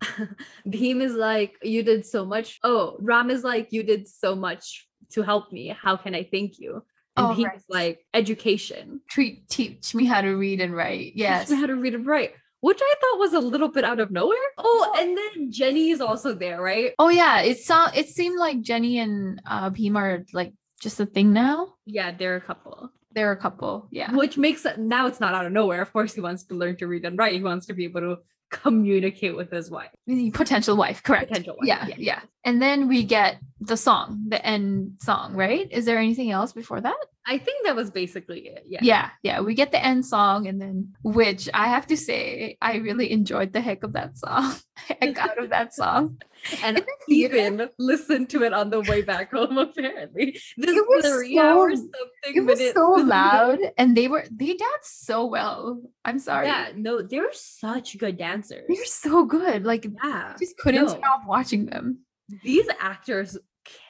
Bheem 0.68 1.00
is 1.00 1.14
like, 1.14 1.54
you 1.62 1.82
did 1.82 2.04
so 2.06 2.24
much. 2.24 2.58
Oh, 2.62 2.96
Ram 3.00 3.30
is 3.30 3.42
like, 3.42 3.72
you 3.72 3.82
did 3.82 4.06
so 4.06 4.34
much 4.36 4.85
to 5.10 5.22
help 5.22 5.52
me. 5.52 5.68
How 5.68 5.96
can 5.96 6.14
I 6.14 6.24
thank 6.30 6.58
you? 6.58 6.82
And 7.16 7.26
Oh, 7.26 7.34
Bheem 7.34 7.44
right. 7.46 7.56
is 7.56 7.64
like, 7.68 8.06
education. 8.14 9.00
Treat, 9.08 9.48
teach 9.48 9.94
me 9.94 10.04
how 10.04 10.20
to 10.20 10.32
read 10.34 10.60
and 10.60 10.74
write. 10.74 11.12
Yes. 11.14 11.48
Teach 11.48 11.54
me 11.54 11.60
how 11.60 11.66
to 11.66 11.76
read 11.76 11.94
and 11.94 12.06
write, 12.06 12.34
which 12.60 12.78
I 12.82 12.94
thought 13.00 13.18
was 13.18 13.32
a 13.32 13.40
little 13.40 13.68
bit 13.68 13.84
out 13.84 14.00
of 14.00 14.10
nowhere. 14.10 14.36
Oh, 14.58 14.94
and 14.98 15.16
then 15.16 15.50
Jenny 15.50 15.90
is 15.90 16.00
also 16.00 16.34
there, 16.34 16.60
right? 16.60 16.92
Oh 16.98 17.08
yeah, 17.08 17.40
it 17.40 17.58
sound 17.58 17.92
it 17.96 18.08
seemed 18.08 18.38
like 18.38 18.60
Jenny 18.60 18.98
and 18.98 19.40
uh 19.46 19.70
Bheem 19.70 19.96
are 19.96 20.24
like 20.34 20.52
just 20.80 21.00
a 21.00 21.06
thing 21.06 21.32
now. 21.32 21.74
Yeah, 21.86 22.12
they're 22.14 22.36
a 22.36 22.40
couple. 22.40 22.90
They're 23.12 23.32
a 23.32 23.36
couple. 23.36 23.88
Yeah. 23.90 24.12
Which 24.14 24.36
makes 24.36 24.66
it 24.66 24.78
now 24.78 25.06
it's 25.06 25.20
not 25.20 25.32
out 25.32 25.46
of 25.46 25.52
nowhere. 25.52 25.80
Of 25.80 25.90
course, 25.94 26.12
he 26.12 26.20
wants 26.20 26.44
to 26.44 26.54
learn 26.54 26.76
to 26.76 26.86
read 26.86 27.06
and 27.06 27.16
write. 27.16 27.32
He 27.32 27.42
wants 27.42 27.64
to 27.66 27.72
be 27.72 27.84
able 27.84 28.00
to 28.02 28.16
communicate 28.50 29.34
with 29.36 29.50
his 29.50 29.70
wife. 29.70 29.90
Potential 30.34 30.76
wife, 30.76 31.02
correct. 31.02 31.28
Potential 31.28 31.56
wife, 31.58 31.66
Yeah, 31.66 31.86
yeah. 31.88 31.94
yeah. 31.98 32.20
And 32.44 32.60
then 32.60 32.88
we 32.88 33.02
get 33.04 33.38
the 33.60 33.76
song, 33.76 34.24
the 34.28 34.44
end 34.44 34.92
song, 35.00 35.34
right? 35.34 35.66
Is 35.70 35.84
there 35.86 35.98
anything 35.98 36.30
else 36.30 36.52
before 36.52 36.80
that? 36.80 36.96
I 37.28 37.38
think 37.38 37.66
that 37.66 37.74
was 37.74 37.90
basically 37.90 38.40
it. 38.48 38.64
Yeah. 38.68 38.78
Yeah, 38.82 39.10
yeah. 39.22 39.40
We 39.40 39.54
get 39.54 39.72
the 39.72 39.84
end 39.84 40.06
song, 40.06 40.46
and 40.46 40.60
then 40.60 40.94
which 41.02 41.48
I 41.52 41.66
have 41.66 41.86
to 41.88 41.96
say, 41.96 42.56
I 42.62 42.76
really 42.76 43.10
enjoyed 43.10 43.52
the 43.52 43.60
heck 43.60 43.82
of 43.82 43.94
that 43.94 44.16
song. 44.16 44.54
heck 44.76 45.18
out 45.18 45.42
of 45.42 45.50
that 45.50 45.74
song. 45.74 46.18
And 46.62 46.78
In 46.78 46.84
the 46.84 46.92
theater? 47.06 47.34
even 47.34 47.68
listened 47.78 48.28
to 48.30 48.44
it 48.44 48.52
on 48.52 48.70
the 48.70 48.80
way 48.82 49.00
back 49.02 49.32
home, 49.32 49.56
apparently. 49.66 50.38
This 50.58 50.76
It 50.76 50.84
was 50.86 51.04
three 51.04 51.34
so- 51.36 51.42
hours 51.42 51.78
something 51.80 52.36
It 52.36 52.44
was 52.44 52.58
minute- 52.60 52.74
so 52.74 52.90
loud, 52.92 53.58
and 53.78 53.96
they 53.96 54.06
were 54.06 54.24
they 54.30 54.54
danced 54.54 55.06
so 55.06 55.24
well. 55.26 55.80
I'm 56.04 56.18
sorry. 56.20 56.46
Yeah, 56.46 56.68
no, 56.76 57.02
they're 57.02 57.32
such 57.32 57.98
good 57.98 58.18
dancers. 58.18 58.64
They're 58.68 58.84
so 58.84 59.24
good. 59.24 59.64
Like 59.64 59.84
yeah. 59.86 60.34
I 60.34 60.38
just 60.38 60.58
couldn't 60.58 60.84
no. 60.84 60.88
stop 60.88 61.22
watching 61.26 61.66
them. 61.66 62.00
These 62.42 62.66
actors 62.80 63.38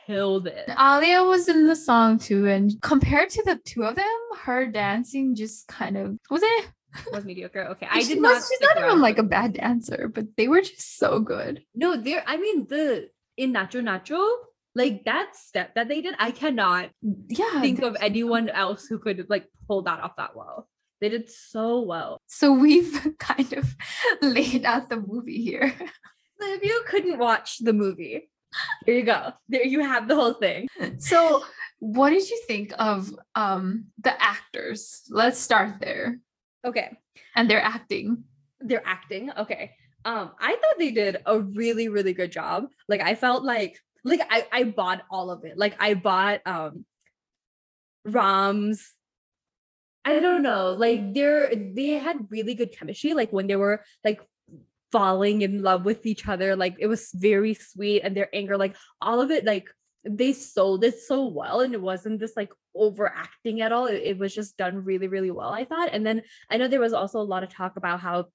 killed 0.07 0.47
it. 0.47 0.69
Alia 0.79 1.23
was 1.25 1.49
in 1.49 1.67
the 1.67 1.77
song 1.77 2.19
too, 2.19 2.47
and 2.47 2.73
compared 2.83 3.31
to 3.31 3.43
the 3.45 3.57
two 3.65 3.83
of 3.85 3.97
them, 3.97 4.19
her 4.43 4.67
dancing 4.67 5.35
just 5.35 5.69
kind 5.69 5.97
of 5.97 6.19
was 6.31 6.43
it. 6.45 6.69
was 7.13 7.25
mediocre. 7.25 7.65
Okay. 7.73 7.89
I 7.91 8.01
She 8.01 8.15
did 8.15 8.23
was- 8.23 8.33
not 8.33 8.43
She's 8.49 8.61
not 8.61 8.79
even 8.85 9.01
like 9.01 9.19
a 9.19 9.23
bad 9.23 9.55
dancer, 9.55 10.09
but 10.13 10.27
they 10.37 10.49
were 10.49 10.61
just 10.63 10.99
so 10.99 11.21
good. 11.21 11.63
No, 11.75 11.97
there. 11.97 12.23
I 12.27 12.37
mean, 12.37 12.67
the 12.69 13.09
in 13.37 13.53
Nacho 13.53 13.83
Nacho, 13.83 14.25
like 14.75 15.05
that 15.05 15.37
step 15.37 15.75
that 15.75 15.89
they 15.89 16.01
did, 16.01 16.15
I 16.19 16.31
cannot 16.31 16.91
Yeah. 17.29 17.61
think 17.61 17.83
of 17.83 17.97
anyone 18.01 18.49
else 18.49 18.87
who 18.87 18.99
could 18.99 19.27
like 19.29 19.47
pull 19.67 19.83
that 19.83 20.01
off 20.01 20.17
that 20.17 20.35
well. 20.37 20.69
They 21.01 21.11
did 21.11 21.29
so 21.29 21.81
well. 21.83 22.23
so 22.27 22.53
we've 22.53 22.97
kind 23.19 23.53
of 23.53 23.75
laid 24.23 24.65
out 24.65 24.89
the 24.89 24.97
movie 24.97 25.43
here. 25.43 25.75
So 26.39 26.53
if 26.55 26.63
you 26.63 26.83
couldn't 26.89 27.19
watch 27.19 27.59
the 27.59 27.73
movie, 27.73 28.29
here 28.85 28.95
you 28.97 29.03
go. 29.05 29.33
There 29.49 29.65
you 29.65 29.81
have 29.81 30.09
the 30.09 30.15
whole 30.15 30.35
thing. 30.35 30.69
So, 30.99 31.45
what 31.79 32.11
did 32.11 32.29
you 32.29 32.41
think 32.47 32.73
of 32.79 33.13
um 33.35 33.87
the 34.01 34.15
actors? 34.23 35.03
Let's 35.11 35.39
start 35.39 35.81
there. 35.81 36.19
Okay, 36.65 36.97
And 37.35 37.49
their 37.51 37.61
acting. 37.63 38.25
they're 38.61 38.87
acting. 38.87 39.31
Okay, 39.37 39.73
um, 40.05 40.33
I 40.41 40.53
thought 40.57 40.79
they 40.79 40.91
did 40.91 41.19
a 41.27 41.39
really 41.41 41.89
really 41.89 42.13
good 42.13 42.33
job. 42.33 42.69
Like 42.89 43.01
I 43.01 43.15
felt 43.15 43.45
like 43.45 43.79
like 44.05 44.21
I 44.31 44.47
I 44.53 44.65
bought 44.65 45.03
all 45.11 45.31
of 45.31 45.45
it. 45.45 45.57
Like 45.59 45.77
I 45.81 45.95
bought 45.95 46.41
um 46.47 46.85
Ram's. 48.05 48.93
I 50.05 50.21
don't 50.21 50.43
know. 50.43 50.73
Like 50.79 51.15
they're 51.15 51.51
they 51.55 51.99
had 51.99 52.31
really 52.31 52.55
good 52.55 52.73
chemistry. 52.73 53.13
Like 53.15 53.33
when 53.33 53.47
they 53.49 53.57
were 53.57 53.83
like 54.05 54.21
falling 54.97 55.43
in 55.43 55.63
love 55.63 55.85
with 55.85 56.07
each 56.07 56.25
other. 56.33 56.57
Like 56.57 56.77
it 56.79 56.89
was 56.89 57.11
very 57.15 57.55
sweet, 57.55 58.01
and 58.05 58.17
their 58.17 58.31
anger, 58.33 58.57
like 58.57 58.75
all 59.01 59.21
of 59.21 59.31
it, 59.31 59.45
like 59.45 59.69
they 60.21 60.33
sold 60.33 60.85
it 60.85 60.99
so 60.99 61.27
well, 61.27 61.61
and 61.61 61.75
it 61.75 61.83
wasn't 61.83 62.21
this 62.21 62.37
like 62.37 62.53
overacting 62.75 63.61
at 63.61 63.73
all. 63.73 63.87
It, 63.87 64.03
it 64.11 64.19
was 64.19 64.35
just 64.35 64.57
done 64.57 64.85
really 64.85 65.09
really 65.09 65.31
well. 65.31 65.53
I 65.61 65.65
thought. 65.65 65.91
And 65.93 66.07
then 66.07 66.23
I 66.51 66.57
know 66.57 66.69
there 66.69 66.81
was 66.89 66.93
also 66.93 67.21
a 67.21 67.31
lot 67.33 67.43
of 67.43 67.51
talk 67.51 67.77
about 67.77 68.01
how 68.01 68.27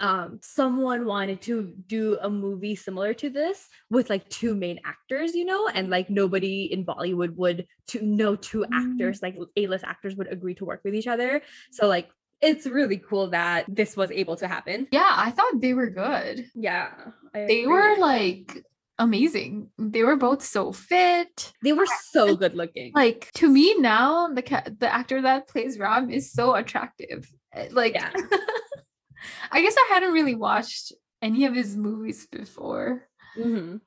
um 0.00 0.38
someone 0.42 1.06
wanted 1.06 1.40
to 1.40 1.72
do 1.86 2.18
a 2.20 2.28
movie 2.28 2.76
similar 2.76 3.14
to 3.14 3.30
this 3.30 3.68
with 3.88 4.10
like 4.10 4.28
two 4.28 4.54
main 4.54 4.78
actors, 4.84 5.34
you 5.34 5.46
know, 5.46 5.68
and 5.68 5.88
like 5.88 6.10
nobody 6.10 6.68
in 6.74 6.84
Bollywood 6.84 7.32
would 7.36 7.66
to 7.92 8.02
know 8.02 8.36
two 8.36 8.66
Mm. 8.68 8.76
actors, 8.80 9.22
like 9.22 9.36
A-list 9.56 9.84
actors 9.84 10.14
would 10.16 10.30
agree 10.30 10.54
to 10.56 10.66
work 10.66 10.82
with 10.84 10.94
each 10.94 11.06
other. 11.06 11.40
So 11.72 11.86
like 11.96 12.08
it's 12.40 12.66
really 12.66 12.98
cool 12.98 13.30
that 13.30 13.64
this 13.68 13.96
was 13.96 14.10
able 14.10 14.36
to 14.36 14.46
happen. 14.48 14.86
Yeah, 14.92 15.10
I 15.10 15.30
thought 15.30 15.60
they 15.60 15.74
were 15.74 15.90
good. 15.90 16.46
Yeah. 16.54 16.90
They 17.34 17.66
were 17.66 17.96
like 17.98 18.62
amazing. 18.98 19.68
They 19.78 20.02
were 20.02 20.16
both 20.16 20.42
so 20.42 20.72
fit. 20.72 21.52
they 21.62 21.72
were 21.72 21.86
so 22.10 22.34
good 22.36 22.54
looking. 22.54 22.92
Like 22.94 23.30
to 23.34 23.48
me 23.48 23.74
now, 23.78 24.28
the 24.28 24.42
ca- 24.42 24.64
the 24.78 24.92
actor 24.92 25.20
that 25.22 25.48
plays 25.48 25.78
Ram 25.78 26.10
is 26.10 26.32
so 26.32 26.54
attractive. 26.54 27.30
Uh, 27.54 27.64
Like, 27.72 27.94
Yeah. 27.94 28.10
I 29.50 29.60
guess 29.62 29.74
I 29.76 29.86
hadn't 29.94 30.12
really 30.12 30.34
watched 30.34 30.92
any 31.22 31.46
of 31.46 31.54
his 31.54 31.76
movies 31.76 32.26
before, 32.30 33.08
Mhm. 33.36 33.80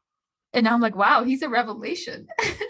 and 0.53 0.63
now 0.63 0.73
I'm 0.73 0.81
like, 0.81 0.95
wow, 0.95 1.23
he's 1.23 1.41
a 1.43 1.49
revelation. 1.49 2.27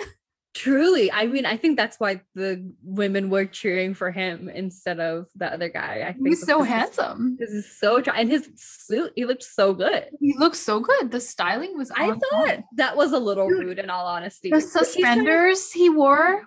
Truly, 0.59 1.09
I 1.09 1.25
mean, 1.25 1.45
I 1.45 1.55
think 1.55 1.77
that's 1.77 1.97
why 2.01 2.19
the 2.35 2.69
women 2.83 3.29
were 3.29 3.45
cheering 3.45 3.93
for 3.93 4.11
him 4.11 4.49
instead 4.49 4.99
of 4.99 5.27
the 5.37 5.45
other 5.53 5.69
guy. 5.69 6.03
I 6.05 6.11
think 6.11 6.27
He's 6.27 6.45
so 6.45 6.63
handsome. 6.63 7.37
This 7.39 7.51
is 7.51 7.79
so 7.79 7.99
attra- 7.99 8.17
and 8.17 8.29
his 8.29 8.49
suit, 8.57 9.13
he 9.15 9.23
looked 9.23 9.43
so 9.43 9.73
good. 9.73 10.07
He 10.19 10.35
looks 10.37 10.59
so 10.59 10.81
good. 10.81 11.11
The 11.11 11.21
styling 11.21 11.77
was. 11.77 11.91
I 11.91 12.09
on 12.09 12.19
thought 12.19 12.57
that 12.75 12.97
was 12.97 13.13
a 13.13 13.19
little 13.19 13.47
Dude, 13.47 13.59
rude 13.59 13.79
in 13.79 13.89
all 13.89 14.05
honesty. 14.05 14.49
the 14.49 14.57
to- 14.59 14.67
suspenders 14.67 15.71
he 15.71 15.89
wore. 15.89 16.43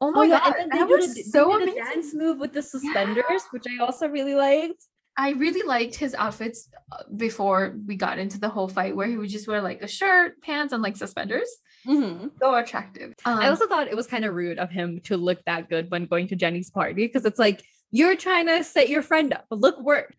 Oh 0.00 0.10
my 0.10 0.18
Oh 0.18 0.22
yeah, 0.24 0.40
god, 0.40 0.54
and 0.58 0.58
then 0.58 0.68
they 0.70 0.78
that 0.78 0.88
did, 0.88 0.96
was 1.08 1.16
a, 1.18 1.22
so 1.22 1.54
amazing. 1.54 1.84
dance 1.84 2.14
move 2.14 2.38
with 2.40 2.52
the 2.52 2.62
suspenders, 2.62 3.42
which 3.52 3.64
I 3.70 3.80
also 3.84 4.08
really 4.08 4.34
liked. 4.34 4.82
I 5.16 5.30
really 5.34 5.62
liked 5.64 5.94
his 5.94 6.14
outfits 6.16 6.68
uh, 6.90 7.04
before 7.16 7.76
we 7.86 7.94
got 7.94 8.18
into 8.18 8.40
the 8.40 8.48
whole 8.48 8.66
fight, 8.66 8.96
where 8.96 9.06
he 9.06 9.16
would 9.16 9.28
just 9.30 9.46
wear 9.46 9.62
like 9.62 9.82
a 9.82 9.86
shirt, 9.86 10.42
pants, 10.42 10.72
and 10.72 10.82
like 10.82 10.96
suspenders. 10.96 11.48
So 11.84 12.54
attractive. 12.54 13.14
Um, 13.24 13.38
I 13.38 13.48
also 13.48 13.66
thought 13.66 13.88
it 13.88 13.96
was 13.96 14.06
kind 14.06 14.24
of 14.24 14.34
rude 14.34 14.58
of 14.58 14.70
him 14.70 15.00
to 15.04 15.16
look 15.16 15.44
that 15.46 15.68
good 15.68 15.90
when 15.90 16.06
going 16.06 16.28
to 16.28 16.36
Jenny's 16.36 16.70
party 16.70 17.06
because 17.06 17.24
it's 17.24 17.38
like 17.38 17.62
you're 17.90 18.16
trying 18.16 18.46
to 18.46 18.64
set 18.64 18.88
your 18.88 19.02
friend 19.02 19.32
up, 19.34 19.44
look 19.50 19.80
worse. 19.80 20.12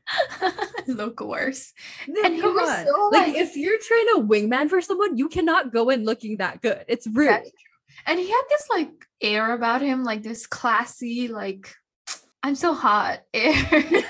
look 0.87 1.19
worse. 1.21 1.73
And 2.07 2.35
he 2.35 2.41
was 2.41 2.85
so, 2.87 3.09
like, 3.11 3.27
like- 3.29 3.35
if 3.37 3.55
you're 3.55 3.79
trying 3.79 4.07
to 4.15 4.27
wingman 4.27 4.69
for 4.69 4.81
someone, 4.81 5.17
you 5.17 5.29
cannot 5.29 5.71
go 5.71 5.89
in 5.89 6.05
looking 6.05 6.37
that 6.37 6.61
good. 6.61 6.83
It's 6.87 7.07
rude. 7.07 7.41
And 8.05 8.19
he 8.19 8.29
had 8.29 8.43
this 8.49 8.67
like 8.69 8.89
air 9.21 9.53
about 9.53 9.81
him, 9.81 10.03
like 10.03 10.23
this 10.23 10.45
classy, 10.47 11.27
like 11.29 11.73
I'm 12.43 12.55
so 12.55 12.73
hot 12.73 13.21
air. 13.33 14.03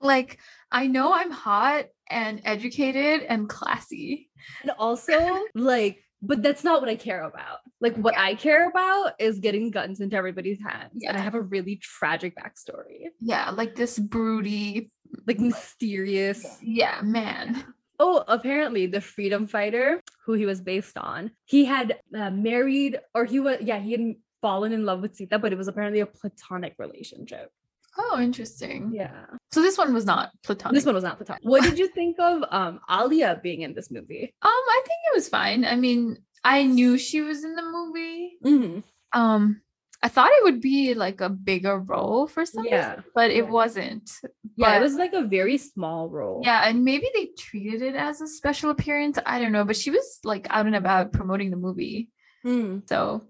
like 0.00 0.38
I 0.70 0.86
know 0.86 1.12
I'm 1.12 1.30
hot 1.30 1.86
and 2.08 2.40
educated 2.44 3.22
and 3.28 3.48
classy. 3.48 4.28
And 4.62 4.72
also, 4.78 5.40
like, 5.54 6.03
but 6.26 6.42
that's 6.42 6.64
not 6.64 6.80
what 6.80 6.88
I 6.90 6.96
care 6.96 7.22
about. 7.22 7.58
Like, 7.80 7.96
what 7.96 8.16
I 8.16 8.34
care 8.34 8.68
about 8.68 9.12
is 9.18 9.38
getting 9.38 9.70
guns 9.70 10.00
into 10.00 10.16
everybody's 10.16 10.60
hands. 10.60 10.92
Yeah. 10.94 11.10
And 11.10 11.18
I 11.18 11.20
have 11.20 11.34
a 11.34 11.40
really 11.40 11.76
tragic 11.76 12.34
backstory, 12.36 13.08
Yeah, 13.20 13.50
like 13.50 13.74
this 13.76 13.98
broody. 13.98 14.90
like 15.26 15.38
mysterious. 15.38 16.58
Yeah, 16.62 17.00
man. 17.02 17.64
Oh, 18.00 18.24
apparently, 18.26 18.86
the 18.86 19.00
freedom 19.00 19.46
fighter 19.46 20.00
who 20.24 20.32
he 20.32 20.46
was 20.46 20.60
based 20.60 20.98
on, 20.98 21.30
he 21.44 21.64
had 21.64 22.00
uh, 22.16 22.30
married, 22.30 22.98
or 23.14 23.24
he 23.24 23.38
was, 23.38 23.58
yeah, 23.60 23.78
he 23.78 23.92
had 23.92 24.14
fallen 24.42 24.72
in 24.72 24.84
love 24.84 25.00
with 25.00 25.14
Sita, 25.14 25.38
but 25.38 25.52
it 25.52 25.56
was 25.58 25.68
apparently 25.68 26.00
a 26.00 26.06
platonic 26.06 26.74
relationship. 26.78 27.50
Oh, 27.96 28.18
interesting. 28.20 28.92
Yeah. 28.94 29.26
So 29.52 29.62
this 29.62 29.78
one 29.78 29.94
was 29.94 30.04
not 30.04 30.30
platonic. 30.42 30.74
This 30.74 30.84
one 30.86 30.94
was 30.94 31.04
not 31.04 31.16
platonic. 31.16 31.42
What 31.44 31.62
did 31.62 31.78
you 31.78 31.88
think 31.88 32.16
of 32.18 32.42
um 32.50 32.80
Alia 32.90 33.38
being 33.42 33.62
in 33.62 33.74
this 33.74 33.90
movie? 33.90 34.34
Um, 34.42 34.50
I 34.50 34.82
think 34.86 34.98
it 35.12 35.16
was 35.16 35.28
fine. 35.28 35.64
I 35.64 35.76
mean, 35.76 36.18
I 36.42 36.64
knew 36.64 36.98
she 36.98 37.20
was 37.20 37.44
in 37.44 37.54
the 37.54 37.62
movie. 37.62 38.32
Mm-hmm. 38.44 39.18
Um, 39.20 39.60
I 40.02 40.08
thought 40.08 40.32
it 40.32 40.44
would 40.44 40.60
be 40.60 40.92
like 40.94 41.20
a 41.22 41.30
bigger 41.30 41.78
role 41.78 42.26
for 42.26 42.44
some 42.44 42.66
Yeah. 42.66 42.90
reason, 42.96 43.04
but 43.14 43.30
it 43.30 43.44
Yeah. 43.44 43.50
wasn't. 43.50 44.10
Yeah, 44.56 44.70
But- 44.72 44.76
it 44.76 44.82
was 44.82 44.94
like 44.96 45.12
a 45.14 45.22
very 45.22 45.56
small 45.56 46.10
role. 46.10 46.42
Yeah, 46.44 46.68
and 46.68 46.84
maybe 46.84 47.08
they 47.14 47.26
treated 47.38 47.80
it 47.80 47.94
as 47.94 48.20
a 48.20 48.26
special 48.26 48.70
appearance. 48.70 49.18
I 49.24 49.40
don't 49.40 49.52
know, 49.52 49.64
but 49.64 49.76
she 49.76 49.90
was 49.90 50.18
like 50.24 50.46
out 50.50 50.66
and 50.66 50.76
about 50.76 51.12
promoting 51.12 51.50
the 51.50 51.56
movie. 51.56 52.10
Mm. 52.44 52.86
So 52.88 53.22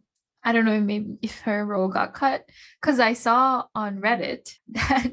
I 0.45 0.53
don't 0.53 0.64
know 0.64 0.80
maybe 0.80 1.16
if 1.22 1.40
her 1.40 1.64
role 1.64 1.88
got 1.88 2.14
cut 2.14 2.49
because 2.80 3.01
I 3.01 3.14
saw 3.14 3.64
on 3.74 4.01
Reddit 4.01 4.51
that 4.68 5.11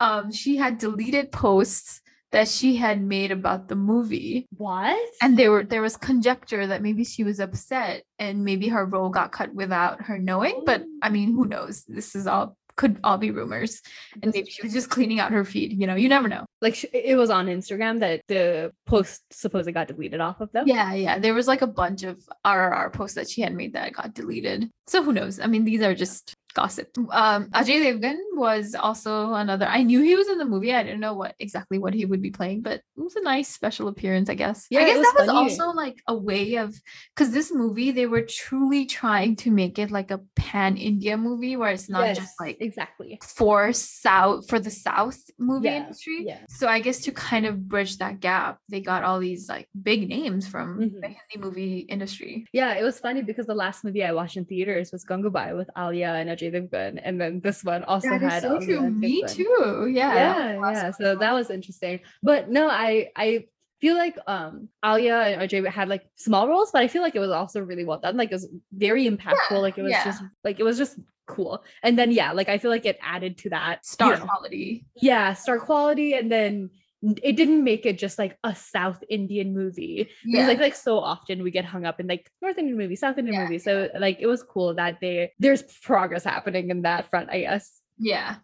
um 0.00 0.32
she 0.32 0.56
had 0.56 0.78
deleted 0.78 1.32
posts 1.32 2.00
that 2.32 2.48
she 2.48 2.76
had 2.76 3.00
made 3.02 3.30
about 3.30 3.68
the 3.68 3.76
movie. 3.76 4.48
What? 4.56 4.98
And 5.20 5.38
there 5.38 5.50
were 5.50 5.64
there 5.64 5.82
was 5.82 5.96
conjecture 5.96 6.66
that 6.66 6.82
maybe 6.82 7.04
she 7.04 7.24
was 7.24 7.38
upset 7.38 8.04
and 8.18 8.44
maybe 8.44 8.68
her 8.68 8.84
role 8.84 9.10
got 9.10 9.32
cut 9.32 9.54
without 9.54 10.02
her 10.02 10.18
knowing. 10.18 10.62
But 10.64 10.82
I 11.02 11.10
mean, 11.10 11.34
who 11.34 11.44
knows? 11.44 11.84
This 11.86 12.16
is 12.16 12.26
all 12.26 12.56
could 12.76 12.98
all 13.04 13.18
be 13.18 13.30
rumors. 13.30 13.82
And 14.22 14.32
maybe 14.32 14.50
she 14.50 14.62
was 14.62 14.72
just 14.72 14.90
cleaning 14.90 15.20
out 15.20 15.32
her 15.32 15.44
feed. 15.44 15.72
You 15.78 15.86
know, 15.86 15.94
you 15.94 16.08
never 16.08 16.28
know. 16.28 16.44
like 16.60 16.74
sh- 16.74 16.86
it 16.92 17.16
was 17.16 17.30
on 17.30 17.46
Instagram 17.46 18.00
that 18.00 18.22
the 18.28 18.72
post 18.86 19.22
supposedly 19.30 19.72
got 19.72 19.88
deleted 19.88 20.20
off 20.20 20.40
of 20.40 20.50
though. 20.52 20.64
Yeah, 20.64 20.94
yeah. 20.94 21.18
There 21.18 21.34
was 21.34 21.48
like 21.48 21.62
a 21.62 21.66
bunch 21.66 22.02
of 22.02 22.18
RRR 22.46 22.92
posts 22.92 23.16
that 23.16 23.28
she 23.28 23.42
had 23.42 23.54
made 23.54 23.72
that 23.74 23.92
got 23.92 24.14
deleted. 24.14 24.70
So 24.86 25.02
who 25.02 25.12
knows? 25.12 25.40
I 25.40 25.46
mean, 25.46 25.64
these 25.64 25.82
are 25.82 25.94
just 25.94 26.34
gossip. 26.54 26.88
Um, 27.10 27.50
Ajay 27.50 27.82
Devgan 27.84 28.18
was 28.34 28.74
also 28.74 29.32
another. 29.34 29.66
I 29.66 29.82
knew 29.82 30.00
he 30.02 30.14
was 30.16 30.28
in 30.28 30.38
the 30.38 30.44
movie. 30.44 30.72
I 30.74 30.82
didn't 30.82 31.00
know 31.00 31.14
what 31.14 31.34
exactly 31.38 31.78
what 31.78 31.94
he 31.94 32.04
would 32.04 32.22
be 32.22 32.30
playing, 32.30 32.62
but 32.62 32.74
it 32.96 33.00
was 33.00 33.16
a 33.16 33.22
nice 33.22 33.48
special 33.48 33.88
appearance, 33.88 34.28
I 34.30 34.34
guess. 34.34 34.66
Yeah, 34.70 34.80
I 34.80 34.84
guess 34.86 34.96
was 34.98 35.12
that 35.14 35.20
was 35.20 35.28
also 35.28 35.70
like 35.76 35.96
a 36.08 36.14
way 36.16 36.56
of 36.56 36.74
because 37.14 37.32
this 37.32 37.52
movie 37.52 37.90
they 37.92 38.06
were 38.06 38.22
truly 38.22 38.86
trying 38.86 39.36
to 39.36 39.50
make 39.50 39.78
it 39.78 39.90
like 39.90 40.10
a 40.10 40.20
pan 40.36 40.76
India 40.76 41.16
movie 41.16 41.56
where 41.56 41.70
it's 41.70 41.88
not 41.90 42.14
just 42.14 42.34
like 42.40 42.56
exactly. 42.60 43.18
for 43.22 43.72
South 43.72 44.48
for 44.48 44.58
the 44.58 44.70
South 44.70 45.18
movie 45.38 45.68
Yeah, 45.68 45.82
industry. 45.82 46.24
yeah. 46.26 46.38
So 46.48 46.66
I 46.68 46.80
guess 46.80 47.00
to 47.02 47.12
kind 47.12 47.46
of 47.46 47.68
bridge 47.68 47.98
that 47.98 48.20
gap, 48.20 48.58
they 48.68 48.80
got 48.80 49.04
all 49.04 49.20
these 49.20 49.48
like 49.48 49.68
big 49.80 50.08
names 50.08 50.48
from 50.48 50.78
the 50.78 50.86
Mhm. 51.08 51.16
Hindi 51.30 51.36
movie 51.38 51.78
industry. 51.80 52.46
Yeah, 52.52 52.74
it 52.74 52.82
was 52.82 52.98
funny 52.98 53.22
because 53.22 53.46
the 53.46 53.54
last 53.54 53.84
movie 53.84 54.02
I 54.02 54.12
watched 54.12 54.36
in 54.36 54.44
theaters 54.46 54.90
was 54.92 55.04
Gangubai 55.04 55.56
with 55.56 55.68
Alia 55.76 56.12
and 56.14 56.30
Ajay 56.30 56.41
Devgan, 56.50 57.00
and 57.02 57.20
then 57.20 57.40
this 57.40 57.62
one 57.62 57.84
also 57.84 58.18
had 58.18 58.44
Alia 58.44 58.80
and 58.80 58.98
Me 58.98 59.24
too. 59.26 59.90
Yeah. 59.92 60.14
yeah, 60.14 60.58
Last 60.58 60.76
yeah. 60.76 60.90
So 60.90 61.16
that 61.16 61.32
was 61.32 61.50
interesting. 61.50 62.00
But 62.22 62.50
no, 62.50 62.68
I 62.68 63.10
I 63.16 63.46
feel 63.80 63.96
like 63.96 64.16
um 64.26 64.68
Alia 64.84 65.16
and 65.16 65.42
Ajay 65.42 65.66
had 65.66 65.88
like 65.88 66.04
small 66.16 66.48
roles, 66.48 66.70
but 66.72 66.82
I 66.82 66.88
feel 66.88 67.02
like 67.02 67.14
it 67.14 67.20
was 67.20 67.30
also 67.30 67.60
really 67.60 67.84
well 67.84 67.98
done. 67.98 68.16
Like 68.16 68.30
it 68.30 68.34
was 68.34 68.48
very 68.72 69.08
impactful. 69.08 69.50
Yeah, 69.50 69.58
like 69.58 69.78
it 69.78 69.82
was 69.82 69.90
yeah. 69.90 70.04
just 70.04 70.22
like 70.44 70.60
it 70.60 70.64
was 70.64 70.78
just 70.78 70.98
cool. 71.26 71.64
And 71.82 71.98
then 71.98 72.10
yeah, 72.12 72.32
like 72.32 72.48
I 72.48 72.58
feel 72.58 72.70
like 72.70 72.86
it 72.86 72.98
added 73.02 73.38
to 73.38 73.50
that 73.50 73.80
you 73.82 73.88
star 73.88 74.16
know, 74.16 74.24
quality. 74.24 74.86
yeah, 74.96 75.34
star 75.34 75.58
quality, 75.58 76.14
and 76.14 76.30
then 76.30 76.70
it 77.02 77.36
didn't 77.36 77.64
make 77.64 77.84
it 77.84 77.98
just 77.98 78.18
like 78.18 78.38
a 78.44 78.54
South 78.54 79.02
Indian 79.10 79.52
movie. 79.54 80.08
Because 80.24 80.46
like 80.48 80.60
like 80.60 80.74
so 80.76 80.98
often 80.98 81.42
we 81.42 81.50
get 81.50 81.64
hung 81.64 81.84
up 81.84 81.98
in 82.00 82.06
like 82.06 82.30
North 82.40 82.58
Indian 82.58 82.78
movie, 82.78 82.96
South 82.96 83.18
Indian 83.18 83.34
Yeah, 83.34 83.42
movies. 83.44 83.64
So 83.64 83.88
like 83.98 84.18
it 84.20 84.26
was 84.26 84.42
cool 84.42 84.74
that 84.74 84.98
they 85.00 85.32
there's 85.38 85.62
progress 85.82 86.24
happening 86.24 86.70
in 86.70 86.82
that 86.82 87.10
front, 87.10 87.30
I 87.30 87.40
guess. 87.40 87.80
yeah. 87.98 88.36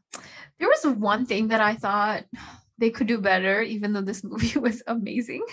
There 0.58 0.68
was 0.68 0.84
one 0.98 1.24
thing 1.24 1.48
that 1.48 1.60
I 1.60 1.76
thought 1.76 2.24
they 2.78 2.90
could 2.90 3.06
do 3.06 3.18
better, 3.20 3.62
even 3.62 3.92
though 3.92 4.02
this 4.02 4.24
movie 4.30 4.58
was 4.58 4.82
amazing. 4.86 5.44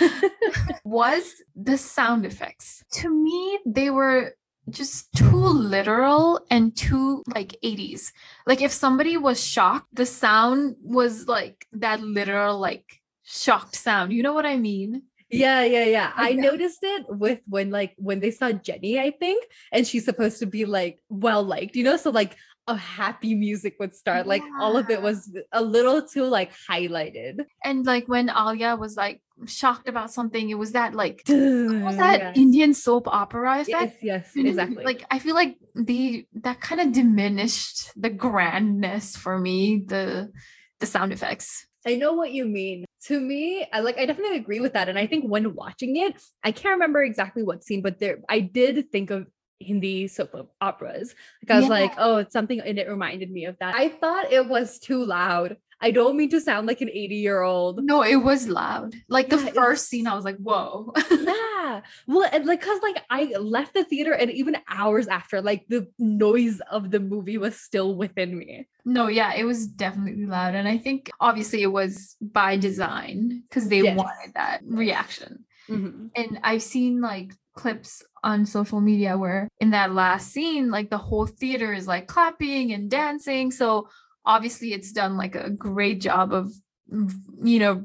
was 0.84 1.32
the 1.56 1.76
sound 1.76 2.24
effects. 2.26 2.82
To 3.02 3.10
me, 3.10 3.58
they 3.66 3.90
were 3.90 4.34
just 4.68 5.12
too 5.14 5.36
literal 5.36 6.40
and 6.50 6.76
too 6.76 7.22
like 7.34 7.56
80s. 7.62 8.12
Like 8.46 8.62
if 8.62 8.72
somebody 8.72 9.16
was 9.16 9.44
shocked, 9.44 9.88
the 9.92 10.06
sound 10.06 10.76
was 10.82 11.28
like 11.28 11.66
that 11.72 12.00
literal 12.00 12.58
like 12.58 12.84
shocked 13.24 13.76
sound. 13.76 14.12
You 14.12 14.22
know 14.22 14.32
what 14.32 14.46
I 14.46 14.56
mean? 14.56 15.02
Yeah, 15.30 15.64
yeah, 15.64 15.84
yeah. 15.84 16.12
I 16.14 16.34
that. 16.34 16.40
noticed 16.42 16.80
it 16.82 17.06
with 17.08 17.40
when 17.46 17.70
like 17.70 17.94
when 17.96 18.20
they 18.20 18.30
saw 18.30 18.52
Jenny, 18.52 19.00
I 19.00 19.10
think, 19.10 19.44
and 19.72 19.86
she's 19.86 20.04
supposed 20.04 20.38
to 20.40 20.46
be 20.46 20.64
like 20.64 21.00
well 21.08 21.42
liked, 21.42 21.76
you 21.76 21.84
know? 21.84 21.96
So 21.96 22.10
like 22.10 22.36
a 22.66 22.76
happy 22.76 23.34
music 23.34 23.76
would 23.78 23.94
start. 23.94 24.26
Like 24.26 24.42
all 24.60 24.76
of 24.76 24.88
it 24.90 25.02
was 25.02 25.30
a 25.52 25.62
little 25.62 26.06
too 26.06 26.24
like 26.24 26.52
highlighted. 26.70 27.44
And 27.62 27.84
like 27.84 28.06
when 28.06 28.30
Alia 28.30 28.76
was 28.76 28.96
like 28.96 29.20
shocked 29.46 29.88
about 29.88 30.12
something, 30.12 30.50
it 30.50 30.58
was 30.58 30.72
that 30.72 30.94
like 30.94 31.22
Was 31.28 31.36
was 31.84 31.96
that 31.96 32.36
Indian 32.36 32.74
soap 32.74 33.08
opera 33.08 33.60
effect? 33.60 33.68
Yes, 34.02 34.32
yes, 34.34 34.36
exactly. 34.36 34.84
Like 34.84 35.04
I 35.10 35.18
feel 35.18 35.34
like 35.34 35.56
the 35.74 36.26
that 36.34 36.60
kind 36.60 36.80
of 36.80 36.92
diminished 36.92 37.90
the 38.00 38.10
grandness 38.10 39.16
for 39.16 39.38
me, 39.38 39.84
the 39.86 40.32
the 40.80 40.86
sound 40.86 41.12
effects. 41.12 41.66
I 41.86 41.96
know 41.96 42.14
what 42.14 42.32
you 42.32 42.46
mean. 42.46 42.84
To 43.06 43.20
me, 43.20 43.66
I 43.72 43.80
like 43.80 43.98
I 43.98 44.06
definitely 44.06 44.38
agree 44.38 44.60
with 44.60 44.72
that. 44.72 44.88
And 44.88 44.98
I 44.98 45.06
think 45.06 45.24
when 45.24 45.54
watching 45.54 45.96
it, 45.96 46.16
I 46.42 46.52
can't 46.52 46.74
remember 46.74 47.02
exactly 47.02 47.42
what 47.42 47.64
scene, 47.64 47.82
but 47.82 47.98
there 47.98 48.18
I 48.28 48.40
did 48.40 48.90
think 48.90 49.10
of 49.10 49.26
Hindi 49.60 50.08
soap 50.08 50.50
operas. 50.60 51.14
Like 51.42 51.56
I 51.56 51.60
was 51.60 51.68
like, 51.68 51.92
oh, 51.98 52.18
it's 52.18 52.32
something 52.32 52.60
and 52.60 52.78
it 52.78 52.88
reminded 52.88 53.30
me 53.30 53.44
of 53.44 53.56
that. 53.60 53.74
I 53.74 53.88
thought 53.88 54.32
it 54.32 54.48
was 54.48 54.78
too 54.78 55.04
loud. 55.04 55.56
I 55.86 55.90
don't 55.90 56.16
mean 56.16 56.30
to 56.30 56.40
sound 56.40 56.66
like 56.66 56.80
an 56.80 56.88
80 56.88 57.16
year 57.16 57.42
old. 57.42 57.84
No, 57.84 58.02
it 58.02 58.16
was 58.16 58.48
loud. 58.48 58.94
Like 59.08 59.28
the 59.28 59.36
Yeah, 59.36 59.52
first 59.52 59.88
scene, 59.88 60.06
I 60.06 60.14
was 60.16 60.24
like, 60.24 60.38
whoa. 60.38 60.92
Yeah. 61.10 61.80
Well, 62.06 62.28
and 62.32 62.44
like, 62.46 62.60
cause 62.62 62.80
like 62.82 62.98
I 63.10 63.24
left 63.38 63.74
the 63.74 63.84
theater 63.84 64.12
and 64.12 64.30
even 64.30 64.56
hours 64.68 65.06
after, 65.08 65.40
like 65.42 65.62
the 65.68 65.88
noise 65.98 66.60
of 66.70 66.90
the 66.90 67.00
movie 67.00 67.38
was 67.38 67.54
still 67.60 67.94
within 68.02 68.30
me. 68.38 68.66
no, 68.84 69.08
yeah, 69.08 69.32
it 69.34 69.44
was 69.44 69.66
definitely 69.66 70.26
loud. 70.26 70.54
And 70.54 70.66
I 70.68 70.76
think 70.78 71.10
obviously 71.20 71.60
it 71.62 71.72
was 71.80 72.16
by 72.20 72.56
design 72.56 73.42
because 73.48 73.68
they 73.68 73.82
Yes. 73.82 73.96
wanted 73.96 74.30
that 74.34 74.60
reaction. 74.64 75.44
Mhm. 75.68 76.10
And 76.16 76.38
I've 76.42 76.62
seen 76.62 77.00
like 77.00 77.32
clips 77.56 78.02
on 78.22 78.44
social 78.46 78.80
media 78.80 79.16
where 79.16 79.48
in 79.60 79.70
that 79.70 79.92
last 79.92 80.32
scene, 80.32 80.70
like 80.70 80.88
the 80.90 80.98
whole 81.08 81.26
theater 81.26 81.72
is 81.72 81.86
like 81.86 82.06
clapping 82.14 82.72
and 82.72 82.90
dancing. 82.90 83.50
So 83.50 83.88
obviously 84.26 84.72
it's 84.72 84.92
done 84.92 85.16
like 85.16 85.34
a 85.34 85.50
great 85.50 86.00
job 86.00 86.32
of, 86.32 86.52
mm, 86.92 87.12
you 87.42 87.58
know, 87.58 87.84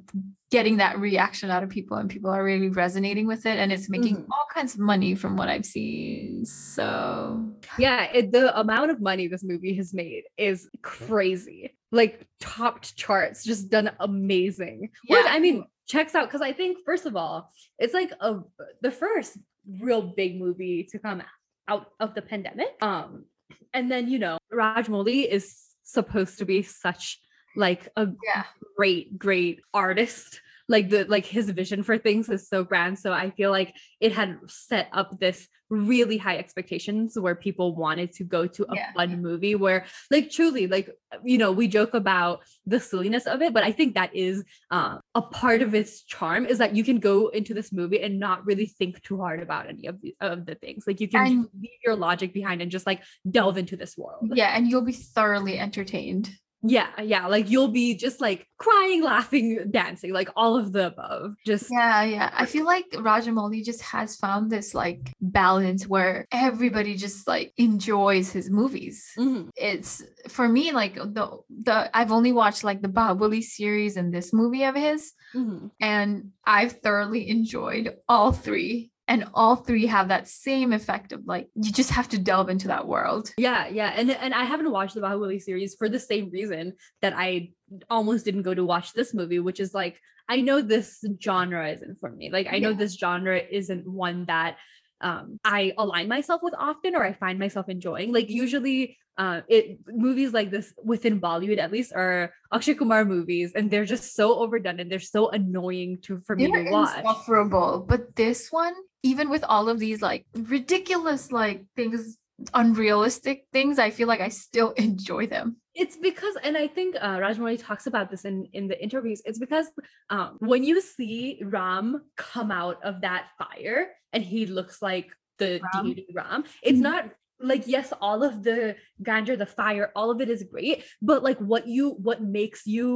getting 0.52 0.78
that 0.78 0.98
reaction 0.98 1.52
out 1.52 1.62
of 1.62 1.70
people 1.70 1.98
and 1.98 2.10
people 2.10 2.32
are 2.32 2.44
really 2.44 2.70
resonating 2.70 3.28
with 3.28 3.46
it 3.46 3.60
and 3.60 3.72
it's 3.72 3.88
making 3.88 4.18
Mhm. 4.18 4.26
all 4.32 4.46
kinds 4.52 4.74
of 4.74 4.80
money 4.80 5.14
from 5.14 5.38
what 5.38 5.48
I've 5.48 5.66
seen. 5.66 6.44
So 6.46 7.54
Yeah, 7.78 8.06
it, 8.12 8.32
the 8.32 8.58
amount 8.60 8.90
of 8.90 9.00
money 9.00 9.28
this 9.28 9.44
movie 9.44 9.76
has 9.76 9.94
made 9.94 10.24
is 10.38 10.68
crazy. 10.82 11.78
Like 11.92 12.26
topped 12.40 12.96
charts, 12.96 13.44
just 13.44 13.70
done 13.70 13.92
amazing. 14.00 14.90
Which 15.08 15.24
Yeah. 15.24 15.32
I 15.32 15.40
mean, 15.40 15.66
checks 15.88 16.16
out 16.16 16.28
because 16.28 16.42
I 16.42 16.54
think 16.54 16.80
first 16.84 17.06
of 17.06 17.16
all, 17.16 17.52
it's 17.78 17.94
like 17.94 18.12
a 18.20 18.40
the 18.82 18.92
first 18.92 19.38
real 19.80 20.02
big 20.02 20.40
movie 20.40 20.84
to 20.92 20.98
come 21.00 21.22
out 21.68 21.92
of 22.00 22.16
the 22.16 22.24
pandemic. 22.24 22.76
Um, 22.82 23.26
and 23.74 23.92
then 23.92 24.10
you 24.10 24.18
know, 24.18 24.40
Rajamouli 24.52 25.28
is 25.28 25.58
supposed 25.92 26.40
to 26.40 26.46
be 26.46 26.62
such 26.62 27.20
like 27.56 27.90
a 27.96 28.08
yeah. 28.24 28.44
great 28.78 29.18
great 29.18 29.62
artist 29.74 30.42
like 30.70 30.88
the 30.90 31.04
like 31.06 31.26
his 31.26 31.50
vision 31.50 31.84
for 31.84 31.98
things 31.98 32.30
is 32.30 32.48
so 32.48 32.64
grand 32.64 32.98
so 32.98 33.12
i 33.12 33.32
feel 33.32 33.52
like 33.52 33.76
it 34.00 34.12
had 34.14 34.38
set 34.48 34.88
up 34.94 35.20
this 35.20 35.48
really 35.72 36.18
high 36.18 36.38
expectations 36.38 37.18
where 37.20 37.36
people 37.36 37.76
wanted 37.76 38.12
to 38.12 38.24
go 38.24 38.48
to 38.48 38.64
a 38.72 38.76
Yeah. 38.76 38.92
fun 38.94 39.22
movie 39.22 39.54
where 39.54 39.86
like 40.10 40.32
truly 40.32 40.66
like 40.68 40.90
you 41.24 41.38
know 41.38 41.52
we 41.52 41.68
joke 41.68 41.94
about 41.94 42.42
the 42.66 42.80
silliness 42.80 43.26
of 43.28 43.42
it 43.44 43.54
but 43.54 43.64
i 43.64 43.72
think 43.72 43.94
that 43.96 44.16
is 44.16 44.44
uh, 44.72 44.98
a 45.14 45.22
part 45.22 45.62
of 45.62 45.76
its 45.76 46.04
charm 46.04 46.46
is 46.46 46.58
that 46.58 46.76
you 46.76 46.84
can 46.84 47.00
go 47.00 47.28
into 47.28 47.54
this 47.54 47.72
movie 47.72 48.02
and 48.02 48.20
not 48.20 48.46
really 48.46 48.66
think 48.66 49.02
too 49.04 49.18
hard 49.18 49.42
about 49.44 49.68
any 49.68 49.86
of 49.88 50.02
the 50.02 50.16
of 50.22 50.46
the 50.48 50.56
things 50.56 50.86
like 50.88 51.00
you 51.02 51.08
can 51.08 51.28
And- 51.28 51.48
leave 51.62 51.80
your 51.86 51.96
logic 51.96 52.34
behind 52.34 52.62
and 52.64 52.72
just 52.72 52.88
like 52.88 53.02
delve 53.30 53.58
into 53.58 53.76
this 53.78 53.96
world 53.98 54.32
Yeah. 54.34 54.56
And 54.56 54.68
you'll 54.68 54.82
be 54.82 54.94
thoroughly 54.94 55.60
entertained. 55.60 56.30
Yeah, 56.62 56.90
yeah. 57.02 57.28
Like 57.28 57.50
you'll 57.50 57.70
be 57.70 57.96
just 57.96 58.20
like 58.22 58.48
crying, 58.58 59.04
laughing, 59.04 59.68
dancing, 59.72 60.12
like 60.14 60.30
all 60.36 60.58
of 60.58 60.72
the 60.74 60.88
above. 60.88 61.36
Just 61.46 61.68
Yeah, 61.72 62.04
yeah. 62.04 62.30
I 62.34 62.46
feel 62.46 62.66
like 62.66 62.86
Rajamouli 62.92 63.64
just 63.64 63.82
has 63.82 64.16
found 64.18 64.52
this 64.52 64.74
like 64.74 65.14
balance 65.22 65.88
where 65.88 66.28
everybody 66.32 66.96
just 66.96 67.28
like 67.28 67.54
enjoys 67.58 68.32
his 68.32 68.50
movies. 68.50 69.06
Mhm. 69.18 69.50
It's 69.56 70.04
for 70.28 70.50
me 70.50 70.72
like 70.72 70.96
the 70.96 71.38
the 71.50 71.90
I've 71.98 72.12
only 72.12 72.32
watched 72.32 72.64
like 72.64 72.82
the 72.82 72.90
Bahubali 72.90 73.42
series 73.42 73.96
and 73.98 74.14
this 74.14 74.34
movie 74.34 74.64
of 74.66 74.76
his, 74.76 75.14
Mhm. 75.36 75.72
and 75.80 76.32
I've 76.46 76.74
thoroughly 76.82 77.30
enjoyed 77.30 77.96
all 78.10 78.32
three. 78.32 78.92
And 79.10 79.26
all 79.34 79.56
three 79.58 79.88
have 79.88 80.08
that 80.10 80.28
same 80.28 80.72
effect 80.72 81.12
of 81.12 81.26
like 81.26 81.50
you 81.56 81.72
just 81.72 81.90
have 81.90 82.08
to 82.10 82.20
delve 82.20 82.48
into 82.50 82.68
that 82.70 82.88
world. 82.88 83.34
yeah, 83.38 83.68
yeah. 83.68 83.92
And 83.96 84.12
and 84.12 84.34
I 84.34 84.44
haven't 84.44 84.72
watched 84.72 84.94
the 84.96 85.02
Bahubali 85.02 85.42
series 85.42 85.76
for 85.76 85.90
the 85.90 86.00
same 86.00 86.30
reason 86.30 86.74
that 87.02 87.14
I 87.16 87.52
almost 87.90 88.24
didn't 88.26 88.44
go 88.44 88.54
to 88.54 88.64
watch 88.64 88.94
this 88.94 89.14
movie, 89.14 89.40
which 89.40 89.60
is 89.60 89.74
like 89.74 90.00
I 90.30 90.42
know 90.42 90.62
this 90.62 91.04
genre 91.22 91.68
isn't 91.76 92.00
for 92.00 92.12
me. 92.12 92.30
Like 92.32 92.48
I 92.52 92.60
know 92.60 92.74
this 92.74 92.94
genre 92.96 93.38
isn't 93.60 93.86
one 93.88 94.26
that 94.28 94.58
um 95.02 95.40
I 95.44 95.74
align 95.78 96.08
myself 96.08 96.42
with 96.44 96.54
often 96.58 96.96
or 96.96 97.04
I 97.04 97.14
find 97.14 97.40
myself 97.40 97.68
enjoying. 97.68 98.14
Like 98.14 98.30
usually 98.30 98.98
uh 99.18 99.42
it 99.50 99.80
movies 99.88 100.34
like 100.34 100.52
this 100.52 100.72
within 100.84 101.20
Bollywood 101.20 101.58
at 101.58 101.72
least 101.72 101.94
are 101.96 102.32
Akshay 102.54 102.76
Kumar 102.76 103.06
movies 103.06 103.54
and 103.56 103.72
they're 103.72 103.86
just 103.86 104.16
so 104.16 104.38
overdone 104.40 104.80
and 104.80 104.92
they're 104.92 105.00
so 105.18 105.30
annoying 105.30 105.98
to 106.04 106.20
for 106.28 106.36
me 106.36 106.46
They're 106.48 106.66
to 106.66 106.72
watch. 106.72 106.98
insufferable. 107.00 107.86
But 107.90 108.16
this 108.16 108.52
one, 108.52 108.76
even 109.04 109.30
with 109.30 109.44
all 109.44 109.70
of 109.70 109.80
these 109.80 110.02
like 110.02 110.26
ridiculous 110.36 111.32
like 111.32 111.64
things, 111.76 112.18
unrealistic 112.54 113.46
things, 113.54 113.80
I 113.80 113.90
feel 113.90 114.08
like 114.08 114.22
I 114.22 114.30
still 114.30 114.72
enjoy 114.88 115.28
them. 115.28 115.58
it's 115.76 115.98
because 116.10 116.36
and 116.44 116.56
i 116.58 116.68
think 116.78 116.96
uh 117.00 117.18
Rajamouli 117.24 117.58
talks 117.68 117.86
about 117.92 118.08
this 118.12 118.24
in 118.30 118.38
in 118.58 118.64
the 118.72 118.78
interviews 118.86 119.20
it's 119.30 119.40
because 119.46 119.68
um 120.16 120.30
when 120.52 120.62
you 120.70 120.76
see 120.82 121.40
ram 121.58 121.86
come 122.18 122.50
out 122.64 122.78
of 122.90 122.94
that 123.08 123.24
fire 123.42 123.82
and 124.14 124.22
he 124.32 124.42
looks 124.58 124.78
like 124.90 125.08
the 125.42 125.52
Ram? 125.64 125.84
deity 125.86 126.06
ram 126.20 126.40
it's 126.70 126.80
Mhm. 126.80 126.90
not 126.92 127.04
like 127.52 127.64
yes 127.76 127.88
all 128.08 128.22
of 128.30 128.34
the 128.48 128.60
grandeur 129.08 129.38
the 129.44 129.52
fire 129.62 129.86
all 129.96 130.10
of 130.14 130.20
it 130.24 130.30
is 130.36 130.42
great 130.56 130.78
but 131.10 131.20
like 131.28 131.40
what 131.52 131.64
you 131.76 131.86
what 132.08 132.20
makes 132.40 132.62
you 132.76 132.88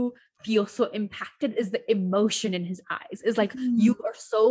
feel 0.48 0.66
so 0.78 0.84
impacted 1.02 1.52
is 1.62 1.68
the 1.76 1.84
emotion 1.98 2.52
in 2.60 2.64
his 2.72 2.80
eyes 3.00 3.20
is 3.30 3.38
like 3.42 3.54
you 3.86 3.94
are 4.08 4.18
so 4.34 4.44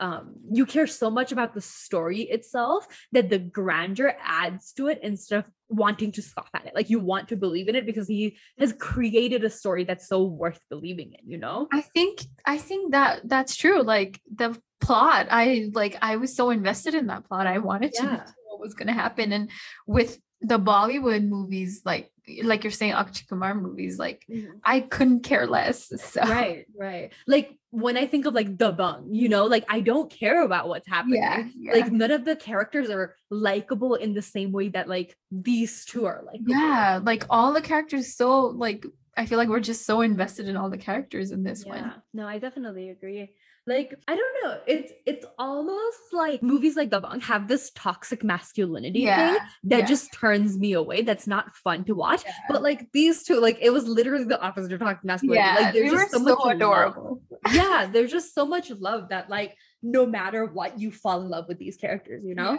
um 0.00 0.34
you 0.50 0.66
care 0.66 0.86
so 0.86 1.10
much 1.10 1.30
about 1.32 1.54
the 1.54 1.60
story 1.60 2.22
itself 2.22 2.86
that 3.12 3.30
the 3.30 3.38
grandeur 3.38 4.16
adds 4.22 4.72
to 4.72 4.88
it 4.88 4.98
instead 5.02 5.38
of 5.40 5.44
wanting 5.68 6.10
to 6.10 6.20
scoff 6.20 6.48
at 6.54 6.66
it 6.66 6.74
like 6.74 6.90
you 6.90 6.98
want 6.98 7.28
to 7.28 7.36
believe 7.36 7.68
in 7.68 7.76
it 7.76 7.86
because 7.86 8.08
he 8.08 8.36
has 8.58 8.72
created 8.72 9.44
a 9.44 9.50
story 9.50 9.84
that's 9.84 10.08
so 10.08 10.24
worth 10.24 10.60
believing 10.68 11.12
in 11.12 11.30
you 11.30 11.38
know 11.38 11.68
I 11.72 11.82
think 11.82 12.24
I 12.44 12.58
think 12.58 12.92
that 12.92 13.22
that's 13.24 13.56
true. 13.56 13.82
Like 13.82 14.20
the 14.34 14.58
plot, 14.80 15.28
I 15.30 15.70
like 15.72 15.96
I 16.02 16.16
was 16.16 16.34
so 16.34 16.50
invested 16.50 16.94
in 16.94 17.06
that 17.06 17.26
plot. 17.26 17.46
I 17.46 17.58
wanted 17.58 17.92
to 17.94 18.02
know 18.04 18.22
what 18.48 18.60
was 18.60 18.74
gonna 18.74 18.92
happen. 18.92 19.32
And 19.32 19.50
with 19.86 20.18
the 20.40 20.58
Bollywood 20.58 21.26
movies, 21.26 21.82
like 21.84 22.10
like 22.42 22.64
you're 22.64 22.70
saying 22.70 22.92
Akshay 22.92 23.26
Kumar 23.28 23.54
movies, 23.54 23.98
like 23.98 24.24
mm-hmm. 24.30 24.56
I 24.64 24.80
couldn't 24.80 25.20
care 25.20 25.46
less. 25.46 25.92
So 26.10 26.22
right 26.22 26.66
right 26.76 27.12
like 27.28 27.56
when 27.70 27.96
i 27.96 28.06
think 28.06 28.26
of 28.26 28.34
like 28.34 28.58
the 28.58 28.72
bung 28.72 29.08
you 29.12 29.28
know 29.28 29.44
like 29.44 29.64
i 29.68 29.80
don't 29.80 30.10
care 30.10 30.42
about 30.42 30.66
what's 30.66 30.88
happening 30.88 31.22
yeah, 31.22 31.46
yeah. 31.56 31.72
like 31.72 31.92
none 31.92 32.10
of 32.10 32.24
the 32.24 32.34
characters 32.34 32.90
are 32.90 33.14
likable 33.30 33.94
in 33.94 34.12
the 34.12 34.22
same 34.22 34.50
way 34.50 34.68
that 34.68 34.88
like 34.88 35.16
these 35.30 35.84
two 35.84 36.06
are 36.06 36.22
like 36.26 36.40
yeah 36.46 37.00
like 37.02 37.24
all 37.30 37.52
the 37.52 37.60
characters 37.60 38.14
so 38.14 38.46
like 38.46 38.84
i 39.16 39.24
feel 39.24 39.38
like 39.38 39.48
we're 39.48 39.60
just 39.60 39.86
so 39.86 40.00
invested 40.00 40.48
in 40.48 40.56
all 40.56 40.70
the 40.70 40.78
characters 40.78 41.30
in 41.30 41.44
this 41.44 41.64
one. 41.64 41.76
yeah 41.76 41.82
one 41.82 42.02
no 42.12 42.26
i 42.26 42.38
definitely 42.38 42.90
agree 42.90 43.30
like 43.70 43.94
i 44.08 44.16
don't 44.16 44.34
know. 44.42 44.58
It's 44.66 44.92
it's 45.06 45.24
almost 45.38 45.98
like 46.12 46.42
movies 46.42 46.76
like 46.76 46.90
the 46.90 47.00
bung 47.00 47.20
have 47.20 47.46
this 47.48 47.70
toxic 47.74 48.24
masculinity 48.24 49.06
thing 49.06 49.36
that 49.64 49.80
yeah. 49.80 49.86
just 49.86 50.12
turns 50.12 50.58
me 50.58 50.72
away 50.72 51.02
that's 51.02 51.26
not 51.26 51.54
fun 51.56 51.84
to 51.84 51.94
watch. 51.94 52.22
Yeah. 52.26 52.32
but 52.48 52.62
like 52.62 52.90
these 52.92 53.22
two 53.22 53.40
like 53.40 53.58
it 53.62 53.70
was 53.70 53.86
literally 53.86 54.24
the 54.24 54.40
opposite 54.40 54.72
of 54.72 54.80
toxic 54.80 55.04
masculinity. 55.04 55.46
Yeah 55.46 55.64
like 55.64 55.74
there's 55.74 55.92
just 55.92 56.10
so, 56.10 56.18
so, 56.18 56.24
much 56.24 56.38
love. 56.38 56.56
adorable. 56.56 57.22
Yeah 57.52 57.88
there's 57.90 58.10
just 58.10 58.34
so 58.34 58.44
much 58.44 58.70
love 58.70 59.08
that 59.10 59.30
like 59.30 59.56
no 59.82 60.04
matter 60.04 60.44
what 60.44 60.78
you 60.78 60.90
fall 60.90 61.22
in 61.22 61.30
love 61.30 61.46
with 61.48 61.58
these 61.58 61.76
characters 61.76 62.24
you 62.24 62.34
know? 62.34 62.54
Yeah. 62.54 62.58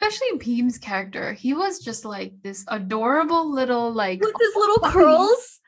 especially 0.00 0.38
Bheem's 0.38 0.78
character. 0.78 1.32
He 1.32 1.54
was 1.54 1.80
just 1.80 2.04
like 2.04 2.34
this 2.42 2.64
adorable 2.68 3.50
little 3.50 3.92
like 3.92 4.20
with 4.20 4.34
his 4.38 4.54
little 4.54 4.90
curls? 4.90 5.60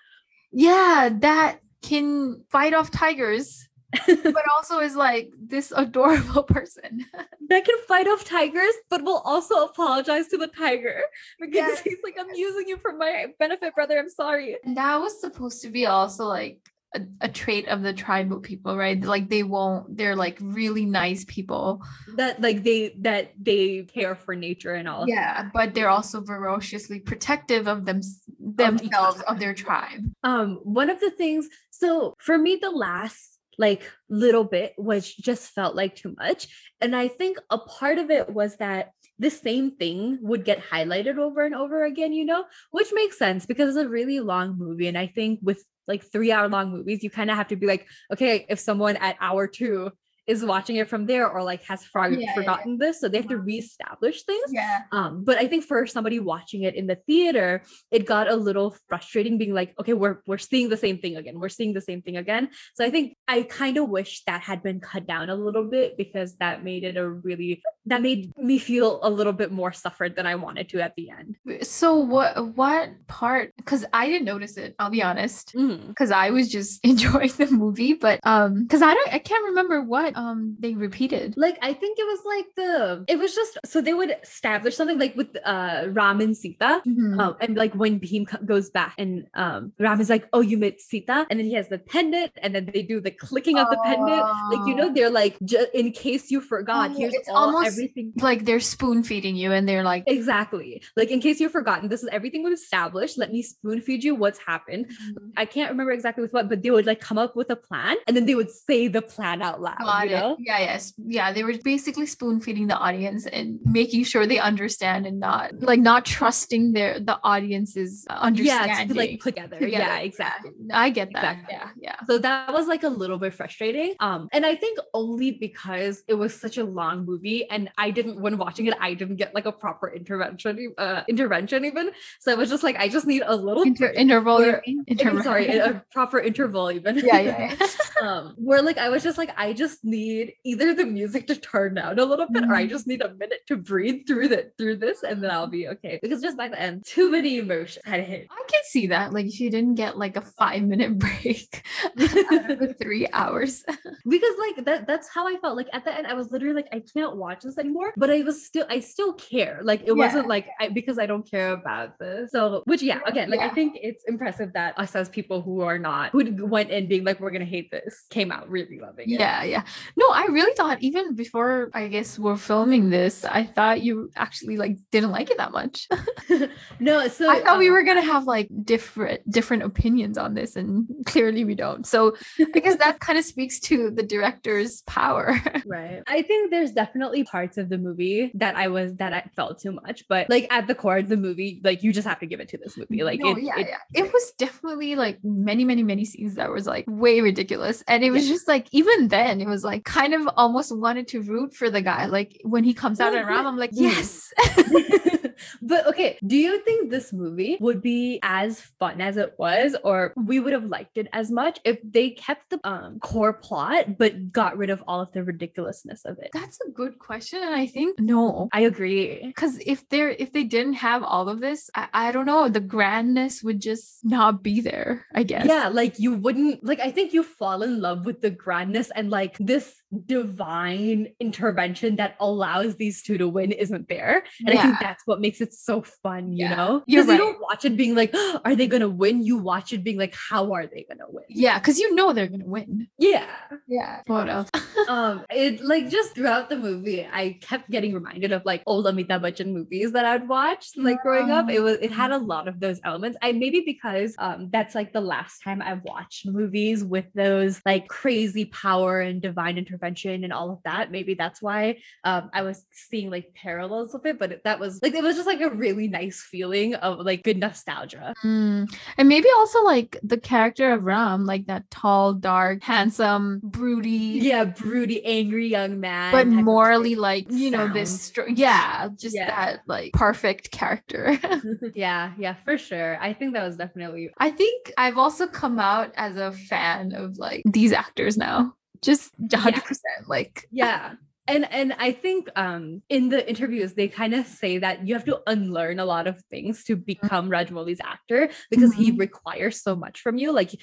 Yeah 0.52 1.09
that 1.20 1.60
can 1.82 2.44
fight 2.51 2.74
off 2.74 2.90
tigers 2.90 3.69
but 4.06 4.43
also 4.56 4.78
is 4.81 4.97
like 4.97 5.32
this 5.39 5.73
adorable 5.77 6.43
person 6.56 7.05
that 7.48 7.64
can 7.64 7.77
fight 7.86 8.09
off 8.09 8.24
tigers, 8.24 8.73
but 8.89 9.05
will 9.05 9.23
also 9.24 9.64
apologize 9.64 10.28
to 10.28 10.39
the 10.39 10.48
tiger 10.48 11.02
because 11.40 11.56
Yes. 11.56 11.81
he's 11.82 11.98
like, 12.02 12.16
I'm 12.19 12.35
using 12.35 12.69
you 12.69 12.78
for 12.78 12.93
my 12.97 13.27
benefit, 13.39 13.74
brother. 13.74 13.98
I'm 13.98 14.09
sorry. 14.09 14.56
And 14.64 14.77
that 14.77 14.97
was 15.01 15.20
supposed 15.20 15.62
to 15.62 15.69
be 15.70 15.86
also 15.86 16.24
like 16.27 16.60
a, 16.94 17.01
a 17.23 17.28
trait 17.28 17.69
of 17.69 17.82
the 17.82 17.93
tribal 17.93 18.40
people, 18.40 18.77
right? 18.77 19.01
Like 19.02 19.28
they 19.28 19.43
won't, 19.43 19.97
they're 19.97 20.16
like 20.16 20.39
really 20.40 20.85
nice 20.86 21.24
people. 21.27 21.82
That 22.16 22.40
like 22.40 22.62
they 22.62 22.94
that 23.01 23.32
they 23.40 23.82
care 23.85 24.14
for 24.14 24.35
nature 24.35 24.74
and 24.74 24.89
all. 24.89 25.09
Yeah, 25.09 25.48
but 25.55 25.74
they're 25.74 25.89
also 25.89 26.23
ferociously 26.23 27.01
protective 27.01 27.66
of 27.66 27.85
them 27.85 28.01
themselves, 28.39 29.23
of 29.23 29.39
their 29.39 29.55
tribe. 29.55 30.01
Um, 30.23 30.60
one 30.64 30.90
of 30.90 31.01
the 31.01 31.10
things, 31.10 31.48
so 31.70 32.14
for 32.19 32.36
me, 32.36 32.59
the 32.60 32.70
last 32.70 33.31
like 33.58 33.82
little 34.08 34.44
bit 34.44 34.72
which 34.76 35.18
just 35.18 35.52
felt 35.52 35.74
like 35.74 35.94
too 35.94 36.14
much. 36.18 36.48
And 36.80 36.96
I 36.96 37.08
think 37.08 37.38
a 37.50 37.58
part 37.58 37.98
of 37.98 38.10
it 38.10 38.30
was 38.30 38.56
that 38.56 38.92
the 39.18 39.30
same 39.30 39.72
thing 39.72 40.18
would 40.22 40.44
get 40.44 40.62
highlighted 40.62 41.18
over 41.18 41.44
and 41.44 41.54
over 41.54 41.84
again, 41.84 42.12
you 42.12 42.24
know, 42.24 42.44
which 42.70 42.88
makes 42.92 43.18
sense 43.18 43.46
because 43.46 43.76
it's 43.76 43.84
a 43.84 43.88
really 43.88 44.20
long 44.20 44.58
movie. 44.58 44.88
And 44.88 44.98
I 44.98 45.06
think 45.06 45.40
with 45.42 45.62
like 45.86 46.02
three 46.02 46.32
hour 46.32 46.48
long 46.48 46.70
movies, 46.70 47.02
you 47.02 47.10
kind 47.10 47.30
of 47.30 47.36
have 47.36 47.48
to 47.48 47.56
be 47.56 47.66
like, 47.66 47.86
okay, 48.12 48.46
if 48.48 48.58
someone 48.58 48.96
at 48.96 49.16
hour 49.20 49.46
two 49.46 49.92
is 50.27 50.44
watching 50.44 50.77
it 50.77 50.89
from 50.89 51.07
there 51.07 51.28
or 51.28 51.43
like 51.43 51.62
has 51.65 51.85
Yeah, 51.94 52.09
yeah, 52.09 52.35
forgotten 52.35 52.78
this 52.78 53.01
so 53.01 53.09
they 53.09 53.19
have 53.19 53.28
to 53.28 53.35
Uh-huh. 53.35 53.44
reestablish 53.44 54.23
things 54.24 54.51
yeah. 54.53 54.82
um 54.93 55.24
but 55.24 55.36
i 55.39 55.47
think 55.47 55.65
for 55.65 55.86
somebody 55.86 56.19
watching 56.20 56.62
it 56.62 56.74
in 56.74 56.86
the 56.86 56.97
theater 57.09 57.62
it 57.90 58.07
got 58.07 58.31
a 58.31 58.36
little 58.36 58.77
frustrating 58.89 59.36
being 59.39 59.53
like 59.55 59.74
okay 59.81 59.94
we're 59.94 60.19
we're 60.27 60.39
seeing 60.39 60.69
the 60.69 60.77
same 60.77 60.99
thing 60.99 61.16
again 61.16 61.40
we're 61.40 61.49
seeing 61.49 61.73
the 61.73 61.81
same 61.81 62.03
thing 62.03 62.16
again 62.16 62.49
so 62.74 62.85
i 62.85 62.90
think 62.90 63.16
i 63.27 63.43
kind 63.43 63.77
of 63.78 63.89
wish 63.89 64.23
that 64.27 64.40
had 64.43 64.62
been 64.62 64.78
cut 64.81 65.07
down 65.07 65.28
a 65.31 65.35
little 65.35 65.65
bit 65.65 65.97
because 65.97 66.36
that 66.36 66.62
made 66.62 66.85
it 66.85 66.97
a 66.97 67.09
really 67.09 67.62
that 67.86 68.01
made 68.01 68.31
me 68.36 68.59
feel 68.59 69.01
a 69.03 69.11
little 69.11 69.32
bit 69.32 69.51
more 69.51 69.73
suffered 69.73 70.15
than 70.15 70.27
i 70.27 70.35
wanted 70.36 70.69
to 70.69 70.81
at 70.81 70.94
the 70.97 71.11
end 71.11 71.36
So 71.62 71.97
what 71.97 72.32
what 72.57 72.90
part 73.09 73.53
cuz 73.65 73.85
I 73.93 74.07
didn't 74.07 74.24
notice 74.27 74.57
it, 74.57 74.74
I'll 74.78 74.90
be 74.90 75.03
honest. 75.03 75.53
Mhm. 75.55 75.94
Cuz 75.97 76.11
I 76.11 76.31
was 76.31 76.49
just 76.51 76.85
enjoying 76.93 77.32
the 77.36 77.49
movie, 77.51 77.94
but 77.94 78.20
um 78.24 78.69
cuz 78.69 78.82
I 78.82 78.93
don't 78.94 79.12
I 79.12 79.19
can't 79.19 79.44
remember 79.51 79.82
what 79.82 80.11
um 80.16 80.56
they 80.60 80.74
repeated. 80.74 81.34
like 81.36 81.59
i 81.62 81.72
think 81.72 81.98
it 81.98 82.06
was 82.06 82.20
like 82.24 82.47
the 82.56 83.05
it 83.09 83.18
was 83.18 83.34
just 83.34 83.59
so 83.64 83.80
they 83.80 83.94
would 83.94 84.14
establish 84.22 84.76
something 84.76 84.98
like 84.98 85.14
with 85.16 85.36
uh 85.44 85.84
ram 85.90 86.20
and 86.20 86.36
sita 86.36 86.80
Mhm. 86.86 87.18
Um, 87.20 87.36
and 87.40 87.56
like 87.56 87.74
when 87.74 88.01
Bheem 88.01 88.24
goes 88.47 88.70
back 88.70 88.94
and 88.98 89.26
um, 89.34 89.72
Ram 89.78 90.01
is 90.01 90.09
like, 90.10 90.26
"Oh, 90.32 90.40
you 90.40 90.56
met 90.59 90.80
Sita," 90.80 91.26
and 91.30 91.39
then 91.39 91.47
he 91.47 91.55
has 91.55 91.68
the 91.68 91.78
pendant, 91.78 92.32
and 92.43 92.55
then 92.55 92.64
they 92.72 92.82
do 92.82 93.01
the 93.01 93.10
clicking 93.10 93.59
of 93.59 93.68
the 93.70 93.78
pendant. 93.84 94.24
Like 94.52 94.66
you 94.66 94.74
know, 94.74 94.93
they're 94.93 95.10
like, 95.10 95.36
ju- 95.44 95.66
in 95.74 95.93
case 95.93 96.30
you 96.30 96.40
forgot, 96.40 96.90
Oh, 96.90 96.94
here's 96.98 97.14
it's 97.14 97.28
all 97.28 97.36
almost- 97.55 97.66
everything. 97.68 98.12
like 98.28 98.44
they're 98.44 98.60
spoon 98.60 99.02
feeding 99.05 99.36
you 99.36 99.52
and 99.52 99.68
they're 99.68 99.84
like 99.84 100.05
Exactly. 100.06 100.82
Like 100.97 101.10
in 101.10 101.20
case 101.20 101.39
you've 101.40 101.52
forgotten, 101.52 101.89
this 101.89 102.02
is 102.02 102.09
everything 102.12 102.43
we've 102.44 102.52
established. 102.55 103.18
Let 103.18 103.30
me 103.32 103.43
spoon 103.43 103.80
feed 103.80 104.02
you 104.05 104.14
what's 104.14 104.39
happened. 104.39 104.90
I 105.36 105.44
can't 105.44 105.70
remember 105.70 105.93
exactly 105.93 106.22
with 106.22 106.32
what, 106.32 106.48
but 106.48 106.62
they 106.62 106.70
would 106.70 106.86
like 106.86 107.01
come 107.01 107.18
up 107.18 107.36
with 107.36 107.51
a 107.51 107.56
plan, 107.56 107.97
and 108.06 108.16
then 108.16 108.26
they 108.26 108.34
would 108.34 108.51
say 108.51 108.89
the 108.89 109.02
plan 109.02 109.43
out 109.43 109.60
loud. 109.60 109.76
Got 110.06 110.12
it. 110.12 110.20
know? 110.20 110.36
Yeah, 110.40 110.58
yes. 110.58 110.92
Yeah, 110.98 111.32
they 111.32 111.42
were 111.44 111.54
basically 111.62 112.06
spoon 112.06 112.40
feeding 112.40 112.66
the 112.66 112.76
audience 112.76 113.26
and 113.26 113.58
making 113.64 114.04
sure 114.04 114.26
they 114.26 114.38
understand 114.38 115.06
and 115.06 115.20
not 115.20 115.60
like 115.60 115.80
not 115.80 116.04
trusting 116.04 116.72
their 116.72 116.98
the 117.00 117.18
audience's 117.22 118.06
uh, 118.10 118.14
Yeah, 118.14 118.26
understanding. 118.26 118.88
to 118.88 118.94
like 118.94 119.20
put 119.20 119.34
together. 119.36 119.58
together. 119.58 119.84
Yeah, 119.84 119.98
exactly. 119.98 120.50
I 120.72 120.90
get 120.90 121.10
that. 121.12 121.36
Exactly. 121.38 121.54
Yeah, 121.56 121.68
yeah. 121.80 121.96
So 122.06 122.18
that 122.18 122.52
was 122.52 122.66
like 122.68 122.82
a 122.82 122.88
little 122.88 123.18
bit 123.18 123.34
frustrating. 123.34 123.94
Um, 124.00 124.28
and 124.32 124.44
I 124.46 124.54
think 124.56 124.78
only 124.94 125.32
because 125.32 126.02
it 126.08 126.14
was 126.14 126.34
such 126.34 126.58
a 126.58 126.64
long 126.64 127.04
movie 127.04 127.48
and 127.50 127.70
I 127.78 127.90
didn't 127.90 128.20
when 128.20 128.38
watching 128.38 128.66
it, 128.66 128.74
I 128.80 128.94
didn't 128.94 129.16
get 129.16 129.34
like 129.34 129.46
a 129.46 129.52
proper 129.52 129.92
intervention, 129.92 130.74
uh 130.78 131.02
intervention 131.08 131.64
even. 131.64 131.90
So 132.20 132.30
it 132.32 132.38
was 132.38 132.48
just 132.50 132.62
like 132.62 132.76
I 132.76 132.88
just 132.88 133.06
need 133.06 133.22
a 133.26 133.34
little 133.36 133.62
Inter- 133.62 133.92
interval. 133.92 134.40
you 134.40 134.46
where- 134.52 134.62
Interval. 134.86 135.22
sorry, 135.22 135.46
a 135.58 135.82
proper 135.92 136.18
interval 136.20 136.70
even. 136.70 136.98
yeah, 136.98 137.20
yeah, 137.20 137.54
yeah. 137.60 137.66
um, 138.08 138.34
where 138.36 138.62
like 138.62 138.78
I 138.78 138.88
was 138.88 139.02
just 139.02 139.18
like, 139.18 139.30
I 139.36 139.52
just 139.52 139.84
need 139.93 140.32
either 140.44 140.74
the 140.74 140.86
music 140.86 141.27
to 141.28 141.36
turn 141.36 141.74
down 141.74 141.98
a 141.98 142.05
little 142.05 142.27
bit, 142.28 142.44
or 142.44 142.55
I 142.55 142.64
Mhm. 142.64 142.70
just 142.70 142.86
need 142.86 143.02
a 143.02 143.12
minute 143.14 143.40
to 143.48 143.56
breathe 143.56 144.06
through 144.06 144.28
the 144.28 144.51
through 144.59 144.77
this, 144.77 145.02
and 145.05 145.23
then 145.23 145.31
I'll 145.31 145.47
be 145.47 145.69
okay. 145.69 145.98
Because 146.02 146.23
just 146.23 146.36
by 146.36 146.48
the 146.48 146.59
end, 146.60 146.85
too 146.85 147.10
many 147.10 147.39
emotions 147.39 147.85
had 147.85 148.01
hit. 148.05 148.27
I 148.31 148.43
can 148.51 148.60
see 148.64 148.86
that. 148.89 149.12
Like, 149.12 149.27
she 149.31 149.51
didn't 149.51 149.74
get 149.77 149.98
like 149.98 150.16
a 150.16 150.23
five 150.23 150.62
minute 150.62 150.98
break 151.06 151.62
of 151.97 152.77
three 152.82 153.06
hours. 153.12 153.64
because 154.09 154.35
like 154.39 154.64
that 154.64 154.86
that's 154.86 155.09
how 155.09 155.28
I 155.28 155.36
felt. 155.36 155.56
Like 155.56 155.69
at 155.73 155.85
the 155.85 155.94
end, 155.97 156.06
I 156.06 156.14
was 156.14 156.32
literally 156.32 156.55
like, 156.55 156.69
I 156.73 156.82
can't 156.94 157.16
watch 157.16 157.43
this 157.43 157.59
anymore. 157.59 157.93
But 157.97 158.10
I 158.10 158.23
was 158.23 158.44
still 158.47 158.66
I 158.69 158.81
still 158.81 159.12
care. 159.12 159.60
Like 159.62 159.82
it 159.86 159.93
wasn't 159.93 160.27
like 160.28 160.47
I, 160.59 160.69
because 160.69 160.98
I 160.98 161.06
don't 161.06 161.28
care 161.28 161.52
about 161.52 161.98
this. 161.98 162.31
So 162.32 162.62
which 162.66 162.82
yeah, 162.82 163.01
again, 163.06 163.31
like 163.31 163.40
I 163.40 163.51
think 163.51 163.77
it's 163.82 164.05
impressive 164.09 164.52
that 164.55 164.78
us 164.78 164.97
as 164.97 165.09
people 165.09 165.43
who 165.43 165.60
are 165.60 165.78
not 165.78 166.10
who 166.12 166.47
went 166.47 166.70
in 166.70 166.89
being 166.89 167.05
like, 167.05 167.20
we're 167.20 167.31
gonna 167.31 167.44
hate 167.44 167.70
this, 167.70 168.06
came 168.10 168.32
out 168.32 168.48
really 168.48 168.78
loving 168.81 169.10
it. 169.10 169.20
Yeah, 169.20 169.44
yeah. 169.44 169.62
No, 169.96 170.09
I 170.10 170.26
really 170.26 170.54
thought 170.54 170.78
even 170.82 171.14
before 171.14 171.70
I 171.74 171.88
guess 171.88 172.18
we're 172.18 172.36
filming 172.36 172.90
this, 172.90 173.24
I 173.24 173.44
thought 173.44 173.82
you 173.82 174.10
actually 174.16 174.56
like 174.56 174.78
didn't 174.90 175.10
like 175.10 175.30
it 175.30 175.38
that 175.38 175.52
much. 175.52 175.88
no, 176.80 177.09
so 177.09 177.30
I 177.30 177.40
thought 177.40 177.59
we 177.59 177.68
um, 177.68 177.74
were 177.74 177.82
gonna 177.82 178.02
have 178.02 178.24
like 178.24 178.48
different 178.64 179.28
different 179.30 179.62
opinions 179.62 180.18
on 180.18 180.34
this, 180.34 180.56
and 180.56 180.86
clearly 181.06 181.44
we 181.44 181.54
don't. 181.54 181.86
So 181.86 182.16
because 182.52 182.76
that 182.76 183.00
kind 183.00 183.18
of 183.18 183.24
speaks 183.24 183.60
to 183.60 183.90
the 183.90 184.02
director's 184.02 184.82
power. 184.82 185.40
Right. 185.66 186.02
I 186.06 186.22
think 186.22 186.50
there's 186.50 186.72
definitely 186.72 187.24
parts 187.24 187.56
of 187.59 187.68
the 187.68 187.78
movie 187.78 188.30
that 188.34 188.56
I 188.56 188.68
was 188.68 188.94
that 188.96 189.12
I 189.12 189.28
felt 189.36 189.60
too 189.60 189.72
much, 189.72 190.04
but 190.09 190.28
like 190.28 190.46
at 190.50 190.66
the 190.66 190.74
core 190.74 190.98
of 190.98 191.09
the 191.09 191.16
movie, 191.16 191.60
like 191.64 191.82
you 191.82 191.92
just 191.92 192.06
have 192.06 192.20
to 192.20 192.26
give 192.26 192.40
it 192.40 192.48
to 192.50 192.59
this 192.59 192.76
movie. 192.76 193.02
Like 193.02 193.20
No, 193.20 193.30
it, 193.32 193.42
yeah, 193.42 193.59
it- 193.59 193.68
yeah. 193.68 194.04
It 194.04 194.12
was 194.12 194.32
definitely 194.38 194.96
like 194.96 195.18
many, 195.22 195.64
many, 195.64 195.82
many 195.82 196.04
scenes 196.04 196.34
that 196.34 196.50
was 196.50 196.66
like 196.66 196.84
way 196.88 197.20
ridiculous. 197.20 197.82
And 197.88 198.04
it 198.04 198.10
was 198.10 198.28
just 198.28 198.48
like 198.48 198.68
even 198.72 199.09
then 199.09 199.40
it 199.40 199.46
was 199.46 199.64
like 199.64 199.72
kind 199.81 200.15
of 200.15 200.28
almost 200.36 200.77
wanted 200.77 201.09
to 201.09 201.23
root 201.23 201.55
for 201.55 201.70
the 201.70 201.81
guy. 201.82 202.07
Like 202.07 202.40
when 202.44 202.65
he 202.65 202.74
comes 202.74 203.01
out 203.01 203.15
and 203.15 203.27
around. 203.28 203.47
I'm 203.47 203.57
like, 203.57 203.73
Mm. 203.73 203.81
yes. 203.81 204.32
but 205.60 205.86
okay, 205.86 206.19
do 206.27 206.36
you 206.36 206.60
think 206.64 206.90
this 206.90 207.12
movie 207.12 207.56
would 207.60 207.82
be 207.82 208.20
as 208.23 208.60
fun 208.78 209.01
as 209.01 209.16
it 209.16 209.35
was, 209.39 209.77
or 209.85 210.12
we 210.16 210.40
would 210.40 210.52
have 210.52 210.64
liked 210.64 210.97
it 210.98 211.09
as 211.12 211.31
much 211.31 211.59
if 211.64 211.78
they 211.85 212.10
kept 212.10 212.51
the 212.51 212.60
um 212.64 212.98
core 213.01 213.32
plot 213.32 213.98
but 213.98 214.32
got 214.32 214.56
rid 214.56 214.70
of 214.70 214.82
all 214.86 215.01
of 215.01 215.12
the 215.12 215.23
ridiculousness 215.24 216.05
of 216.05 216.19
it? 216.19 216.31
That's 216.32 216.59
a 216.66 216.70
good 216.70 216.98
question. 216.98 217.43
And 217.43 217.55
I 217.55 217.66
think 217.66 217.98
no. 217.98 218.48
I 218.52 218.60
agree. 218.60 219.20
Because 219.24 219.59
if 219.66 219.89
they're 219.89 220.10
if 220.10 220.32
they 220.32 220.44
didn't 220.44 220.74
have 220.74 221.02
all 221.02 221.28
of 221.28 221.40
this, 221.40 221.70
I, 221.74 221.89
I 221.93 222.12
don't 222.12 222.27
know, 222.27 222.48
the 222.48 222.60
grandness 222.60 223.43
would 223.43 223.60
just 223.60 224.05
not 224.05 224.43
be 224.43 224.60
there, 224.60 225.06
I 225.14 225.23
guess. 225.23 225.47
Yeah, 225.47 225.69
like 225.69 225.98
you 225.98 226.14
wouldn't 226.14 226.64
like 226.64 226.81
I 226.81 226.90
think 226.90 227.12
you 227.12 227.23
fall 227.23 227.62
in 227.62 227.81
love 227.81 228.05
with 228.05 228.20
the 228.20 228.31
grandness 228.31 228.90
and 228.94 229.10
like 229.10 229.36
this 229.39 229.74
divine 230.06 231.09
intervention 231.20 231.97
that 231.97 232.16
allows 232.20 232.77
these 232.77 233.02
two 233.02 233.19
to 233.19 233.28
win 233.28 233.52
isn't 233.52 233.89
there. 233.89 234.24
And 234.47 234.59
I 234.59 234.62
think 234.62 234.78
that's 234.81 235.02
what 235.06 235.20
makes 235.20 235.31
it 235.40 235.54
so 235.54 235.82
fun, 235.82 236.32
you 236.32 236.44
Yeah. 236.46 236.54
know? 236.56 236.82
You're 236.86 237.02
Because 237.04 237.12
you 237.12 237.18
don't 237.18 237.40
watch 237.40 237.64
it 237.64 237.76
being 237.76 237.94
like, 237.94 238.14
are 238.44 238.54
they 238.54 238.66
gonna 238.66 238.88
win? 238.88 239.22
You 239.22 239.38
watch 239.38 239.72
it 239.72 239.82
being 239.84 239.98
like, 239.98 240.14
how 240.14 240.52
are 240.52 240.66
they 240.66 240.84
gonna 240.88 241.09
win? 241.09 241.24
Yeah, 241.28 241.59
because 241.59 241.78
you 241.78 241.94
know 241.94 242.12
they're 242.12 242.28
gonna 242.28 242.44
win. 242.46 242.88
Yeah. 242.98 243.26
Yeah. 243.66 244.02
What 244.06 244.28
else? 244.28 244.48
um 244.88 245.24
it 245.30 245.60
like 245.62 245.88
just 245.88 246.14
throughout 246.14 246.48
the 246.48 246.56
movie 246.56 247.06
i 247.12 247.38
kept 247.40 247.70
getting 247.70 247.94
reminded 247.94 248.32
of 248.32 248.42
like 248.44 248.62
old 248.66 248.84
amitabh 248.86 249.20
bachchan 249.22 249.52
movies 249.52 249.92
that 249.92 250.04
i'd 250.04 250.26
watched 250.28 250.76
like 250.76 251.00
growing 251.02 251.30
up 251.30 251.48
it 251.48 251.60
was 251.60 251.76
it 251.80 251.92
had 251.92 252.10
a 252.10 252.18
lot 252.18 252.48
of 252.48 252.59
those 252.59 252.80
elements 252.84 253.16
i 253.22 253.30
maybe 253.30 253.62
because 253.64 254.14
um 254.18 254.48
that's 254.52 254.74
like 254.74 254.92
the 254.92 255.00
last 255.00 255.38
time 255.40 255.62
i've 255.62 255.82
watched 255.84 256.26
movies 256.26 256.82
with 256.84 257.04
those 257.14 257.60
like 257.64 257.86
crazy 257.86 258.46
power 258.46 259.00
and 259.00 259.22
divine 259.22 259.56
intervention 259.56 260.24
and 260.24 260.32
all 260.32 260.50
of 260.50 260.59
that 260.64 260.90
maybe 260.90 261.14
that's 261.14 261.40
why 261.40 261.76
um 262.04 262.28
i 262.32 262.42
was 262.42 262.64
seeing 262.72 263.09
like 263.10 263.32
parallels 263.34 263.94
of 263.94 264.04
it 264.04 264.18
but 264.18 264.42
that 264.44 264.59
was 264.59 264.80
like 264.82 264.94
it 264.94 265.02
was 265.04 265.11
just 265.14 265.26
like 265.26 265.40
a 265.40 265.51
really 265.51 265.89
nice 265.89 266.20
feeling 266.22 266.74
of 266.76 266.98
like 267.01 267.22
good 267.22 267.39
nostalgia. 267.39 268.14
Mm. 268.24 268.72
And 268.98 269.09
maybe 269.09 269.28
also 269.39 269.62
like 269.64 269.98
the 270.02 270.18
character 270.18 270.72
of 270.72 270.84
Ram, 270.84 271.26
like 271.26 271.47
that 271.47 271.70
tall, 271.70 272.14
dark, 272.14 272.62
handsome, 272.62 273.40
broody, 273.43 274.18
yeah 274.22 274.44
broody 274.44 275.05
angry 275.05 275.48
young 275.48 275.80
man 275.80 276.12
but 276.12 276.26
morally 276.26 276.94
like 276.94 277.26
you 277.30 277.51
know 277.51 277.68
this 277.72 278.02
str- 278.02 278.28
yeah 278.28 278.89
just 278.97 279.14
Yeah. 279.14 279.26
that 279.26 279.60
like 279.66 279.93
perfect 279.93 280.51
character. 280.51 281.18
Yeah 281.74 282.12
yeah 282.18 282.34
for 282.44 282.59
sure. 282.59 282.98
I 283.01 283.12
think 283.12 283.34
that 283.34 283.44
was 283.44 283.56
definitely 283.56 284.10
i 284.18 284.30
think 284.30 284.72
i've 284.76 284.98
also 284.98 285.26
come 285.26 285.59
out 285.59 285.93
as 285.97 286.16
a 286.16 286.32
fan 286.32 286.93
of 286.93 287.18
like 287.18 287.43
these 287.47 287.72
actors 287.72 288.16
now. 288.16 288.55
Just 288.82 289.12
100% 289.20 289.62
like 290.09 290.47
yeah 290.51 290.94
and 291.28 291.51
and 291.53 291.73
i 291.78 291.93
think 291.93 292.28
um 292.36 292.82
in 292.89 293.09
the 293.09 293.28
interviews 293.28 293.74
they 293.74 293.89
kind 293.89 294.15
of 294.15 294.27
say 294.27 294.59
that 294.59 294.86
you 294.86 294.94
have 294.94 295.05
to 295.05 295.20
unlearn 295.27 295.78
a 295.78 295.85
lot 295.85 296.07
of 296.07 296.20
things 296.31 296.65
to 296.65 296.77
become 296.77 297.31
Rajamouli's 297.31 297.81
actor 297.81 298.28
because 298.51 298.74
he 298.74 298.93
Mhm. 298.93 298.99
requires 298.99 299.62
so 299.62 299.77
much 299.77 300.01
from 300.01 300.19
you 300.19 300.32
like 300.32 300.55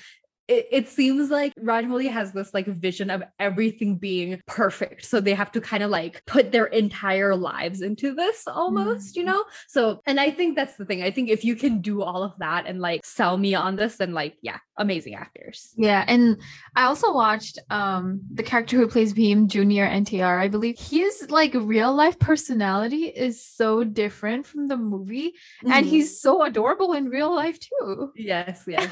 it, 0.50 0.68
it 0.72 0.90
seems 0.90 1.30
like 1.30 1.54
Rajamouli 1.60 2.10
has 2.10 2.34
this 2.34 2.56
like 2.56 2.66
vision 2.66 3.12
of 3.12 3.22
everything 3.38 3.98
being 3.98 4.42
perfect. 4.48 5.06
So 5.06 5.22
they 5.22 5.36
have 5.36 5.52
to 5.52 5.62
kind 5.62 5.84
of 5.84 5.92
like 5.92 6.26
put 6.26 6.52
their 6.52 6.66
entire 6.66 7.36
lives 7.36 7.82
into 7.82 8.16
this 8.16 8.48
almost, 8.48 9.16
you 9.16 9.22
Mhm. 9.22 9.28
know? 9.28 9.44
So, 9.68 10.02
and 10.08 10.20
I 10.20 10.32
think 10.32 10.56
that's 10.56 10.76
the 10.76 10.86
thing. 10.86 11.04
I 11.04 11.12
think 11.12 11.30
if 11.30 11.46
you 11.46 11.56
can 11.56 11.82
do 11.82 12.02
all 12.02 12.24
of 12.24 12.34
that 12.40 12.66
and 12.66 12.80
like 12.82 13.06
sell 13.06 13.38
me 13.38 13.54
on 13.54 13.76
this, 13.76 13.98
then 13.98 14.14
like, 14.14 14.38
yeah, 14.42 14.58
amazing 14.80 15.14
actors. 15.14 15.74
yeah 15.78 16.04
and 16.08 16.38
i 16.76 16.84
also 16.86 17.14
watched 17.14 17.60
um 17.70 18.22
the 18.34 18.42
character 18.44 18.76
who 18.78 18.88
plays 18.88 19.14
Bheem 19.14 19.48
junior 19.48 19.86
ntr 19.88 20.40
i 20.40 20.48
believe 20.48 20.80
his 20.80 21.30
like 21.30 21.54
real 21.54 21.94
life 21.94 22.18
personality 22.20 23.04
is 23.26 23.44
so 23.46 23.84
different 23.84 24.48
from 24.48 24.68
the 24.68 24.78
movie 24.78 25.34
and 25.64 25.86
Mhm. 25.86 25.90
he's 25.90 26.20
so 26.22 26.44
adorable 26.44 26.94
in 26.94 27.10
real 27.10 27.34
life 27.36 27.60
too 27.60 28.12
Yes, 28.16 28.64
yes. 28.68 28.92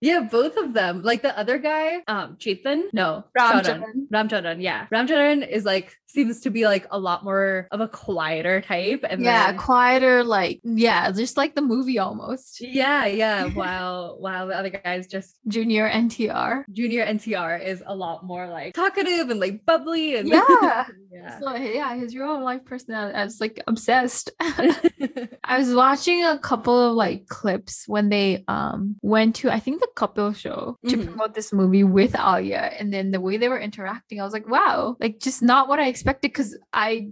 yeah, 0.00 0.20
both 0.30 0.56
of 0.56 0.72
them. 0.74 1.02
Like 1.02 1.22
the 1.22 1.36
other 1.38 1.58
guy, 1.58 2.02
um, 2.08 2.36
Chetan. 2.42 2.82
No, 2.92 3.24
Ram 3.36 3.64
Charan. 3.64 3.64
Charan. 3.64 4.08
Ramcharan, 4.12 4.62
yeah. 4.62 4.86
Ramcharan 4.92 5.46
is 5.48 5.64
like 5.64 5.96
seems 6.06 6.40
to 6.40 6.50
be 6.50 6.64
like 6.66 6.86
a 6.90 6.98
lot 6.98 7.22
more 7.24 7.68
of 7.70 7.80
a 7.80 7.88
quieter 7.88 8.60
type. 8.60 9.04
And 9.08 9.22
yeah 9.22 9.48
then- 9.48 9.58
quieter 9.58 10.24
like 10.24 10.60
yeah 10.64 11.10
just 11.12 11.36
like 11.36 11.54
the 11.54 11.62
movie 11.62 11.98
almost 11.98 12.60
yeah, 12.60 13.06
yeah. 13.06 13.46
While 13.60 14.16
while 14.24 14.46
the 14.48 14.56
other 14.56 14.70
guys 14.70 15.06
just 15.06 15.27
Junior 15.46 15.88
NTR. 15.88 16.64
Junior 16.72 17.04
NTR 17.06 17.64
is 17.64 17.82
a 17.86 17.94
lot 17.94 18.24
more 18.24 18.46
like 18.48 18.74
talkative 18.74 19.30
and 19.30 19.40
like 19.40 19.64
bubbly 19.66 20.16
and 20.16 20.28
Yeah. 20.28 20.86
yeah. 21.10 21.38
So 21.40 21.54
yeah, 21.56 21.94
his 21.96 22.14
real 22.16 22.42
life 22.42 22.64
personality. 22.64 23.14
I 23.16 23.24
was 23.24 23.40
like 23.40 23.62
obsessed. 23.66 24.30
I 24.40 25.58
was 25.58 25.74
watching 25.74 26.24
a 26.24 26.38
Kapil 26.42 26.90
of 26.90 26.94
like 26.94 27.26
clips 27.28 27.84
when 27.86 28.08
they 28.08 28.44
um 28.48 28.96
went 29.02 29.36
to 29.36 29.50
I 29.50 29.60
think 29.60 29.80
the 29.80 29.88
couple 29.96 30.32
show 30.32 30.76
to 30.88 30.96
Mhm. 30.96 31.06
promote 31.06 31.34
this 31.34 31.52
movie 31.52 31.84
with 31.84 32.14
Alia, 32.18 32.70
and 32.78 32.92
then 32.92 33.10
the 33.10 33.20
way 33.20 33.36
they 33.36 33.48
were 33.48 33.58
interacting, 33.60 34.20
I 34.20 34.24
was 34.24 34.32
like, 34.32 34.48
wow, 34.48 34.96
like 35.00 35.18
just 35.20 35.42
not 35.42 35.68
what 35.68 35.78
I 35.80 35.88
expected 35.88 36.30
because 36.32 36.56
I 36.72 37.10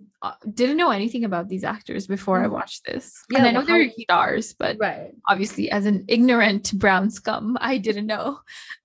didn't 0.55 0.77
know 0.77 0.91
anything 0.91 1.25
about 1.25 1.49
these 1.49 1.63
actors 1.65 2.07
before 2.07 2.43
I 2.43 2.47
Mhm. 2.47 2.53
watched 2.53 2.85
this. 2.87 3.13
Yeah, 3.31 3.39
and 3.39 3.47
I 3.49 3.51
know 3.53 3.61
well, 3.61 3.67
they're 3.67 3.91
stars, 3.91 4.53
but 4.55 4.77
right. 4.81 5.13
obviously, 5.29 5.71
as 5.71 5.87
an 5.87 6.05
ignorant 6.09 6.73
brown 6.79 7.11
scum, 7.11 7.57
I 7.61 7.79
didn't 7.79 8.07
know. 8.07 8.41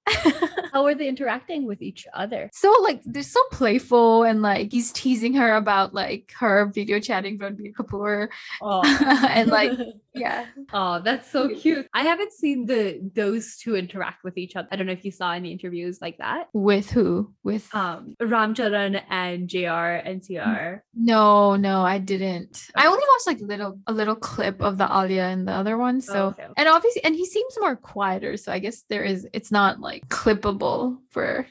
How 0.74 0.86
are 0.86 0.96
they 0.96 1.08
interacting 1.08 1.66
with 1.66 1.82
each 1.82 2.08
other? 2.14 2.50
so 2.54 2.74
like 2.82 3.02
they're 3.06 3.24
so 3.24 3.42
playful 3.52 4.24
and 4.24 4.42
like 4.42 4.72
he's 4.72 4.92
teasing 4.92 5.34
her 5.36 5.56
about 5.56 5.94
like 5.94 6.34
her 6.40 6.66
video 6.74 7.00
chatting 7.00 7.38
with 7.38 7.58
Ranbir 7.58 7.74
Kapoor 7.74 8.28
Oh. 8.62 8.82
and 9.30 9.50
like 9.52 9.72
yeah 10.14 10.46
oh, 10.74 11.00
that's 11.04 11.30
so 11.32 11.48
Cute. 11.48 11.62
cute. 11.62 11.88
I 11.94 12.04
haven't 12.04 12.34
seen 12.34 12.66
the 12.66 13.00
those 13.16 13.58
two 13.58 13.76
interact 13.76 14.24
with 14.24 14.38
each 14.38 14.56
other. 14.56 14.68
I 14.72 14.76
don't 14.76 14.86
know 14.88 14.94
if 14.94 15.06
you 15.06 15.12
saw 15.12 15.32
any 15.34 15.52
interviews 15.52 16.00
like 16.02 16.18
that. 16.18 16.48
with 16.54 16.90
who 16.92 17.34
with 17.44 17.68
Um, 17.74 18.16
Ramcharan 18.22 19.02
and 19.10 19.48
JR 19.48 20.02
and 20.08 20.22
CR. 20.26 20.84
no 20.96 21.56
no 21.56 21.82
I 21.82 21.98
didn't 21.98 22.68
I 22.76 22.88
only 22.88 23.04
watched 23.12 23.28
like 23.28 23.40
little 23.42 23.80
a 23.88 23.94
little 23.94 24.16
clip 24.16 24.62
of 24.62 24.78
the 24.78 24.86
Alia 24.86 25.26
and 25.26 25.48
the 25.48 25.54
other 25.54 25.78
one 25.78 26.02
so 26.02 26.14
Oh, 26.14 26.28
okay, 26.28 26.44
okay. 26.44 26.54
and 26.58 26.68
obviously 26.70 27.04
and 27.04 27.16
he 27.16 27.26
seems 27.26 27.54
more 27.60 27.76
quieter 27.76 28.38
so 28.38 28.52
I 28.52 28.60
guess 28.60 28.84
there 28.90 29.04
is 29.04 29.28
it's 29.34 29.52
not 29.52 29.80
like 29.80 30.08
clippable 30.10 30.98
for 31.12 31.46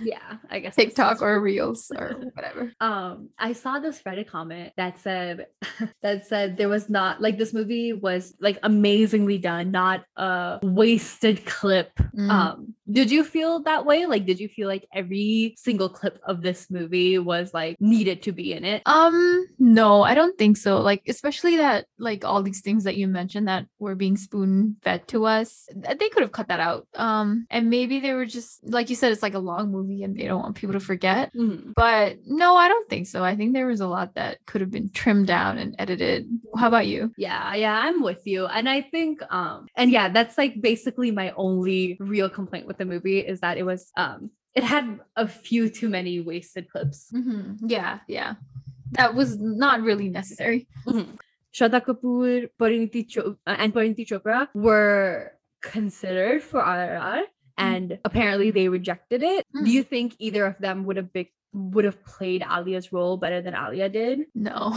Yeah, 0.00 0.36
I 0.50 0.60
guess 0.60 0.76
TikTok 0.76 1.22
or 1.22 1.40
Reels 1.40 1.90
or 1.96 2.30
whatever 2.34 2.72
um 2.80 3.30
i 3.38 3.52
saw 3.52 3.78
this 3.78 4.02
reddit 4.02 4.28
comment 4.28 4.72
that 4.76 4.98
said 4.98 5.46
that 6.02 6.26
said 6.26 6.56
there 6.56 6.68
was 6.68 6.88
not 6.88 7.20
like 7.20 7.38
this 7.38 7.52
movie 7.52 7.92
was 7.92 8.34
like 8.40 8.58
amazingly 8.62 9.38
done 9.38 9.70
not 9.70 10.04
a 10.16 10.58
wasted 10.62 11.44
clip 11.46 11.90
Mm. 12.14 12.30
um 12.30 12.74
did 12.90 13.10
you 13.10 13.24
feel 13.24 13.60
that 13.62 13.84
way 13.84 14.06
like 14.06 14.24
did 14.26 14.38
you 14.38 14.48
feel 14.48 14.68
like 14.68 14.86
every 14.94 15.54
single 15.56 15.88
clip 15.88 16.18
of 16.26 16.42
this 16.42 16.70
movie 16.70 17.18
was 17.18 17.52
like 17.52 17.76
needed 17.80 18.22
to 18.22 18.32
be 18.32 18.52
in 18.52 18.64
it 18.64 18.82
Um, 18.86 19.46
no, 19.58 20.02
I 20.02 20.14
don't 20.14 20.38
think 20.38 20.56
so. 20.56 20.80
Like, 20.80 21.02
especially 21.08 21.56
that, 21.56 21.86
like, 21.98 22.24
all 22.24 22.42
these 22.42 22.60
things 22.60 22.84
that 22.84 22.96
you 22.96 23.08
mentioned 23.08 23.48
that 23.48 23.66
were 23.78 23.94
being 23.94 24.16
spoon 24.16 24.76
fed 24.82 25.06
to 25.08 25.24
us, 25.26 25.68
they 25.74 26.08
could 26.08 26.22
have 26.22 26.32
cut 26.32 26.48
that 26.48 26.60
out. 26.60 26.86
Um, 26.94 27.46
and 27.50 27.68
maybe 27.70 28.00
they 28.00 28.12
were 28.14 28.26
just, 28.26 28.60
like 28.68 28.88
you 28.90 28.96
said, 28.96 29.12
it's 29.12 29.22
like 29.22 29.34
a 29.34 29.38
long 29.40 29.70
movie 29.70 30.02
and 30.02 30.16
they 30.16 30.26
don't 30.26 30.40
want 30.42 30.56
people 30.56 30.74
to 30.74 30.80
forget. 30.80 31.32
Mhm. 31.34 31.72
But 31.74 32.18
no, 32.26 32.56
I 32.56 32.68
don't 32.68 32.88
think 32.88 33.06
so. 33.06 33.24
I 33.24 33.34
think 33.36 33.52
there 33.54 33.66
was 33.66 33.80
a 33.80 33.88
lot 33.88 34.14
that 34.14 34.38
could 34.46 34.60
have 34.60 34.70
been 34.70 34.90
trimmed 34.90 35.26
down 35.26 35.58
and 35.58 35.74
edited. 35.78 36.28
How 36.56 36.68
about 36.68 36.86
you? 36.86 37.12
yeah 37.16 37.54
yeah 37.54 37.78
i'm 37.84 38.02
with 38.02 38.22
you 38.26 38.46
and 38.46 38.68
i 38.68 38.80
think 38.80 39.20
um 39.30 39.66
and 39.76 39.90
yeah 39.90 40.08
that's 40.08 40.36
like 40.38 40.60
basically 40.60 41.10
my 41.10 41.32
only 41.36 41.96
real 42.00 42.28
complaint 42.30 42.66
with 42.66 42.75
the 42.78 42.84
movie 42.84 43.20
is 43.20 43.40
that 43.40 43.58
it 43.58 43.64
was 43.64 43.90
um 43.96 44.30
it 44.54 44.64
had 44.64 45.00
a 45.16 45.28
few 45.28 45.68
too 45.68 45.88
many 45.88 46.20
wasted 46.20 46.68
clips 46.70 47.10
Mm-hmm. 47.14 47.66
Yeah, 47.68 48.00
yeah. 48.08 48.34
That 48.92 49.14
was 49.14 49.36
not 49.38 49.82
really 49.82 50.08
necessary. 50.08 50.68
Shraddha 51.54 51.80
Kapoor, 51.84 52.48
Pariniti 52.60 53.08
Cho- 53.08 53.36
uh, 53.46 53.56
and 53.58 53.74
Parineeti 53.74 54.06
Chopra 54.06 54.48
were 54.54 55.32
considered 55.62 56.42
for 56.42 56.60
RRR, 56.62 57.22
and 57.58 57.98
apparently 58.04 58.50
they 58.50 58.68
rejected 58.68 59.22
it. 59.22 59.44
Mm. 59.56 59.64
Do 59.64 59.70
you 59.72 59.82
think 59.82 60.14
either 60.18 60.44
of 60.46 60.56
them 60.58 60.84
would 60.84 60.96
have 60.96 61.12
been 61.12 61.26
would 61.56 61.86
have 61.86 62.04
played 62.04 62.42
Alia's 62.42 62.92
role 62.92 63.16
better 63.16 63.40
than 63.40 63.54
Alia 63.54 63.88
did, 63.88 64.20
No, 64.34 64.72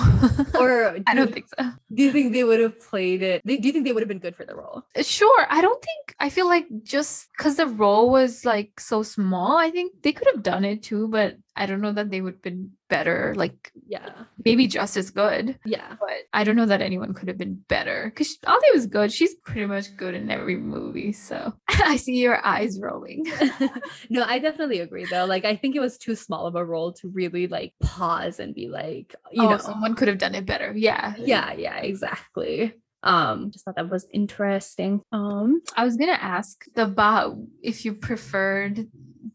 or 0.58 0.94
do 0.98 1.04
I 1.08 1.14
don't 1.14 1.28
you- 1.28 1.34
think 1.34 1.48
so. 1.50 1.72
Do 1.94 2.04
you 2.04 2.12
think 2.12 2.32
they 2.34 2.44
would 2.46 2.60
have 2.62 2.80
played 2.80 3.22
it? 3.22 3.46
Do 3.46 3.54
you 3.54 3.72
think 3.74 3.84
they 3.86 3.92
would 3.92 4.02
have 4.02 4.08
been 4.08 4.20
good 4.20 4.36
for 4.36 4.46
the 4.46 4.56
role? 4.56 4.84
Sure. 5.02 5.46
I 5.50 5.60
don't 5.62 5.84
think 5.84 6.16
I 6.20 6.30
feel 6.30 6.48
like 6.48 6.68
just 6.84 7.28
because 7.38 7.58
the 7.58 7.68
role 7.68 8.10
was 8.10 8.46
like 8.46 8.80
so 8.80 9.04
small, 9.04 9.58
I 9.58 9.72
think 9.72 10.02
they 10.04 10.14
could 10.14 10.28
have 10.34 10.42
done 10.44 10.64
it 10.64 10.84
too, 10.84 11.08
but 11.10 11.36
I 11.60 11.66
don't 11.66 11.82
know 11.82 11.92
that 11.92 12.10
they 12.10 12.22
would 12.22 12.36
have 12.36 12.42
been 12.42 12.72
better, 12.90 13.34
like 13.36 13.72
Yeah, 13.86 14.10
maybe 14.46 14.66
just 14.66 14.96
as 14.96 15.10
good. 15.10 15.60
yeah. 15.66 15.96
But 16.00 16.18
I 16.32 16.46
don't 16.46 16.56
know 16.56 16.66
that 16.66 16.82
anyone 16.82 17.14
could 17.14 17.28
have 17.28 17.38
been 17.38 17.62
better 17.68 18.06
because 18.06 18.38
Alia 18.48 18.74
was 18.74 18.88
good. 18.88 19.12
She's 19.12 19.36
pretty 19.36 19.66
much 19.66 19.96
good 19.98 20.16
in 20.16 20.32
every 20.32 20.56
movie. 20.56 21.12
So 21.12 21.54
I 21.68 21.98
see 21.98 22.16
your 22.16 22.44
eyes 22.46 22.80
rolling. 22.80 23.26
no, 24.10 24.24
I 24.24 24.40
definitely 24.40 24.80
agree 24.80 25.06
though. 25.06 25.26
Like 25.26 25.44
I 25.44 25.58
think 25.58 25.76
it 25.76 25.82
was 25.82 25.98
too 25.98 26.16
small 26.16 26.48
of 26.48 26.56
a 26.56 26.64
role 26.64 26.94
to 26.94 27.10
really 27.10 27.48
like 27.48 27.74
pause 27.82 28.40
and 28.40 28.56
be 28.56 28.70
like, 28.70 29.14
you 29.32 29.44
oh, 29.44 29.50
know, 29.50 29.58
someone 29.58 29.96
could 29.96 30.08
have 30.08 30.18
done 30.18 30.36
it 30.36 30.46
better. 30.46 30.74
Yeah. 30.76 31.14
yeah, 31.20 31.52
yeah, 31.52 31.78
exactly. 31.78 32.74
Um, 33.04 33.52
just 33.52 33.66
thought 33.66 33.76
that 33.76 33.90
was 33.90 34.08
interesting. 34.14 35.02
Um, 35.12 35.62
I 35.76 35.84
was 35.86 35.96
gonna 35.98 36.12
ask 36.14 36.66
the 36.76 36.86
bah 36.86 37.34
if 37.62 37.86
you 37.86 37.94
preferred 37.94 38.88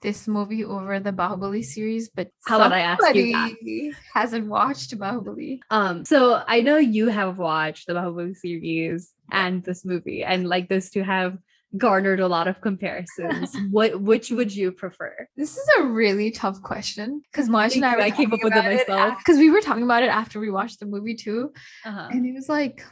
this 0.02 0.26
movie 0.28 0.64
over 0.64 1.00
the 1.00 1.12
Bahubali 1.12 1.64
series, 1.64 2.08
but 2.08 2.28
How 2.46 2.56
about 2.56 2.72
I 2.72 2.80
ask 2.80 3.14
you 3.14 3.32
that? 3.32 3.92
hasn't 4.14 4.46
watched 4.48 4.96
Bahubali. 4.98 5.60
um, 5.70 6.04
so 6.04 6.42
I 6.46 6.60
know 6.60 6.76
you 6.76 7.08
have 7.08 7.38
watched 7.38 7.86
the 7.86 7.94
Bahubali 7.94 8.34
series 8.36 9.12
and 9.30 9.62
this 9.64 9.84
movie, 9.84 10.22
and 10.24 10.48
like 10.48 10.68
those 10.68 10.90
two 10.90 11.02
have 11.02 11.38
garnered 11.76 12.20
a 12.20 12.28
lot 12.28 12.46
of 12.46 12.60
comparisons. 12.60 13.56
what 13.70 14.00
which 14.00 14.30
would 14.30 14.54
you 14.54 14.70
prefer? 14.72 15.26
This 15.36 15.56
is 15.56 15.68
a 15.78 15.82
really 15.84 16.30
tough 16.30 16.62
question 16.62 17.22
because 17.32 17.48
Mosh 17.48 17.74
and 17.74 17.84
I, 17.84 17.96
Thank 17.96 17.98
were 17.98 18.06
you. 18.06 18.12
I 18.12 18.16
came 18.16 18.32
up 18.32 18.40
with 18.44 18.54
it 18.56 18.64
myself. 18.64 19.18
because 19.18 19.38
we 19.38 19.50
were 19.50 19.60
talking 19.60 19.82
about 19.82 20.02
it 20.02 20.08
after 20.10 20.38
we 20.38 20.50
watched 20.50 20.78
the 20.80 20.86
movie 20.86 21.16
too, 21.16 21.52
Uh-huh. 21.84 22.08
and 22.12 22.24
it 22.26 22.32
was 22.32 22.48
like 22.48 22.84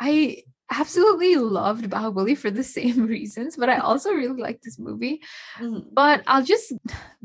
I 0.00 0.42
absolutely 0.70 1.36
loved 1.36 1.90
Bahubali 1.90 2.36
for 2.36 2.50
the 2.50 2.64
same 2.78 3.06
reasons, 3.06 3.56
but 3.56 3.68
I 3.68 3.78
also 3.78 4.10
really 4.12 4.40
like 4.40 4.62
this 4.62 4.78
movie. 4.78 5.22
Mhm. 5.58 5.86
But 5.92 6.22
I'll 6.26 6.44
just 6.44 6.72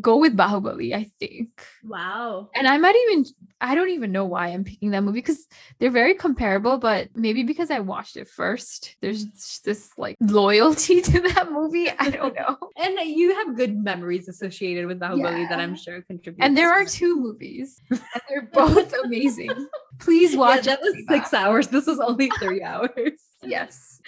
go 0.01 0.17
with 0.17 0.35
Bahubali, 0.35 0.93
I 0.93 1.11
think. 1.19 1.49
Wow. 1.83 2.49
And 2.55 2.67
I 2.67 2.77
might 2.77 2.95
even 3.09 3.25
I 3.61 3.75
don't 3.75 3.89
even 3.89 4.11
know 4.11 4.25
why 4.25 4.47
I'm 4.49 4.63
picking 4.63 4.91
that 4.91 5.03
movie 5.03 5.19
because 5.19 5.45
they're 5.79 5.91
very 5.91 6.13
comparable, 6.13 6.77
but 6.77 7.09
maybe 7.15 7.43
because 7.43 7.69
I 7.69 7.79
watched 7.79 8.15
it 8.15 8.27
first, 8.29 8.95
there's 9.01 9.25
this 9.65 9.91
like 9.97 10.15
loyalty 10.21 11.01
to 11.11 11.19
that 11.19 11.51
movie. 11.51 11.89
I 11.99 12.09
don't 12.09 12.35
know. 12.35 12.57
And 12.81 12.97
you 13.09 13.35
have 13.35 13.57
good 13.57 13.75
memories 13.83 14.29
associated 14.29 14.85
with 14.85 14.99
that 15.01 15.17
movie 15.17 15.45
that 15.47 15.59
I'm 15.59 15.75
sure 15.75 16.01
contribute. 16.01 16.41
And 16.45 16.57
there 16.57 16.71
are 16.71 16.85
two 16.85 17.19
movies, 17.19 17.81
and 17.89 17.99
they're 18.29 18.49
both 18.53 18.93
amazing. 19.03 19.51
Please 19.99 20.31
Yeah, 20.33 20.39
watch. 20.39 20.63
that 20.63 20.79
was 20.81 20.95
six 21.09 21.33
hours. 21.33 21.67
This 21.67 21.85
was 21.87 21.99
only 21.99 22.29
three 22.39 22.63
hours. 22.63 23.19
Yes. 23.43 23.99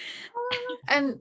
And 0.87 1.19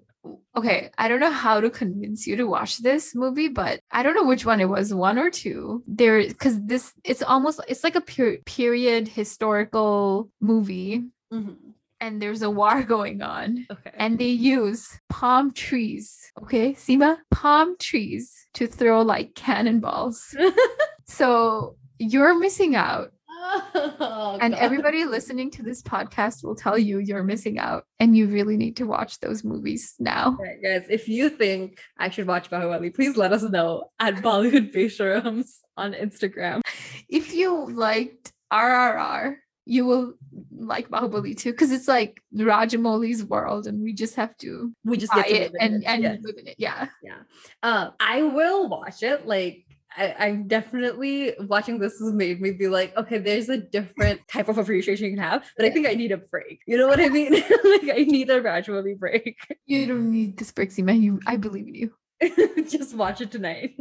okay, 0.57 0.91
I 0.99 1.09
don't 1.09 1.21
know 1.21 1.31
how 1.31 1.61
to 1.61 1.71
convince 1.71 2.27
you 2.27 2.37
to 2.37 2.45
watch 2.45 2.79
this 2.79 3.15
movie, 3.15 3.49
but 3.49 3.81
I 3.91 4.03
don't 4.03 4.15
know 4.15 4.25
which 4.27 4.45
one 4.45 4.61
it 4.61 4.69
was, 4.69 4.93
one 4.93 5.19
or 5.19 5.31
two. 5.31 5.83
There 5.87 6.23
because 6.27 6.61
this 6.65 6.93
it's 7.05 7.23
almost 7.23 7.61
it's 7.69 7.85
like 7.85 7.95
a 7.97 8.01
pure 8.01 8.39
period 8.45 9.09
historical 9.09 10.29
movie 10.41 11.05
Mhm. 11.33 11.57
and 12.01 12.21
there's 12.21 12.43
a 12.43 12.51
war 12.51 12.83
going 12.97 13.23
on 13.23 13.67
Okay. 13.71 13.93
and 13.95 14.19
they 14.19 14.29
use 14.31 14.99
palm 15.09 15.53
trees. 15.53 16.33
Okay, 16.43 16.75
Seema? 16.75 17.19
Palm 17.31 17.77
trees 17.79 18.33
to 18.55 18.67
throw 18.67 19.03
like 19.03 19.35
cannonballs. 19.35 20.35
so 21.07 21.77
you're 21.99 22.39
missing 22.39 22.75
out. 22.77 23.13
Oh, 23.43 24.39
And 24.41 24.53
God. 24.55 24.61
everybody 24.61 25.05
listening 25.05 25.51
to 25.53 25.63
this 25.63 25.83
podcast 25.83 26.45
will 26.45 26.55
tell 26.55 26.79
you 26.79 26.99
you're 26.99 27.23
missing 27.25 27.59
out 27.59 27.85
and 27.99 28.17
you 28.17 28.27
really 28.27 28.57
need 28.57 28.77
to 28.77 28.85
watch 28.87 29.19
those 29.21 29.45
movies 29.45 29.95
now. 29.99 30.37
Alright, 30.39 30.63
guys, 30.63 30.85
if 30.91 31.09
you 31.09 31.29
think 31.31 31.81
I 31.99 32.11
should 32.11 32.27
watch 32.27 32.51
Bahubali, 32.51 32.95
please 32.95 33.17
let 33.17 33.33
us 33.33 33.43
know 33.43 33.91
at 33.99 34.17
Bollywood 34.17 34.73
Besharams 34.75 35.59
on 35.77 35.93
Instagram. 35.95 36.61
If 37.09 37.33
you 37.35 37.71
liked 37.71 38.33
RRR, 38.53 39.37
you 39.67 39.85
will 39.87 40.15
like 40.57 40.89
Bahubali 40.89 41.37
too 41.37 41.53
because 41.53 41.71
it's 41.71 41.87
like 41.89 42.21
Rajamouli's 42.37 43.25
world 43.25 43.67
and 43.67 43.83
we 43.83 43.93
just 43.93 44.17
have 44.17 44.37
to 44.39 44.73
We 44.85 44.97
just 44.97 45.13
get 45.15 45.27
to 45.29 45.35
it 45.35 45.53
in 45.53 45.57
and, 45.61 45.83
it. 45.83 45.87
and 45.87 46.03
Yes. 46.03 46.19
live 46.23 46.37
in 46.39 46.47
it. 46.49 46.57
Yeah. 46.59 46.89
yeah. 47.03 47.19
Uh, 47.63 47.91
I 48.01 48.23
will 48.23 48.69
watch 48.69 49.03
it. 49.03 49.27
Like, 49.27 49.65
I, 49.97 50.15
I'm 50.19 50.47
definitely 50.49 51.35
watching 51.41 51.79
this 51.79 51.99
has 51.99 52.13
made 52.13 52.41
me 52.41 52.53
be 52.53 52.69
like, 52.69 52.97
okay, 52.97 53.19
there's 53.19 53.49
a 53.49 53.57
different 53.59 54.21
type 54.29 54.49
of 54.49 54.59
appreciation 54.59 55.07
you 55.07 55.17
can 55.17 55.23
have, 55.23 55.45
but 55.57 55.67
I 55.67 55.71
think 55.71 55.87
I 55.89 55.95
need 55.95 56.13
a 56.13 56.19
break. 56.19 56.61
You 56.67 56.79
know 56.79 56.87
what 56.89 57.01
I 57.01 57.09
mean? 57.09 57.33
like, 57.33 57.91
I 57.97 58.05
need 58.07 58.31
a 58.31 58.41
gradually 58.41 58.95
break. 58.95 59.37
You 59.67 59.87
don't 59.87 60.11
need 60.11 60.39
this 60.39 60.53
break, 60.53 60.71
Seema. 60.71 60.99
You 61.01 61.21
I 61.27 61.37
believe 61.37 61.67
in 61.69 61.75
you. 61.75 61.93
just 62.69 62.95
watch 62.95 63.21
it 63.21 63.31
tonight. 63.31 63.77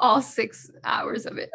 All 0.00 0.22
six 0.22 0.70
hours 0.84 1.26
of 1.26 1.38
it. 1.38 1.50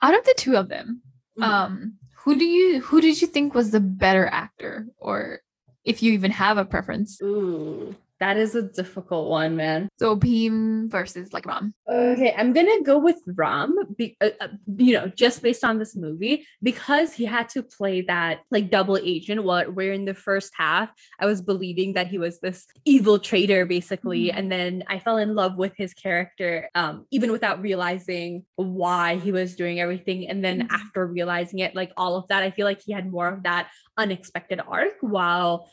Out 0.00 0.14
of 0.18 0.24
the 0.24 0.34
two 0.36 0.56
of 0.56 0.68
them, 0.68 1.02
Mhm. 1.38 1.42
um, 1.44 1.94
who 2.24 2.38
do 2.38 2.44
you 2.44 2.80
who 2.80 3.00
did 3.00 3.20
you 3.20 3.26
think 3.26 3.54
was 3.54 3.70
the 3.70 3.80
better 3.80 4.26
actor? 4.26 4.86
Or 4.98 5.40
if 5.84 6.02
you 6.02 6.12
even 6.12 6.30
have 6.30 6.58
a 6.58 6.64
preference? 6.64 7.20
Ooh, 7.22 7.94
that 8.22 8.36
is 8.36 8.54
a 8.54 8.62
difficult 8.62 9.28
one, 9.28 9.56
man. 9.56 9.88
So 9.98 10.14
Bheem 10.16 10.88
versus 10.88 11.32
like 11.32 11.44
Ram. 11.44 11.74
Okay, 11.90 12.32
I'm 12.38 12.52
gonna 12.52 12.80
go 12.84 12.96
with 12.96 13.20
Ram. 13.26 13.74
Be, 13.98 14.16
uh, 14.20 14.30
uh, 14.40 14.48
you 14.76 14.92
know, 14.94 15.08
just 15.08 15.42
based 15.42 15.64
on 15.64 15.80
this 15.80 15.96
movie, 15.96 16.46
because 16.62 17.12
he 17.12 17.24
had 17.24 17.48
to 17.50 17.64
play 17.64 18.02
that 18.02 18.34
like 18.54 18.70
double 18.70 18.96
agent. 18.96 19.42
While 19.42 19.64
where 19.72 19.92
in 19.92 20.04
the 20.04 20.14
first 20.14 20.52
half, 20.56 20.88
I 21.18 21.26
was 21.26 21.42
believing 21.42 21.94
that 21.94 22.06
he 22.06 22.18
was 22.18 22.38
this 22.38 22.58
evil 22.84 23.18
traitor, 23.18 23.66
basically, 23.66 24.26
Mhm. 24.26 24.34
and 24.36 24.52
then 24.52 24.84
I 24.86 25.00
fell 25.00 25.18
in 25.18 25.34
love 25.34 25.56
with 25.56 25.74
his 25.76 25.92
character, 25.92 26.70
um, 26.76 27.06
even 27.10 27.32
without 27.32 27.60
realizing 27.60 28.44
why 28.54 29.16
he 29.16 29.32
was 29.32 29.56
doing 29.56 29.80
everything. 29.80 30.28
And 30.30 30.44
then 30.44 30.58
Mhm. 30.60 30.68
after 30.70 31.04
realizing 31.06 31.58
it, 31.58 31.74
like 31.74 31.90
all 31.96 32.14
of 32.14 32.28
that, 32.28 32.44
I 32.44 32.50
feel 32.52 32.66
like 32.70 32.82
he 32.86 32.92
had 32.92 33.10
more 33.10 33.26
of 33.34 33.42
that 33.42 33.64
unexpected 33.98 34.60
arc, 34.60 34.94
while 35.00 35.68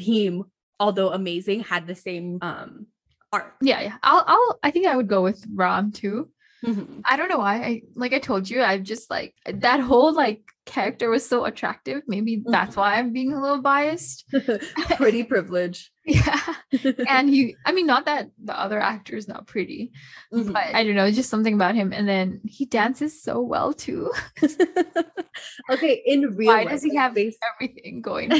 Bheem, 0.00 0.42
although 0.80 1.10
amazing, 1.12 1.60
had 1.60 1.86
the 1.86 1.94
same 1.94 2.38
um 2.42 2.86
arc. 3.32 3.54
Yeah, 3.62 3.80
yeah. 3.82 3.96
I'll 4.02 4.24
I'll 4.26 4.58
I 4.64 4.70
think 4.72 4.86
I 4.88 4.96
would 4.96 5.06
go 5.08 5.22
with 5.22 5.44
Ram 5.54 5.92
too. 5.92 6.30
Mhm. 6.66 7.00
I 7.06 7.16
don't 7.16 7.28
know 7.30 7.38
why. 7.38 7.54
I 7.56 7.82
like 7.94 8.12
I 8.12 8.18
told 8.18 8.50
you, 8.50 8.60
I'm 8.60 8.84
just 8.84 9.08
like 9.10 9.34
that 9.46 9.80
whole 9.80 10.12
like 10.12 10.42
character 10.66 11.08
was 11.08 11.26
so 11.26 11.44
attractive. 11.46 12.02
Maybe 12.06 12.42
that's 12.44 12.74
Mhm. 12.74 12.78
why 12.78 12.94
I'm 12.98 13.12
being 13.14 13.32
a 13.32 13.40
little 13.40 13.62
biased. 13.62 14.24
Pretty 14.96 15.22
privilege. 15.24 15.90
Yeah. 16.10 16.54
and 17.08 17.28
he 17.30 17.54
I 17.64 17.72
mean 17.72 17.86
not 17.86 18.04
that 18.06 18.30
the 18.42 18.58
other 18.58 18.80
actor 18.80 19.14
is 19.16 19.28
not 19.28 19.46
pretty, 19.46 19.92
Mhm. 20.34 20.52
but 20.52 20.66
I 20.74 20.82
don't 20.84 20.96
know, 20.96 21.10
just 21.10 21.30
something 21.30 21.54
about 21.54 21.74
him. 21.76 21.92
And 21.92 22.08
then 22.08 22.40
he 22.44 22.64
dances 22.66 23.22
so 23.22 23.40
well 23.40 23.72
too. 23.72 24.10
okay, 25.70 26.02
in 26.04 26.36
real 26.36 26.48
Why 26.48 26.62
life, 26.64 26.70
does 26.70 26.82
he 26.82 26.94
have 26.96 27.16
everything 27.16 28.02
going? 28.02 28.32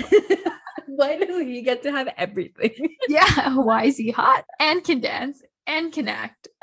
Why 0.87 1.17
does 1.17 1.43
he 1.43 1.63
get 1.63 1.83
to 1.85 1.93
have 1.93 2.09
everything? 2.17 2.97
yeah. 3.09 3.55
Why 3.55 3.85
is 3.85 3.97
he 3.97 4.11
hot 4.11 4.45
and 4.59 4.83
can 4.83 5.01
dance 5.01 5.43
and 5.67 5.93
can 5.93 6.09
act? 6.09 6.49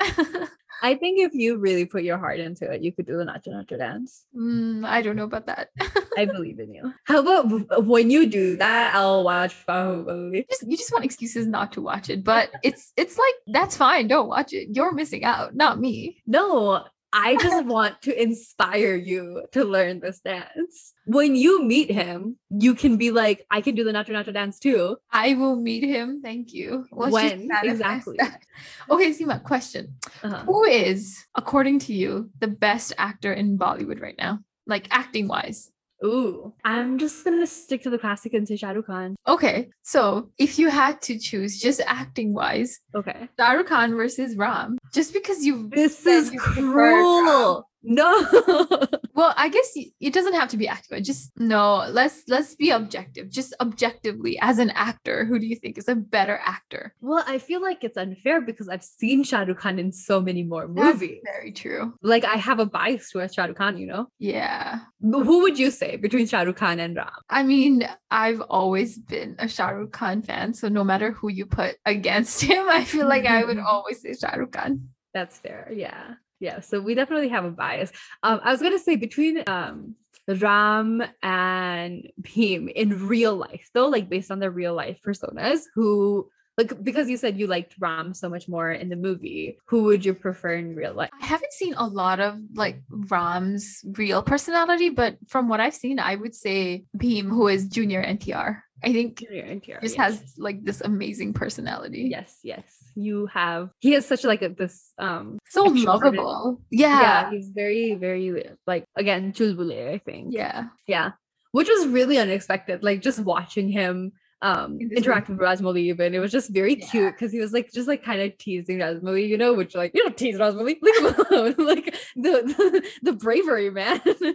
I 0.80 0.94
think 0.94 1.18
if 1.18 1.34
you 1.34 1.56
really 1.56 1.86
put 1.86 2.04
your 2.04 2.18
heart 2.18 2.38
into 2.38 2.70
it, 2.70 2.82
you 2.82 2.92
could 2.92 3.06
do 3.06 3.16
the 3.16 3.24
Nacho 3.24 3.48
Nacho 3.48 3.78
dance. 3.78 4.26
Mm, 4.36 4.86
I 4.86 5.02
don't 5.02 5.16
know 5.16 5.24
about 5.24 5.46
that. 5.46 5.70
I 6.16 6.24
believe 6.24 6.60
in 6.60 6.72
you. 6.72 6.94
How 7.04 7.18
about 7.18 7.84
when 7.84 8.10
you 8.10 8.28
do 8.28 8.56
that, 8.58 8.94
I'll 8.94 9.24
watch 9.24 9.56
Bahubali. 9.66 10.48
just 10.48 10.62
you 10.68 10.76
just 10.76 10.92
want 10.92 11.04
excuses 11.04 11.48
not 11.48 11.72
to 11.72 11.82
watch 11.82 12.10
it, 12.10 12.22
but 12.22 12.50
it's 12.62 12.92
it's 12.96 13.18
like 13.18 13.34
that's 13.48 13.76
fine. 13.76 14.06
Don't 14.06 14.28
watch 14.28 14.52
it. 14.52 14.68
You're 14.70 14.92
missing 14.92 15.24
out, 15.24 15.56
not 15.56 15.80
me. 15.80 16.22
No, 16.26 16.84
I 17.20 17.36
just 17.36 17.66
want 17.66 18.00
to 18.02 18.22
inspire 18.22 18.94
you 18.94 19.42
to 19.52 19.64
learn 19.64 19.98
this 19.98 20.20
dance. 20.20 20.94
When 21.04 21.34
you 21.34 21.64
meet 21.64 21.90
him, 21.90 22.36
you 22.48 22.74
can 22.74 22.96
be 22.96 23.10
like, 23.10 23.44
I 23.50 23.60
can 23.60 23.74
do 23.74 23.82
the 23.82 23.90
Nacho 23.90 24.10
Nacho 24.10 24.32
dance 24.32 24.60
too. 24.60 24.96
I 25.10 25.34
will 25.34 25.56
meet 25.56 25.82
him. 25.82 26.20
Thank 26.22 26.54
you. 26.54 26.86
Let's 26.92 27.12
When? 27.12 27.50
Exactly. 27.62 28.16
that. 28.18 28.42
Okay, 28.88 29.10
Seema, 29.12 29.42
question. 29.42 29.96
Uh-huh. 30.22 30.44
Who 30.46 30.64
is, 30.64 31.26
according 31.34 31.80
to 31.80 31.92
you, 31.92 32.30
the 32.38 32.48
best 32.48 32.92
actor 32.98 33.32
in 33.32 33.58
Bollywood 33.58 34.00
right 34.00 34.16
now? 34.16 34.38
Like 34.66 34.86
acting 34.90 35.26
wise. 35.26 35.72
Ooh, 36.04 36.52
I'm 36.64 36.98
just 36.98 37.24
gonna 37.24 37.46
stick 37.46 37.82
to 37.82 37.90
the 37.90 37.98
classic 37.98 38.32
and 38.34 38.46
say 38.46 38.56
Shah 38.56 38.70
Rukh 38.70 38.86
Khan. 38.86 39.16
Okay, 39.26 39.68
so 39.82 40.30
if 40.38 40.58
you 40.58 40.70
had 40.70 41.02
to 41.02 41.18
choose 41.18 41.58
just 41.60 41.80
acting 41.86 42.32
wise, 42.34 42.78
Okay. 42.94 43.28
Shah 43.38 43.52
Rukh 43.52 43.66
Khan 43.66 43.94
versus 43.94 44.36
Ram, 44.36 44.78
just 44.92 45.12
because 45.12 45.44
you 45.44 45.68
This 45.70 46.06
is 46.06 46.32
you 46.32 46.40
cruel. 46.40 47.67
No. 47.82 48.26
Well, 49.18 49.34
I 49.36 49.48
guess 49.48 49.72
it 49.74 50.12
doesn't 50.12 50.34
have 50.34 50.48
to 50.50 50.56
be 50.56 50.68
acting. 50.68 51.02
Just 51.02 51.32
no. 51.36 51.84
Let's 51.90 52.22
let's 52.28 52.54
be 52.54 52.70
objective. 52.70 53.30
Just 53.30 53.52
objectively, 53.60 54.38
as 54.40 54.60
an 54.60 54.70
actor, 54.70 55.24
who 55.24 55.40
do 55.40 55.46
you 55.46 55.56
think 55.56 55.76
is 55.76 55.88
a 55.88 55.96
better 55.96 56.38
actor? 56.40 56.94
well, 57.00 57.24
I 57.26 57.38
feel 57.38 57.60
like 57.60 57.82
it's 57.82 57.96
unfair 57.96 58.40
because 58.40 58.68
I've 58.68 58.84
seen 58.84 59.24
Shah 59.24 59.40
Rukh 59.40 59.58
Khan 59.58 59.80
in 59.80 59.90
so 59.90 60.20
many 60.20 60.44
more 60.44 60.68
That's 60.68 61.00
movies. 61.00 61.20
very 61.24 61.50
true. 61.50 61.94
Like 62.00 62.24
I 62.24 62.34
have 62.36 62.60
a 62.60 62.66
bias 62.66 63.10
towards 63.10 63.34
Shah 63.34 63.46
Rukh 63.46 63.56
Khan, 63.56 63.76
you 63.76 63.88
know. 63.88 64.06
Yeah. 64.20 64.78
But 65.00 65.24
Who 65.24 65.40
would 65.42 65.58
you 65.58 65.72
say 65.72 65.96
between 65.96 66.28
Shah 66.28 66.42
Rukh 66.42 66.54
Khan 66.58 66.78
and 66.78 66.94
Ram? 66.94 67.10
I 67.28 67.42
mean, 67.42 67.88
I've 68.12 68.40
always 68.42 68.96
been 69.00 69.34
a 69.40 69.48
Shah 69.48 69.70
Rukh 69.70 69.90
Khan 69.90 70.22
fan, 70.22 70.54
so 70.54 70.68
no 70.68 70.84
matter 70.84 71.10
who 71.10 71.28
you 71.28 71.44
put 71.46 71.74
against 71.84 72.40
him, 72.42 72.68
I 72.68 72.84
feel 72.84 73.08
like 73.08 73.26
I 73.26 73.42
would 73.42 73.58
always 73.72 74.00
say 74.00 74.14
Shah 74.14 74.36
Rukh 74.36 74.52
Khan. 74.52 74.90
That's 75.12 75.38
fair. 75.40 75.68
Yeah. 75.74 76.14
Yeah. 76.40 76.60
So 76.60 76.80
we 76.80 76.94
definitely 76.94 77.28
have 77.28 77.44
a 77.44 77.50
bias. 77.50 77.90
Um, 78.22 78.40
I 78.42 78.52
was 78.52 78.62
gonna 78.62 78.78
say 78.78 78.96
between 78.96 79.42
um 79.46 79.94
Ram 80.28 81.02
and 81.22 82.10
Bheem 82.20 82.70
in 82.70 83.08
real 83.08 83.34
life, 83.34 83.70
though, 83.72 83.88
like 83.88 84.08
based 84.08 84.30
on 84.30 84.40
their 84.40 84.50
real 84.50 84.74
life 84.74 85.00
personas, 85.04 85.62
who 85.74 86.28
like 86.58 86.82
because 86.82 87.08
you 87.08 87.16
said 87.16 87.38
you 87.38 87.46
liked 87.46 87.76
Ram 87.78 88.12
so 88.12 88.28
much 88.28 88.48
more 88.48 88.70
in 88.70 88.88
the 88.88 88.96
movie, 88.96 89.58
who 89.66 89.84
would 89.84 90.04
you 90.04 90.12
prefer 90.12 90.54
in 90.54 90.74
real 90.74 90.92
life? 90.92 91.10
I 91.22 91.24
haven't 91.24 91.52
seen 91.52 91.74
a 91.74 91.86
lot 91.86 92.20
of 92.20 92.36
like 92.54 92.82
Ram's 92.90 93.80
real 93.92 94.22
personality, 94.22 94.90
but 94.90 95.16
from 95.28 95.48
what 95.48 95.60
I've 95.60 95.74
seen, 95.74 95.98
I 95.98 96.16
would 96.16 96.34
say 96.34 96.84
Bheem, 96.96 97.28
who 97.28 97.48
is 97.48 97.68
Junior 97.68 98.04
NTR. 98.04 98.60
I 98.84 98.92
think 98.92 99.18
Junior 99.18 99.44
NTR, 99.44 99.80
just 99.80 99.96
yes. 99.96 100.20
has 100.20 100.34
like 100.36 100.62
this 100.62 100.80
amazing 100.80 101.32
personality. 101.32 102.08
yes, 102.10 102.38
yes. 102.42 102.77
You 103.00 103.26
have 103.26 103.70
he 103.78 103.92
has 103.92 104.04
such 104.06 104.24
like 104.24 104.42
a 104.42 104.48
this 104.48 104.92
um 104.98 105.38
So 105.48 105.64
lovable. 105.64 106.60
Yeah, 106.70 107.00
Yeah. 107.00 107.30
he's 107.30 107.50
very, 107.50 107.94
very 107.94 108.44
like 108.66 108.84
again, 108.96 109.32
chulbule, 109.32 109.94
I 109.94 109.98
think. 109.98 110.34
Yeah. 110.34 110.64
Yeah. 110.86 111.12
Which 111.52 111.68
was 111.68 111.86
really 111.86 112.18
unexpected. 112.18 112.82
Like 112.82 113.00
just 113.02 113.20
watching 113.20 113.68
him 113.68 114.12
um 114.40 114.78
interact 114.80 115.28
with 115.28 115.38
Rajamouli 115.38 115.80
even. 115.90 116.14
It 116.14 116.20
was 116.20 116.30
just 116.32 116.50
very 116.50 116.74
Yeah. 116.78 116.86
cute 116.86 117.12
because 117.14 117.32
he 117.32 117.40
was 117.40 117.52
like 117.52 117.72
just 117.72 117.88
like 117.88 118.04
kind 118.04 118.20
of 118.20 118.36
teasing 118.38 118.78
Rajamouli, 118.78 119.28
you 119.28 119.38
know, 119.38 119.52
which 119.54 119.74
like 119.74 119.92
you 119.94 120.02
don't 120.02 120.16
tease 120.16 120.36
Rajamouli, 120.36 120.76
leave 120.80 120.98
him 120.98 121.14
alone. 121.30 121.54
like 121.70 121.94
the, 122.16 122.32
the 122.56 122.82
the 123.02 123.12
bravery, 123.12 123.70
man. 123.70 124.00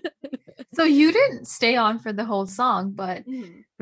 So 0.75 0.83
you 0.83 1.11
didn't 1.11 1.45
stay 1.45 1.75
on 1.75 1.99
for 1.99 2.11
the 2.13 2.25
whole 2.25 2.47
song, 2.47 2.93
but 2.95 3.23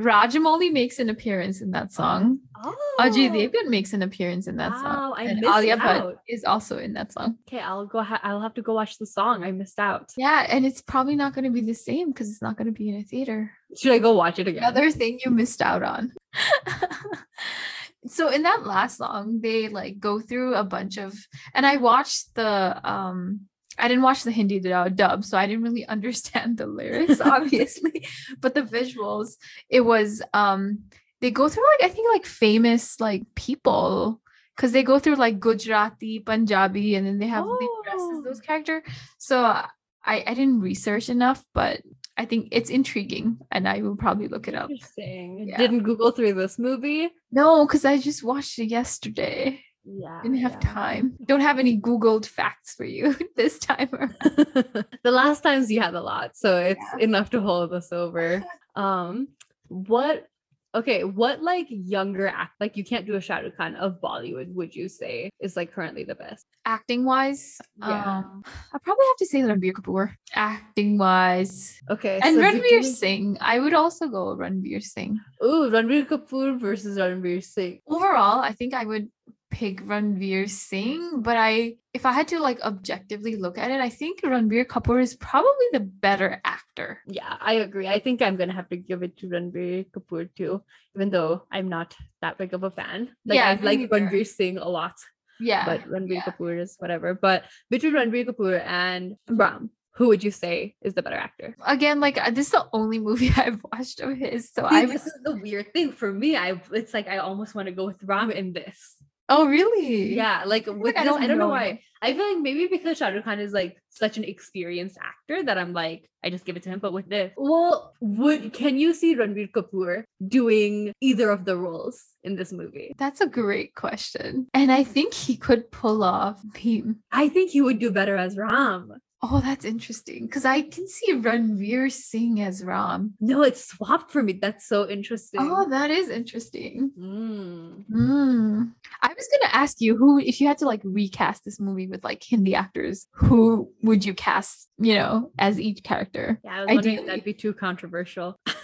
Rajamouli 0.01 0.71
makes 0.71 0.99
an 0.99 1.09
appearance 1.09 1.61
in 1.61 1.71
that 1.71 1.91
song. 1.91 2.39
oh 2.63 2.95
Ajay 2.99 3.29
Devgan 3.29 3.69
makes 3.69 3.93
an 3.93 4.01
appearance 4.01 4.47
in 4.47 4.57
that 4.57 4.73
song. 4.73 4.83
Wow, 4.83 5.13
I 5.15 5.23
and 5.23 5.39
missed 5.39 5.57
Alia 5.57 5.77
Bhatt 5.77 6.17
is 6.27 6.43
also 6.43 6.77
in 6.77 6.93
that 6.93 7.11
song. 7.13 7.37
Okay, 7.47 7.59
I'll 7.59 7.85
go 7.85 8.01
ha- 8.01 8.19
I'll 8.23 8.41
have 8.41 8.53
to 8.55 8.61
go 8.61 8.73
watch 8.73 8.97
the 8.97 9.05
song. 9.05 9.43
I 9.43 9.51
missed 9.51 9.79
out. 9.79 10.11
Yeah, 10.17 10.45
and 10.49 10.65
it's 10.65 10.81
probably 10.81 11.15
not 11.15 11.33
going 11.33 11.45
to 11.45 11.51
be 11.51 11.61
the 11.61 11.73
same 11.73 12.11
because 12.11 12.29
it's 12.29 12.41
not 12.41 12.57
going 12.57 12.67
to 12.67 12.71
be 12.71 12.89
in 12.89 12.95
a 12.95 13.03
theater. 13.03 13.51
Should 13.77 13.93
I 13.93 13.99
go 13.99 14.13
watch 14.13 14.39
it 14.39 14.47
again? 14.47 14.63
Another 14.63 14.91
thing 14.91 15.19
you 15.23 15.31
missed 15.31 15.61
out 15.61 15.83
on. 15.83 16.13
so 18.07 18.29
in 18.29 18.43
that 18.43 18.65
last 18.65 18.97
song, 18.97 19.39
they 19.41 19.67
like 19.69 19.99
go 19.99 20.19
through 20.19 20.55
a 20.55 20.63
bunch 20.63 20.97
of, 20.97 21.13
and 21.53 21.65
I 21.65 21.77
watched 21.77 22.35
the 22.35 22.79
um. 22.83 23.47
I 23.77 23.87
didn't 23.87 24.03
watch 24.03 24.23
the 24.23 24.31
Hindi 24.31 24.59
du- 24.59 24.89
dub, 24.93 25.23
so 25.23 25.37
I 25.37 25.47
didn't 25.47 25.63
really 25.63 25.85
understand 25.95 26.57
the 26.57 26.67
lyrics, 26.67 27.21
obviously. 27.35 28.05
but 28.39 28.53
the 28.55 28.63
visuals, 28.63 29.37
it 29.69 29.81
was 29.81 30.21
um 30.33 30.79
they 31.21 31.31
go 31.31 31.47
through 31.49 31.63
like 31.79 31.89
I 31.89 31.93
think 31.93 32.07
like 32.11 32.25
famous 32.25 32.99
like 32.99 33.23
people 33.35 34.19
because 34.55 34.71
they 34.73 34.83
go 34.83 34.99
through 34.99 35.15
like 35.15 35.39
Gujarati, 35.39 36.19
Punjabi, 36.19 36.95
and 36.95 37.05
then 37.07 37.19
they 37.19 37.27
have 37.27 37.45
they 37.45 37.67
dress 37.83 38.01
as 38.01 38.23
those 38.23 38.39
Oh. 38.39 38.45
character. 38.45 38.83
So 39.17 39.39
I 39.43 39.67
I 40.05 40.33
didn't 40.33 40.61
research 40.61 41.09
enough, 41.09 41.43
but 41.53 41.81
I 42.17 42.25
think 42.25 42.49
it's 42.51 42.69
intriguing, 42.69 43.37
and 43.51 43.67
I 43.67 43.81
will 43.81 43.95
probably 43.95 44.27
look 44.27 44.47
it 44.47 44.53
up. 44.55 44.69
Interesting. 44.69 45.47
Yeah. 45.47 45.57
Didn't 45.57 45.83
Google 45.83 46.11
through 46.11 46.33
this 46.33 46.59
movie. 46.59 47.09
No, 47.31 47.65
because 47.65 47.85
I 47.85 47.97
just 47.97 48.21
watched 48.23 48.59
it 48.59 48.65
yesterday. 48.69 49.63
Yeah. 49.83 50.19
Didn't 50.21 50.37
have 50.39 50.53
yeah. 50.61 50.73
time. 50.73 51.17
Don't 51.25 51.41
have 51.41 51.59
any 51.59 51.79
Googled 51.79 52.25
facts 52.25 52.75
for 52.75 52.85
you 52.85 53.15
this 53.35 53.57
time. 53.59 53.89
the 53.91 55.11
last 55.11 55.41
times 55.41 55.71
you 55.71 55.81
had 55.81 55.95
a 55.95 56.01
lot, 56.01 56.37
so 56.37 56.57
it's 56.57 56.85
enough 56.99 57.29
to 57.31 57.41
hold 57.41 57.73
us 57.73 57.91
over. 57.91 58.43
Um, 58.73 59.27
what? 59.67 60.27
Okay, 60.73 61.03
what 61.03 61.43
like 61.43 61.67
younger 61.69 62.25
act 62.25 62.53
like 62.61 62.77
you 62.77 62.85
can't 62.85 63.05
do 63.05 63.15
a 63.15 63.19
Rukh 63.19 63.75
of 63.77 63.99
Bollywood? 63.99 64.53
Would 64.53 64.73
you 64.73 64.87
say 64.87 65.29
is 65.41 65.57
like 65.57 65.73
currently 65.73 66.05
the 66.05 66.15
best? 66.15 66.45
Acting 66.63 67.03
wise, 67.03 67.57
Yeah. 67.75 68.19
um, 68.19 68.43
I 68.73 68.77
probably 68.81 69.05
have 69.09 69.17
to 69.17 69.25
say 69.25 69.41
that 69.41 69.51
i'm 69.51 69.59
Kapoor. 69.59 70.13
Acting 70.33 70.97
wise, 70.97 71.77
Okay, 71.89 72.21
and 72.23 72.35
so 72.37 72.41
Ranveer 72.41 72.61
between- 72.61 72.83
Singh, 72.83 73.37
I 73.41 73.59
would 73.59 73.73
also 73.73 74.07
go 74.07 74.37
Ranveer 74.37 74.81
Singh. 74.81 75.19
Ooh, 75.43 75.69
Ranbir 75.69 76.07
Kapoor 76.07 76.57
versus 76.57 76.97
Ranveer 76.97 77.43
Singh. 77.43 77.81
Overall, 77.87 78.39
I 78.39 78.53
think 78.53 78.73
I 78.73 78.85
would 78.85 79.11
pick 79.51 79.83
Ranveer 79.83 80.49
Singh, 80.49 81.21
but 81.21 81.37
I 81.37 81.75
if 81.93 82.05
I 82.05 82.13
had 82.13 82.29
to 82.29 82.39
like 82.39 82.61
objectively 82.61 83.35
look 83.35 83.57
at 83.57 83.69
it, 83.69 83.79
I 83.79 83.89
think 83.89 84.21
Ranbir 84.21 84.65
Kapoor 84.65 85.01
is 85.01 85.13
probably 85.15 85.67
the 85.73 85.81
better 85.81 86.41
actor. 86.43 86.99
Yeah, 87.05 87.37
I 87.39 87.55
agree. 87.55 87.87
I 87.87 87.99
think 87.99 88.21
I'm 88.21 88.37
gonna 88.37 88.53
have 88.53 88.69
to 88.69 88.77
give 88.77 89.03
it 89.03 89.17
to 89.17 89.27
Ranbir 89.27 89.91
Kapoor 89.91 90.29
too, 90.35 90.63
even 90.95 91.11
though 91.11 91.43
I'm 91.51 91.69
not 91.69 91.95
that 92.21 92.37
big 92.37 92.53
of 92.53 92.63
a 92.63 92.71
fan. 92.71 93.09
Like 93.25 93.35
Yeah, 93.35 93.49
I 93.49 93.55
like. 93.61 93.79
Ranveer 93.91 94.25
Singh 94.25 94.57
a 94.57 94.67
lot. 94.67 94.95
Yeah. 95.39 95.65
but 95.65 95.83
Ranbir 95.89 96.15
yeah. 96.15 96.21
Kapoor 96.21 96.59
is 96.59 96.75
whatever. 96.79 97.13
But 97.13 97.45
between 97.69 97.93
Ranbir 97.93 98.27
Kapoor 98.27 98.63
and 98.65 99.17
Ram, 99.27 99.71
who 99.95 100.07
would 100.07 100.23
you 100.23 100.31
say 100.31 100.75
is 100.81 100.93
the 100.93 101.01
better 101.01 101.17
actor? 101.17 101.55
Again, 101.65 101.99
like 101.99 102.17
uh, 102.17 102.31
this 102.31 102.47
is 102.47 102.51
the 102.51 102.67
only 102.71 102.99
movie 102.99 103.31
I've 103.37 103.59
watched 103.71 103.99
of 103.99 104.17
his, 104.17 104.51
so 104.51 104.65
I 104.65 104.85
this 104.85 105.05
is 105.05 105.19
the 105.23 105.35
weird 105.35 105.73
thing 105.73 105.91
for 105.91 106.11
me. 106.11 106.37
I 106.37 106.61
it's 106.71 106.93
like 106.93 107.07
I 107.07 107.17
almost 107.17 107.55
want 107.55 107.67
to 107.67 107.73
go 107.73 107.85
with 107.85 108.01
Ram 108.03 108.31
in 108.31 108.53
this. 108.53 108.95
Oh, 109.31 109.47
really? 109.57 110.13
Yeah, 110.13 110.43
like 110.45 110.67
with 110.67 110.95
I 110.97 111.03
this, 111.03 111.09
don't 111.11 111.23
I 111.23 111.27
don't 111.27 111.37
know 111.39 111.47
know. 111.47 111.53
why. 111.53 111.81
I 112.03 112.13
feel 112.13 112.27
like 112.33 112.41
maybe 112.41 112.67
because 112.67 112.97
Shah 112.97 113.09
Rukh 113.09 113.23
Khan 113.23 113.39
is 113.39 113.53
like 113.53 113.77
such 113.89 114.17
an 114.17 114.23
experienced 114.23 114.97
actor 114.99 115.43
that 115.43 115.57
I'm 115.57 115.71
like, 115.71 116.09
I 116.23 116.29
just 116.29 116.45
give 116.45 116.57
it 116.57 116.63
to 116.63 116.69
him. 116.69 116.79
But 116.79 116.93
with 116.93 117.07
this, 117.07 117.31
well, 117.37 117.93
would 118.01 118.53
can 118.53 118.77
you 118.77 118.93
see 118.93 119.15
Ranbir 119.15 119.51
Kapoor 119.51 120.03
doing 120.27 120.93
either 120.99 121.29
of 121.29 121.45
the 121.45 121.55
roles 121.57 122.03
in 122.23 122.35
this 122.35 122.51
movie? 122.51 122.91
That's 122.97 123.21
a 123.21 123.27
great 123.27 123.75
question. 123.75 124.47
And 124.53 124.71
I 124.71 124.83
think 124.83 125.13
he 125.13 125.37
could 125.37 125.71
pull 125.71 126.03
off 126.03 126.41
Bheem. 126.55 126.97
I 127.11 127.29
think 127.29 127.51
he 127.51 127.61
would 127.61 127.79
do 127.79 127.91
better 127.91 128.17
as 128.17 128.37
Ram. 128.37 128.93
Oh, 129.23 129.39
that's 129.39 129.65
interesting. 129.65 130.25
Because 130.25 130.45
I 130.45 130.61
can 130.61 130.87
see 130.87 131.13
Ranveer 131.13 131.91
Singh 131.91 132.41
as 132.41 132.63
Ram. 132.63 133.13
No, 133.19 133.43
it's 133.43 133.65
swapped 133.67 134.11
for 134.11 134.23
me. 134.23 134.39
That's 134.41 134.67
so 134.67 134.89
interesting. 134.89 135.41
Oh, 135.43 135.69
that 135.69 135.91
is 135.91 136.09
interesting. 136.09 136.91
Mm. 136.97 137.85
Hmm. 137.85 138.63
I 139.03 139.07
was 139.09 139.29
gonna 139.31 139.53
ask 139.53 139.79
you 139.79 139.95
who, 139.95 140.19
if 140.19 140.41
you 140.41 140.47
had 140.47 140.57
to 140.59 140.65
like 140.65 140.81
recast 140.83 141.45
this 141.45 141.59
movie 141.59 141.87
with 141.87 142.03
like 142.03 142.23
Hindi 142.23 142.55
actors, 142.55 143.07
who 143.13 143.71
would 143.83 144.05
you 144.05 144.13
cast? 144.15 144.69
You 144.79 144.95
know, 144.95 145.31
as 145.37 145.59
each 145.59 145.83
character. 145.83 146.39
Yeah, 146.43 146.55
I 146.55 146.59
was 146.61 146.75
wondering 146.75 146.99
if 146.99 147.05
that'd 147.05 147.23
be 147.23 147.33
too 147.33 147.53
controversial. 147.53 148.35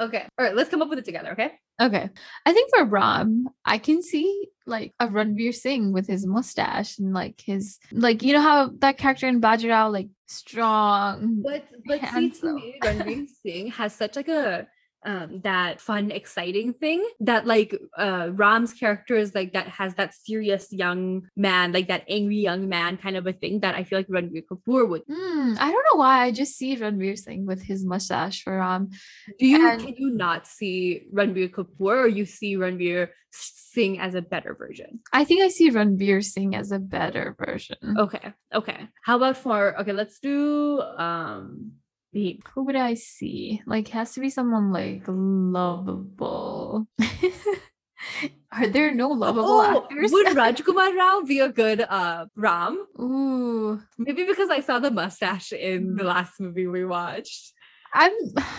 okay. 0.00 0.26
All 0.38 0.44
right, 0.44 0.54
let's 0.54 0.70
come 0.70 0.82
up 0.82 0.88
with 0.88 0.98
it 0.98 1.04
together, 1.04 1.32
okay? 1.32 1.52
Okay. 1.80 2.10
I 2.46 2.52
think 2.52 2.70
for 2.74 2.84
Ram, 2.84 3.48
I 3.64 3.78
can 3.78 4.02
see 4.02 4.48
like 4.66 4.92
a 5.00 5.08
Ranveer 5.08 5.54
Singh 5.54 5.92
with 5.92 6.06
his 6.06 6.26
mustache 6.26 6.98
and 6.98 7.12
like 7.12 7.40
his 7.40 7.78
like 7.92 8.22
you 8.22 8.32
know 8.32 8.40
how 8.40 8.70
that 8.78 8.98
character 8.98 9.28
in 9.28 9.40
Bajirao 9.40 9.92
like 9.92 10.08
strong. 10.26 11.42
But 11.42 11.64
but 11.86 12.00
see 12.00 12.00
to 12.00 12.06
Handsome. 12.06 12.54
me, 12.56 12.78
Ranveer 12.82 13.26
Singh 13.42 13.68
has 13.68 13.94
such 13.94 14.16
like 14.16 14.28
a 14.28 14.66
um 15.04 15.40
that 15.44 15.80
fun, 15.80 16.10
exciting 16.10 16.74
thing 16.74 17.02
that 17.20 17.46
like 17.46 17.74
uh 17.96 18.28
Ram's 18.32 18.72
character 18.74 19.16
is 19.16 19.34
like 19.34 19.52
that 19.54 19.68
has 19.68 19.94
that 19.94 20.14
serious 20.14 20.72
young 20.72 21.22
man, 21.36 21.72
like 21.72 21.88
that 21.88 22.04
angry 22.08 22.36
young 22.36 22.68
man 22.68 22.96
kind 22.98 23.16
of 23.16 23.26
a 23.26 23.32
thing 23.32 23.60
that 23.60 23.74
I 23.74 23.84
feel 23.84 23.98
like 23.98 24.08
Ranbir 24.08 24.44
Kapoor 24.50 24.88
would. 24.88 25.02
Hmm, 25.08 25.54
I 25.58 25.70
don't 25.72 25.86
know 25.92 25.98
why 25.98 26.24
I 26.24 26.30
just 26.32 26.56
see 26.56 26.76
Ranveer 26.76 27.16
Singh 27.18 27.46
with 27.46 27.62
his 27.62 27.84
mustache 27.84 28.42
for 28.42 28.58
Ram. 28.58 28.90
Do 29.38 29.46
you 29.46 29.68
And- 29.68 29.80
can 29.80 29.94
you 29.96 30.10
not 30.10 30.46
see 30.46 31.06
Ranbir 31.12 31.50
Kapoor 31.50 32.04
or 32.04 32.08
you 32.08 32.26
see 32.26 32.56
Ranveer 32.56 33.08
Singh 33.32 34.00
as 34.00 34.14
a 34.14 34.22
better 34.22 34.54
version? 34.54 35.00
I 35.12 35.24
think 35.24 35.42
I 35.42 35.48
see 35.48 35.70
Ranveer 35.70 36.22
Singh 36.24 36.54
as 36.56 36.72
a 36.72 36.78
better 36.78 37.36
version. 37.38 37.78
Okay. 37.96 38.32
Okay. 38.52 38.88
How 39.02 39.16
about 39.16 39.36
for 39.38 39.78
okay, 39.80 39.92
let's 39.92 40.18
do 40.18 40.80
um 40.80 41.72
Bheem. 42.14 42.40
Who 42.54 42.64
would 42.64 42.76
I 42.76 42.94
see? 42.94 43.62
Like, 43.66 43.88
has 43.88 44.12
to 44.14 44.20
be 44.20 44.30
someone 44.30 44.72
like 44.72 45.02
lovable. 45.06 46.86
Are 48.52 48.66
there 48.66 48.92
no 48.94 49.08
lovable 49.10 49.46
Oh, 49.48 49.84
actors? 49.84 50.10
would 50.10 50.26
Rajkumar 50.36 50.96
Rao 50.96 51.20
be 51.22 51.38
a 51.40 51.48
good 51.48 51.80
uh 51.82 52.26
Ram? 52.34 52.84
Ooh, 52.98 53.80
Maybe 53.98 54.24
because 54.24 54.50
I 54.50 54.60
saw 54.60 54.78
the 54.80 54.90
mustache 54.90 55.52
in 55.52 55.94
the 55.94 56.04
last 56.04 56.40
movie 56.40 56.66
we 56.66 56.84
watched. 56.84 57.52
I'm, 57.94 58.12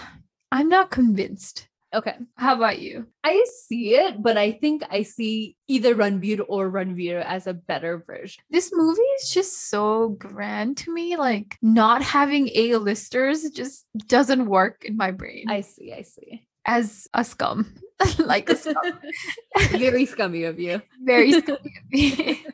I'm 0.51 0.69
not 0.69 0.91
convinced. 0.91 1.67
Okay. 1.93 2.15
How 2.35 2.55
about 2.55 2.79
you? 2.79 3.07
I 3.23 3.45
see 3.67 3.95
it, 3.95 4.21
but 4.21 4.37
I 4.37 4.53
think 4.53 4.83
I 4.89 5.03
see 5.03 5.57
either 5.67 5.93
Ranbir 5.93 6.41
or 6.47 6.71
Ranveer 6.71 7.23
as 7.25 7.47
a 7.47 7.53
better 7.53 8.03
version. 8.07 8.41
This 8.49 8.71
movie 8.73 9.01
is 9.19 9.31
just 9.31 9.69
so 9.69 10.09
grand 10.09 10.77
to 10.77 10.93
me. 10.93 11.17
Like, 11.17 11.57
not 11.61 12.01
having 12.01 12.49
A-listers 12.55 13.49
just 13.51 13.85
doesn't 14.07 14.45
work 14.45 14.85
in 14.85 14.95
my 14.95 15.11
brain 15.11 15.45
I 15.49 15.61
see, 15.61 15.91
I 15.91 16.03
see. 16.03 16.45
as 16.65 17.07
a 17.13 17.25
scum. 17.25 17.73
like 18.19 18.49
a 18.49 18.55
scum. 18.55 18.99
Very 19.71 20.05
scummy 20.05 20.43
of 20.45 20.59
you. 20.59 20.81
very 21.03 21.33
scummy 21.33 21.73
of 21.77 21.91
me. 21.91 22.45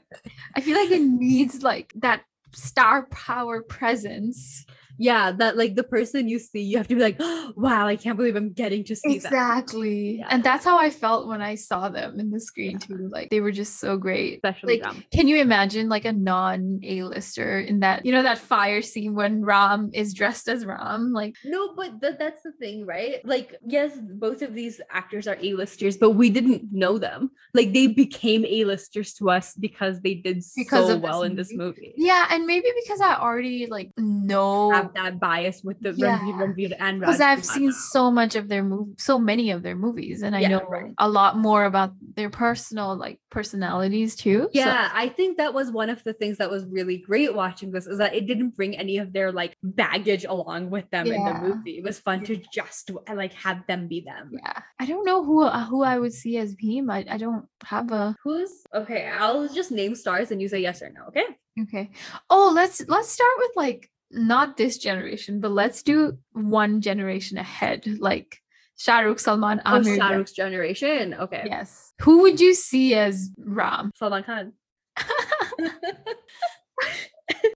I 0.55 0.61
feel 0.61 0.77
like 0.77 0.91
it 0.91 1.01
needs 1.03 1.61
like 1.61 1.93
that 1.97 2.23
star 2.53 3.05
power 3.07 3.61
presence. 3.61 4.65
Yeah, 4.97 5.31
that 5.31 5.57
like 5.57 5.75
the 5.75 5.83
person 5.83 6.27
you 6.27 6.39
see, 6.39 6.61
you 6.61 6.77
have 6.77 6.87
to 6.87 6.95
be 6.95 7.01
like, 7.01 7.19
wow, 7.55 7.87
I 7.87 7.95
can't 7.95 8.17
believe 8.17 8.35
I'm 8.35 8.51
getting 8.53 8.83
to 8.85 8.95
see 8.95 9.19
that. 9.19 9.27
Exactly. 9.31 10.17
Yeah. 10.19 10.27
And 10.29 10.43
that's 10.43 10.65
how 10.65 10.77
I 10.77 10.89
felt 10.89 11.27
when 11.27 11.41
I 11.41 11.55
saw 11.55 11.89
them 11.89 12.19
in 12.19 12.31
the 12.31 12.39
screen 12.39 12.79
too. 12.79 13.09
Like 13.11 13.29
they 13.29 13.39
were 13.39 13.51
just 13.51 13.79
so 13.79 13.97
great. 13.97 14.35
Especially 14.43 14.79
Like, 14.79 14.85
Ram. 14.85 15.03
can 15.11 15.27
you 15.27 15.37
imagine 15.37 15.89
like 15.89 16.05
a 16.05 16.13
non 16.13 16.79
A-lister 16.83 17.59
in 17.59 17.79
that, 17.81 18.05
you 18.05 18.11
know, 18.11 18.23
that 18.23 18.37
fire 18.37 18.81
scene 18.81 19.13
when 19.15 19.43
Ram 19.43 19.91
is 19.93 20.13
dressed 20.13 20.47
as 20.47 20.65
Ram? 20.65 21.13
Like, 21.13 21.35
No, 21.45 21.73
but 21.75 22.01
th- 22.01 22.15
that's 22.19 22.41
the 22.43 22.51
thing, 22.53 22.85
right? 22.85 23.23
Like, 23.25 23.55
yes, 23.65 23.91
both 24.01 24.41
of 24.41 24.53
these 24.53 24.81
actors 24.89 25.27
are 25.27 25.37
A-listers, 25.41 25.97
but 25.97 26.11
we 26.11 26.29
didn't 26.29 26.71
know 26.71 26.97
them. 26.97 27.31
Like, 27.53 27.73
they 27.73 27.87
became 27.87 28.45
A-listers 28.45 29.13
to 29.15 29.29
us 29.29 29.53
because 29.53 30.01
they 30.01 30.15
did 30.15 30.43
Because 30.55 30.87
so 30.87 30.97
well 30.97 31.23
in 31.23 31.35
this 31.35 31.53
movie. 31.53 31.93
yeah. 31.97 32.27
And 32.29 32.45
maybe 32.47 32.67
because 32.83 33.01
I 33.01 33.15
already 33.15 33.67
like 33.67 33.91
know 33.97 34.71
Have 34.95 35.13
that 35.13 35.19
bias 35.19 35.61
with 35.63 35.79
the 35.81 35.93
Yeah. 35.93 36.19
Ranveer, 36.19 36.75
and 36.79 36.99
because 36.99 37.21
I've 37.21 37.43
seen 37.45 37.71
so 37.71 38.09
much 38.11 38.35
of 38.35 38.47
their 38.47 38.63
mov 38.63 38.99
so 38.99 39.19
many 39.19 39.51
of 39.51 39.63
their 39.63 39.75
movies, 39.75 40.21
and 40.21 40.35
I 40.35 40.39
Yeah, 40.41 40.47
know 40.49 40.61
right. 40.67 40.93
a 40.97 41.09
lot 41.09 41.37
more 41.37 41.65
about 41.65 41.91
their 42.15 42.29
personal 42.29 42.95
like 42.95 43.19
personalities 43.29 44.15
too. 44.15 44.43
So- 44.43 44.49
Yeah, 44.53 44.89
I 44.93 45.09
think 45.09 45.37
that 45.37 45.53
was 45.53 45.71
one 45.71 45.89
of 45.89 46.03
the 46.03 46.13
things 46.13 46.37
that 46.37 46.49
was 46.49 46.65
really 46.65 46.97
great 46.97 47.33
watching 47.35 47.71
this 47.71 47.87
is 47.87 47.97
that 47.99 48.15
it 48.15 48.25
didn't 48.27 48.55
bring 48.55 48.75
any 48.77 48.97
of 48.97 49.13
their 49.13 49.31
like 49.31 49.55
baggage 49.63 50.25
along 50.25 50.69
with 50.69 50.89
them 50.91 51.07
in 51.07 51.23
the 51.23 51.33
movie. 51.41 51.77
It 51.77 51.83
was 51.83 51.99
fun 51.99 52.23
to 52.25 52.37
just 52.53 52.91
like 53.13 53.33
have 53.33 53.65
them 53.67 53.87
be 53.87 54.01
them. 54.01 54.31
yeah. 54.33 54.61
I 54.79 54.85
don't 54.85 55.05
know 55.05 55.23
who 55.23 55.43
uh, 55.43 55.65
who 55.65 55.83
I 55.83 55.97
would 55.99 56.13
see 56.13 56.37
as 56.37 56.55
Bheem. 56.55 56.89
I, 56.91 57.05
I 57.09 57.17
don't 57.17 57.45
have 57.65 57.91
a 57.91 58.15
Who's 58.23 58.51
okay? 58.73 59.07
I'll 59.07 59.47
just 59.49 59.71
name 59.71 59.95
stars 59.95 60.31
and 60.31 60.41
you 60.41 60.47
say 60.47 60.59
yes 60.61 60.81
or 60.81 60.89
no. 60.89 61.05
Okay. 61.09 61.25
okay. 61.63 61.89
Oh, 62.29 62.51
let's 62.53 62.81
let's 62.87 63.09
start 63.09 63.31
with 63.37 63.51
like 63.55 63.89
not 64.11 64.57
this 64.57 64.77
generation, 64.77 65.39
but 65.39 65.51
let's 65.51 65.83
do 65.83 66.17
one 66.33 66.81
generation 66.81 67.37
ahead, 67.37 67.85
like 67.99 68.41
Shah 68.77 68.99
Rukh, 68.99 69.19
Salman, 69.19 69.61
Oh, 69.65 69.79
Aamir. 69.79 69.97
Shah. 69.97 70.09
Rukh's 70.09 70.31
generation. 70.33 71.13
Okay. 71.15 71.43
Yes. 71.45 71.93
Who 72.01 72.21
would 72.21 72.39
you 72.39 72.53
see 72.53 72.93
as 72.95 73.29
Ram? 73.37 73.91
Salman 73.95 74.23
Khan. 74.23 74.53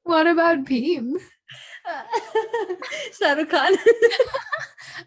What 0.04 0.28
about 0.28 0.66
Bheem? 0.66 1.14
Shah 3.18 3.34
Rukh 3.34 3.50
Khan. 3.50 3.74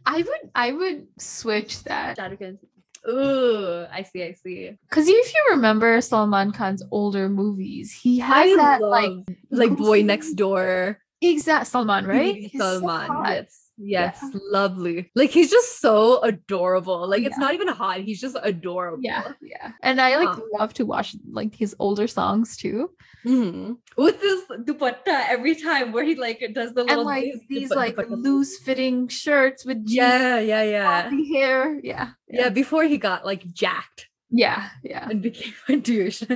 I 0.07 0.19
would 0.23 0.51
I 0.55 0.73
would 0.73 1.07
switch 1.19 1.83
that. 1.85 2.17
Shah 2.17 2.27
Rukh 2.27 2.39
Khan. 2.39 2.59
Ooh, 3.07 3.85
I 3.93 4.03
see, 4.03 4.23
I 4.25 4.33
see. 4.33 4.71
Because 4.89 5.07
if 5.09 5.35
you 5.35 5.47
remember 5.51 6.01
Salman 6.01 6.53
Khan's 6.53 6.83
older 6.91 7.29
movies, 7.29 7.93
he 7.93 8.19
has 8.21 8.53
I 8.53 8.57
that 8.57 8.81
love, 8.81 8.91
like 8.91 9.37
like 9.51 9.77
Boy 9.77 10.03
Next 10.03 10.35
Door. 10.35 10.99
Exact 11.31 11.67
Salman, 11.69 12.07
right? 12.07 12.35
He's 12.37 12.53
so 12.61 12.81
Salman. 12.81 13.25
yes. 13.27 13.61
Yes, 13.77 14.21
Yeah. 14.23 14.39
lovely. 14.53 15.11
Like 15.17 15.31
he's 15.31 15.51
just 15.51 15.81
so 15.81 16.21
adorable. 16.23 17.09
Like 17.09 17.25
it's 17.25 17.37
not 17.39 17.55
even 17.55 17.67
hot. 17.67 18.03
He's 18.03 18.21
just 18.21 18.37
adorable. 18.41 19.03
Yeah, 19.03 19.33
yeah. 19.43 19.73
And 19.83 20.01
I 20.01 20.17
like 20.25 20.39
love 20.57 20.73
to 20.75 20.87
watch 20.87 21.17
like 21.29 21.57
his 21.57 21.75
older 21.81 22.07
songs 22.07 22.57
too. 22.57 22.91
Mhm. 23.27 23.79
With 23.97 24.21
this 24.21 24.45
dupatta 24.63 25.27
every 25.29 25.57
time 25.57 25.91
where 25.91 26.05
he 26.05 26.15
like 26.15 26.39
does 26.55 26.73
the 26.75 26.85
little 26.85 26.99
And 27.01 27.05
like 27.07 27.25
this 27.25 27.41
these 27.49 27.71
dupa- 27.73 27.77
like 27.77 27.97
dupatta. 27.97 28.23
loose 28.23 28.59
fitting 28.61 29.09
shirts 29.09 29.65
with 29.65 29.83
Yeah, 29.87 30.39
yeah, 30.39 30.63
yeah. 30.63 31.11
hair. 31.33 31.81
Yeah. 31.83 32.11
Yeah, 32.29 32.51
before 32.51 32.85
he 32.85 32.97
got 32.97 33.25
like 33.27 33.43
jacked 33.53 34.07
Yeah. 34.31 34.69
Yeah. 34.85 35.09
and 35.11 35.21
became 35.21 35.53
a 35.69 35.77
douche. 35.77 36.23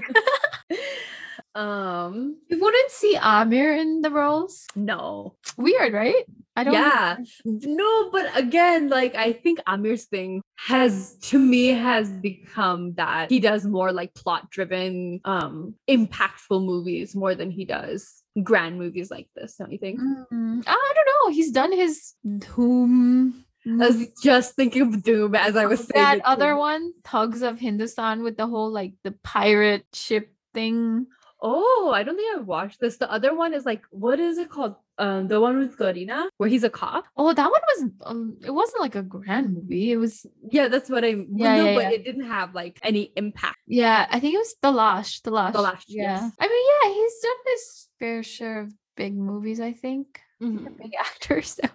um 1.59 2.37
You 2.49 2.61
wouldn't 2.61 2.91
see 2.91 3.17
Aamir 3.17 3.79
in 3.81 4.01
the 4.03 4.11
roles. 4.11 4.67
no. 4.77 5.35
Weird, 5.57 5.93
right? 5.93 6.25
I 6.57 6.65
don't 6.65 6.75
Yeah. 6.75 7.17
No, 7.45 8.11
but 8.11 8.27
again, 8.37 8.89
like 8.89 9.15
I 9.15 9.33
think 9.33 9.59
Aamir's 9.67 10.05
thing 10.05 10.43
has 10.57 11.17
to 11.31 11.39
me 11.39 11.69
has 11.69 12.11
become 12.11 12.95
that 12.95 13.31
he 13.31 13.41
does 13.41 13.65
more 13.65 13.93
like 13.93 14.15
plot 14.15 14.51
driven, 14.51 15.21
um, 15.25 15.75
impactful 15.89 16.65
movies 16.65 17.15
more 17.15 17.35
than 17.35 17.51
he 17.51 17.65
does 17.65 18.23
grand 18.43 18.79
movies 18.79 19.11
like 19.11 19.29
this, 19.35 19.57
don't 19.57 19.73
you 19.73 19.79
think? 19.79 20.01
Mm, 20.01 20.63
I 20.67 20.93
don't 20.95 21.09
know. 21.13 21.35
He's 21.35 21.51
done 21.51 21.73
his 21.73 22.15
Dhoom. 22.27 23.45
I 23.67 23.71
was 23.89 24.07
just 24.23 24.55
thinking 24.55 24.83
of 24.83 25.03
Dhoom 25.03 25.37
as 25.37 25.57
I 25.57 25.67
was 25.67 25.81
saying. 25.81 25.91
that 25.95 26.21
other 26.25 26.57
one, 26.57 26.93
Thugs 27.05 27.43
of 27.43 27.59
Hindustan, 27.59 28.23
with 28.23 28.37
the 28.37 28.47
whole 28.47 28.71
like 28.71 28.95
the 29.05 29.13
pirate 29.23 29.85
ship 29.93 30.33
thing. 30.55 31.07
Oh, 31.41 31.93
I 31.95 32.03
don't 32.03 32.17
think 32.17 32.37
I've 32.39 32.47
watched 32.47 32.81
this. 32.81 32.97
The 32.97 33.11
other 33.11 33.35
one 33.35 33.55
is 33.55 33.65
like, 33.65 33.83
what 33.91 34.19
is 34.19 34.39
it 34.39 34.51
called? 34.51 34.75
Um, 34.99 35.29
the 35.29 35.41
one 35.41 35.59
with 35.61 35.79
Kareena, 35.79 36.27
where 36.39 36.49
he's 36.49 36.65
a 36.65 36.71
cop. 36.71 37.05
Oh, 37.17 37.33
that 37.33 37.49
one 37.51 37.61
was. 37.69 37.91
Um, 38.05 38.37
it 38.45 38.51
wasn't 38.51 38.81
like 38.81 38.97
a 38.97 39.03
grand 39.03 39.55
movie. 39.55 39.93
It 39.93 39.97
was. 39.97 40.27
Yeah, 40.51 40.67
that's 40.67 40.91
what 40.91 41.05
I. 41.05 41.09
Yeah, 41.09 41.25
Yeah, 41.37 41.57
no, 41.57 41.65
yeah, 41.67 41.75
but 41.75 41.83
yeah. 41.85 41.91
it 41.91 42.05
didn't 42.05 42.27
have 42.27 42.55
like 42.55 42.81
any 42.83 43.13
impact. 43.15 43.59
Yeah, 43.69 44.07
I 44.11 44.19
think 44.19 44.35
it 44.35 44.39
was 44.39 44.55
Talaash. 44.61 45.23
The 45.23 45.31
Lash. 45.31 45.55
Lash, 45.55 45.85
Yeah. 45.87 46.21
yes. 46.23 46.33
I 46.41 46.49
mean, 46.49 46.67
yeah, 46.73 46.95
he's 46.95 47.19
done 47.23 47.37
his 47.47 47.89
fair 48.01 48.23
share 48.25 48.61
of 48.63 48.73
big 48.97 49.17
movies, 49.17 49.61
I 49.61 49.73
think. 49.73 50.21
Mhm. 50.43 50.77
Big 50.79 50.93
actors. 50.99 51.61
So 51.63 51.69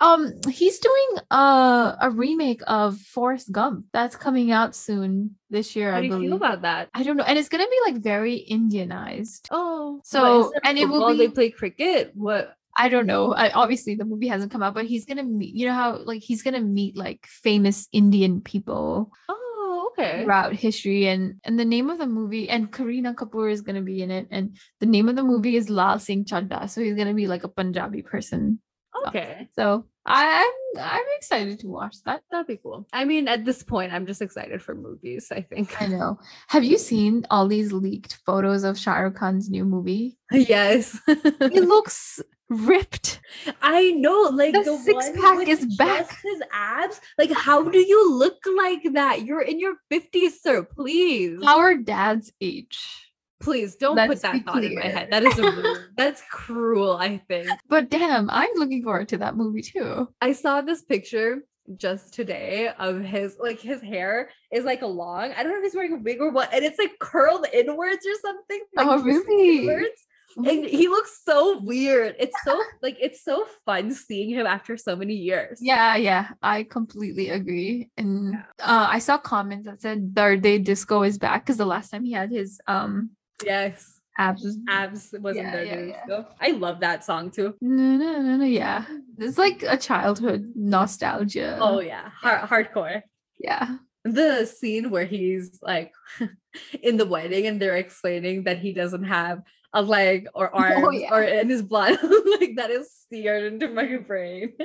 um 0.00 0.32
he's 0.50 0.78
doing 0.78 1.08
uh, 1.30 1.96
a 2.00 2.10
remake 2.10 2.62
of 2.66 2.98
Forrest 2.98 3.50
Gump 3.52 3.86
that's 3.92 4.16
coming 4.16 4.50
out 4.52 4.74
soon 4.74 5.36
this 5.50 5.74
year, 5.76 5.92
How 5.92 5.98
I 5.98 6.00
do 6.02 6.06
you 6.06 6.12
believe. 6.12 6.28
feel 6.30 6.36
about 6.36 6.62
that? 6.62 6.88
I 6.94 7.02
don't 7.02 7.16
know. 7.16 7.24
And 7.24 7.38
it's 7.38 7.48
gonna 7.48 7.66
be 7.66 7.80
like 7.86 8.02
very 8.02 8.44
Indianized. 8.50 9.48
Oh, 9.50 10.00
So, 10.04 10.52
and 10.64 10.78
it 10.78 10.88
will 10.88 11.00
will 11.00 11.16
they 11.16 11.28
play 11.28 11.50
cricket? 11.50 12.12
What? 12.14 12.54
I 12.80 12.88
don't 12.88 13.06
know. 13.06 13.34
I, 13.34 13.50
obviously, 13.50 13.96
the 13.96 14.04
movie 14.04 14.28
hasn't 14.28 14.52
come 14.52 14.62
out, 14.62 14.74
but 14.74 14.86
he's 14.86 15.04
gonna 15.04 15.24
meet. 15.24 15.54
You 15.54 15.66
know 15.66 15.74
how 15.74 15.96
like 16.04 16.22
he's 16.22 16.42
gonna 16.42 16.60
meet 16.60 16.96
like 16.96 17.26
famous 17.26 17.88
Indian 17.92 18.40
people 18.40 19.10
Oh, 19.28 19.90
okay. 19.92 20.22
throughout 20.22 20.52
history, 20.54 21.08
and 21.08 21.40
and 21.42 21.58
the 21.58 21.64
name 21.64 21.90
of 21.90 21.98
the 21.98 22.06
movie 22.06 22.48
and 22.48 22.70
Kareena 22.70 23.14
Kapoor 23.14 23.50
is 23.50 23.62
gonna 23.62 23.82
be 23.82 24.00
in 24.02 24.12
it, 24.12 24.28
and 24.30 24.56
the 24.78 24.86
name 24.86 25.08
of 25.08 25.16
the 25.16 25.24
movie 25.24 25.56
is 25.56 25.68
Laal 25.68 25.98
Singh 25.98 26.24
Chaddha. 26.24 26.70
So 26.70 26.80
he's 26.80 26.94
gonna 26.94 27.14
be 27.14 27.26
like 27.26 27.42
a 27.42 27.48
Punjabi 27.48 28.02
person. 28.02 28.60
Okay, 29.06 29.48
So 29.54 29.84
I'm 30.06 30.50
I'm 30.80 31.04
excited 31.16 31.60
to 31.60 31.68
watch 31.68 31.96
that. 32.04 32.22
that'd 32.30 32.46
be 32.46 32.56
cool. 32.56 32.86
I 32.92 33.04
mean, 33.04 33.28
at 33.28 33.44
this 33.44 33.62
point, 33.62 33.92
I'm 33.92 34.06
just 34.06 34.22
excited 34.22 34.62
for 34.62 34.74
movies. 34.74 35.30
I 35.30 35.42
think. 35.42 35.80
I 35.80 35.86
know. 35.86 36.18
Have 36.48 36.64
you 36.64 36.78
seen 36.78 37.26
all 37.30 37.46
these 37.46 37.72
leaked 37.72 38.18
photos 38.26 38.64
of 38.64 38.78
Shah 38.78 38.96
Rukh 39.00 39.14
Khan's 39.16 39.50
new 39.50 39.64
movie? 39.64 40.18
yes. 40.32 40.98
He 41.06 41.60
looks 41.60 42.20
ripped. 42.48 43.20
I 43.60 43.90
know, 43.92 44.30
like 44.32 44.54
The 44.54 44.62
the, 44.62 44.78
six 44.78 45.10
pack 45.20 45.46
is 45.46 45.76
back. 45.76 46.08
His 46.22 46.42
abs, 46.52 47.00
like, 47.18 47.30
how 47.32 47.62
do 47.68 47.78
you 47.78 48.14
look 48.18 48.38
like 48.56 48.82
that? 48.94 49.24
You're 49.26 49.42
in 49.42 49.60
your 49.60 49.74
fifties, 49.90 50.40
sir. 50.42 50.62
Please, 50.64 51.40
Our 51.46 51.76
dad's 51.76 52.32
age. 52.40 53.07
Please 53.40 53.76
don't 53.76 53.96
Let's 53.96 54.14
put 54.14 54.22
that 54.22 54.44
thought 54.44 54.64
in 54.64 54.74
my 54.74 54.86
head. 54.86 55.08
That 55.10 55.22
is 55.24 55.36
rude. 55.38 55.78
that's 55.96 56.22
cruel. 56.30 56.96
I 56.96 57.18
think 57.28 57.48
But 57.68 57.88
damn, 57.90 58.28
I'm 58.30 58.50
looking 58.56 58.82
forward 58.82 59.08
to 59.10 59.18
that 59.18 59.36
movie 59.36 59.62
too. 59.62 60.08
I 60.20 60.32
saw 60.32 60.60
this 60.60 60.82
picture 60.82 61.44
just 61.76 62.14
today 62.14 62.70
of 62.78 63.00
his 63.02 63.36
like 63.38 63.60
his 63.60 63.80
hair 63.82 64.30
is 64.52 64.64
like 64.64 64.82
a 64.82 64.86
long. 64.86 65.32
I 65.36 65.42
don't 65.42 65.52
know 65.52 65.58
if 65.58 65.64
he's 65.64 65.74
wearing 65.74 65.92
a 65.92 65.98
wig 66.02 66.20
or 66.20 66.30
what, 66.30 66.52
and 66.52 66.64
it's 66.64 66.78
like 66.78 66.98
curled 66.98 67.46
inwards 67.52 68.06
or 68.06 68.14
something. 68.22 68.60
Like 68.74 68.86
Oh, 68.86 69.02
really? 69.02 69.58
inwards. 69.60 70.04
And 70.36 70.64
he 70.66 70.88
looks 70.88 71.22
so 71.24 71.58
weird. 71.60 72.14
It's 72.18 72.36
so 72.44 72.60
like 72.82 72.96
it's 73.00 73.22
so 73.24 73.46
fun 73.66 73.92
seeing 73.92 74.30
him 74.30 74.46
after 74.46 74.76
so 74.76 74.94
many 74.96 75.14
years. 75.14 75.58
Yeah, 75.60 75.96
yeah, 75.96 76.28
I 76.42 76.64
completely 76.64 77.30
agree. 77.30 77.90
And 77.96 78.34
uh, 78.60 78.86
I 78.90 78.98
saw 78.98 79.18
comments 79.18 79.66
that 79.66 79.80
said 79.80 80.14
Dard-e-Disco 80.14 81.02
is 81.02 81.18
back 81.18 81.44
because 81.44 81.56
the 81.56 81.66
last 81.66 81.90
time 81.90 82.04
he 82.04 82.12
had 82.12 82.30
his 82.30 82.60
um 82.66 83.10
Yes. 83.44 84.00
abs 84.18 84.58
Abs 84.68 85.14
wasn't 85.20 85.46
Yeah, 85.46 85.52
there. 85.52 85.64
yeah, 85.64 85.80
yeah. 85.80 86.04
ago. 86.04 86.26
I 86.40 86.50
love 86.50 86.80
that 86.80 87.04
song 87.04 87.30
too. 87.30 87.54
no, 87.60 87.96
no, 87.96 88.20
no, 88.22 88.36
no, 88.36 88.44
yeah. 88.44 88.84
It's 89.18 89.38
like 89.38 89.62
a 89.62 89.76
childhood 89.76 90.52
nostalgia. 90.56 91.58
Oh 91.60 91.80
yeah. 91.80 92.10
Har- 92.20 92.46
hardcore. 92.48 93.02
yeah. 93.38 93.76
The 94.04 94.46
scene 94.46 94.90
where 94.90 95.04
he's 95.04 95.58
like 95.62 95.92
in 96.82 96.96
the 96.96 97.04
wedding 97.06 97.46
and 97.46 97.60
they're 97.60 97.76
explaining 97.76 98.44
that 98.44 98.58
he 98.58 98.72
doesn't 98.72 99.04
have 99.04 99.42
a 99.74 99.82
leg 99.82 100.26
or 100.34 100.54
arms 100.54 100.84
Oh, 100.84 100.90
yeah. 100.90 101.12
or 101.14 101.22
in 101.22 101.48
his 101.48 101.62
blood. 101.62 101.98
like 102.40 102.56
that 102.56 102.70
is 102.70 102.90
seared 103.10 103.52
into 103.52 103.68
my 103.68 103.96
brain. 103.98 104.52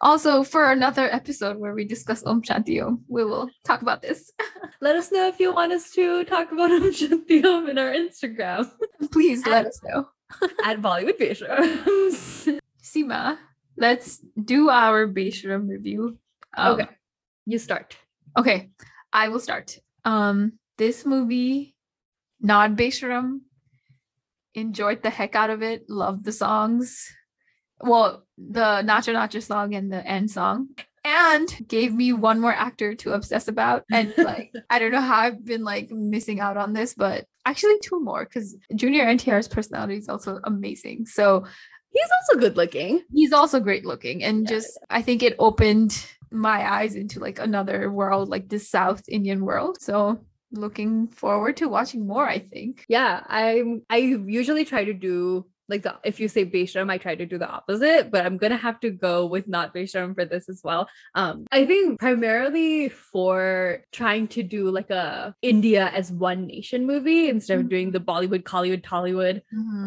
Also, 0.00 0.44
for 0.44 0.70
another 0.70 1.12
episode 1.12 1.56
where 1.58 1.74
we 1.74 1.84
discuss 1.84 2.22
Om 2.24 2.42
Shanti 2.42 2.80
Om, 2.80 3.02
we 3.08 3.24
will 3.24 3.50
talk 3.64 3.82
about 3.82 4.00
this. 4.00 4.30
Let 4.80 4.94
us 4.94 5.10
know 5.10 5.26
if 5.26 5.40
you 5.40 5.52
want 5.52 5.72
us 5.72 5.90
to 5.98 6.22
talk 6.22 6.52
about 6.52 6.70
Om 6.70 6.92
Shanti 6.94 7.44
Om 7.44 7.68
in 7.68 7.78
our 7.78 7.90
Instagram 7.90 8.70
Please 9.10 9.44
let 9.44 9.66
us 9.66 9.80
know. 9.82 10.06
at 10.64 10.80
Bollywood 10.80 11.18
Patients. 11.18 12.46
Seema, 12.80 13.38
let's 13.76 14.18
do 14.38 14.68
our 14.70 15.08
Beshram 15.08 15.68
review. 15.68 16.16
Um, 16.56 16.74
okay. 16.80 16.86
You 17.46 17.58
start. 17.58 17.96
Okay, 18.38 18.70
I 19.12 19.28
will 19.30 19.40
start. 19.40 19.78
Um, 20.04 20.52
this 20.76 21.04
movie, 21.04 21.74
not 22.40 22.76
Beshram, 22.76 23.40
enjoyed 24.60 25.02
the 25.02 25.10
heck 25.10 25.34
out 25.34 25.50
of 25.50 25.62
it. 25.62 25.88
Loved 25.88 26.24
the 26.24 26.32
songs. 26.32 27.10
Well, 27.80 28.24
the 28.36 28.82
Nacho 28.84 29.14
Nacho 29.14 29.42
song 29.42 29.74
and 29.74 29.92
the 29.92 30.04
end 30.06 30.30
song. 30.30 30.68
And 31.04 31.48
gave 31.68 31.94
me 31.94 32.12
one 32.12 32.40
more 32.40 32.52
actor 32.52 32.94
to 32.96 33.12
obsess 33.12 33.48
about. 33.48 33.84
And 33.92 34.12
like, 34.18 34.52
I 34.68 34.78
don't 34.78 34.92
know 34.92 35.00
how 35.00 35.20
I've 35.20 35.44
been 35.44 35.64
like 35.64 35.90
missing 35.90 36.40
out 36.40 36.56
on 36.56 36.72
this, 36.72 36.92
but 36.94 37.24
actually 37.46 37.78
two 37.80 38.00
more 38.02 38.24
because 38.24 38.56
Junior 38.74 39.04
NTR's 39.06 39.48
personality 39.48 39.96
is 39.96 40.08
also 40.08 40.40
amazing. 40.44 41.06
So 41.06 41.44
He's 41.90 42.10
also 42.20 42.40
good 42.40 42.56
looking. 42.56 43.02
he's 43.14 43.32
also 43.32 43.58
great 43.60 43.86
looking 43.86 44.22
and 44.22 44.42
Yeah, 44.42 44.56
just 44.56 44.78
i 44.90 45.00
think 45.00 45.22
it 45.22 45.34
opened 45.38 46.06
my 46.30 46.70
eyes 46.70 46.94
into 46.94 47.18
like 47.18 47.38
another 47.38 47.90
world 47.90 48.28
like 48.28 48.48
this 48.50 48.68
south 48.68 49.02
indian 49.08 49.42
world 49.42 49.78
so 49.80 50.20
looking 50.52 51.08
forward 51.08 51.56
to 51.58 51.68
watching 51.68 52.06
more 52.06 52.26
i 52.28 52.38
think. 52.38 52.84
Yeah, 52.88 53.22
I'm 53.26 53.82
I 53.90 53.98
usually 53.98 54.64
try 54.64 54.84
to 54.84 54.94
do 54.94 55.46
like 55.68 55.82
the 55.82 55.96
if 56.04 56.18
you 56.20 56.28
say 56.28 56.44
Beshram, 56.44 56.90
I 56.90 56.98
try 56.98 57.14
to 57.14 57.26
do 57.26 57.38
the 57.38 57.48
opposite, 57.48 58.10
but 58.10 58.24
I'm 58.24 58.38
gonna 58.38 58.56
have 58.56 58.80
to 58.80 58.90
go 58.90 59.26
with 59.26 59.46
not 59.48 59.74
Beshram 59.74 60.14
for 60.14 60.24
this 60.24 60.48
as 60.48 60.60
well. 60.64 60.88
Um, 61.14 61.46
I 61.52 61.66
think 61.66 62.00
primarily 62.00 62.88
for 62.88 63.84
trying 63.92 64.28
to 64.28 64.42
do 64.42 64.70
like 64.70 64.90
a 64.90 65.34
India 65.42 65.90
as 65.94 66.10
one 66.10 66.46
nation 66.46 66.86
movie 66.86 67.28
instead 67.28 67.58
of 67.60 67.68
doing 67.68 67.90
the 67.90 68.00
Bollywood, 68.00 68.42
Kollywood, 68.42 68.82
Tollywood 68.82 69.42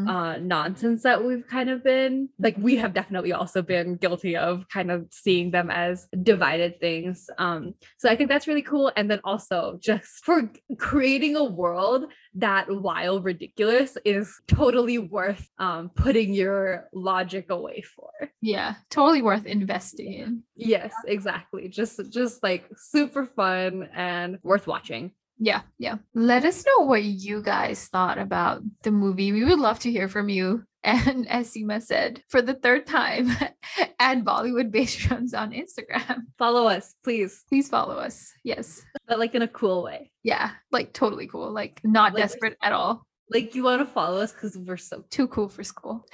uh 0.07 0.37
nonsense 0.37 1.03
that 1.03 1.23
we've 1.23 1.47
kind 1.47 1.69
of 1.69 1.83
been. 1.83 2.29
Like 2.39 2.57
we 2.57 2.75
have 2.77 2.93
definitely 2.93 3.33
also 3.33 3.61
been 3.61 3.95
guilty 3.95 4.35
of 4.37 4.67
kind 4.69 4.91
of 4.91 5.07
seeing 5.11 5.51
them 5.51 5.69
as 5.69 6.07
divided 6.23 6.79
things. 6.79 7.29
Um 7.37 7.73
so 7.97 8.09
i 8.09 8.15
think 8.15 8.29
that's 8.29 8.47
really 8.47 8.61
cool. 8.61 8.91
And 8.95 9.09
then 9.09 9.21
also 9.23 9.79
just 9.81 10.23
for 10.25 10.49
creating 10.77 11.35
a 11.35 11.43
world 11.43 12.05
that 12.35 12.69
while 12.71 13.21
ridiculous 13.21 13.97
is 14.05 14.39
totally 14.47 14.97
worth 14.97 15.49
um 15.59 15.89
putting 15.89 16.33
your 16.33 16.87
logic 16.93 17.49
away 17.49 17.81
for. 17.81 18.11
Yeah 18.41 18.75
totally 18.89 19.21
worth 19.21 19.45
investing 19.45 20.13
in. 20.13 20.43
Yes 20.55 20.93
exactly. 21.05 21.67
Just 21.67 21.99
just 22.11 22.41
like 22.43 22.65
super 22.77 23.25
fun 23.25 23.89
and 23.93 24.39
worth 24.43 24.67
watching 24.67 25.11
yeah 25.41 25.61
yeah. 25.79 25.97
Let 26.13 26.45
us 26.45 26.63
know 26.65 26.85
what 26.85 27.03
you 27.03 27.41
guys 27.41 27.87
thought 27.87 28.19
about 28.19 28.61
the 28.83 28.91
movie. 28.91 29.31
We 29.33 29.43
would 29.43 29.59
love 29.59 29.79
to 29.79 29.91
hear 29.91 30.07
from 30.07 30.29
you. 30.29 30.63
And 30.83 31.27
as 31.29 31.53
Seema 31.53 31.79
said 31.81 32.23
for 32.29 32.41
the 32.41 32.55
third 32.55 32.87
time 32.87 33.29
add 33.99 34.25
bollywood 34.25 34.71
based 34.71 35.05
runs 35.11 35.33
on 35.35 35.51
instagram. 35.51 36.21
Follow 36.39 36.65
us 36.67 36.95
please. 37.03 37.43
Please 37.49 37.69
follow 37.69 37.97
us. 38.07 38.31
Yes. 38.43 38.81
But 39.07 39.19
like 39.19 39.35
in 39.35 39.43
a 39.43 39.47
cool 39.47 39.83
way. 39.83 40.09
Yeah 40.23 40.51
like 40.71 40.93
totally 40.93 41.27
cool. 41.27 41.51
Like 41.51 41.81
not 41.83 42.13
Like- 42.13 42.23
desperate 42.23 42.57
at 42.63 42.73
all. 42.73 43.05
like 43.29 43.53
you 43.55 43.63
want 43.63 43.81
to 43.85 43.93
follow 43.93 44.19
us 44.21 44.31
because 44.33 44.57
we're 44.57 44.77
so 44.77 45.03
too 45.11 45.27
cool 45.27 45.49
for 45.49 45.63
school. 45.63 46.05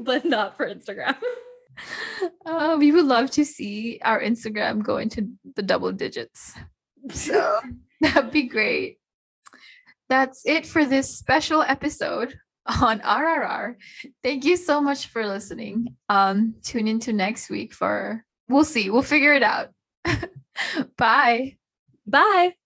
But 0.00 0.24
not 0.24 0.56
for 0.56 0.68
instagram. 0.68 1.16
Uh, 2.44 2.76
we 2.78 2.92
would 2.92 3.06
love 3.06 3.30
to 3.32 3.44
see 3.44 4.00
our 4.04 4.20
instagram 4.20 4.82
go 4.82 4.96
into 4.98 5.28
the 5.56 5.62
double 5.62 5.92
digits. 5.92 6.52
So 7.10 7.60
that'd 8.00 8.30
be 8.30 8.44
great. 8.44 8.98
That's 10.08 10.42
it 10.46 10.66
for 10.66 10.84
this 10.84 11.16
special 11.16 11.62
episode 11.62 12.38
on 12.82 13.00
rrr 13.00 13.76
thank 14.22 14.44
you 14.44 14.54
so 14.56 14.80
much 14.80 15.06
for 15.06 15.26
listening. 15.26 15.96
Um 16.08 16.54
tune 16.62 16.86
into 16.86 17.12
next 17.12 17.48
week 17.48 17.72
for 17.72 18.24
we'll 18.48 18.64
see 18.64 18.90
we'll 18.90 19.02
figure 19.02 19.34
it 19.34 19.42
out. 19.42 19.70
Bye. 20.96 21.56
Bye 22.06 22.57